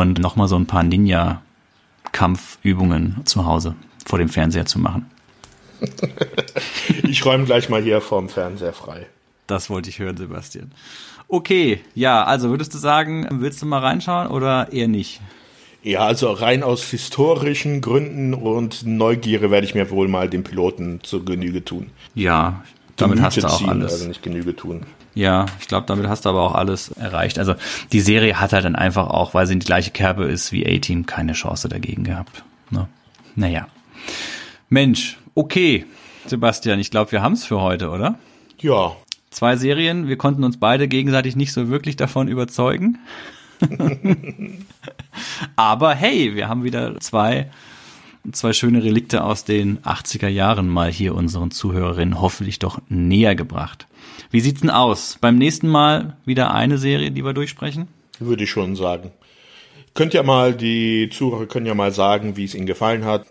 und 0.00 0.18
nochmal 0.18 0.48
so 0.48 0.56
ein 0.56 0.66
paar 0.66 0.82
Ninja-Kampfübungen 0.82 3.22
zu 3.24 3.46
Hause 3.46 3.76
vor 4.04 4.18
dem 4.18 4.28
Fernseher 4.28 4.66
zu 4.66 4.78
machen. 4.78 5.10
ich 7.02 7.24
räume 7.24 7.44
gleich 7.44 7.68
mal 7.68 7.82
hier 7.82 8.00
vorm 8.00 8.28
Fernseher 8.28 8.72
frei. 8.72 9.06
Das 9.46 9.70
wollte 9.70 9.90
ich 9.90 9.98
hören, 9.98 10.16
Sebastian. 10.16 10.72
Okay, 11.28 11.80
ja, 11.94 12.24
also 12.24 12.50
würdest 12.50 12.74
du 12.74 12.78
sagen, 12.78 13.26
willst 13.30 13.62
du 13.62 13.66
mal 13.66 13.80
reinschauen 13.80 14.28
oder 14.28 14.72
eher 14.72 14.88
nicht? 14.88 15.20
Ja, 15.82 16.06
also 16.06 16.32
rein 16.32 16.62
aus 16.62 16.82
historischen 16.84 17.82
Gründen 17.82 18.32
und 18.32 18.86
Neugierde 18.86 19.50
werde 19.50 19.66
ich 19.66 19.74
mir 19.74 19.90
wohl 19.90 20.08
mal 20.08 20.30
den 20.30 20.42
Piloten 20.42 21.00
zur 21.02 21.24
Genüge 21.24 21.64
tun. 21.64 21.90
Ja, 22.14 22.64
damit 22.96 23.20
hast 23.20 23.36
du 23.36 23.46
auch 23.46 23.58
ziehen, 23.58 23.68
alles. 23.68 23.92
Also 23.92 24.08
nicht 24.08 24.22
Genüge 24.22 24.56
tun. 24.56 24.86
Ja, 25.14 25.46
ich 25.60 25.68
glaube, 25.68 25.86
damit 25.86 26.08
hast 26.08 26.24
du 26.24 26.30
aber 26.30 26.42
auch 26.42 26.54
alles 26.54 26.88
erreicht. 26.88 27.38
Also 27.38 27.54
die 27.92 28.00
Serie 28.00 28.40
hat 28.40 28.52
halt 28.52 28.64
dann 28.64 28.76
einfach 28.76 29.08
auch, 29.08 29.32
weil 29.34 29.46
sie 29.46 29.52
in 29.52 29.60
die 29.60 29.66
gleiche 29.66 29.90
Kerbe 29.90 30.24
ist 30.24 30.50
wie 30.50 30.66
A-Team, 30.66 31.06
keine 31.06 31.34
Chance 31.34 31.68
dagegen 31.68 32.04
gehabt. 32.04 32.42
Ne? 32.70 32.88
Naja. 33.36 33.68
Mensch, 34.68 35.18
okay, 35.34 35.86
Sebastian, 36.26 36.80
ich 36.80 36.90
glaube, 36.90 37.12
wir 37.12 37.22
haben 37.22 37.34
es 37.34 37.44
für 37.44 37.60
heute, 37.60 37.90
oder? 37.90 38.18
Ja, 38.60 38.96
Zwei 39.34 39.56
Serien, 39.56 40.06
wir 40.06 40.16
konnten 40.16 40.44
uns 40.44 40.58
beide 40.58 40.86
gegenseitig 40.86 41.34
nicht 41.34 41.52
so 41.52 41.68
wirklich 41.68 41.96
davon 41.96 42.28
überzeugen. 42.28 43.00
aber 45.56 45.92
hey, 45.92 46.36
wir 46.36 46.48
haben 46.48 46.62
wieder 46.62 47.00
zwei 47.00 47.50
zwei 48.32 48.52
schöne 48.52 48.82
Relikte 48.82 49.24
aus 49.24 49.44
den 49.44 49.78
80er 49.80 50.28
Jahren 50.28 50.68
mal 50.68 50.90
hier 50.90 51.14
unseren 51.14 51.50
Zuhörerinnen 51.50 52.20
hoffentlich 52.20 52.58
doch 52.58 52.80
näher 52.88 53.34
gebracht. 53.34 53.86
Wie 54.30 54.40
sieht's 54.40 54.60
denn 54.60 54.70
aus? 54.70 55.18
Beim 55.20 55.36
nächsten 55.36 55.68
Mal 55.68 56.16
wieder 56.24 56.52
eine 56.54 56.78
Serie, 56.78 57.10
die 57.10 57.24
wir 57.24 57.32
durchsprechen? 57.32 57.88
würde 58.20 58.44
ich 58.44 58.50
schon 58.50 58.76
sagen. 58.76 59.10
Könnt 59.94 60.14
ja 60.14 60.22
mal, 60.22 60.54
die 60.54 61.08
Zuhörer 61.10 61.46
können 61.46 61.66
ja 61.66 61.74
mal 61.74 61.92
sagen, 61.92 62.36
wie 62.36 62.44
es 62.44 62.54
ihnen 62.54 62.66
gefallen 62.66 63.04
hat. 63.04 63.26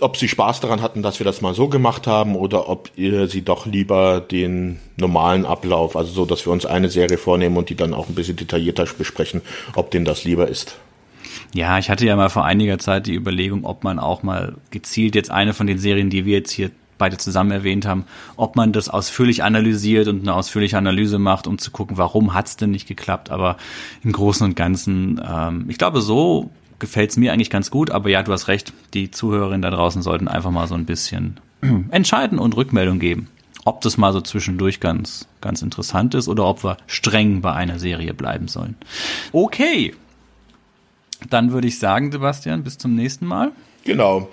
Ob 0.00 0.16
sie 0.18 0.28
Spaß 0.28 0.60
daran 0.60 0.82
hatten, 0.82 1.02
dass 1.02 1.18
wir 1.18 1.24
das 1.24 1.40
mal 1.40 1.54
so 1.54 1.68
gemacht 1.68 2.06
haben 2.06 2.36
oder 2.36 2.68
ob 2.68 2.90
ihr 2.96 3.28
sie 3.28 3.42
doch 3.42 3.64
lieber 3.64 4.20
den 4.20 4.78
normalen 4.98 5.46
Ablauf, 5.46 5.96
also 5.96 6.12
so, 6.12 6.26
dass 6.26 6.46
wir 6.46 6.52
uns 6.52 6.66
eine 6.66 6.90
Serie 6.90 7.16
vornehmen 7.16 7.56
und 7.56 7.70
die 7.70 7.76
dann 7.76 7.94
auch 7.94 8.08
ein 8.08 8.14
bisschen 8.14 8.36
detaillierter 8.36 8.86
besprechen, 8.98 9.40
ob 9.74 9.90
denen 9.90 10.04
das 10.04 10.24
lieber 10.24 10.48
ist. 10.48 10.76
Ja, 11.54 11.78
ich 11.78 11.90
hatte 11.90 12.06
ja 12.06 12.16
mal 12.16 12.28
vor 12.28 12.44
einiger 12.44 12.78
Zeit 12.78 13.06
die 13.06 13.14
Überlegung, 13.14 13.64
ob 13.64 13.84
man 13.84 13.98
auch 13.98 14.22
mal 14.22 14.54
gezielt 14.70 15.14
jetzt 15.14 15.30
eine 15.30 15.54
von 15.54 15.66
den 15.66 15.78
Serien, 15.78 16.10
die 16.10 16.24
wir 16.24 16.38
jetzt 16.38 16.50
hier 16.50 16.70
beide 16.98 17.16
zusammen 17.16 17.50
erwähnt 17.50 17.86
haben, 17.86 18.04
ob 18.36 18.56
man 18.56 18.72
das 18.72 18.88
ausführlich 18.88 19.42
analysiert 19.44 20.08
und 20.08 20.22
eine 20.22 20.34
ausführliche 20.34 20.78
Analyse 20.78 21.18
macht, 21.18 21.46
um 21.46 21.58
zu 21.58 21.70
gucken, 21.70 21.98
warum 21.98 22.34
hat's 22.34 22.56
denn 22.56 22.70
nicht 22.70 22.88
geklappt. 22.88 23.30
Aber 23.30 23.56
im 24.02 24.12
Großen 24.12 24.46
und 24.46 24.56
Ganzen, 24.56 25.20
ähm, 25.26 25.66
ich 25.68 25.78
glaube, 25.78 26.00
so 26.00 26.50
gefällt's 26.78 27.16
mir 27.16 27.32
eigentlich 27.32 27.50
ganz 27.50 27.70
gut. 27.70 27.90
Aber 27.90 28.08
ja, 28.08 28.22
du 28.22 28.32
hast 28.32 28.48
recht, 28.48 28.72
die 28.94 29.10
Zuhörerinnen 29.10 29.62
da 29.62 29.70
draußen 29.70 30.02
sollten 30.02 30.28
einfach 30.28 30.50
mal 30.50 30.68
so 30.68 30.74
ein 30.74 30.86
bisschen 30.86 31.38
entscheiden 31.90 32.38
und 32.38 32.56
Rückmeldung 32.56 32.98
geben. 32.98 33.28
Ob 33.64 33.80
das 33.80 33.96
mal 33.96 34.12
so 34.12 34.20
zwischendurch 34.20 34.78
ganz, 34.78 35.26
ganz 35.40 35.60
interessant 35.60 36.14
ist 36.14 36.28
oder 36.28 36.44
ob 36.44 36.62
wir 36.62 36.76
streng 36.86 37.40
bei 37.40 37.52
einer 37.52 37.80
Serie 37.80 38.14
bleiben 38.14 38.46
sollen. 38.46 38.76
Okay, 39.32 39.92
dann 41.32 41.52
würde 41.52 41.68
ich 41.68 41.78
sagen, 41.78 42.12
Sebastian, 42.12 42.62
bis 42.62 42.78
zum 42.78 42.94
nächsten 42.94 43.26
Mal. 43.26 43.52
Genau. 43.84 44.28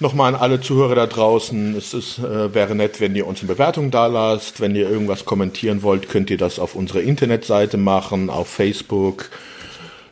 Nochmal 0.00 0.34
an 0.34 0.40
alle 0.40 0.60
Zuhörer 0.60 0.94
da 0.96 1.06
draußen. 1.06 1.76
Es 1.76 1.94
ist, 1.94 2.18
äh, 2.18 2.52
wäre 2.52 2.74
nett, 2.74 3.00
wenn 3.00 3.14
ihr 3.14 3.26
uns 3.26 3.40
eine 3.40 3.52
Bewertung 3.52 3.90
da 3.90 4.06
lasst. 4.06 4.60
Wenn 4.60 4.74
ihr 4.74 4.90
irgendwas 4.90 5.24
kommentieren 5.24 5.82
wollt, 5.82 6.08
könnt 6.08 6.28
ihr 6.28 6.38
das 6.38 6.58
auf 6.58 6.74
unserer 6.74 7.00
Internetseite 7.00 7.76
machen, 7.76 8.28
auf 8.28 8.48
Facebook. 8.48 9.30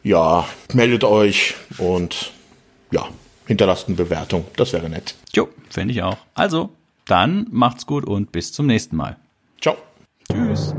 Ja, 0.05 0.47
meldet 0.72 1.05
euch 1.05 1.55
und 1.78 2.30
ja, 2.92 3.09
hinterlasst 3.47 3.88
eine 3.88 3.97
Bewertung. 3.97 4.44
Das 4.56 4.72
wäre 4.72 4.88
nett. 4.88 5.14
Jo, 5.34 5.48
fände 5.68 5.92
ich 5.92 6.02
auch. 6.02 6.18
Also, 6.34 6.70
dann 7.06 7.47
macht's 7.51 7.84
gut 7.84 8.06
und 8.06 8.30
bis 8.30 8.52
zum 8.52 8.66
nächsten 8.66 8.97
Mal. 8.97 9.16
Ciao. 9.60 9.76
Tschüss. 10.30 10.72